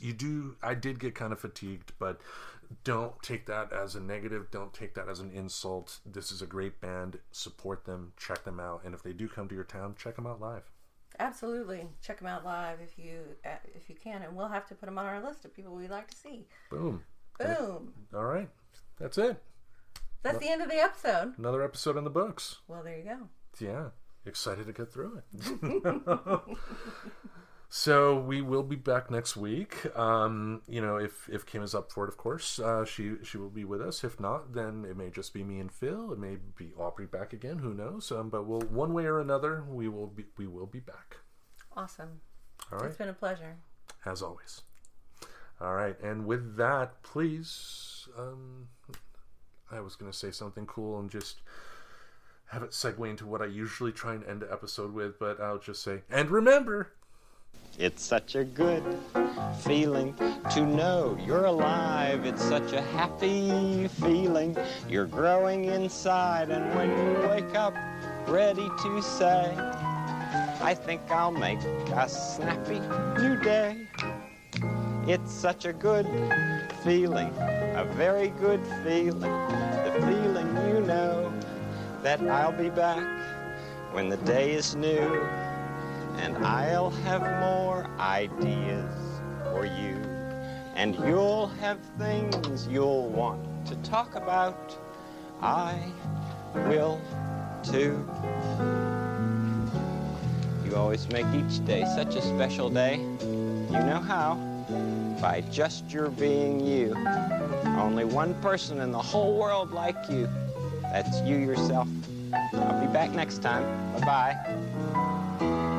you 0.00 0.12
do, 0.12 0.56
I 0.62 0.74
did 0.74 0.98
get 0.98 1.14
kind 1.14 1.32
of 1.32 1.40
fatigued, 1.40 1.92
but 1.98 2.20
don't 2.84 3.22
take 3.22 3.44
that 3.46 3.70
as 3.70 3.94
a 3.94 4.00
negative. 4.00 4.50
Don't 4.50 4.72
take 4.72 4.94
that 4.94 5.08
as 5.08 5.20
an 5.20 5.30
insult. 5.30 5.98
This 6.06 6.32
is 6.32 6.40
a 6.40 6.46
great 6.46 6.80
band. 6.80 7.18
Support 7.30 7.84
them. 7.84 8.14
Check 8.16 8.44
them 8.44 8.58
out. 8.58 8.82
And 8.84 8.94
if 8.94 9.02
they 9.02 9.12
do 9.12 9.28
come 9.28 9.46
to 9.48 9.54
your 9.54 9.64
town, 9.64 9.94
check 9.98 10.16
them 10.16 10.26
out 10.26 10.40
live. 10.40 10.70
Absolutely, 11.18 11.86
check 12.02 12.18
them 12.18 12.28
out 12.28 12.44
live 12.44 12.78
if 12.82 12.98
you 12.98 13.20
uh, 13.44 13.56
if 13.74 13.88
you 13.88 13.94
can, 13.94 14.22
and 14.22 14.36
we'll 14.36 14.48
have 14.48 14.66
to 14.68 14.74
put 14.74 14.86
them 14.86 14.98
on 14.98 15.06
our 15.06 15.22
list 15.22 15.44
of 15.44 15.54
people 15.54 15.74
we'd 15.74 15.90
like 15.90 16.10
to 16.10 16.16
see. 16.16 16.46
Boom. 16.70 17.02
Boom. 17.38 17.92
All 18.14 18.24
right. 18.24 18.48
That's 18.98 19.18
it. 19.18 19.42
That's 20.22 20.38
the 20.38 20.48
end 20.48 20.62
of 20.62 20.68
the 20.68 20.76
episode. 20.76 21.34
Another 21.38 21.62
episode 21.62 21.96
in 21.96 22.04
the 22.04 22.10
books. 22.10 22.58
Well, 22.68 22.82
there 22.84 22.98
you 22.98 23.04
go. 23.04 23.28
Yeah. 23.58 23.88
Excited 24.24 24.66
to 24.66 24.72
get 24.72 24.92
through 24.92 25.20
it. 25.32 26.40
so 27.74 28.18
we 28.18 28.42
will 28.42 28.62
be 28.62 28.76
back 28.76 29.10
next 29.10 29.34
week. 29.34 29.86
Um, 29.96 30.60
you 30.68 30.82
know, 30.82 30.96
if 30.96 31.26
if 31.32 31.46
Kim 31.46 31.62
is 31.62 31.74
up 31.74 31.90
for 31.90 32.04
it, 32.04 32.08
of 32.08 32.18
course, 32.18 32.58
uh, 32.58 32.84
she 32.84 33.12
she 33.22 33.38
will 33.38 33.48
be 33.48 33.64
with 33.64 33.80
us. 33.80 34.04
If 34.04 34.20
not, 34.20 34.52
then 34.52 34.84
it 34.84 34.94
may 34.94 35.08
just 35.08 35.32
be 35.32 35.42
me 35.42 35.58
and 35.58 35.72
Phil. 35.72 36.12
It 36.12 36.18
may 36.18 36.36
be 36.54 36.72
Aubrey 36.78 37.06
back 37.06 37.32
again. 37.32 37.60
Who 37.60 37.72
knows? 37.72 38.12
Um, 38.12 38.28
but 38.28 38.46
we'll 38.46 38.60
one 38.60 38.92
way 38.92 39.06
or 39.06 39.20
another, 39.20 39.64
we 39.66 39.88
will 39.88 40.08
be 40.08 40.26
we 40.36 40.46
will 40.46 40.66
be 40.66 40.80
back. 40.80 41.16
Awesome. 41.74 42.20
All 42.70 42.78
right. 42.80 42.88
It's 42.88 42.98
been 42.98 43.08
a 43.08 43.14
pleasure. 43.14 43.56
as 44.04 44.20
always. 44.20 44.60
All 45.58 45.74
right, 45.74 45.96
and 46.02 46.26
with 46.26 46.56
that, 46.56 47.02
please, 47.02 48.06
um, 48.18 48.68
I 49.70 49.80
was 49.80 49.94
going 49.96 50.10
to 50.12 50.18
say 50.18 50.30
something 50.30 50.66
cool 50.66 51.00
and 51.00 51.08
just 51.08 51.40
have 52.48 52.62
it 52.62 52.72
segue 52.72 53.08
into 53.08 53.26
what 53.26 53.40
I 53.40 53.46
usually 53.46 53.92
try 53.92 54.12
and 54.14 54.24
end 54.24 54.42
the 54.42 54.52
episode 54.52 54.92
with, 54.92 55.18
but 55.18 55.40
I'll 55.40 55.58
just 55.58 55.82
say, 55.82 56.02
and 56.10 56.30
remember, 56.30 56.92
It's 57.78 58.04
such 58.04 58.34
a 58.34 58.44
good 58.44 58.82
feeling 59.60 60.14
to 60.50 60.66
know 60.66 61.18
you're 61.24 61.46
alive. 61.46 62.26
It's 62.26 62.42
such 62.42 62.72
a 62.72 62.82
happy 62.82 63.88
feeling. 63.88 64.56
You're 64.88 65.06
growing 65.06 65.64
inside, 65.64 66.50
and 66.50 66.74
when 66.74 66.90
you 66.90 67.28
wake 67.28 67.54
up 67.54 67.74
ready 68.28 68.68
to 68.82 69.02
say, 69.02 69.54
I 70.60 70.74
think 70.74 71.00
I'll 71.10 71.32
make 71.32 71.60
a 71.62 72.08
snappy 72.08 72.80
new 73.20 73.40
day. 73.40 73.88
It's 75.06 75.32
such 75.32 75.64
a 75.64 75.72
good 75.72 76.06
feeling, 76.84 77.32
a 77.38 77.84
very 77.96 78.28
good 78.28 78.60
feeling. 78.84 79.20
The 79.20 79.92
feeling 80.00 80.46
you 80.68 80.80
know 80.86 81.32
that 82.02 82.20
I'll 82.20 82.52
be 82.52 82.70
back 82.70 83.02
when 83.92 84.10
the 84.10 84.18
day 84.18 84.52
is 84.52 84.76
new 84.76 85.41
and 86.22 86.36
I'll 86.46 86.90
have 86.90 87.20
more 87.40 87.84
ideas 87.98 88.94
for 89.50 89.66
you. 89.66 89.96
And 90.76 90.94
you'll 91.04 91.48
have 91.48 91.80
things 91.98 92.68
you'll 92.68 93.08
want 93.08 93.66
to 93.66 93.74
talk 93.82 94.14
about. 94.14 94.78
I 95.42 95.82
will 96.54 97.00
too. 97.64 98.08
You 100.64 100.76
always 100.76 101.08
make 101.08 101.26
each 101.34 101.64
day 101.66 101.84
such 101.96 102.14
a 102.14 102.22
special 102.22 102.70
day. 102.70 102.98
You 103.20 103.82
know 103.82 104.00
how? 104.00 104.36
By 105.20 105.42
just 105.50 105.90
your 105.90 106.08
being 106.08 106.64
you. 106.64 106.94
Only 107.76 108.04
one 108.04 108.34
person 108.40 108.80
in 108.80 108.92
the 108.92 109.02
whole 109.02 109.36
world 109.36 109.72
like 109.72 110.08
you. 110.08 110.28
That's 110.82 111.20
you 111.22 111.36
yourself. 111.36 111.88
I'll 112.32 112.80
be 112.80 112.92
back 112.92 113.10
next 113.10 113.42
time. 113.42 113.64
Bye 113.94 114.06
bye 114.06 115.71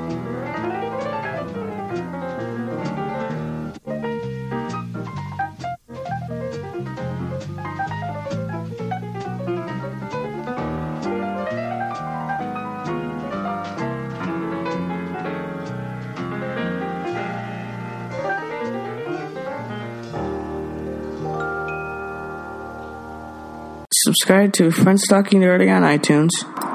Subscribe 24.24 24.54
to 24.54 24.72
Friends 24.72 25.06
Talking 25.06 25.42
Nerdy 25.42 25.70
on 25.70 25.82
iTunes, 25.82 26.30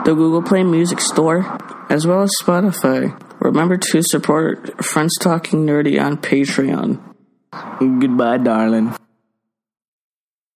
the 0.04 0.12
Google 0.12 0.42
Play 0.42 0.64
Music 0.64 1.00
Store, 1.00 1.46
as 1.88 2.06
well 2.06 2.20
as 2.20 2.30
Spotify. 2.42 3.18
Remember 3.40 3.78
to 3.78 4.02
support 4.02 4.84
Friends 4.84 5.16
Talking 5.16 5.64
Nerdy 5.64 5.98
on 5.98 6.18
Patreon. 6.18 7.00
Goodbye, 7.80 8.36
darling. 8.36 8.94